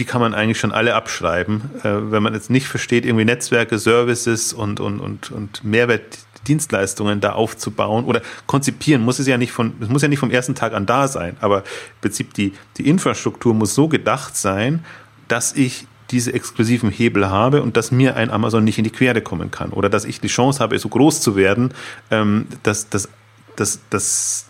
die 0.00 0.04
kann 0.04 0.20
man 0.20 0.34
eigentlich 0.34 0.58
schon 0.58 0.72
alle 0.72 0.96
abschreiben. 0.96 1.70
Äh, 1.84 2.10
wenn 2.10 2.24
man 2.24 2.34
jetzt 2.34 2.50
nicht 2.50 2.66
versteht, 2.66 3.04
irgendwie 3.04 3.26
Netzwerke, 3.26 3.78
Services 3.78 4.52
und, 4.52 4.80
und, 4.80 4.98
und, 4.98 5.30
und 5.30 5.62
Mehrwert 5.62 6.18
Dienstleistungen 6.46 7.20
da 7.20 7.32
aufzubauen 7.32 8.04
oder 8.04 8.22
konzipieren 8.46 9.02
muss 9.02 9.18
es 9.18 9.26
ja 9.26 9.38
nicht 9.38 9.52
von, 9.52 9.74
es 9.80 9.88
muss 9.88 10.02
ja 10.02 10.08
nicht 10.08 10.18
vom 10.18 10.30
ersten 10.30 10.54
Tag 10.54 10.72
an 10.72 10.86
da 10.86 11.08
sein, 11.08 11.36
aber 11.40 11.58
im 11.58 12.00
Prinzip 12.00 12.34
die, 12.34 12.52
die 12.78 12.88
Infrastruktur 12.88 13.54
muss 13.54 13.74
so 13.74 13.88
gedacht 13.88 14.36
sein, 14.36 14.84
dass 15.28 15.52
ich 15.54 15.86
diese 16.10 16.32
exklusiven 16.32 16.90
Hebel 16.90 17.30
habe 17.30 17.62
und 17.62 17.76
dass 17.76 17.92
mir 17.92 18.16
ein 18.16 18.30
Amazon 18.30 18.64
nicht 18.64 18.78
in 18.78 18.84
die 18.84 18.90
Quere 18.90 19.20
kommen 19.20 19.50
kann 19.50 19.70
oder 19.70 19.88
dass 19.88 20.04
ich 20.04 20.20
die 20.20 20.28
Chance 20.28 20.60
habe, 20.60 20.78
so 20.78 20.88
groß 20.88 21.20
zu 21.20 21.36
werden, 21.36 21.72
ähm, 22.10 22.46
dass, 22.62 22.88
dass, 22.88 23.08
dass, 23.56 23.80
dass 23.90 24.46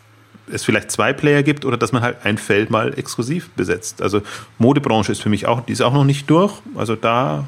es 0.51 0.65
vielleicht 0.65 0.91
zwei 0.91 1.13
Player 1.13 1.43
gibt 1.43 1.65
oder 1.65 1.77
dass 1.77 1.93
man 1.93 2.03
halt 2.03 2.19
ein 2.25 2.39
Feld 2.39 2.71
mal 2.71 2.99
exklusiv 2.99 3.51
besetzt. 3.51 4.03
Also 4.03 4.23
Modebranche 4.59 5.13
ist 5.13 5.23
für 5.23 5.29
mich 5.29 5.47
auch, 5.47 5.61
die 5.61 5.73
ist 5.73 5.83
auch 5.83 5.93
noch 5.93 6.05
nicht 6.05 6.29
durch. 6.31 6.55
Also 6.75 6.97
da 6.97 7.47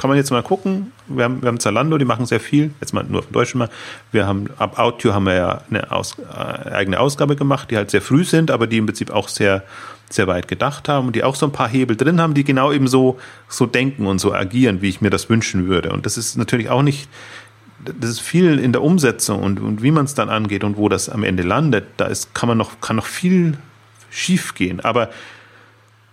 kann 0.00 0.08
man 0.08 0.16
jetzt 0.16 0.30
mal 0.30 0.42
gucken. 0.42 0.92
Wir 1.08 1.24
haben, 1.24 1.42
wir 1.42 1.48
haben 1.48 1.60
Zalando, 1.60 1.98
die 1.98 2.06
machen 2.06 2.24
sehr 2.24 2.40
viel. 2.40 2.72
Jetzt 2.80 2.94
mal 2.94 3.04
nur 3.04 3.22
von 3.22 3.32
Deutschen 3.34 3.58
mal. 3.58 3.68
Wir 4.12 4.26
haben 4.26 4.46
ab 4.56 4.78
Audio 4.78 5.12
haben 5.12 5.24
wir 5.24 5.34
ja 5.34 5.60
eine 5.68 5.92
Aus, 5.92 6.16
äh, 6.18 6.70
eigene 6.70 6.98
Ausgabe 6.98 7.36
gemacht, 7.36 7.70
die 7.70 7.76
halt 7.76 7.90
sehr 7.90 8.00
früh 8.00 8.24
sind, 8.24 8.50
aber 8.50 8.66
die 8.66 8.78
im 8.78 8.86
Prinzip 8.86 9.10
auch 9.10 9.28
sehr, 9.28 9.62
sehr 10.08 10.26
weit 10.26 10.48
gedacht 10.48 10.88
haben 10.88 11.08
und 11.08 11.16
die 11.16 11.22
auch 11.22 11.34
so 11.34 11.44
ein 11.44 11.52
paar 11.52 11.68
Hebel 11.68 11.98
drin 11.98 12.18
haben, 12.18 12.32
die 12.32 12.44
genau 12.44 12.72
eben 12.72 12.88
so, 12.88 13.18
so 13.46 13.66
denken 13.66 14.06
und 14.06 14.20
so 14.20 14.32
agieren, 14.32 14.80
wie 14.80 14.88
ich 14.88 15.02
mir 15.02 15.10
das 15.10 15.28
wünschen 15.28 15.68
würde. 15.68 15.90
Und 15.90 16.06
das 16.06 16.16
ist 16.16 16.34
natürlich 16.38 16.70
auch 16.70 16.80
nicht, 16.80 17.06
das 17.84 18.08
ist 18.08 18.20
viel 18.20 18.58
in 18.58 18.72
der 18.72 18.80
Umsetzung 18.80 19.42
und, 19.42 19.60
und 19.60 19.82
wie 19.82 19.90
man 19.90 20.06
es 20.06 20.14
dann 20.14 20.30
angeht 20.30 20.64
und 20.64 20.78
wo 20.78 20.88
das 20.88 21.10
am 21.10 21.24
Ende 21.24 21.42
landet, 21.42 21.84
da 21.98 22.06
ist, 22.06 22.34
kann 22.34 22.48
man 22.48 22.56
noch, 22.56 22.80
kann 22.80 22.96
noch 22.96 23.04
viel 23.06 23.58
schief 24.08 24.54
gehen. 24.54 24.80
Aber 24.80 25.10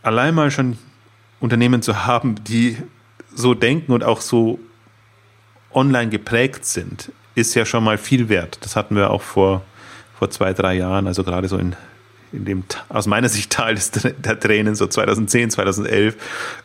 allein 0.02 0.36
mal 0.36 0.52
schon 0.52 0.78
Unternehmen 1.40 1.82
zu 1.82 2.06
haben, 2.06 2.36
die 2.44 2.76
so 3.38 3.54
denken 3.54 3.92
und 3.92 4.04
auch 4.04 4.20
so 4.20 4.60
online 5.74 6.10
geprägt 6.10 6.66
sind, 6.66 7.12
ist 7.36 7.54
ja 7.54 7.66
schon 7.66 7.84
mal 7.84 7.98
viel 7.98 8.30
wert. 8.30 8.58
Das 8.62 8.76
hatten 8.76 8.96
wir 8.96 9.12
auch 9.12 9.22
vor, 9.22 9.64
vor 10.18 10.30
zwei, 10.32 10.54
drei 10.54 10.74
Jahren, 10.76 11.06
also 11.06 11.24
gerade 11.24 11.48
so 11.48 11.58
in, 11.58 11.76
in 12.34 12.46
dem 12.46 12.64
aus 12.90 13.06
meiner 13.06 13.30
Sicht 13.30 13.52
Teil 13.52 13.76
des, 13.76 13.92
der 13.92 14.40
Tränen, 14.40 14.76
so 14.76 14.88
2010, 14.88 15.52
2011, 15.52 16.16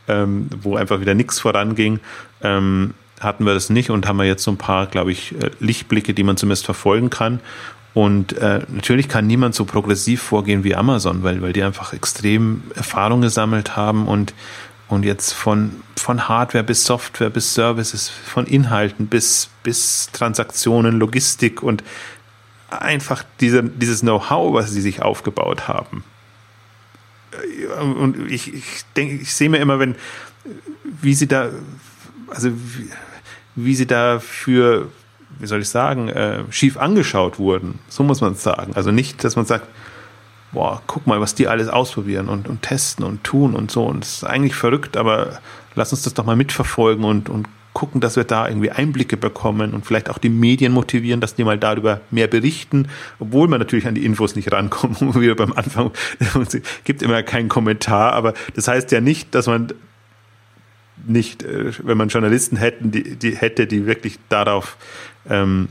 ähm, 0.09 0.49
wo 0.63 0.77
einfach 0.77 1.01
wieder 1.01 1.15
nichts 1.15 1.39
voranging, 1.41 2.01
ähm, 2.41 2.95
hatten 3.21 3.45
wir 3.45 3.53
das 3.53 3.69
nicht 3.69 3.91
und 3.91 4.09
haben 4.09 4.17
wir 4.17 4.25
jetzt 4.25 4.43
so 4.43 4.51
ein 4.51 4.57
paar, 4.57 4.87
glaube 4.87 5.13
ich, 5.13 5.33
äh, 5.41 5.51
Lichtblicke, 5.61 6.15
die 6.15 6.25
man 6.25 6.39
zumindest 6.39 6.65
verfolgen 6.65 7.11
kann. 7.11 7.41
Und 7.95 8.33
äh, 8.39 8.61
natürlich 8.69 9.11
kann 9.11 9.27
niemand 9.27 9.55
so 9.55 9.67
progressiv 9.67 10.23
vorgehen 10.23 10.65
wie 10.65 10.75
Amazon, 10.75 11.23
weil, 11.23 11.43
weil 11.43 11.53
die 11.53 11.63
einfach 11.63 11.93
extrem 11.93 12.63
Erfahrung 12.75 13.21
gesammelt 13.21 13.77
haben 13.77 14.09
und 14.09 14.33
und 14.93 15.07
jetzt 15.07 15.33
von, 15.33 15.83
von 15.97 16.29
Hardware 16.29 16.65
bis 16.65 16.85
Software 16.85 17.31
bis 17.31 17.55
Services, 17.55 18.11
von 18.11 18.47
Inhalten 18.47 19.07
bis, 19.07 19.49
bis 19.63 20.11
Transaktionen, 20.13 20.99
Logistik 20.99 21.63
und 21.63 21.83
einfach 22.69 23.25
diese, 23.41 23.63
dieses 23.63 24.01
Know-how, 24.01 24.53
was 24.53 24.71
sie 24.71 24.83
sich 24.83 25.01
aufgebaut 25.01 25.67
haben. 25.67 26.05
Und 27.81 28.31
ich, 28.31 28.53
ich 28.53 28.85
denke, 28.95 29.15
ich 29.15 29.35
sehe 29.35 29.49
mir 29.49 29.59
immer, 29.59 29.79
wenn, 29.79 29.95
wie 31.01 31.15
sie 31.15 31.27
da, 31.27 31.49
also 32.29 32.51
wie, 32.51 32.91
wie 33.55 33.75
sie 33.75 33.87
da 33.87 34.21
für, 34.21 34.91
wie 35.39 35.47
soll 35.47 35.63
ich 35.63 35.71
sagen, 35.71 36.11
äh, 36.11 36.45
schief 36.51 36.77
angeschaut 36.77 37.39
wurden. 37.39 37.79
So 37.89 38.03
muss 38.03 38.21
man 38.21 38.35
es 38.35 38.43
sagen. 38.43 38.73
Also 38.75 38.91
nicht, 38.91 39.25
dass 39.25 39.37
man 39.37 39.47
sagt, 39.47 39.69
boah, 40.53 40.83
guck 40.87 41.07
mal, 41.07 41.21
was 41.21 41.35
die 41.35 41.49
alles 41.49 41.69
ausprobieren 41.69 42.29
und, 42.29 42.49
und 42.49 42.63
testen 42.63 43.05
und 43.05 43.25
tun 43.25 43.55
und 43.55 43.71
so. 43.71 43.85
Und 43.85 44.05
es 44.05 44.17
ist 44.17 44.25
eigentlich 44.25 44.55
verrückt, 44.55 44.97
aber 44.97 45.41
lass 45.75 45.93
uns 45.93 46.03
das 46.03 46.15
doch 46.15 46.25
mal 46.25 46.37
mitverfolgen 46.37 47.05
und, 47.05 47.29
und 47.29 47.49
gucken, 47.73 48.01
dass 48.01 48.17
wir 48.17 48.25
da 48.25 48.49
irgendwie 48.49 48.71
Einblicke 48.71 49.17
bekommen 49.17 49.73
und 49.73 49.87
vielleicht 49.87 50.11
auch 50.11 50.19
die 50.19 50.29
Medien 50.29 50.73
motivieren, 50.73 51.21
dass 51.21 51.35
die 51.35 51.45
mal 51.45 51.59
darüber 51.59 52.01
mehr 52.11 52.27
berichten, 52.27 52.89
obwohl 53.19 53.49
man 53.49 53.61
natürlich 53.61 53.87
an 53.87 53.95
die 53.95 54.05
Infos 54.05 54.37
nicht 54.37 54.53
rankommt, 54.53 55.01
wie 55.21 55.35
beim 55.35 55.53
Anfang. 55.55 55.91
Es 56.19 56.61
gibt 56.85 57.03
immer 57.03 57.23
keinen 57.23 57.49
Kommentar, 57.49 58.13
aber 58.13 58.35
das 58.55 58.69
heißt 58.69 58.93
ja 58.93 59.01
nicht, 59.01 59.35
dass 59.35 59.47
man 59.47 59.73
nicht, 61.07 61.43
äh, 61.43 61.73
wenn 61.83 61.97
man 61.97 62.09
Journalisten 62.09 62.57
hätten, 62.57 62.91
die, 62.91 63.17
die 63.17 63.37
hätte, 63.37 63.67
die 63.67 63.87
wirklich 63.87 64.19
darauf 64.29 64.77
ähm, 65.29 65.69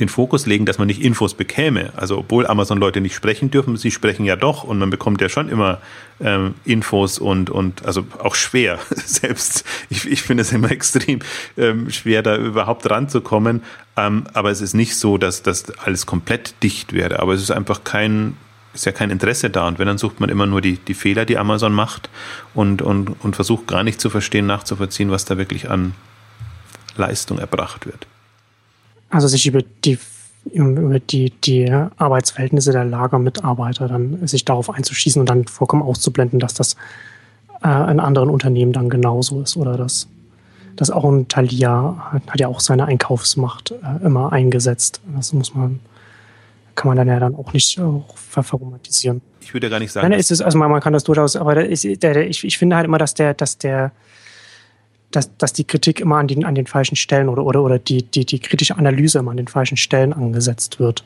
den 0.00 0.08
Fokus 0.08 0.46
legen, 0.46 0.66
dass 0.66 0.78
man 0.78 0.86
nicht 0.86 1.02
Infos 1.02 1.34
bekäme. 1.34 1.92
Also 1.96 2.18
obwohl 2.18 2.46
Amazon-Leute 2.46 3.00
nicht 3.00 3.14
sprechen 3.14 3.50
dürfen, 3.50 3.76
sie 3.76 3.90
sprechen 3.90 4.24
ja 4.24 4.36
doch 4.36 4.64
und 4.64 4.78
man 4.78 4.90
bekommt 4.90 5.20
ja 5.20 5.28
schon 5.28 5.48
immer 5.48 5.80
ähm, 6.20 6.54
Infos 6.64 7.18
und, 7.18 7.50
und 7.50 7.84
also 7.84 8.06
auch 8.18 8.34
schwer. 8.34 8.78
Selbst 8.90 9.64
ich, 9.90 10.06
ich 10.06 10.22
finde 10.22 10.42
es 10.42 10.52
immer 10.52 10.70
extrem 10.72 11.20
ähm, 11.56 11.90
schwer, 11.90 12.22
da 12.22 12.36
überhaupt 12.36 12.88
ranzukommen. 12.88 13.62
Ähm, 13.96 14.24
aber 14.32 14.50
es 14.50 14.60
ist 14.60 14.74
nicht 14.74 14.96
so, 14.96 15.18
dass 15.18 15.42
das 15.42 15.70
alles 15.78 16.06
komplett 16.06 16.54
dicht 16.62 16.92
wäre. 16.92 17.20
Aber 17.20 17.34
es 17.34 17.42
ist 17.42 17.50
einfach 17.50 17.84
kein, 17.84 18.36
ist 18.74 18.86
ja 18.86 18.92
kein 18.92 19.10
Interesse 19.10 19.50
da. 19.50 19.68
Und 19.68 19.78
wenn, 19.78 19.86
dann 19.86 19.98
sucht 19.98 20.20
man 20.20 20.28
immer 20.30 20.46
nur 20.46 20.60
die, 20.60 20.76
die 20.76 20.94
Fehler, 20.94 21.24
die 21.24 21.38
Amazon 21.38 21.72
macht 21.72 22.10
und, 22.54 22.82
und, 22.82 23.16
und 23.22 23.36
versucht 23.36 23.66
gar 23.66 23.84
nicht 23.84 24.00
zu 24.00 24.10
verstehen, 24.10 24.46
nachzuvollziehen, 24.46 25.10
was 25.10 25.24
da 25.24 25.38
wirklich 25.38 25.70
an 25.70 25.94
Leistung 26.96 27.38
erbracht 27.38 27.86
wird. 27.86 28.06
Also 29.14 29.28
sich 29.28 29.46
über 29.46 29.62
die 29.84 29.98
über 30.52 30.98
die, 30.98 31.30
die 31.30 31.72
Arbeitsverhältnisse 31.72 32.70
der 32.70 32.84
Lagermitarbeiter 32.84 33.88
dann 33.88 34.26
sich 34.26 34.44
darauf 34.44 34.68
einzuschießen 34.68 35.18
und 35.18 35.30
dann 35.30 35.46
vollkommen 35.46 35.82
auszublenden, 35.82 36.38
dass 36.38 36.52
das 36.52 36.76
äh, 37.64 37.90
in 37.90 37.98
anderen 37.98 38.28
Unternehmen 38.28 38.74
dann 38.74 38.90
genauso 38.90 39.40
ist 39.40 39.56
oder 39.56 39.78
dass 39.78 40.06
das 40.76 40.90
auch 40.90 41.04
ein 41.04 41.28
Thalia 41.28 42.10
hat, 42.12 42.26
hat 42.28 42.40
ja 42.40 42.48
auch 42.48 42.60
seine 42.60 42.84
Einkaufsmacht 42.84 43.70
äh, 43.70 44.04
immer 44.04 44.32
eingesetzt. 44.32 45.00
Das 45.16 45.32
muss 45.32 45.54
man 45.54 45.80
kann 46.74 46.88
man 46.88 46.96
dann 46.96 47.08
ja 47.08 47.20
dann 47.20 47.36
auch 47.36 47.52
nicht 47.52 47.80
auch 47.80 48.16
verromantisieren. 48.16 49.22
Ich 49.40 49.54
würde 49.54 49.68
ja 49.68 49.70
gar 49.70 49.78
nicht 49.78 49.92
sagen. 49.92 50.08
Nein, 50.08 50.18
ist 50.18 50.30
es, 50.30 50.42
also 50.42 50.58
man, 50.58 50.70
man 50.70 50.80
kann 50.80 50.92
das 50.92 51.04
durchaus, 51.04 51.36
aber 51.36 51.64
ist, 51.64 51.86
der, 52.02 52.28
ich, 52.28 52.44
ich 52.44 52.58
finde 52.58 52.76
halt 52.76 52.84
immer, 52.84 52.98
dass 52.98 53.14
der, 53.14 53.32
dass 53.32 53.56
der 53.56 53.92
dass, 55.14 55.36
dass 55.36 55.52
die 55.52 55.64
Kritik 55.64 56.00
immer 56.00 56.16
an 56.16 56.28
den, 56.28 56.44
an 56.44 56.54
den 56.54 56.66
falschen 56.66 56.96
Stellen 56.96 57.28
oder, 57.28 57.44
oder, 57.44 57.62
oder 57.62 57.78
die, 57.78 58.02
die, 58.02 58.24
die 58.24 58.38
kritische 58.38 58.76
Analyse 58.76 59.18
immer 59.18 59.30
an 59.30 59.36
den 59.36 59.48
falschen 59.48 59.76
Stellen 59.76 60.12
angesetzt 60.12 60.80
wird. 60.80 61.04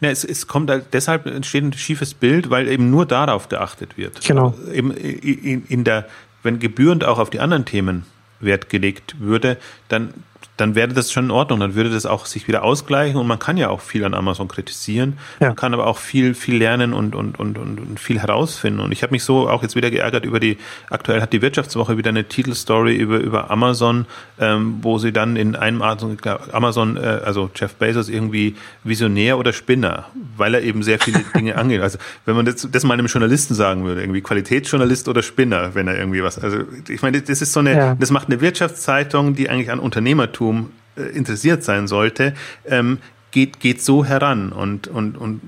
Ja, 0.00 0.10
es, 0.10 0.24
es 0.24 0.46
kommt 0.46 0.70
halt, 0.70 0.86
deshalb 0.92 1.26
entsteht 1.26 1.64
ein 1.64 1.72
schiefes 1.72 2.14
Bild, 2.14 2.50
weil 2.50 2.68
eben 2.68 2.90
nur 2.90 3.06
darauf 3.06 3.48
geachtet 3.48 3.96
wird. 3.96 4.24
Genau. 4.26 4.54
Eben 4.72 4.90
in, 4.90 5.64
in 5.66 5.84
der, 5.84 6.06
wenn 6.42 6.58
gebührend 6.58 7.04
auch 7.04 7.18
auf 7.18 7.30
die 7.30 7.40
anderen 7.40 7.64
Themen 7.64 8.04
Wert 8.40 8.68
gelegt 8.68 9.16
würde, 9.20 9.56
dann 9.94 10.14
dann 10.56 10.74
wäre 10.74 10.88
das 10.88 11.10
schon 11.10 11.26
in 11.26 11.30
Ordnung, 11.30 11.60
dann 11.60 11.74
würde 11.74 11.90
das 11.90 12.06
auch 12.06 12.26
sich 12.26 12.46
wieder 12.46 12.62
ausgleichen 12.62 13.18
und 13.18 13.26
man 13.26 13.38
kann 13.38 13.56
ja 13.56 13.70
auch 13.70 13.80
viel 13.80 14.04
an 14.04 14.14
Amazon 14.14 14.46
kritisieren, 14.46 15.18
ja. 15.40 15.48
man 15.48 15.56
kann 15.56 15.74
aber 15.74 15.86
auch 15.86 15.98
viel, 15.98 16.34
viel 16.34 16.56
lernen 16.56 16.92
und, 16.92 17.14
und, 17.14 17.38
und, 17.38 17.58
und, 17.58 17.98
viel 17.98 18.20
herausfinden. 18.20 18.80
Und 18.80 18.92
ich 18.92 19.02
habe 19.02 19.12
mich 19.12 19.24
so 19.24 19.48
auch 19.48 19.62
jetzt 19.62 19.74
wieder 19.74 19.90
geärgert 19.90 20.24
über 20.24 20.38
die, 20.38 20.58
aktuell 20.90 21.20
hat 21.20 21.32
die 21.32 21.42
Wirtschaftswoche 21.42 21.98
wieder 21.98 22.10
eine 22.10 22.24
Titelstory 22.24 22.94
über, 22.94 23.18
über 23.18 23.50
Amazon, 23.50 24.06
ähm, 24.38 24.78
wo 24.82 24.98
sie 24.98 25.12
dann 25.12 25.36
in 25.36 25.56
einem 25.56 25.82
Amazon, 25.82 26.96
äh, 26.96 27.00
also 27.00 27.50
Jeff 27.54 27.74
Bezos 27.74 28.08
irgendwie 28.08 28.54
Visionär 28.84 29.38
oder 29.38 29.52
Spinner, 29.52 30.06
weil 30.36 30.54
er 30.54 30.62
eben 30.62 30.82
sehr 30.84 31.00
viele 31.00 31.20
Dinge 31.34 31.56
angeht. 31.58 31.80
Also 31.80 31.98
wenn 32.26 32.36
man 32.36 32.46
das, 32.46 32.68
das 32.70 32.84
mal 32.84 32.94
einem 32.94 33.06
Journalisten 33.06 33.54
sagen 33.54 33.84
würde, 33.84 34.02
irgendwie 34.02 34.20
Qualitätsjournalist 34.20 35.08
oder 35.08 35.22
Spinner, 35.22 35.74
wenn 35.74 35.88
er 35.88 35.98
irgendwie 35.98 36.22
was, 36.22 36.38
also 36.38 36.58
ich 36.88 37.02
meine, 37.02 37.20
das 37.20 37.42
ist 37.42 37.52
so 37.52 37.60
eine, 37.60 37.76
ja. 37.76 37.94
das 37.96 38.12
macht 38.12 38.28
eine 38.28 38.40
Wirtschaftszeitung, 38.40 39.34
die 39.34 39.50
eigentlich 39.50 39.72
an 39.72 39.80
Unternehmertum 39.84 40.70
äh, 40.96 41.02
interessiert 41.02 41.62
sein 41.62 41.86
sollte, 41.88 42.34
ähm, 42.66 42.98
geht, 43.30 43.60
geht 43.60 43.82
so 43.82 44.04
heran 44.04 44.52
und, 44.52 44.86
und, 44.86 45.16
und 45.16 45.40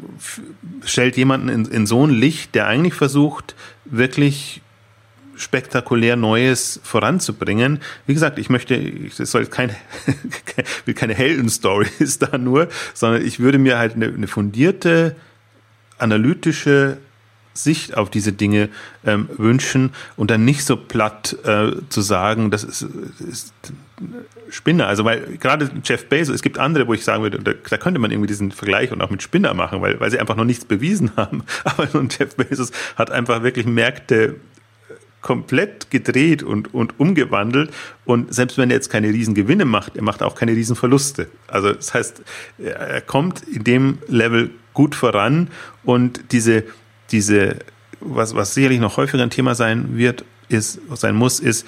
stellt 0.85 1.17
jemanden 1.17 1.49
in, 1.49 1.65
in 1.67 1.87
so 1.87 2.05
ein 2.05 2.11
Licht, 2.11 2.55
der 2.55 2.67
eigentlich 2.67 2.95
versucht, 2.95 3.55
wirklich 3.85 4.61
spektakulär 5.37 6.17
Neues 6.17 6.81
voranzubringen. 6.83 7.81
Wie 8.07 8.15
gesagt, 8.15 8.39
ich 8.39 8.51
möchte, 8.51 8.75
es 8.75 9.31
soll 9.31 9.47
keine, 9.47 9.77
will 10.85 10.95
keine 10.95 11.15
Heldenstories 11.15 12.19
da 12.21 12.39
nur, 12.39 12.69
sondern 12.95 13.25
ich 13.25 13.39
würde 13.39 13.59
mir 13.59 13.79
halt 13.79 13.95
eine, 13.95 14.07
eine 14.07 14.27
fundierte, 14.27 15.15
analytische 15.99 16.99
Sicht 17.57 17.97
auf 17.97 18.11
diese 18.11 18.33
Dinge 18.33 18.69
ähm, 19.05 19.29
wünschen 19.37 19.93
und 20.17 20.31
dann 20.31 20.45
nicht 20.45 20.65
so 20.65 20.77
platt 20.77 21.37
äh, 21.45 21.73
zu 21.89 22.01
sagen, 22.01 22.51
das 22.51 22.65
ist, 22.65 22.87
ist 23.29 23.53
Spinner. 24.51 24.87
Also 24.87 25.05
weil 25.05 25.37
gerade 25.39 25.71
Jeff 25.85 26.09
Bezos, 26.09 26.35
es 26.35 26.43
gibt 26.43 26.59
andere, 26.59 26.87
wo 26.87 26.95
ich 26.95 27.05
sagen 27.05 27.23
würde, 27.23 27.39
da, 27.39 27.53
da, 27.53 27.77
könnte 27.79 27.99
man 27.99 28.11
irgendwie 28.11 28.29
diesen 28.29 28.53
Vergleich 28.53 28.93
und 28.93 29.01
auch 29.01 29.11
mit 29.11 29.23
Spinner 29.23 29.55
machen, 29.55 29.81
weil, 29.81 29.99
weil 30.01 30.11
sie 30.11 30.19
einfach 30.19 30.37
noch 30.37 30.45
nichts 30.45 30.65
bewiesen 30.65 31.13
haben. 31.17 31.43
Aber 31.65 31.89
ein 31.95 32.09
Jeff 32.17 32.37
Bezos 32.37 32.73
hat 32.97 33.11
einfach 33.11 33.43
wirklich 33.43 33.67
Märkte 33.67 34.37
komplett 35.27 35.91
gedreht 35.91 36.45
und, 36.45 36.73
und 36.73 37.01
umgewandelt. 37.01 37.73
Und 38.05 38.33
selbst 38.33 38.59
wenn 38.59 38.71
er 38.71 38.77
jetzt 38.77 38.91
keine 38.91 39.09
riesen 39.09 39.35
Gewinne 39.35 39.65
macht, 39.65 39.97
er 39.97 40.03
macht 40.03 40.23
auch 40.23 40.37
keine 40.37 40.53
riesen 40.53 40.77
Verluste. 40.77 41.27
Also 41.49 41.73
das 41.73 41.93
heißt, 41.95 42.23
er 42.59 43.01
kommt 43.01 43.43
in 43.43 43.65
dem 43.65 43.99
Level 44.07 44.51
gut 44.73 44.95
voran 44.95 45.49
und 45.83 46.31
diese 46.31 46.63
diese, 47.11 47.57
was, 48.01 48.35
was 48.35 48.55
sicherlich 48.55 48.81
noch 48.81 48.97
häufiger 48.97 49.23
ein 49.23 49.31
Thema 49.31 49.55
sein 49.55 49.97
wird, 49.97 50.25
ist, 50.49 50.81
sein 50.95 51.15
muss, 51.15 51.41
ist, 51.41 51.67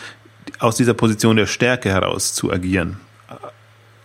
aus 0.59 0.77
dieser 0.77 0.95
Position 0.95 1.37
der 1.37 1.47
Stärke 1.47 1.91
heraus 1.91 2.35
zu 2.35 2.53
agieren. 2.53 2.99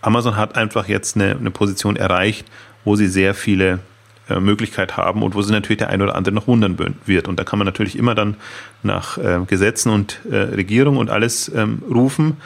Amazon 0.02 0.36
hat 0.36 0.56
einfach 0.56 0.88
jetzt 0.88 1.16
eine, 1.16 1.36
eine 1.36 1.50
Position 1.50 1.96
erreicht, 1.96 2.46
wo 2.84 2.96
sie 2.96 3.08
sehr 3.08 3.34
viele 3.34 3.80
äh, 4.28 4.38
Möglichkeiten 4.38 4.96
haben 4.96 5.22
und 5.22 5.34
wo 5.34 5.42
sie 5.42 5.52
natürlich 5.52 5.78
der 5.78 5.88
ein 5.90 6.02
oder 6.02 6.14
andere 6.14 6.34
noch 6.34 6.46
wundern 6.46 6.78
wird. 7.06 7.28
Und 7.28 7.38
da 7.38 7.44
kann 7.44 7.58
man 7.58 7.66
natürlich 7.66 7.96
immer 7.96 8.14
dann 8.14 8.36
nach 8.82 9.18
äh, 9.18 9.40
Gesetzen 9.46 9.90
und 9.90 10.20
äh, 10.30 10.36
Regierung 10.36 10.98
und 10.98 11.10
alles 11.10 11.50
ähm, 11.54 11.82
rufen. 11.90 12.36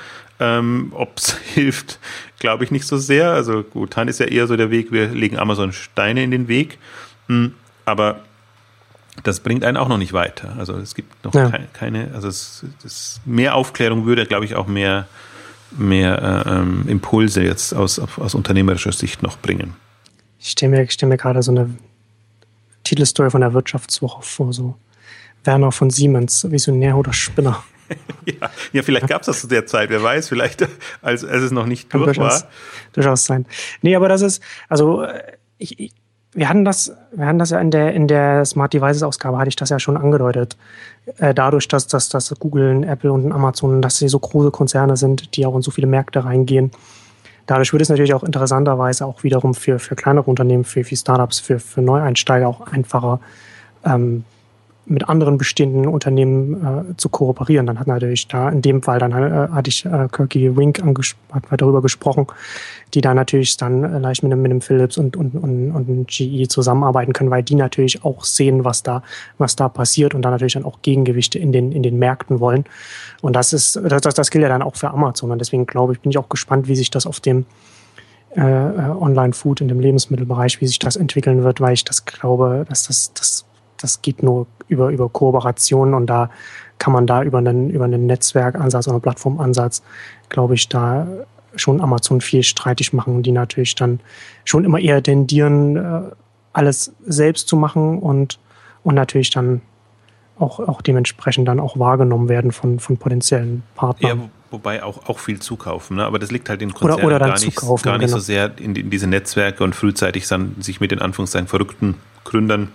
Ähm, 0.41 0.93
Ob 0.95 1.19
es 1.19 1.37
hilft, 1.55 1.99
glaube 2.39 2.65
ich 2.65 2.71
nicht 2.71 2.87
so 2.87 2.97
sehr. 2.97 3.33
Also 3.33 3.65
gut, 3.65 3.97
dann 3.97 4.09
ist 4.09 4.21
ja 4.21 4.27
eher 4.27 4.47
so 4.47 4.57
der 4.57 4.71
Weg, 4.71 4.93
wir 4.93 5.09
legen 5.09 5.39
Amazon 5.39 5.73
Steine 5.73 6.23
in 6.23 6.31
den 6.31 6.49
Weg. 6.49 6.79
Hm, 7.27 7.55
aber 7.85 8.21
das 9.25 9.41
bringt 9.41 9.65
einen 9.65 9.77
auch 9.77 9.89
noch 9.89 9.99
nicht 9.99 10.13
weiter. 10.13 10.55
Also 10.59 10.77
es 10.77 10.95
gibt 10.95 11.25
noch 11.25 11.35
ja. 11.35 11.51
keine, 11.73 12.11
also 12.15 12.29
es, 12.29 12.65
es, 12.85 13.21
mehr 13.25 13.55
Aufklärung 13.55 14.07
würde, 14.07 14.27
glaube 14.27 14.45
ich, 14.45 14.55
auch 14.55 14.67
mehr, 14.67 15.07
mehr 15.77 16.45
äh, 16.47 16.51
ähm, 16.51 16.85
Impulse 16.89 17.43
jetzt 17.43 17.75
aus, 17.75 17.99
aus 17.99 18.35
unternehmerischer 18.35 18.93
Sicht 18.93 19.23
noch 19.23 19.39
bringen. 19.39 19.75
Ich 20.39 20.51
stelle 20.51 20.77
mir, 20.77 20.91
stell 20.91 21.09
mir 21.09 21.17
gerade 21.17 21.43
so 21.43 21.51
eine 21.51 21.71
Titelstory 22.85 23.31
von 23.31 23.41
der 23.41 23.53
Wirtschaftswoche 23.53 24.23
vor, 24.23 24.53
so 24.53 24.77
Werner 25.45 25.73
von 25.73 25.91
Siemens, 25.91 26.51
Visionär 26.51 26.97
oder 26.97 27.13
Spinner. 27.13 27.63
ja, 28.27 28.51
ja, 28.73 28.83
vielleicht 28.83 29.09
gab 29.09 29.23
es 29.23 29.27
das 29.27 29.41
zu 29.41 29.47
der 29.47 29.67
Zeit, 29.67 29.89
wer 29.91 30.03
weiß, 30.03 30.29
vielleicht 30.29 30.67
als, 31.03 31.25
als 31.25 31.43
es 31.43 31.51
noch 31.51 31.67
nicht 31.67 31.91
Kann 31.91 32.03
durch 32.03 32.17
durchaus, 32.17 32.43
war. 32.43 32.51
Durchaus 32.93 33.25
sein. 33.25 33.47
Nee, 33.83 33.97
aber 33.97 34.09
das 34.09 34.23
ist, 34.23 34.43
also 34.69 35.03
äh, 35.03 35.23
ich, 35.57 35.79
ich 35.81 35.93
wir 36.33 36.49
hatten 36.49 36.65
das, 36.65 36.93
wir 37.13 37.27
hatten 37.27 37.39
das 37.39 37.51
ja 37.51 37.61
in 37.61 37.71
der, 37.71 37.95
in 37.95 38.07
der 38.07 38.45
Smart 38.45 38.73
Devices 38.73 39.03
Ausgabe, 39.03 39.39
hatte 39.39 39.49
ich 39.49 39.57
das 39.57 39.71
ja 39.71 39.79
schon 39.79 39.97
angedeutet. 39.97 40.57
Äh, 41.19 41.33
dadurch, 41.35 41.69
dass, 41.69 41.87
dass, 41.87 42.09
dass 42.09 42.35
Google, 42.39 42.85
Apple 42.85 43.13
und 43.13 43.33
Amazon, 43.33 43.81
dass 43.81 43.99
sie 43.99 44.09
so 44.09 44.19
große 44.19 44.51
Konzerne 44.51 44.97
sind, 44.97 45.37
die 45.37 45.47
auch 45.47 45.57
in 45.57 45.63
so 45.63 45.71
viele 45.71 45.87
Märkte 45.87 46.25
reingehen. 46.25 46.71
Dadurch 47.47 47.73
wird 47.73 47.81
es 47.81 47.89
natürlich 47.89 48.13
auch 48.13 48.25
interessanterweise 48.25 49.07
auch 49.07 49.23
wiederum 49.23 49.55
für, 49.55 49.79
für 49.79 49.97
kleinere 49.97 50.29
Unternehmen, 50.29 50.65
für, 50.65 50.85
für 50.85 50.97
Startups, 50.97 51.41
für, 51.41 51.59
für 51.59 51.81
Neueinsteiger 51.81 52.47
auch 52.47 52.61
einfacher, 52.61 53.21
ähm, 53.85 54.25
mit 54.89 55.09
anderen 55.09 55.39
bestehenden 55.39 55.87
Unternehmen 55.87 56.91
äh, 56.91 56.97
zu 56.97 57.09
kooperieren. 57.09 57.67
Dann 57.67 57.79
hat 57.79 57.87
natürlich 57.87 58.29
da 58.29 58.49
in 58.49 58.63
dem 58.63 58.83
Fall 58.83 58.99
dann 58.99 59.13
äh, 59.13 59.49
hatte 59.53 59.69
ich 59.69 59.85
äh, 59.85 60.09
Kirky 60.11 60.57
Wink 60.57 60.83
hat 61.33 61.61
darüber 61.61 61.83
gesprochen, 61.83 62.27
die 62.95 63.01
da 63.01 63.15
natürlich 63.15 63.57
dann 63.57 63.85
äh, 63.85 63.99
leicht 63.99 64.23
mit 64.23 64.33
einem, 64.33 64.43
mit 64.43 64.51
einem 64.51 64.61
Philips 64.61 64.99
und, 64.99 65.17
und, 65.17 65.35
und, 65.35 65.73
und 65.73 66.09
GE 66.09 66.49
zusammenarbeiten 66.49 67.13
können, 67.13 67.31
weil 67.31 67.43
die 67.43 67.55
natürlich 67.55 68.05
auch 68.05 68.25
sehen, 68.25 68.65
was 68.65 68.83
da, 68.83 69.03
was 69.37 69.57
da 69.57 69.69
passiert 69.69 70.15
und 70.15 70.23
dann 70.23 70.33
natürlich 70.33 70.55
dann 70.55 70.65
auch 70.65 70.83
Gegengewichte 70.83 71.39
in 71.39 71.53
den, 71.53 71.73
in 71.73 71.83
den 71.83 71.99
Märkten 71.99 72.41
wollen. 72.41 72.65
Und 73.21 73.35
das 73.35 73.53
ist, 73.53 73.81
das, 73.83 74.03
das 74.03 74.31
gilt 74.31 74.43
ja 74.43 74.49
dann 74.49 74.63
auch 74.63 74.77
für 74.77 74.91
Amazon. 74.91 75.31
Und 75.31 75.39
deswegen 75.39 75.67
glaube 75.67 75.93
ich, 75.93 76.01
bin 76.01 76.11
ich 76.11 76.19
auch 76.19 76.29
gespannt, 76.29 76.69
wie 76.69 76.77
sich 76.77 76.91
das 76.91 77.07
auf 77.07 77.21
dem 77.21 77.45
äh, 78.37 78.41
äh, 78.41 78.91
Online-Food 78.91 79.63
in 79.63 79.69
dem 79.69 79.81
Lebensmittelbereich, 79.81 80.61
wie 80.61 80.67
sich 80.67 80.79
das 80.79 80.97
entwickeln 80.97 81.45
wird, 81.45 81.61
weil 81.61 81.73
ich 81.73 81.85
das 81.85 82.05
glaube, 82.05 82.67
dass 82.69 82.87
das, 82.87 83.13
das 83.15 83.47
das 83.79 84.03
geht 84.03 84.23
nur 84.23 84.47
über, 84.69 84.91
über 84.91 85.09
Kooperationen 85.09 85.95
und 85.95 86.07
da 86.07 86.31
kann 86.79 86.93
man 86.93 87.07
da 87.07 87.23
über 87.23 87.39
einen, 87.39 87.71
über 87.71 87.85
einen 87.85 88.07
Netzwerkansatz 88.07 88.89
oder 88.89 89.01
Plattformansatz, 89.01 89.83
glaube 90.29 90.55
ich, 90.55 90.69
da 90.69 91.07
schon 91.57 91.81
Amazon 91.81 92.21
viel 92.21 92.43
streitig 92.43 92.93
machen, 92.93 93.23
die 93.23 93.33
natürlich 93.33 93.75
dann 93.75 94.01
schon 94.45 94.65
immer 94.65 94.79
eher 94.79 95.03
tendieren, 95.03 95.77
äh, 95.77 96.03
alles 96.53 96.93
selbst 97.07 97.49
zu 97.49 97.57
machen 97.57 97.99
und, 97.99 98.39
und 98.85 98.95
natürlich 98.95 99.31
dann 99.31 99.61
auch, 100.39 100.61
auch 100.61 100.83
dementsprechend 100.83 101.49
dann 101.49 101.59
auch 101.59 101.79
wahrgenommen 101.79 102.29
werden 102.29 102.53
von, 102.53 102.79
von 102.79 102.97
potenziellen 102.97 103.63
Partnern. 103.75 104.19
Ja, 104.19 104.29
wobei 104.51 104.83
auch, 104.83 105.09
auch 105.09 105.19
viel 105.19 105.41
zukaufen, 105.41 105.97
ne? 105.97 106.05
aber 106.05 106.19
das 106.19 106.31
liegt 106.31 106.49
halt 106.49 106.63
in 106.63 106.73
Konzernen 106.73 107.05
oder, 107.05 107.17
oder 107.17 107.27
gar, 107.27 107.41
nicht, 107.41 107.57
gar 107.57 107.99
nicht 107.99 108.07
genau. 108.07 108.07
so 108.07 108.19
sehr 108.19 108.57
in, 108.59 108.77
in, 108.77 108.91
diese 108.91 109.07
Netzwerke 109.07 109.65
und 109.65 109.75
frühzeitig 109.75 110.29
dann 110.29 110.55
sich 110.61 110.81
mit 110.81 110.91
den 110.91 111.01
Anführungszeichen 111.01 111.49
verrückten 111.49 111.97
Gründern 112.25 112.69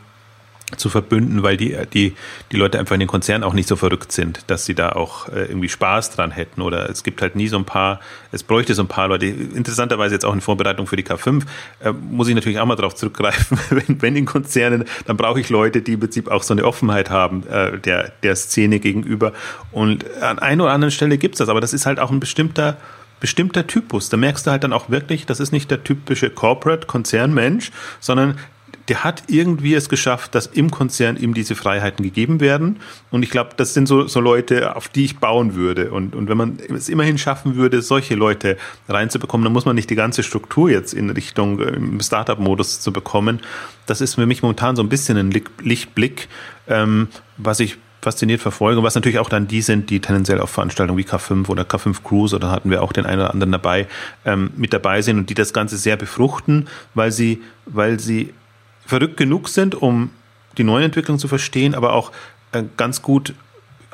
zu 0.77 0.89
verbünden, 0.89 1.43
weil 1.43 1.57
die, 1.57 1.77
die, 1.93 2.13
die 2.51 2.57
Leute 2.57 2.79
einfach 2.79 2.93
in 2.93 2.99
den 2.99 3.07
Konzernen 3.07 3.43
auch 3.43 3.53
nicht 3.53 3.67
so 3.67 3.75
verrückt 3.75 4.11
sind, 4.11 4.43
dass 4.47 4.65
sie 4.65 4.75
da 4.75 4.93
auch 4.93 5.29
äh, 5.29 5.45
irgendwie 5.45 5.69
Spaß 5.69 6.11
dran 6.11 6.31
hätten. 6.31 6.61
Oder 6.61 6.89
es 6.89 7.03
gibt 7.03 7.21
halt 7.21 7.35
nie 7.35 7.47
so 7.47 7.57
ein 7.57 7.65
paar, 7.65 7.99
es 8.31 8.43
bräuchte 8.43 8.73
so 8.73 8.83
ein 8.83 8.87
paar 8.87 9.07
Leute. 9.07 9.25
Interessanterweise 9.25 10.15
jetzt 10.15 10.25
auch 10.25 10.33
in 10.33 10.41
Vorbereitung 10.41 10.87
für 10.87 10.95
die 10.95 11.03
K5 11.03 11.43
äh, 11.81 11.91
muss 11.91 12.27
ich 12.27 12.35
natürlich 12.35 12.59
auch 12.59 12.65
mal 12.65 12.75
darauf 12.75 12.95
zurückgreifen, 12.95 13.59
wenn, 13.69 14.01
wenn 14.01 14.15
in 14.15 14.25
Konzernen, 14.25 14.85
dann 15.05 15.17
brauche 15.17 15.39
ich 15.39 15.49
Leute, 15.49 15.81
die 15.81 15.93
im 15.93 15.99
Prinzip 15.99 16.29
auch 16.29 16.43
so 16.43 16.53
eine 16.53 16.65
Offenheit 16.65 17.09
haben 17.09 17.45
äh, 17.47 17.79
der, 17.79 18.11
der 18.23 18.35
Szene 18.35 18.79
gegenüber. 18.79 19.33
Und 19.71 20.05
an 20.21 20.39
einer 20.39 20.65
oder 20.65 20.73
anderen 20.73 20.91
Stelle 20.91 21.17
gibt's 21.17 21.39
das, 21.39 21.49
aber 21.49 21.61
das 21.61 21.73
ist 21.73 21.85
halt 21.85 21.99
auch 21.99 22.11
ein 22.11 22.19
bestimmter 22.19 22.77
bestimmter 23.23 23.65
Typus. 23.65 24.09
Da 24.09 24.17
merkst 24.17 24.45
du 24.45 24.51
halt 24.51 24.65
dann 24.65 24.73
auch 24.73 24.89
wirklich, 24.89 25.25
das 25.25 25.39
ist 25.39 25.53
nicht 25.53 25.71
der 25.71 25.81
typische 25.85 26.29
Corporate-Konzernmensch, 26.29 27.71
sondern 28.01 28.37
der 28.89 29.03
hat 29.03 29.23
irgendwie 29.27 29.73
es 29.75 29.87
geschafft, 29.87 30.35
dass 30.35 30.47
im 30.47 30.69
Konzern 30.69 31.15
ihm 31.17 31.33
diese 31.33 31.55
Freiheiten 31.55 32.03
gegeben 32.03 32.39
werden. 32.39 32.79
Und 33.11 33.23
ich 33.23 33.29
glaube, 33.29 33.51
das 33.55 33.73
sind 33.73 33.87
so, 33.87 34.07
so 34.07 34.19
Leute, 34.19 34.75
auf 34.75 34.89
die 34.89 35.05
ich 35.05 35.19
bauen 35.19 35.55
würde. 35.55 35.91
Und, 35.91 36.15
und 36.15 36.27
wenn 36.27 36.37
man 36.37 36.57
es 36.69 36.89
immerhin 36.89 37.17
schaffen 37.17 37.55
würde, 37.55 37.81
solche 37.81 38.15
Leute 38.15 38.57
reinzubekommen, 38.89 39.45
dann 39.45 39.53
muss 39.53 39.65
man 39.65 39.75
nicht 39.75 39.89
die 39.89 39.95
ganze 39.95 40.23
Struktur 40.23 40.69
jetzt 40.69 40.93
in 40.93 41.09
Richtung 41.09 41.59
äh, 41.59 42.03
Startup-Modus 42.03 42.81
zu 42.81 42.91
bekommen. 42.91 43.39
Das 43.85 44.01
ist 44.01 44.15
für 44.15 44.25
mich 44.25 44.41
momentan 44.41 44.75
so 44.75 44.83
ein 44.83 44.89
bisschen 44.89 45.17
ein 45.17 45.31
Lichtblick, 45.61 46.27
ähm, 46.67 47.07
was 47.37 47.59
ich 47.61 47.77
fasziniert 48.01 48.41
verfolge 48.41 48.79
und 48.79 48.83
was 48.83 48.95
natürlich 48.95 49.19
auch 49.19 49.29
dann 49.29 49.47
die 49.47 49.61
sind, 49.61 49.89
die 49.89 50.01
tendenziell 50.01 50.41
auf 50.41 50.49
Veranstaltungen 50.49 50.99
wie 50.99 51.03
K5 51.03 51.47
oder 51.47 51.63
K5 51.63 52.03
Cruise 52.03 52.35
oder 52.35 52.51
hatten 52.51 52.69
wir 52.69 52.83
auch 52.83 52.91
den 52.91 53.05
einen 53.05 53.21
oder 53.21 53.31
anderen 53.31 53.53
dabei, 53.53 53.87
ähm, 54.25 54.51
mit 54.57 54.73
dabei 54.73 55.01
sind 55.01 55.17
und 55.17 55.29
die 55.29 55.33
das 55.33 55.53
Ganze 55.53 55.77
sehr 55.77 55.95
befruchten, 55.95 56.67
weil 56.93 57.13
sie, 57.13 57.41
weil 57.65 58.01
sie 58.01 58.33
verrückt 58.85 59.17
genug 59.17 59.49
sind, 59.49 59.75
um 59.75 60.11
die 60.57 60.63
neuen 60.63 60.85
Entwicklungen 60.85 61.19
zu 61.19 61.27
verstehen, 61.27 61.75
aber 61.75 61.93
auch 61.93 62.11
äh, 62.51 62.63
ganz 62.77 63.01
gut 63.01 63.33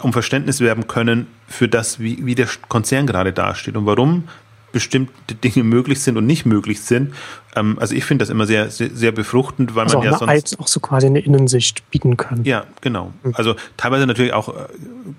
um 0.02 0.14
Verständnis 0.14 0.62
werben 0.62 0.88
können 0.88 1.28
für 1.48 1.68
das, 1.68 2.00
wie, 2.00 2.26
wie 2.26 2.36
der 2.36 2.48
Konzern 2.68 3.06
gerade 3.06 3.34
dasteht 3.34 3.76
und 3.76 3.86
warum 3.86 4.26
bestimmte 4.72 5.36
Dinge 5.36 5.64
möglich 5.64 6.02
sind 6.02 6.18
und 6.18 6.26
nicht 6.26 6.46
möglich 6.46 6.82
sind. 6.82 7.14
Ähm, 7.56 7.78
also 7.80 7.96
ich 7.96 8.06
finde 8.06 8.24
das 8.24 8.30
immer 8.30 8.46
sehr, 8.46 8.70
sehr, 8.70 8.90
sehr 8.92 9.12
befruchtend, 9.12 9.76
weil 9.76 9.86
also 9.86 9.98
man 9.98 10.06
ja 10.06 10.18
sonst 10.18 10.30
als 10.30 10.60
auch 10.60 10.68
so 10.68 10.80
quasi 10.80 11.08
eine 11.08 11.20
Innensicht 11.20 11.90
bieten 11.90 12.18
kann. 12.18 12.44
Ja, 12.44 12.66
genau. 12.82 13.12
Hm. 13.24 13.34
Also 13.36 13.56
teilweise 13.78 14.06
natürlich 14.06 14.34
auch 14.34 14.50
äh, 14.50 14.68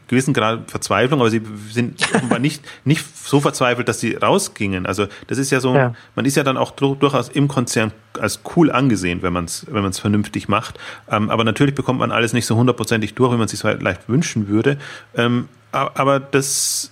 gewissen 0.08 0.34
Grad 0.34 0.70
Verzweiflung, 0.70 1.20
aber 1.20 1.30
sie 1.30 1.42
sind 1.70 2.00
offenbar 2.14 2.38
nicht 2.38 2.62
nicht 2.84 3.04
so 3.16 3.40
verzweifelt, 3.40 3.88
dass 3.88 4.00
sie 4.00 4.14
rausgingen. 4.14 4.86
Also 4.86 5.06
das 5.26 5.38
ist 5.38 5.50
ja 5.50 5.60
so, 5.60 5.74
ja. 5.74 5.94
man 6.14 6.24
ist 6.24 6.36
ja 6.36 6.44
dann 6.44 6.56
auch 6.56 6.70
durchaus 6.72 7.28
im 7.28 7.48
Konzern 7.48 7.92
als 8.18 8.40
cool 8.56 8.70
angesehen, 8.70 9.22
wenn 9.22 9.32
man 9.32 9.44
es 9.46 9.66
wenn 9.68 9.82
man 9.82 9.90
es 9.90 9.98
vernünftig 9.98 10.48
macht. 10.48 10.78
Ähm, 11.10 11.30
aber 11.30 11.44
natürlich 11.44 11.74
bekommt 11.74 11.98
man 11.98 12.12
alles 12.12 12.32
nicht 12.32 12.46
so 12.46 12.56
hundertprozentig 12.56 13.14
durch, 13.14 13.32
wie 13.32 13.36
man 13.36 13.46
es 13.46 13.50
sich 13.50 13.60
vielleicht 13.60 14.08
wünschen 14.08 14.48
würde. 14.48 14.78
Ähm, 15.16 15.48
aber 15.72 16.18
das 16.18 16.90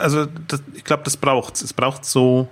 also 0.00 0.26
das, 0.48 0.62
ich 0.74 0.84
glaube, 0.84 1.02
das 1.04 1.16
braucht 1.16 1.56
es. 1.56 1.62
Es 1.62 1.72
braucht 1.72 2.04
so. 2.04 2.48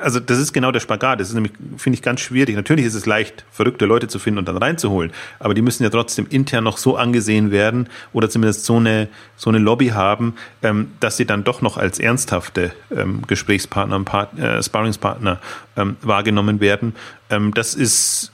Also 0.00 0.20
das 0.20 0.38
ist 0.38 0.52
genau 0.52 0.72
der 0.72 0.80
Spagat. 0.80 1.20
Das 1.20 1.28
ist 1.28 1.34
nämlich, 1.34 1.52
finde 1.78 1.96
ich, 1.96 2.02
ganz 2.02 2.20
schwierig. 2.20 2.54
Natürlich 2.54 2.84
ist 2.84 2.94
es 2.94 3.06
leicht, 3.06 3.46
verrückte 3.50 3.86
Leute 3.86 4.08
zu 4.08 4.18
finden 4.18 4.38
und 4.38 4.46
dann 4.46 4.58
reinzuholen, 4.58 5.10
aber 5.38 5.54
die 5.54 5.62
müssen 5.62 5.84
ja 5.84 5.90
trotzdem 5.90 6.26
intern 6.28 6.64
noch 6.64 6.76
so 6.76 6.96
angesehen 6.96 7.50
werden 7.50 7.88
oder 8.12 8.28
zumindest 8.28 8.66
so 8.66 8.76
eine, 8.76 9.08
so 9.36 9.48
eine 9.48 9.58
Lobby 9.58 9.88
haben, 9.88 10.34
ähm, 10.62 10.92
dass 11.00 11.16
sie 11.16 11.24
dann 11.24 11.44
doch 11.44 11.62
noch 11.62 11.78
als 11.78 11.98
ernsthafte 11.98 12.72
ähm, 12.94 13.22
Gesprächspartner 13.26 13.96
und 13.96 14.38
äh, 14.38 14.62
Sparringspartner 14.62 15.40
ähm, 15.78 15.96
wahrgenommen 16.02 16.60
werden. 16.60 16.94
Ähm, 17.30 17.54
das 17.54 17.74
ist 17.74 18.32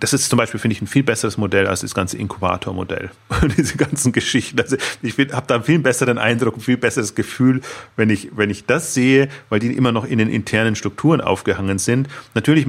das 0.00 0.14
ist 0.14 0.30
zum 0.30 0.38
Beispiel, 0.38 0.58
finde 0.58 0.74
ich, 0.74 0.82
ein 0.82 0.86
viel 0.86 1.02
besseres 1.02 1.36
Modell 1.36 1.66
als 1.66 1.82
das 1.82 1.94
ganze 1.94 2.16
Inkubator-Modell. 2.16 3.10
Diese 3.56 3.76
ganzen 3.76 4.12
Geschichten. 4.12 4.58
Also 4.58 4.76
ich 5.02 5.16
habe 5.18 5.46
da 5.46 5.56
einen 5.56 5.64
viel 5.64 5.78
besseren 5.78 6.18
Eindruck, 6.18 6.56
ein 6.56 6.60
viel 6.60 6.78
besseres 6.78 7.14
Gefühl, 7.14 7.60
wenn 7.96 8.08
ich, 8.08 8.30
wenn 8.34 8.48
ich 8.48 8.64
das 8.64 8.94
sehe, 8.94 9.28
weil 9.50 9.60
die 9.60 9.72
immer 9.72 9.92
noch 9.92 10.06
in 10.06 10.18
den 10.18 10.30
internen 10.30 10.74
Strukturen 10.74 11.20
aufgehangen 11.20 11.78
sind. 11.78 12.08
Natürlich 12.34 12.66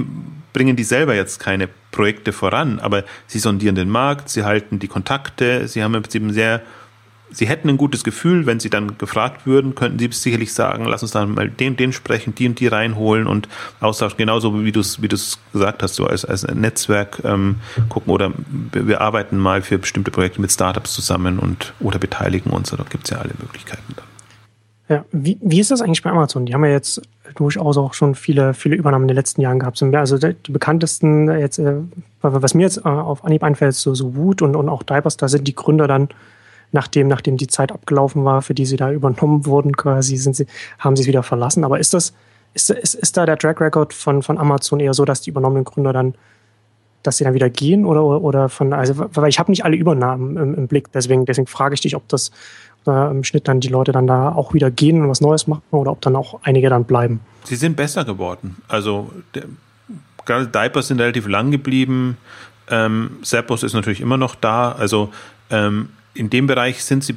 bringen 0.52 0.76
die 0.76 0.84
selber 0.84 1.14
jetzt 1.14 1.40
keine 1.40 1.68
Projekte 1.90 2.32
voran, 2.32 2.78
aber 2.78 3.04
sie 3.26 3.38
sondieren 3.38 3.74
den 3.74 3.88
Markt, 3.88 4.28
sie 4.28 4.44
halten 4.44 4.78
die 4.78 4.88
Kontakte, 4.88 5.66
sie 5.68 5.82
haben 5.82 5.94
im 5.94 6.02
Prinzip 6.02 6.22
ein 6.22 6.32
sehr 6.32 6.62
sie 7.32 7.46
hätten 7.46 7.68
ein 7.68 7.76
gutes 7.76 8.04
Gefühl, 8.04 8.46
wenn 8.46 8.60
sie 8.60 8.70
dann 8.70 8.98
gefragt 8.98 9.46
würden, 9.46 9.74
könnten 9.74 9.98
sie 9.98 10.08
sicherlich 10.12 10.52
sagen, 10.52 10.84
lass 10.84 11.02
uns 11.02 11.12
dann 11.12 11.34
mal 11.34 11.48
den, 11.48 11.76
den 11.76 11.92
sprechen, 11.92 12.34
die 12.34 12.48
und 12.48 12.60
die 12.60 12.66
reinholen 12.66 13.26
und 13.26 13.48
austauschen, 13.80 14.18
genauso 14.18 14.64
wie 14.64 14.72
du 14.72 14.80
es 14.80 15.02
wie 15.02 15.08
gesagt 15.08 15.82
hast, 15.82 15.94
so 15.94 16.06
als, 16.06 16.24
als 16.24 16.46
Netzwerk 16.46 17.22
ähm, 17.24 17.56
gucken 17.88 18.12
oder 18.12 18.32
wir 18.72 19.00
arbeiten 19.00 19.38
mal 19.38 19.62
für 19.62 19.78
bestimmte 19.78 20.10
Projekte 20.10 20.40
mit 20.40 20.52
Startups 20.52 20.92
zusammen 20.92 21.38
und 21.38 21.72
oder 21.80 21.98
beteiligen 21.98 22.50
uns, 22.50 22.70
da 22.70 22.84
gibt 22.88 23.04
es 23.04 23.10
ja 23.10 23.18
alle 23.18 23.32
Möglichkeiten 23.40 23.94
dann. 23.96 24.04
Ja, 24.88 25.04
wie, 25.12 25.38
wie 25.40 25.60
ist 25.60 25.70
das 25.70 25.80
eigentlich 25.80 26.02
bei 26.02 26.10
Amazon? 26.10 26.44
Die 26.44 26.52
haben 26.52 26.64
ja 26.64 26.70
jetzt 26.70 27.00
durchaus 27.36 27.78
auch 27.78 27.94
schon 27.94 28.14
viele, 28.14 28.52
viele 28.52 28.76
Übernahmen 28.76 29.04
in 29.04 29.08
den 29.08 29.16
letzten 29.16 29.40
Jahren 29.40 29.58
gehabt. 29.58 29.82
Also 29.82 30.18
die 30.18 30.52
bekanntesten 30.52 31.30
jetzt, 31.30 31.58
äh, 31.58 31.76
was 32.20 32.54
mir 32.54 32.62
jetzt 32.62 32.78
äh, 32.78 32.88
auf 32.88 33.24
Anhieb 33.24 33.42
einfällt, 33.42 33.74
so, 33.74 33.94
so 33.94 34.16
Woot 34.16 34.42
und, 34.42 34.54
und 34.54 34.68
auch 34.68 34.82
Diapers, 34.82 35.16
da 35.16 35.28
sind 35.28 35.48
die 35.48 35.54
Gründer 35.54 35.86
dann 35.86 36.08
nachdem, 36.72 37.08
nachdem 37.08 37.36
die 37.36 37.46
Zeit 37.46 37.70
abgelaufen 37.70 38.24
war, 38.24 38.42
für 38.42 38.54
die 38.54 38.66
sie 38.66 38.76
da 38.76 38.90
übernommen 38.90 39.46
wurden, 39.46 39.76
quasi, 39.76 40.16
sind 40.16 40.34
sie, 40.34 40.46
haben 40.78 40.96
sie 40.96 41.02
es 41.02 41.08
wieder 41.08 41.22
verlassen. 41.22 41.64
Aber 41.64 41.78
ist 41.78 41.94
das, 41.94 42.14
ist, 42.54 42.70
ist, 42.70 42.94
ist 42.94 43.16
da 43.16 43.26
der 43.26 43.38
Track 43.38 43.60
Record 43.60 43.92
von, 43.92 44.22
von 44.22 44.38
Amazon 44.38 44.80
eher 44.80 44.94
so, 44.94 45.04
dass 45.04 45.20
die 45.20 45.30
übernommenen 45.30 45.64
Gründer 45.64 45.92
dann, 45.92 46.14
dass 47.02 47.18
sie 47.18 47.24
dann 47.24 47.34
wieder 47.34 47.50
gehen 47.50 47.84
oder, 47.84 48.02
oder 48.02 48.48
von, 48.48 48.72
also, 48.72 49.06
weil 49.14 49.28
ich 49.28 49.38
habe 49.38 49.50
nicht 49.50 49.64
alle 49.64 49.76
Übernahmen 49.76 50.36
im, 50.36 50.54
im, 50.54 50.68
Blick, 50.68 50.90
deswegen, 50.92 51.24
deswegen 51.24 51.46
frage 51.46 51.74
ich 51.74 51.80
dich, 51.80 51.96
ob 51.96 52.08
das 52.08 52.30
äh, 52.86 53.10
im 53.10 53.24
Schnitt 53.24 53.48
dann 53.48 53.60
die 53.60 53.68
Leute 53.68 53.92
dann 53.92 54.06
da 54.06 54.32
auch 54.32 54.54
wieder 54.54 54.70
gehen 54.70 55.02
und 55.02 55.08
was 55.08 55.20
Neues 55.20 55.46
machen 55.46 55.62
oder 55.70 55.92
ob 55.92 56.00
dann 56.00 56.16
auch 56.16 56.40
einige 56.42 56.68
dann 56.68 56.84
bleiben. 56.84 57.20
Sie 57.44 57.56
sind 57.56 57.76
besser 57.76 58.04
geworden. 58.04 58.56
Also, 58.68 59.10
der, 59.34 59.44
Diapers 60.24 60.86
sind 60.86 61.00
relativ 61.00 61.26
lang 61.26 61.50
geblieben. 61.50 62.16
Ähm, 62.70 63.18
Zappos 63.22 63.64
ist 63.64 63.74
natürlich 63.74 64.00
immer 64.00 64.16
noch 64.16 64.36
da. 64.36 64.70
Also, 64.70 65.10
ähm, 65.50 65.88
in 66.14 66.30
dem 66.30 66.46
Bereich 66.46 66.84
sind 66.84 67.04
sie 67.04 67.16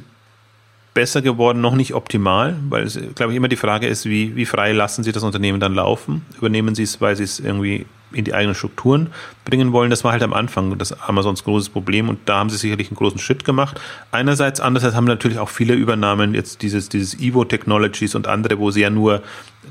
besser 0.96 1.20
geworden, 1.20 1.60
noch 1.60 1.74
nicht 1.74 1.92
optimal, 1.92 2.56
weil 2.70 2.84
es, 2.84 2.98
glaube 3.14 3.32
ich, 3.32 3.36
immer 3.36 3.48
die 3.48 3.56
Frage 3.56 3.86
ist, 3.86 4.06
wie, 4.06 4.34
wie 4.34 4.46
frei 4.46 4.72
lassen 4.72 5.04
sie 5.04 5.12
das 5.12 5.22
Unternehmen 5.22 5.60
dann 5.60 5.74
laufen? 5.74 6.24
Übernehmen 6.38 6.74
sie 6.74 6.84
es, 6.84 7.02
weil 7.02 7.14
sie 7.16 7.24
es 7.24 7.38
irgendwie 7.38 7.84
in 8.12 8.24
die 8.24 8.32
eigenen 8.32 8.54
Strukturen 8.54 9.08
bringen 9.44 9.72
wollen? 9.72 9.90
Das 9.90 10.04
war 10.04 10.12
halt 10.12 10.22
am 10.22 10.32
Anfang 10.32 10.78
das 10.78 10.98
Amazons 10.98 11.44
großes 11.44 11.68
Problem 11.68 12.08
und 12.08 12.20
da 12.24 12.38
haben 12.38 12.48
sie 12.48 12.56
sicherlich 12.56 12.88
einen 12.88 12.96
großen 12.96 13.18
Schritt 13.18 13.44
gemacht. 13.44 13.78
Einerseits, 14.10 14.58
andererseits 14.58 14.96
haben 14.96 15.04
natürlich 15.04 15.38
auch 15.38 15.50
viele 15.50 15.74
Übernahmen 15.74 16.34
jetzt 16.34 16.62
dieses, 16.62 16.88
dieses 16.88 17.20
Evo 17.20 17.44
Technologies 17.44 18.14
und 18.14 18.26
andere, 18.26 18.58
wo 18.58 18.70
sie 18.70 18.80
ja 18.80 18.88
nur 18.88 19.22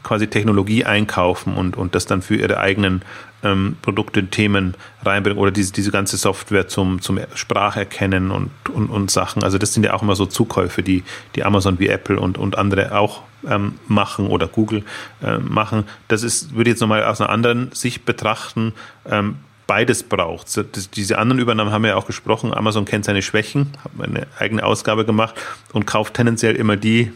quasi 0.03 0.27
Technologie 0.27 0.85
einkaufen 0.85 1.55
und, 1.55 1.75
und 1.75 1.95
das 1.95 2.05
dann 2.05 2.21
für 2.21 2.35
ihre 2.35 2.59
eigenen 2.59 3.01
ähm, 3.45 3.77
Produkte, 3.81 4.25
Themen 4.25 4.73
reinbringen 5.03 5.39
oder 5.39 5.51
diese, 5.51 5.71
diese 5.71 5.91
ganze 5.91 6.17
Software 6.17 6.67
zum, 6.67 7.01
zum 7.01 7.19
Spracherkennen 7.33 8.31
und, 8.31 8.49
und, 8.73 8.89
und 8.89 9.11
Sachen. 9.11 9.43
Also 9.43 9.57
das 9.57 9.73
sind 9.73 9.83
ja 9.83 9.93
auch 9.93 10.01
immer 10.01 10.15
so 10.15 10.25
Zukäufe, 10.25 10.83
die, 10.83 11.03
die 11.35 11.43
Amazon 11.43 11.79
wie 11.79 11.87
Apple 11.87 12.19
und, 12.19 12.37
und 12.37 12.57
andere 12.57 12.97
auch 12.97 13.21
ähm, 13.47 13.75
machen 13.87 14.27
oder 14.27 14.47
Google 14.47 14.83
äh, 15.23 15.37
machen. 15.37 15.83
Das 16.07 16.23
ist, 16.23 16.55
würde 16.55 16.69
ich 16.69 16.73
jetzt 16.73 16.81
nochmal 16.81 17.03
aus 17.03 17.21
einer 17.21 17.29
anderen 17.29 17.71
Sicht 17.71 18.05
betrachten. 18.05 18.73
Ähm, 19.07 19.37
beides 19.67 20.03
braucht. 20.03 20.47
Diese 20.95 21.17
anderen 21.17 21.39
Übernahmen 21.39 21.71
haben 21.71 21.83
wir 21.83 21.91
ja 21.91 21.95
auch 21.95 22.07
gesprochen. 22.07 22.53
Amazon 22.53 22.85
kennt 22.85 23.05
seine 23.05 23.21
Schwächen, 23.21 23.71
hat 23.83 23.91
eine 23.99 24.27
eigene 24.37 24.63
Ausgabe 24.63 25.05
gemacht 25.05 25.35
und 25.73 25.85
kauft 25.85 26.15
tendenziell 26.15 26.55
immer 26.55 26.77
die 26.77 27.11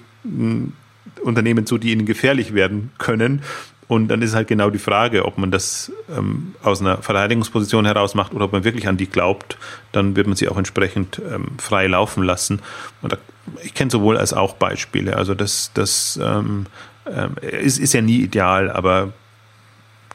Unternehmen 1.23 1.65
zu, 1.65 1.77
die 1.77 1.91
ihnen 1.91 2.05
gefährlich 2.05 2.53
werden 2.53 2.91
können. 2.97 3.41
Und 3.89 4.09
dann 4.09 4.21
ist 4.21 4.35
halt 4.35 4.47
genau 4.47 4.69
die 4.69 4.77
Frage, 4.77 5.25
ob 5.25 5.39
man 5.39 5.49
das 5.49 5.91
ähm, 6.15 6.53
aus 6.61 6.79
einer 6.79 7.01
Verteidigungsposition 7.01 7.85
heraus 7.85 8.13
macht 8.13 8.35
oder 8.35 8.45
ob 8.45 8.51
man 8.51 8.63
wirklich 8.63 8.87
an 8.87 8.97
die 8.97 9.07
glaubt. 9.07 9.57
Dann 9.91 10.15
wird 10.15 10.27
man 10.27 10.35
sie 10.35 10.47
auch 10.47 10.57
entsprechend 10.57 11.19
ähm, 11.27 11.57
frei 11.57 11.87
laufen 11.87 12.21
lassen. 12.21 12.61
Und 13.01 13.13
da, 13.13 13.17
ich 13.63 13.73
kenne 13.73 13.89
sowohl 13.89 14.15
als 14.15 14.31
auch 14.31 14.53
Beispiele. 14.53 15.17
Also 15.17 15.33
das, 15.33 15.71
das 15.73 16.19
ähm, 16.21 16.67
äh, 17.05 17.63
ist, 17.63 17.79
ist 17.79 17.93
ja 17.93 18.01
nie 18.01 18.21
ideal, 18.21 18.69
aber 18.69 19.11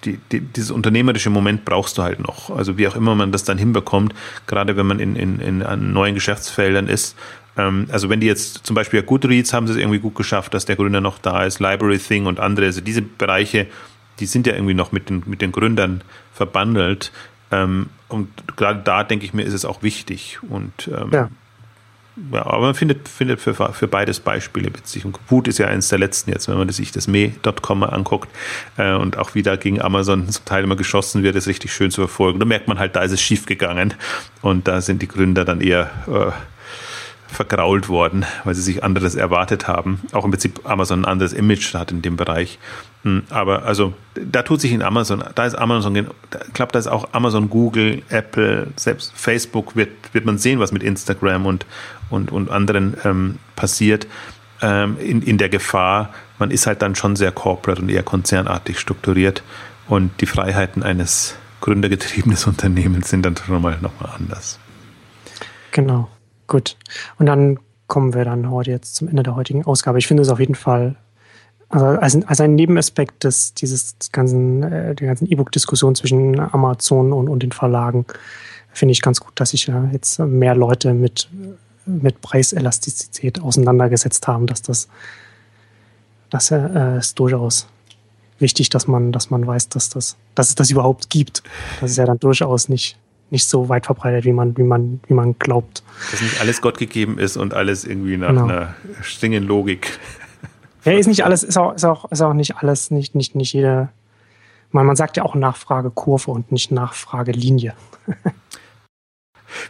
die, 0.04 0.18
die, 0.30 0.40
dieses 0.40 0.70
unternehmerische 0.70 1.30
Moment 1.30 1.64
brauchst 1.64 1.98
du 1.98 2.02
halt 2.02 2.20
noch. 2.20 2.50
Also 2.50 2.78
wie 2.78 2.86
auch 2.88 2.96
immer 2.96 3.14
man 3.14 3.32
das 3.32 3.44
dann 3.44 3.58
hinbekommt, 3.58 4.14
gerade 4.46 4.76
wenn 4.76 4.86
man 4.86 5.00
in, 5.00 5.16
in, 5.16 5.40
in 5.40 5.92
neuen 5.92 6.14
Geschäftsfeldern 6.14 6.88
ist, 6.88 7.16
ähm, 7.56 7.86
also 7.90 8.08
wenn 8.10 8.20
die 8.20 8.26
jetzt 8.26 8.66
zum 8.66 8.74
Beispiel 8.74 9.02
Goodreads 9.02 9.52
haben 9.52 9.66
sie 9.66 9.74
es 9.74 9.78
irgendwie 9.78 10.00
gut 10.00 10.14
geschafft, 10.14 10.54
dass 10.54 10.64
der 10.64 10.76
Gründer 10.76 11.00
noch 11.00 11.18
da 11.18 11.44
ist, 11.44 11.60
Library 11.60 11.98
Thing 11.98 12.26
und 12.26 12.40
andere, 12.40 12.66
also 12.66 12.80
diese 12.80 13.02
Bereiche, 13.02 13.66
die 14.20 14.26
sind 14.26 14.46
ja 14.46 14.54
irgendwie 14.54 14.74
noch 14.74 14.92
mit 14.92 15.08
den, 15.08 15.22
mit 15.26 15.40
den 15.40 15.52
Gründern 15.52 16.02
verbandelt. 16.32 17.12
Ähm, 17.50 17.88
und 18.08 18.28
gerade 18.56 18.80
da 18.84 19.04
denke 19.04 19.24
ich 19.24 19.34
mir, 19.34 19.42
ist 19.42 19.54
es 19.54 19.64
auch 19.64 19.82
wichtig. 19.82 20.38
Und 20.48 20.88
ähm, 20.88 21.10
ja. 21.12 21.30
Ja. 22.32 22.46
aber 22.46 22.60
man 22.60 22.74
findet, 22.74 23.08
findet 23.08 23.40
für, 23.40 23.54
für 23.54 23.88
beides 23.88 24.20
Beispiele 24.20 24.66
witzig. 24.74 25.04
Und 25.04 25.18
Wut 25.28 25.48
ist 25.48 25.58
ja 25.58 25.66
eines 25.66 25.88
der 25.88 25.98
letzten 25.98 26.30
jetzt, 26.30 26.48
wenn 26.48 26.56
man 26.56 26.68
sich 26.70 26.92
das 26.92 27.06
Me.com 27.06 27.78
mal 27.78 27.90
anguckt 27.90 28.28
äh, 28.76 28.94
und 28.94 29.18
auch 29.18 29.34
wieder 29.34 29.56
gegen 29.56 29.80
Amazon 29.80 30.28
zum 30.28 30.44
Teil 30.44 30.64
immer 30.64 30.76
geschossen 30.76 31.22
wird, 31.22 31.36
ist 31.36 31.46
richtig 31.46 31.72
schön 31.72 31.90
zu 31.90 32.02
verfolgen. 32.02 32.38
Da 32.38 32.44
merkt 32.44 32.68
man 32.68 32.78
halt, 32.78 32.96
da 32.96 33.02
ist 33.02 33.12
es 33.12 33.20
schief 33.20 33.46
gegangen. 33.46 33.94
Und 34.42 34.68
da 34.68 34.80
sind 34.80 35.02
die 35.02 35.08
Gründer 35.08 35.44
dann 35.44 35.60
eher 35.60 35.90
äh, 36.06 36.32
vergrault 37.32 37.88
worden, 37.88 38.24
weil 38.44 38.54
sie 38.54 38.62
sich 38.62 38.82
anderes 38.82 39.14
erwartet 39.14 39.68
haben. 39.68 40.00
Auch 40.12 40.24
im 40.24 40.30
Prinzip 40.30 40.60
Amazon 40.64 41.02
ein 41.02 41.04
anderes 41.04 41.32
Image 41.32 41.74
hat 41.74 41.90
in 41.90 42.02
dem 42.02 42.16
Bereich. 42.16 42.58
Hm, 43.04 43.24
aber 43.28 43.64
also 43.64 43.92
da 44.14 44.42
tut 44.42 44.62
sich 44.62 44.72
in 44.72 44.82
Amazon, 44.82 45.22
da 45.34 45.44
ist 45.44 45.54
Amazon, 45.54 45.94
ich 45.94 46.06
glaube, 46.54 46.72
da 46.72 46.78
ist 46.78 46.86
auch 46.86 47.08
Amazon, 47.12 47.50
Google, 47.50 48.02
Apple, 48.08 48.68
selbst 48.76 49.12
Facebook 49.14 49.76
wird, 49.76 49.90
wird 50.12 50.24
man 50.24 50.38
sehen, 50.38 50.58
was 50.58 50.72
mit 50.72 50.82
Instagram 50.82 51.44
und, 51.44 51.66
und, 52.08 52.32
und 52.32 52.50
anderen 52.50 52.96
ähm, 53.04 53.38
passiert. 53.56 54.06
Ähm, 54.62 54.96
in, 54.98 55.20
in 55.20 55.36
der 55.36 55.50
Gefahr, 55.50 56.14
man 56.38 56.50
ist 56.50 56.66
halt 56.66 56.80
dann 56.80 56.94
schon 56.94 57.14
sehr 57.14 57.30
corporate 57.30 57.82
und 57.82 57.90
eher 57.90 58.02
konzernartig 58.02 58.78
strukturiert 58.78 59.42
und 59.86 60.22
die 60.22 60.26
Freiheiten 60.26 60.82
eines 60.82 61.36
gründergetriebenen 61.60 62.38
Unternehmens 62.46 63.10
sind 63.10 63.26
dann 63.26 63.36
schon 63.36 63.60
mal 63.60 63.78
nochmal 63.82 64.12
anders. 64.16 64.58
Genau. 65.72 66.08
Gut. 66.46 66.76
Und 67.18 67.26
dann 67.26 67.58
kommen 67.86 68.14
wir 68.14 68.24
dann 68.24 68.50
heute 68.50 68.70
jetzt 68.70 68.94
zum 68.94 69.08
Ende 69.08 69.22
der 69.22 69.36
heutigen 69.36 69.64
Ausgabe. 69.66 69.98
Ich 69.98 70.06
finde 70.06 70.22
es 70.22 70.30
auf 70.30 70.40
jeden 70.40 70.54
Fall 70.54 70.96
also 71.68 71.86
als, 71.86 72.26
als 72.26 72.40
ein 72.40 72.54
Nebenaspekt 72.54 73.24
des, 73.24 73.54
dieses 73.54 73.96
ganzen, 74.12 74.62
äh, 74.62 74.94
der 74.94 75.08
ganzen 75.08 75.30
E-Book-Diskussion 75.30 75.94
zwischen 75.94 76.38
Amazon 76.38 77.12
und, 77.12 77.28
und 77.28 77.42
den 77.42 77.52
Verlagen 77.52 78.06
finde 78.72 78.92
ich 78.92 79.02
ganz 79.02 79.20
gut, 79.20 79.32
dass 79.36 79.50
sich 79.50 79.66
ja 79.66 79.88
jetzt 79.92 80.18
mehr 80.18 80.54
Leute 80.54 80.94
mit, 80.94 81.28
mit 81.86 82.20
Preiselastizität 82.20 83.40
auseinandergesetzt 83.40 84.26
haben, 84.26 84.46
dass 84.46 84.62
das, 84.62 84.88
das 86.30 86.50
äh, 86.50 86.98
ist 86.98 87.18
durchaus 87.18 87.68
wichtig, 88.38 88.68
dass 88.68 88.86
man, 88.86 89.12
dass 89.12 89.30
man 89.30 89.46
weiß, 89.46 89.68
dass 89.68 89.88
das, 89.88 90.16
dass 90.34 90.48
es 90.50 90.54
das 90.54 90.70
überhaupt 90.70 91.08
gibt. 91.10 91.42
Das 91.80 91.92
ist 91.92 91.96
ja 91.96 92.04
dann 92.04 92.18
durchaus 92.18 92.68
nicht, 92.68 92.98
nicht 93.30 93.48
so 93.48 93.68
weit 93.68 93.86
verbreitet, 93.86 94.24
wie 94.24 94.32
man, 94.32 94.56
wie 94.56 94.64
man, 94.64 95.00
wie 95.06 95.14
man 95.14 95.38
glaubt. 95.38 95.82
Dass 96.10 96.20
nicht 96.20 96.40
alles 96.40 96.60
Gott 96.60 96.78
gegeben 96.78 97.18
ist 97.18 97.36
und 97.36 97.54
alles 97.54 97.84
irgendwie 97.84 98.16
nach 98.16 98.28
genau. 98.28 98.44
einer 98.44 98.74
strengen 99.02 99.44
Logik. 99.44 99.98
Ja, 100.84 100.92
ist 100.92 101.06
nicht 101.06 101.24
alles, 101.24 101.42
ist 101.42 101.56
auch, 101.56 101.74
ist 101.74 101.84
auch, 101.84 102.10
ist 102.10 102.20
auch 102.20 102.34
nicht 102.34 102.56
alles, 102.56 102.90
nicht, 102.90 103.14
nicht, 103.14 103.34
nicht 103.34 103.52
jede. 103.52 103.88
Man, 104.70 104.86
man 104.86 104.96
sagt 104.96 105.16
ja 105.16 105.24
auch 105.24 105.34
Nachfragekurve 105.34 106.30
und 106.30 106.52
nicht 106.52 106.70
Nachfragelinie. 106.70 107.74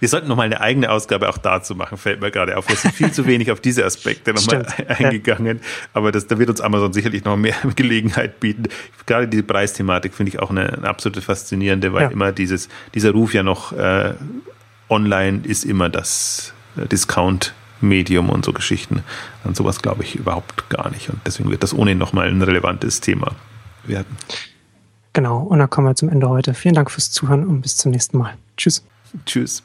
Wir 0.00 0.08
sollten 0.08 0.28
nochmal 0.28 0.46
eine 0.46 0.60
eigene 0.60 0.90
Ausgabe 0.90 1.28
auch 1.28 1.38
dazu 1.38 1.74
machen, 1.74 1.98
fällt 1.98 2.20
mir 2.20 2.30
gerade 2.30 2.56
auf. 2.56 2.68
Wir 2.68 2.76
sind 2.76 2.94
viel 2.94 3.12
zu 3.12 3.26
wenig 3.26 3.50
auf 3.50 3.60
diese 3.60 3.84
Aspekte 3.84 4.32
nochmal 4.32 4.66
eingegangen. 4.88 5.60
Aber 5.92 6.12
das, 6.12 6.26
da 6.26 6.38
wird 6.38 6.50
uns 6.50 6.60
Amazon 6.60 6.92
sicherlich 6.92 7.24
noch 7.24 7.36
mehr 7.36 7.54
Gelegenheit 7.76 8.40
bieten. 8.40 8.64
Gerade 9.06 9.28
diese 9.28 9.42
Preisthematik 9.42 10.14
finde 10.14 10.30
ich 10.30 10.40
auch 10.40 10.50
eine, 10.50 10.72
eine 10.72 10.88
absolute 10.88 11.20
faszinierende, 11.20 11.92
weil 11.92 12.04
ja. 12.04 12.08
immer 12.08 12.32
dieses, 12.32 12.68
dieser 12.94 13.10
Ruf 13.10 13.34
ja 13.34 13.42
noch 13.42 13.72
äh, 13.72 14.14
online 14.88 15.42
ist 15.44 15.64
immer 15.64 15.88
das 15.88 16.54
äh, 16.76 16.86
Discount. 16.86 17.54
Medium 17.84 18.30
und 18.30 18.44
so 18.44 18.52
Geschichten. 18.52 19.02
An 19.44 19.54
sowas 19.54 19.82
glaube 19.82 20.02
ich 20.02 20.16
überhaupt 20.16 20.68
gar 20.70 20.90
nicht. 20.90 21.10
Und 21.10 21.20
deswegen 21.26 21.50
wird 21.50 21.62
das 21.62 21.74
ohnehin 21.74 21.98
nochmal 21.98 22.28
ein 22.28 22.42
relevantes 22.42 23.00
Thema 23.00 23.32
werden. 23.84 24.16
Genau, 25.12 25.38
und 25.38 25.60
dann 25.60 25.70
kommen 25.70 25.86
wir 25.86 25.94
zum 25.94 26.08
Ende 26.08 26.28
heute. 26.28 26.54
Vielen 26.54 26.74
Dank 26.74 26.90
fürs 26.90 27.10
Zuhören 27.10 27.46
und 27.46 27.62
bis 27.62 27.76
zum 27.76 27.92
nächsten 27.92 28.18
Mal. 28.18 28.34
Tschüss. 28.56 28.84
Tschüss. 29.26 29.62